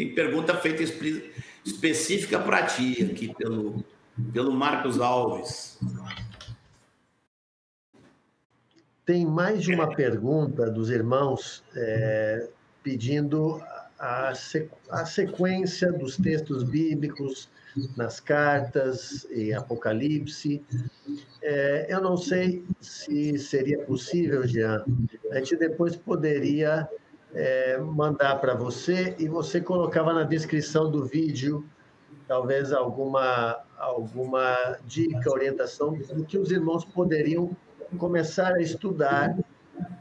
Tem 0.00 0.14
pergunta 0.14 0.56
feita 0.56 0.82
específica 1.62 2.38
para 2.38 2.64
ti 2.64 3.04
aqui 3.04 3.34
pelo, 3.34 3.84
pelo 4.32 4.50
Marcos 4.50 4.98
Alves. 4.98 5.78
Tem 9.04 9.26
mais 9.26 9.62
de 9.62 9.74
uma 9.74 9.94
pergunta 9.94 10.70
dos 10.70 10.88
irmãos 10.88 11.62
é, 11.76 12.48
pedindo 12.82 13.62
a, 13.98 14.32
a 14.88 15.04
sequência 15.04 15.92
dos 15.92 16.16
textos 16.16 16.62
bíblicos 16.62 17.50
nas 17.94 18.20
cartas 18.20 19.26
e 19.30 19.52
Apocalipse. 19.52 20.64
É, 21.42 21.88
eu 21.90 22.00
não 22.00 22.16
sei 22.16 22.64
se 22.80 23.38
seria 23.38 23.84
possível, 23.84 24.46
Jean. 24.46 24.82
A 25.30 25.40
gente 25.40 25.56
depois 25.56 25.94
poderia 25.94 26.88
é, 27.34 27.78
mandar 27.78 28.36
para 28.40 28.54
você 28.54 29.14
e 29.18 29.28
você 29.28 29.60
colocava 29.60 30.12
na 30.12 30.24
descrição 30.24 30.90
do 30.90 31.04
vídeo 31.04 31.64
talvez 32.26 32.72
alguma 32.72 33.60
alguma 33.76 34.78
dica, 34.84 35.32
orientação 35.32 35.92
do 35.92 36.24
que 36.24 36.38
os 36.38 36.50
irmãos 36.50 36.84
poderiam 36.84 37.56
começar 37.98 38.54
a 38.54 38.60
estudar 38.60 39.36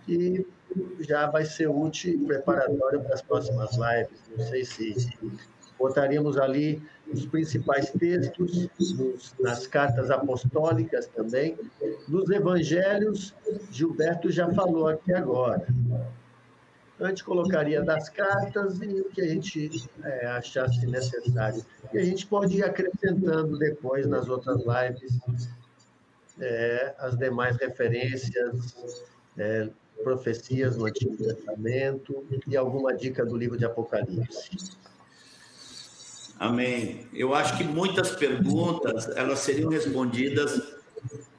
e 0.07 0.45
já 0.99 1.27
vai 1.27 1.45
ser 1.45 1.67
útil 1.69 2.23
preparatório 2.27 3.01
para 3.01 3.15
as 3.15 3.21
próximas 3.21 3.71
lives. 3.71 4.21
Não 4.37 4.45
sei 4.45 4.65
se 4.65 4.95
botaríamos 5.79 6.37
ali 6.37 6.83
os 7.11 7.25
principais 7.25 7.89
textos, 7.91 8.69
nas 9.39 9.65
cartas 9.65 10.11
apostólicas 10.11 11.07
também, 11.07 11.57
nos 12.07 12.29
evangelhos, 12.29 13.33
Gilberto 13.71 14.29
já 14.29 14.53
falou 14.53 14.89
aqui 14.89 15.13
agora. 15.13 15.65
A 16.99 17.07
gente 17.07 17.23
colocaria 17.23 17.81
das 17.81 18.09
cartas 18.09 18.81
e 18.81 19.01
o 19.01 19.05
que 19.05 19.21
a 19.21 19.27
gente 19.27 19.89
é, 20.03 20.27
achasse 20.27 20.85
necessário. 20.85 21.65
E 21.93 21.97
a 21.97 22.03
gente 22.03 22.27
pode 22.27 22.57
ir 22.57 22.63
acrescentando 22.63 23.57
depois 23.57 24.05
nas 24.05 24.27
outras 24.27 24.57
lives 24.57 25.17
é, 26.39 26.93
as 26.99 27.17
demais 27.17 27.57
referências, 27.57 28.75
é, 29.37 29.69
profecias 30.03 30.77
no 30.77 30.85
Antigo 30.85 31.15
Testamento 31.17 32.25
e 32.47 32.55
alguma 32.55 32.93
dica 32.93 33.25
do 33.25 33.35
livro 33.35 33.57
de 33.57 33.65
Apocalipse. 33.65 34.77
Amém. 36.39 37.05
Eu 37.13 37.35
acho 37.35 37.57
que 37.57 37.65
muitas 37.65 38.11
perguntas 38.11 39.09
elas 39.17 39.39
seriam 39.39 39.69
respondidas 39.69 40.61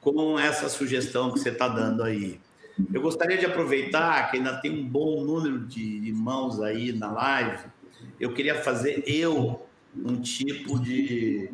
com 0.01 0.39
essa 0.39 0.69
sugestão 0.69 1.33
que 1.33 1.41
você 1.41 1.49
está 1.49 1.69
dando 1.69 2.03
aí. 2.03 2.39
Eu 2.93 3.03
gostaria 3.03 3.37
de 3.37 3.47
aproveitar 3.47 4.31
que 4.31 4.37
ainda 4.37 4.57
tem 4.61 4.71
um 4.71 4.87
bom 4.87 5.25
número 5.25 5.61
de 5.61 5.83
irmãos 6.09 6.61
aí 6.61 6.93
na 6.93 7.11
live. 7.11 7.65
Eu 8.19 8.33
queria 8.33 8.63
fazer 8.63 9.03
eu 9.07 9.67
um 9.97 10.21
tipo 10.21 10.79
de 10.79 11.51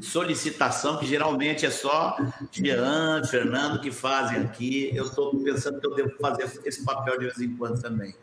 solicitação 0.00 0.98
que 0.98 1.06
geralmente 1.06 1.64
é 1.64 1.70
só 1.70 2.16
Jean, 2.52 3.24
Fernando 3.24 3.80
que 3.80 3.90
fazem 3.90 4.42
aqui. 4.42 4.90
Eu 4.94 5.06
estou 5.06 5.36
pensando 5.42 5.80
que 5.80 5.86
eu 5.86 5.94
devo 5.94 6.10
fazer 6.20 6.60
esse 6.64 6.84
papel 6.84 7.18
de 7.18 7.24
vez 7.26 7.40
em 7.40 7.56
quando 7.56 7.80
também. 7.80 8.14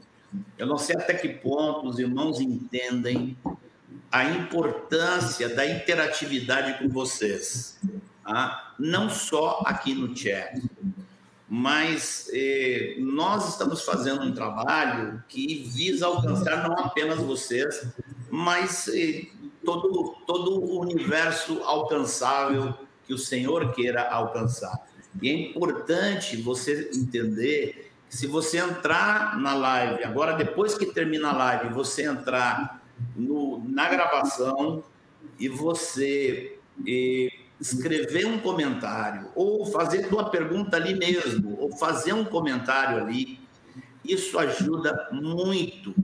Eu 0.58 0.68
não 0.68 0.78
sei 0.78 0.96
até 0.96 1.14
que 1.14 1.30
ponto 1.30 1.88
os 1.88 1.98
irmãos 2.00 2.40
entendem 2.40 3.38
a 4.12 4.24
importância 4.24 5.50
da 5.50 5.66
interatividade 5.66 6.80
com 6.80 6.90
vocês, 6.90 7.80
tá? 8.24 8.74
não 8.80 9.10
só 9.10 9.62
aqui 9.66 9.94
no 9.94 10.16
chat, 10.16 10.62
mas 11.48 12.30
eh, 12.34 12.96
nós 13.00 13.50
estamos 13.50 13.84
fazendo 13.84 14.24
um 14.24 14.34
trabalho 14.34 15.24
que 15.28 15.64
visa 15.76 16.08
alcançar 16.08 16.68
não 16.68 16.78
apenas 16.80 17.20
vocês, 17.20 17.88
mas 18.32 18.88
eh, 18.88 19.28
todo, 19.64 20.16
todo 20.26 20.64
o 20.64 20.80
universo 20.80 21.62
alcançável 21.64 22.74
que 23.06 23.14
o 23.14 23.18
Senhor 23.18 23.74
queira 23.74 24.10
alcançar. 24.10 24.76
E 25.22 25.30
é 25.30 25.34
importante 25.34 26.36
você 26.38 26.90
entender 26.94 27.92
que 28.10 28.16
se 28.16 28.28
você 28.28 28.58
entrar 28.58 29.38
na 29.40 29.54
live, 29.54 30.04
agora 30.04 30.34
depois 30.34 30.76
que 30.76 30.88
termina 30.88 31.30
a 31.30 31.38
live, 31.38 31.74
você 31.74 32.04
entrar 32.04 32.82
no, 33.16 33.64
na 33.70 33.88
gravação 33.88 34.84
e 35.40 35.48
você 35.48 36.58
e, 36.86 37.32
escrever 37.60 38.26
um 38.26 38.40
comentário, 38.40 39.30
ou 39.36 39.66
fazer 39.66 40.08
uma 40.08 40.30
pergunta 40.30 40.76
ali 40.78 40.94
mesmo, 40.94 41.58
ou 41.60 41.76
fazer 41.78 42.14
um 42.14 42.26
comentário 42.26 42.98
ali, 42.98 43.40
isso 44.04 44.38
ajuda 44.38 45.10
muito, 45.12 45.96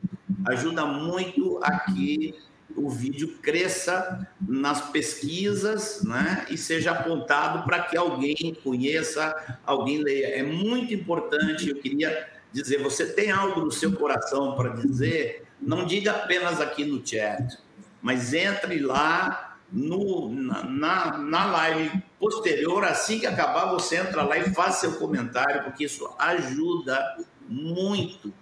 ajuda 0.46 0.86
muito 0.86 1.60
a 1.62 1.80
que 1.80 2.36
o 2.76 2.90
vídeo 2.90 3.38
cresça 3.42 4.28
nas 4.40 4.90
pesquisas 4.90 6.04
né, 6.04 6.46
e 6.50 6.58
seja 6.58 6.92
apontado 6.92 7.64
para 7.66 7.82
que 7.82 7.98
alguém 7.98 8.56
conheça, 8.64 9.60
alguém 9.66 10.02
leia. 10.02 10.28
É 10.28 10.44
muito 10.44 10.94
importante, 10.94 11.70
eu 11.70 11.76
queria 11.76 12.28
dizer, 12.52 12.82
você 12.82 13.06
tem 13.06 13.30
algo 13.30 13.62
no 13.62 13.72
seu 13.72 13.94
coração 13.94 14.56
para 14.56 14.70
dizer, 14.70 15.44
não 15.62 15.86
diga 15.86 16.12
apenas 16.12 16.60
aqui 16.60 16.84
no 16.86 17.06
chat, 17.06 17.58
mas 18.02 18.34
entre 18.34 18.80
lá 18.80 19.51
no, 19.72 20.30
na, 20.30 21.18
na 21.18 21.46
live 21.46 22.04
posterior, 22.20 22.84
assim 22.84 23.20
que 23.20 23.26
acabar, 23.26 23.72
você 23.72 23.98
entra 23.98 24.24
lá 24.24 24.38
e 24.38 24.54
faz 24.54 24.76
seu 24.76 24.94
comentário, 24.94 25.64
porque 25.64 25.86
isso 25.86 26.10
ajuda 26.20 27.18
muito 27.48 28.34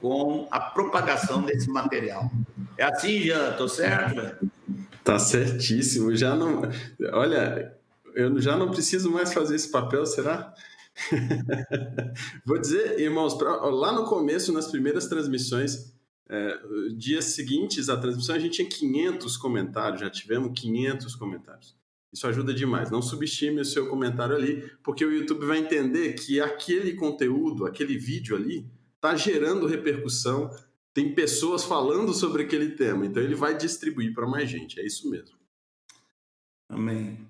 com 0.00 0.48
a 0.50 0.58
propagação 0.58 1.42
desse 1.42 1.68
material. 1.68 2.30
É 2.76 2.84
assim, 2.84 3.20
Jean? 3.20 3.52
Tô 3.52 3.68
certo? 3.68 4.48
Tá 5.04 5.18
certíssimo. 5.18 6.16
Já 6.16 6.34
não. 6.34 6.62
Olha, 7.12 7.76
eu 8.14 8.40
já 8.40 8.56
não 8.56 8.70
preciso 8.70 9.10
mais 9.10 9.32
fazer 9.32 9.56
esse 9.56 9.70
papel, 9.70 10.06
será? 10.06 10.54
Vou 12.44 12.58
dizer, 12.58 12.98
irmãos, 12.98 13.34
pra, 13.34 13.50
lá 13.66 13.92
no 13.92 14.04
começo, 14.04 14.52
nas 14.52 14.68
primeiras 14.68 15.06
transmissões, 15.06 15.92
é, 16.32 16.60
dias 16.96 17.24
seguintes 17.26 17.88
à 17.88 17.96
transmissão, 17.96 18.36
a 18.36 18.38
gente 18.38 18.54
tinha 18.54 18.68
500 18.68 19.36
comentários, 19.36 20.00
já 20.00 20.08
tivemos 20.08 20.58
500 20.58 21.16
comentários. 21.16 21.76
Isso 22.12 22.26
ajuda 22.26 22.54
demais. 22.54 22.90
Não 22.90 23.02
subestime 23.02 23.60
o 23.60 23.64
seu 23.64 23.88
comentário 23.88 24.36
ali, 24.36 24.70
porque 24.82 25.04
o 25.04 25.12
YouTube 25.12 25.44
vai 25.44 25.58
entender 25.58 26.14
que 26.14 26.40
aquele 26.40 26.94
conteúdo, 26.94 27.66
aquele 27.66 27.98
vídeo 27.98 28.36
ali, 28.36 28.64
está 28.94 29.16
gerando 29.16 29.66
repercussão, 29.66 30.50
tem 30.94 31.14
pessoas 31.14 31.64
falando 31.64 32.12
sobre 32.12 32.44
aquele 32.44 32.70
tema, 32.70 33.06
então 33.06 33.22
ele 33.22 33.34
vai 33.34 33.56
distribuir 33.56 34.12
para 34.12 34.26
mais 34.26 34.48
gente, 34.48 34.78
é 34.80 34.86
isso 34.86 35.08
mesmo. 35.10 35.36
Amém. 36.68 37.28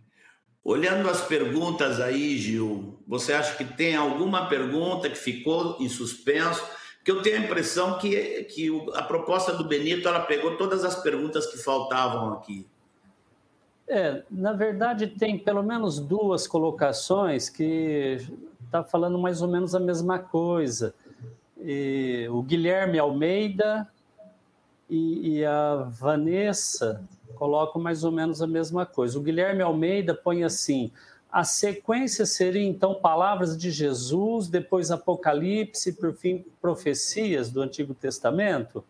Olhando 0.62 1.08
as 1.08 1.26
perguntas 1.26 2.00
aí, 2.00 2.36
Gil, 2.36 3.02
você 3.06 3.32
acha 3.32 3.56
que 3.56 3.64
tem 3.64 3.96
alguma 3.96 4.46
pergunta 4.46 5.08
que 5.08 5.16
ficou 5.16 5.78
em 5.80 5.88
suspenso? 5.88 6.62
Porque 7.10 7.12
eu 7.12 7.22
tenho 7.22 7.36
a 7.36 7.44
impressão 7.44 7.98
que, 7.98 8.44
que 8.44 8.68
a 8.94 9.02
proposta 9.02 9.52
do 9.52 9.64
Benito 9.64 10.06
ela 10.06 10.20
pegou 10.20 10.56
todas 10.56 10.84
as 10.84 11.02
perguntas 11.02 11.46
que 11.46 11.58
faltavam 11.58 12.34
aqui. 12.34 12.66
É, 13.88 14.22
na 14.30 14.52
verdade, 14.52 15.08
tem 15.08 15.36
pelo 15.36 15.62
menos 15.62 15.98
duas 15.98 16.46
colocações 16.46 17.48
que 17.48 18.18
está 18.64 18.84
falando 18.84 19.18
mais 19.18 19.42
ou 19.42 19.48
menos 19.48 19.74
a 19.74 19.80
mesma 19.80 20.20
coisa 20.20 20.94
e 21.58 22.28
o 22.30 22.42
Guilherme 22.42 22.98
Almeida 22.98 23.88
e, 24.88 25.38
e, 25.38 25.44
a 25.44 25.88
Vanessa 25.90 27.02
colocam 27.34 27.82
mais 27.82 28.04
ou 28.04 28.12
menos 28.12 28.40
a 28.40 28.46
mesma 28.46 28.86
coisa. 28.86 29.18
O 29.18 29.22
Guilherme 29.22 29.62
Almeida 29.62 30.14
põe 30.14 30.44
assim: 30.44 30.92
a 31.30 31.44
sequência 31.44 32.26
seria 32.26 32.66
então 32.66 32.94
palavras 32.94 33.56
de 33.56 33.70
Jesus, 33.70 34.48
depois 34.48 34.90
Apocalipse, 34.90 35.92
por 35.92 36.12
fim 36.14 36.44
profecias 36.60 37.50
do 37.50 37.62
Antigo 37.62 37.94
Testamento. 37.94 38.84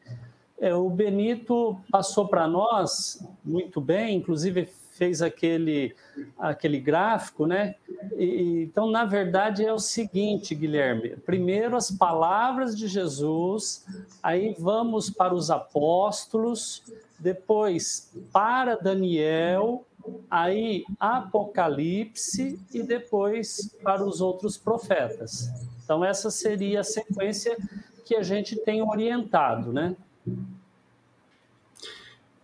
É, 0.59 0.75
o 0.75 0.89
Benito 0.91 1.79
passou 1.91 2.29
para 2.29 2.47
nós 2.47 3.27
muito 3.45 3.81
bem, 3.81 4.17
inclusive 4.17 4.69
fez 5.01 5.23
aquele, 5.23 5.95
aquele 6.39 6.79
gráfico, 6.79 7.47
né? 7.47 7.75
E, 8.19 8.65
então, 8.65 8.91
na 8.91 9.07
verdade, 9.07 9.65
é 9.65 9.73
o 9.73 9.79
seguinte, 9.79 10.55
Guilherme: 10.55 11.17
primeiro 11.25 11.75
as 11.77 11.91
palavras 11.91 12.77
de 12.77 12.87
Jesus, 12.87 13.87
aí 14.23 14.55
vamos 14.59 15.09
para 15.09 15.35
os 15.35 15.51
apóstolos, 15.51 16.83
depois 17.19 18.13
para 18.31 18.77
Daniel, 18.77 19.87
aí 20.31 20.85
Apocalipse 20.99 22.59
e 22.73 22.83
depois 22.83 23.75
para 23.83 24.05
os 24.05 24.21
outros 24.21 24.57
profetas. 24.57 25.49
Então, 25.85 26.05
essa 26.05 26.31
seria 26.31 26.81
a 26.81 26.85
sequência 26.85 27.57
que 28.05 28.15
a 28.15 28.23
gente 28.23 28.57
tem 28.57 28.83
orientado, 28.83 29.73
né? 29.73 29.97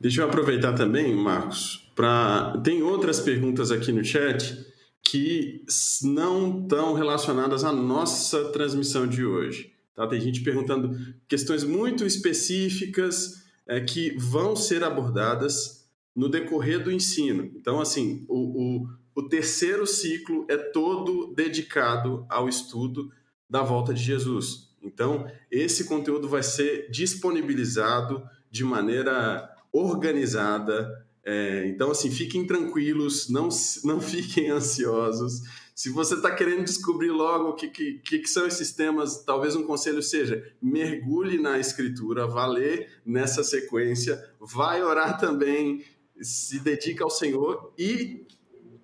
Deixa 0.00 0.22
eu 0.22 0.26
aproveitar 0.26 0.74
também, 0.74 1.14
Marcos, 1.14 1.86
Pra... 1.96 2.60
Tem 2.62 2.82
outras 2.82 3.18
perguntas 3.20 3.70
aqui 3.70 3.90
no 3.90 4.04
chat 4.04 4.66
que 5.02 5.64
não 6.02 6.60
estão 6.60 6.92
relacionadas 6.92 7.64
à 7.64 7.72
nossa 7.72 8.50
transmissão 8.50 9.06
de 9.06 9.24
hoje. 9.24 9.72
Tá? 9.94 10.06
Tem 10.06 10.20
gente 10.20 10.42
perguntando 10.42 10.94
questões 11.26 11.64
muito 11.64 12.04
específicas 12.04 13.46
é, 13.66 13.80
que 13.80 14.14
vão 14.18 14.54
ser 14.54 14.84
abordadas 14.84 15.75
no 16.16 16.30
decorrer 16.30 16.82
do 16.82 16.90
ensino. 16.90 17.52
Então, 17.54 17.78
assim, 17.78 18.24
o, 18.26 18.80
o, 18.80 18.88
o 19.14 19.28
terceiro 19.28 19.86
ciclo 19.86 20.46
é 20.48 20.56
todo 20.56 21.34
dedicado 21.34 22.24
ao 22.30 22.48
estudo 22.48 23.12
da 23.48 23.62
volta 23.62 23.92
de 23.92 24.02
Jesus. 24.02 24.74
Então, 24.82 25.30
esse 25.50 25.84
conteúdo 25.84 26.28
vai 26.28 26.42
ser 26.42 26.90
disponibilizado 26.90 28.22
de 28.50 28.64
maneira 28.64 29.48
organizada. 29.72 31.06
É, 31.22 31.66
então, 31.66 31.90
assim, 31.90 32.10
fiquem 32.10 32.46
tranquilos, 32.46 33.28
não, 33.28 33.48
não 33.84 34.00
fiquem 34.00 34.50
ansiosos. 34.50 35.42
Se 35.74 35.90
você 35.90 36.14
está 36.14 36.34
querendo 36.34 36.64
descobrir 36.64 37.10
logo 37.10 37.50
o 37.50 37.54
que, 37.54 37.68
que, 37.68 37.98
que, 37.98 38.26
são 38.26 38.46
esses 38.46 38.72
temas, 38.72 39.22
talvez 39.24 39.54
um 39.54 39.64
conselho 39.64 40.02
seja 40.02 40.42
mergulhe 40.62 41.38
na 41.38 41.58
escritura, 41.58 42.26
vá 42.26 42.46
ler 42.46 42.88
nessa 43.04 43.44
sequência, 43.44 44.18
vai 44.40 44.82
orar 44.82 45.18
também, 45.18 45.84
se 46.20 46.60
dedica 46.60 47.04
ao 47.04 47.10
Senhor 47.10 47.72
e 47.78 48.26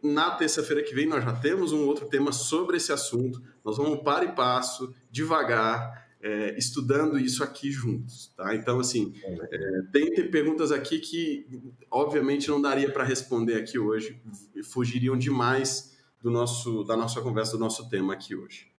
na 0.02 0.32
terça-feira 0.32 0.82
que 0.82 0.94
vem 0.94 1.06
nós 1.06 1.22
já 1.22 1.32
temos 1.32 1.72
um 1.72 1.86
outro 1.86 2.06
tema 2.06 2.32
sobre 2.32 2.76
esse 2.76 2.92
assunto. 2.92 3.40
Nós 3.64 3.76
vamos 3.76 4.00
para 4.02 4.24
e 4.24 4.32
passo, 4.32 4.92
devagar, 5.10 6.08
é, 6.20 6.56
estudando 6.58 7.18
isso 7.18 7.42
aqui 7.42 7.70
juntos, 7.70 8.32
tá? 8.36 8.54
Então, 8.54 8.80
assim, 8.80 9.12
é, 9.24 9.82
tem, 9.92 10.12
tem 10.12 10.30
perguntas 10.30 10.72
aqui 10.72 10.98
que, 10.98 11.46
obviamente, 11.90 12.48
não 12.48 12.60
daria 12.60 12.90
para 12.90 13.04
responder 13.04 13.56
aqui 13.56 13.78
hoje, 13.78 14.20
fugiriam 14.64 15.16
demais 15.16 15.96
do 16.20 16.30
nosso, 16.30 16.84
da 16.84 16.96
nossa 16.96 17.20
conversa, 17.20 17.52
do 17.52 17.58
nosso 17.58 17.88
tema 17.88 18.12
aqui 18.14 18.34
hoje. 18.34 18.71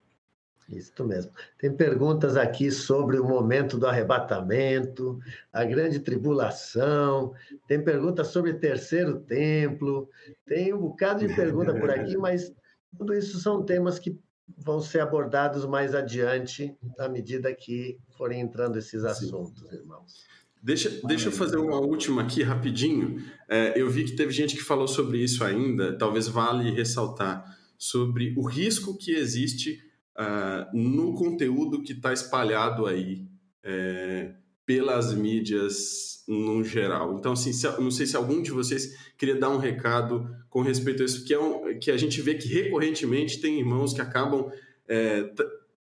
Isso 0.70 1.06
mesmo. 1.06 1.32
Tem 1.58 1.72
perguntas 1.76 2.38
aqui 2.38 2.72
sobre 2.72 3.20
o 3.20 3.28
momento 3.28 3.78
do 3.78 3.86
arrebatamento, 3.86 5.20
a 5.52 5.64
grande 5.64 6.00
tribulação, 6.00 7.34
tem 7.68 7.84
perguntas 7.84 8.28
sobre 8.28 8.54
terceiro 8.54 9.20
templo, 9.20 10.10
tem 10.46 10.74
um 10.74 10.80
bocado 10.80 11.28
de 11.28 11.36
pergunta 11.36 11.74
por 11.74 11.90
aqui, 11.90 12.16
mas 12.18 12.54
tudo 12.98 13.14
isso 13.14 13.40
são 13.40 13.64
temas 13.64 14.00
que 14.00 14.18
vão 14.58 14.82
ser 14.82 15.00
abordados 15.00 15.66
mais 15.66 15.96
adiante, 15.96 16.76
à 16.98 17.08
medida 17.08 17.54
que 17.54 17.98
forem 18.18 18.42
entrando 18.42 18.78
esses 18.78 19.04
assuntos, 19.04 19.68
Sim. 19.70 19.76
irmãos. 19.76 20.26
Deixa, 20.62 20.90
deixa 21.06 21.28
eu 21.28 21.32
fazer 21.32 21.58
uma 21.58 21.78
última 21.78 22.22
aqui 22.22 22.42
rapidinho. 22.42 23.22
É, 23.50 23.80
eu 23.80 23.90
vi 23.90 24.06
que 24.06 24.16
teve 24.16 24.32
gente 24.32 24.56
que 24.56 24.64
falou 24.64 24.88
sobre 24.88 25.18
isso 25.18 25.44
ainda, 25.44 25.98
talvez 25.98 26.28
vale 26.28 26.72
ressaltar, 26.72 27.58
sobre 27.78 28.34
o 28.38 28.48
risco 28.48 28.98
que 28.98 29.12
existe 29.12 29.83
uh, 30.18 30.78
no 30.78 31.14
conteúdo 31.14 31.82
que 31.82 31.94
está 31.94 32.14
espalhado 32.14 32.86
aí 32.86 33.26
é, 33.64 34.34
pelas 34.66 35.14
mídias 35.14 36.24
no 36.28 36.64
geral. 36.64 37.18
Então, 37.18 37.34
assim, 37.34 37.52
se, 37.52 37.68
não 37.80 37.92
sei 37.92 38.06
se 38.06 38.16
algum 38.16 38.42
de 38.42 38.52
vocês 38.52 38.98
queria 39.18 39.36
dar 39.36 39.50
um 39.50 39.58
recado 39.58 40.30
com 40.50 40.62
respeito 40.62 41.02
a 41.02 41.06
isso, 41.06 41.26
que, 41.26 41.34
é 41.34 41.40
um, 41.40 41.78
que 41.80 41.92
a 41.92 41.98
gente 41.98 42.22
vê 42.22 42.36
que 42.36 42.48
recorrentemente 42.48 43.40
tem 43.40 43.60
irmãos 43.60 43.94
que 43.94 44.02
acabam 44.02 44.52
é, 44.88 45.30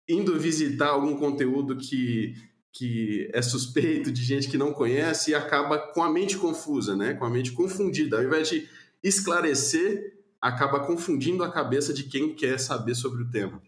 indo 0.07 0.37
visitar 0.39 0.87
algum 0.87 1.15
conteúdo 1.15 1.77
que 1.77 2.35
que 2.77 3.27
é 3.33 3.41
suspeito, 3.41 4.11
de 4.11 4.23
gente 4.23 4.47
que 4.47 4.57
não 4.57 4.71
conhece 4.71 5.31
e 5.31 5.35
acaba 5.35 5.79
com 5.79 6.03
a 6.03 6.11
mente 6.11 6.37
confusa, 6.37 6.95
né? 6.95 7.15
com 7.15 7.25
a 7.25 7.29
mente 7.29 7.51
confundida. 7.51 8.17
Ao 8.17 8.23
invés 8.23 8.49
de 8.49 8.69
esclarecer, 9.01 10.15
acaba 10.39 10.81
confundindo 10.81 11.43
a 11.43 11.51
cabeça 11.51 11.91
de 11.91 12.03
quem 12.03 12.35
quer 12.35 12.59
saber 12.59 12.93
sobre 12.93 13.23
o 13.23 13.29
tema. 13.31 13.59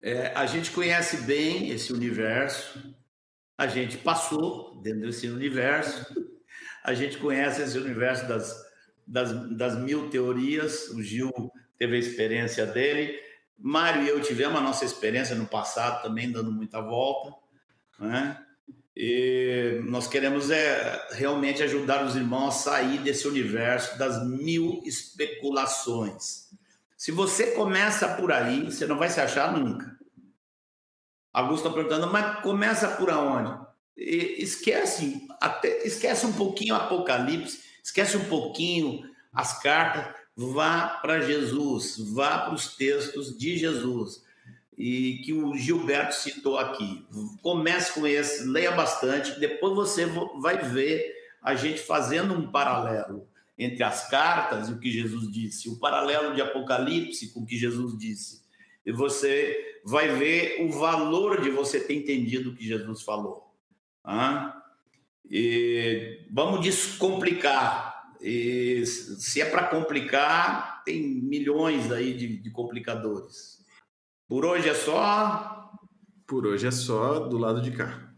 É, 0.00 0.32
a 0.34 0.46
gente 0.46 0.70
conhece 0.70 1.18
bem 1.18 1.70
esse 1.70 1.92
universo, 1.92 2.94
a 3.56 3.66
gente 3.66 3.98
passou 3.98 4.80
dentro 4.80 5.00
desse 5.00 5.28
universo, 5.28 6.06
a 6.84 6.94
gente 6.94 7.18
conhece 7.18 7.62
esse 7.62 7.76
universo 7.76 8.28
das, 8.28 8.54
das, 9.06 9.56
das 9.56 9.78
mil 9.78 10.08
teorias, 10.08 10.88
o 10.90 11.02
Gil 11.02 11.32
teve 11.76 11.96
a 11.96 11.98
experiência 11.98 12.64
dele, 12.64 13.18
Mário 13.58 14.04
e 14.04 14.08
eu 14.08 14.22
tivemos 14.22 14.56
a 14.56 14.62
nossa 14.62 14.84
experiência 14.84 15.34
no 15.34 15.46
passado 15.46 16.02
também, 16.02 16.30
dando 16.30 16.52
muita 16.52 16.80
volta. 16.80 17.34
Né? 17.98 18.40
E 18.96 19.80
nós 19.84 20.06
queremos 20.06 20.48
é, 20.50 21.08
realmente 21.10 21.62
ajudar 21.62 22.04
os 22.04 22.14
irmãos 22.14 22.48
a 22.48 22.50
sair 22.52 22.98
desse 22.98 23.26
universo 23.26 23.98
das 23.98 24.24
mil 24.24 24.80
especulações. 24.84 26.47
Se 26.98 27.12
você 27.12 27.52
começa 27.52 28.08
por 28.16 28.32
aí, 28.32 28.64
você 28.64 28.84
não 28.84 28.98
vai 28.98 29.08
se 29.08 29.20
achar 29.20 29.56
nunca. 29.56 29.96
Augusto 31.32 31.68
está 31.68 31.70
perguntando, 31.70 32.12
mas 32.12 32.42
começa 32.42 32.88
por 32.88 33.08
aonde? 33.08 33.56
E 33.96 34.42
esquece, 34.42 35.24
até, 35.40 35.86
esquece 35.86 36.26
um 36.26 36.32
pouquinho 36.32 36.74
o 36.74 36.76
Apocalipse, 36.76 37.62
esquece 37.84 38.16
um 38.16 38.24
pouquinho 38.24 39.08
as 39.32 39.62
cartas, 39.62 40.12
vá 40.34 40.98
para 41.00 41.20
Jesus, 41.20 41.98
vá 41.98 42.38
para 42.38 42.54
os 42.54 42.74
textos 42.74 43.38
de 43.38 43.56
Jesus 43.56 44.24
e 44.76 45.22
que 45.24 45.32
o 45.32 45.56
Gilberto 45.56 46.16
citou 46.16 46.58
aqui. 46.58 47.06
Comece 47.40 47.92
com 47.92 48.08
esse, 48.08 48.42
leia 48.42 48.72
bastante, 48.72 49.38
depois 49.38 49.72
você 49.72 50.04
vai 50.40 50.58
ver 50.58 51.14
a 51.40 51.54
gente 51.54 51.80
fazendo 51.80 52.34
um 52.34 52.50
paralelo 52.50 53.28
entre 53.58 53.82
as 53.82 54.08
cartas 54.08 54.68
e 54.68 54.72
o 54.72 54.78
que 54.78 54.90
Jesus 54.90 55.30
disse, 55.30 55.68
o 55.68 55.78
paralelo 55.78 56.34
de 56.34 56.40
Apocalipse 56.40 57.32
com 57.32 57.40
o 57.40 57.46
que 57.46 57.56
Jesus 57.56 57.98
disse. 57.98 58.46
E 58.86 58.92
você 58.92 59.80
vai 59.84 60.16
ver 60.16 60.62
o 60.64 60.70
valor 60.70 61.40
de 61.42 61.50
você 61.50 61.80
ter 61.80 61.94
entendido 61.94 62.50
o 62.50 62.54
que 62.54 62.64
Jesus 62.64 63.02
falou. 63.02 63.52
Ah? 64.04 64.62
E 65.28 66.26
vamos 66.30 66.60
descomplicar. 66.60 68.14
E 68.20 68.84
se 68.86 69.40
é 69.40 69.44
para 69.44 69.66
complicar, 69.66 70.82
tem 70.84 71.02
milhões 71.02 71.90
aí 71.92 72.14
de, 72.14 72.38
de 72.38 72.50
complicadores. 72.50 73.64
Por 74.28 74.44
hoje 74.44 74.68
é 74.68 74.74
só. 74.74 75.72
Por 76.26 76.46
hoje 76.46 76.66
é 76.66 76.70
só 76.70 77.20
do 77.20 77.38
lado 77.38 77.60
de 77.60 77.70
cá. 77.72 78.12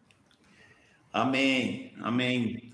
Amém. 1.12 1.94
Amém. 1.98 2.69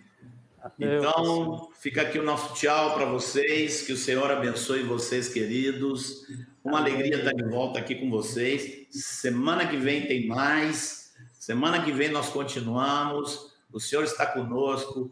Então, 0.78 1.70
fica 1.78 2.02
aqui 2.02 2.18
o 2.18 2.22
nosso 2.22 2.54
tchau 2.54 2.94
para 2.94 3.06
vocês. 3.06 3.82
Que 3.82 3.92
o 3.92 3.96
Senhor 3.96 4.30
abençoe 4.30 4.82
vocês, 4.82 5.28
queridos. 5.28 6.26
Uma 6.64 6.78
alegria 6.78 7.18
estar 7.18 7.32
de 7.32 7.44
volta 7.44 7.78
aqui 7.78 7.94
com 7.94 8.10
vocês. 8.10 8.86
Semana 8.90 9.66
que 9.66 9.76
vem 9.76 10.06
tem 10.06 10.26
mais. 10.26 11.14
Semana 11.32 11.82
que 11.82 11.92
vem 11.92 12.10
nós 12.10 12.28
continuamos. 12.28 13.54
O 13.72 13.80
Senhor 13.80 14.04
está 14.04 14.26
conosco. 14.26 15.10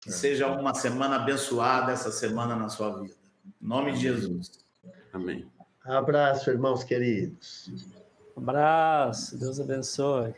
Que 0.00 0.12
seja 0.12 0.46
uma 0.46 0.74
semana 0.74 1.16
abençoada 1.16 1.92
essa 1.92 2.10
semana 2.10 2.56
na 2.56 2.68
sua 2.68 3.00
vida. 3.00 3.14
Em 3.60 3.66
nome 3.66 3.92
de 3.92 4.00
Jesus. 4.00 4.50
Amém. 5.12 5.46
Abraço, 5.84 6.50
irmãos 6.50 6.84
queridos. 6.84 7.70
Abraço, 8.36 9.36
Deus 9.36 9.58
abençoe. 9.58 10.34